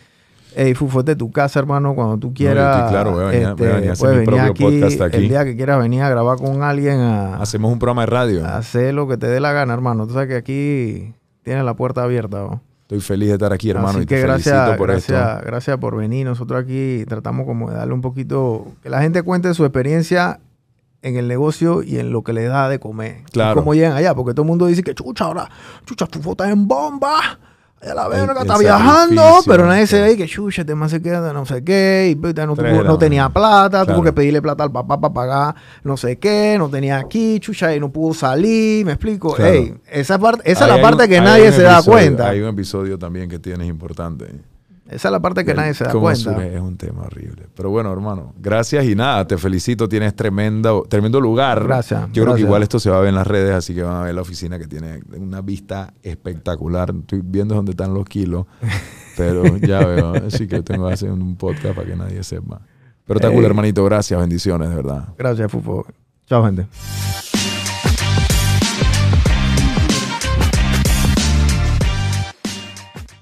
Ey, 0.55 0.73
Fufo, 0.75 0.99
es 0.99 1.05
de 1.05 1.15
tu 1.15 1.31
casa, 1.31 1.59
hermano, 1.59 1.95
cuando 1.95 2.17
tú 2.17 2.33
quieras. 2.33 2.77
estoy 2.77 2.91
claro, 2.91 3.11
voy 3.11 3.23
a 3.23 3.27
venir- 3.27 3.55
voy 3.55 3.67
a 3.67 3.73
venir 3.75 3.89
a 3.89 3.93
hacer 3.93 4.05
puedes 4.07 4.19
mi 4.19 4.25
propio 4.25 4.53
podcast 4.53 5.01
aquí. 5.01 5.17
El 5.17 5.29
día 5.29 5.43
que 5.45 5.55
quieras 5.55 5.79
venir 5.79 6.01
a 6.03 6.09
grabar 6.09 6.37
con 6.37 6.61
alguien 6.63 6.99
a, 6.99 7.37
Hacemos 7.37 7.71
un 7.71 7.79
programa 7.79 8.01
de 8.03 8.05
radio. 8.07 8.45
a 8.45 8.57
hacer 8.57 8.93
lo 8.93 9.07
que 9.07 9.17
te 9.17 9.27
dé 9.27 9.39
la 9.39 9.51
gana, 9.51 9.73
hermano. 9.73 10.05
Tú 10.07 10.13
sabes 10.13 10.27
que 10.29 10.35
aquí 10.35 11.13
tienes 11.41 11.63
la 11.65 11.73
puerta 11.75 12.03
abierta. 12.03 12.37
¿no? 12.39 12.61
Estoy 12.83 12.99
feliz 13.01 13.29
de 13.29 13.33
estar 13.33 13.51
aquí, 13.53 13.69
hermano. 13.71 13.89
Así 13.89 14.01
y 14.01 14.05
te 14.05 14.15
que 14.15 14.21
gracias, 14.21 14.55
felicito 14.55 14.77
por 14.77 14.89
gracias, 14.91 15.31
esto. 15.37 15.45
gracias 15.45 15.77
por 15.77 15.95
venir. 15.97 16.25
Nosotros 16.27 16.61
aquí 16.61 17.03
tratamos 17.07 17.45
como 17.47 17.69
de 17.71 17.77
darle 17.77 17.93
un 17.93 18.01
poquito, 18.01 18.67
que 18.83 18.89
la 18.89 19.01
gente 19.01 19.23
cuente 19.23 19.51
su 19.55 19.63
experiencia 19.65 20.39
en 21.01 21.17
el 21.17 21.27
negocio 21.27 21.81
y 21.83 21.97
en 21.97 22.11
lo 22.11 22.23
que 22.23 22.31
le 22.33 22.43
da 22.43 22.69
de 22.69 22.79
comer. 22.79 23.23
Claro. 23.31 23.53
Y 23.53 23.55
cómo 23.55 23.73
llegan 23.73 23.93
allá, 23.93 24.13
porque 24.13 24.33
todo 24.33 24.43
el 24.43 24.47
mundo 24.49 24.67
dice 24.67 24.83
que 24.83 24.93
chucha, 24.93 25.25
ahora, 25.25 25.49
chucha, 25.85 26.05
tu 26.05 26.19
foto 26.21 26.43
en 26.45 26.67
bomba. 26.67 27.39
Allá 27.83 27.95
la 27.95 28.07
verga 28.07 28.31
el 28.33 28.37
está 28.47 28.57
viajando, 28.57 29.23
pero 29.45 29.65
nadie 29.65 29.87
se 29.87 30.01
ve 30.01 30.15
que 30.15 30.25
chucha, 30.25 30.61
este 30.61 30.73
más 30.73 30.89
se 30.91 31.01
queda 31.01 31.33
no 31.33 31.45
sé 31.45 31.63
qué, 31.65 32.07
y 32.11 32.15
puta, 32.15 32.45
no, 32.45 32.55
tuvo- 32.55 32.97
tenía 32.97 33.27
plata, 33.29 33.83
Claro. 33.83 33.93
tuvo 33.95 34.03
que 34.03 34.13
pedirle 34.13 34.41
plata 34.41 34.63
al 34.63 34.71
papá 34.71 34.99
para 35.01 35.13
pagar 35.13 35.55
no 35.83 35.97
sé 35.97 36.17
qué, 36.17 36.55
no 36.57 36.69
tenía 36.69 36.97
aquí, 36.97 37.39
chucha, 37.41 37.75
y 37.75 37.79
no 37.81 37.91
pudo 37.91 38.13
salir, 38.13 38.85
me 38.85 38.93
explico. 38.93 39.33
Claro. 39.33 39.51
Ey, 39.51 39.73
esa 39.91 40.17
parte, 40.17 40.49
esa 40.49 40.65
es 40.65 40.75
la 40.75 40.81
parte 40.81 41.03
un- 41.03 41.09
que 41.09 41.19
nadie 41.19 41.51
se 41.51 41.61
da 41.63 41.83
cuenta. 41.83 42.29
Hay 42.29 42.39
un 42.41 42.47
episodio 42.49 42.97
también 42.97 43.27
que 43.29 43.39
tienes 43.39 43.67
importante. 43.67 44.27
Esa 44.93 45.07
es 45.07 45.11
la 45.11 45.19
parte 45.21 45.43
que 45.43 45.51
El- 45.51 45.57
nadie 45.57 45.73
se 45.73 45.83
da 45.85 45.91
cómo 45.91 46.03
cuenta. 46.03 46.21
surge 46.33 46.55
es 46.55 46.61
un 46.61 46.77
tema 46.77 47.01
horrible. 47.03 47.47
Pero 47.55 47.69
bueno, 47.69 47.91
hermano, 47.91 48.33
gracias 48.37 48.85
y 48.85 48.95
nada, 48.95 49.25
te 49.27 49.37
felicito. 49.37 49.89
Tienes 49.89 50.15
tremendo, 50.15 50.85
tremendo 50.87 51.19
lugar. 51.19 51.63
Gracias, 51.63 52.11
Yo 52.13 52.23
creo 52.23 52.35
que 52.35 52.41
igual 52.41 52.63
esto 52.63 52.79
se 52.79 52.89
va 52.89 52.97
a 52.97 52.99
ver 52.99 53.09
en 53.09 53.15
las 53.15 53.27
redes, 53.27 53.51
así 53.53 53.73
que 53.73 53.83
van 53.83 53.95
a 53.97 54.03
ver 54.03 54.15
la 54.15 54.21
oficina 54.21 54.59
que 54.59 54.67
tiene 54.67 55.01
una 55.17 55.41
vista 55.41 55.93
espectacular. 56.03 56.93
Estoy 56.97 57.21
viendo 57.23 57.55
dónde 57.55 57.71
están 57.71 57.93
los 57.93 58.05
kilos, 58.05 58.45
pero 59.17 59.57
ya 59.57 59.85
veo. 59.85 60.13
Así 60.27 60.47
que 60.47 60.61
tengo 60.61 60.87
que 60.87 60.93
hacer 60.93 61.11
un 61.11 61.35
podcast 61.35 61.75
para 61.75 61.87
que 61.87 61.95
nadie 61.95 62.23
sepa. 62.23 62.61
Pero 63.05 63.19
está 63.19 63.29
cool, 63.31 63.43
hermanito. 63.45 63.83
Gracias, 63.83 64.19
bendiciones, 64.19 64.69
de 64.69 64.75
verdad. 64.75 65.09
Gracias, 65.17 65.51
Fufo. 65.51 65.85
Chao, 66.27 66.45
gente. 66.45 66.67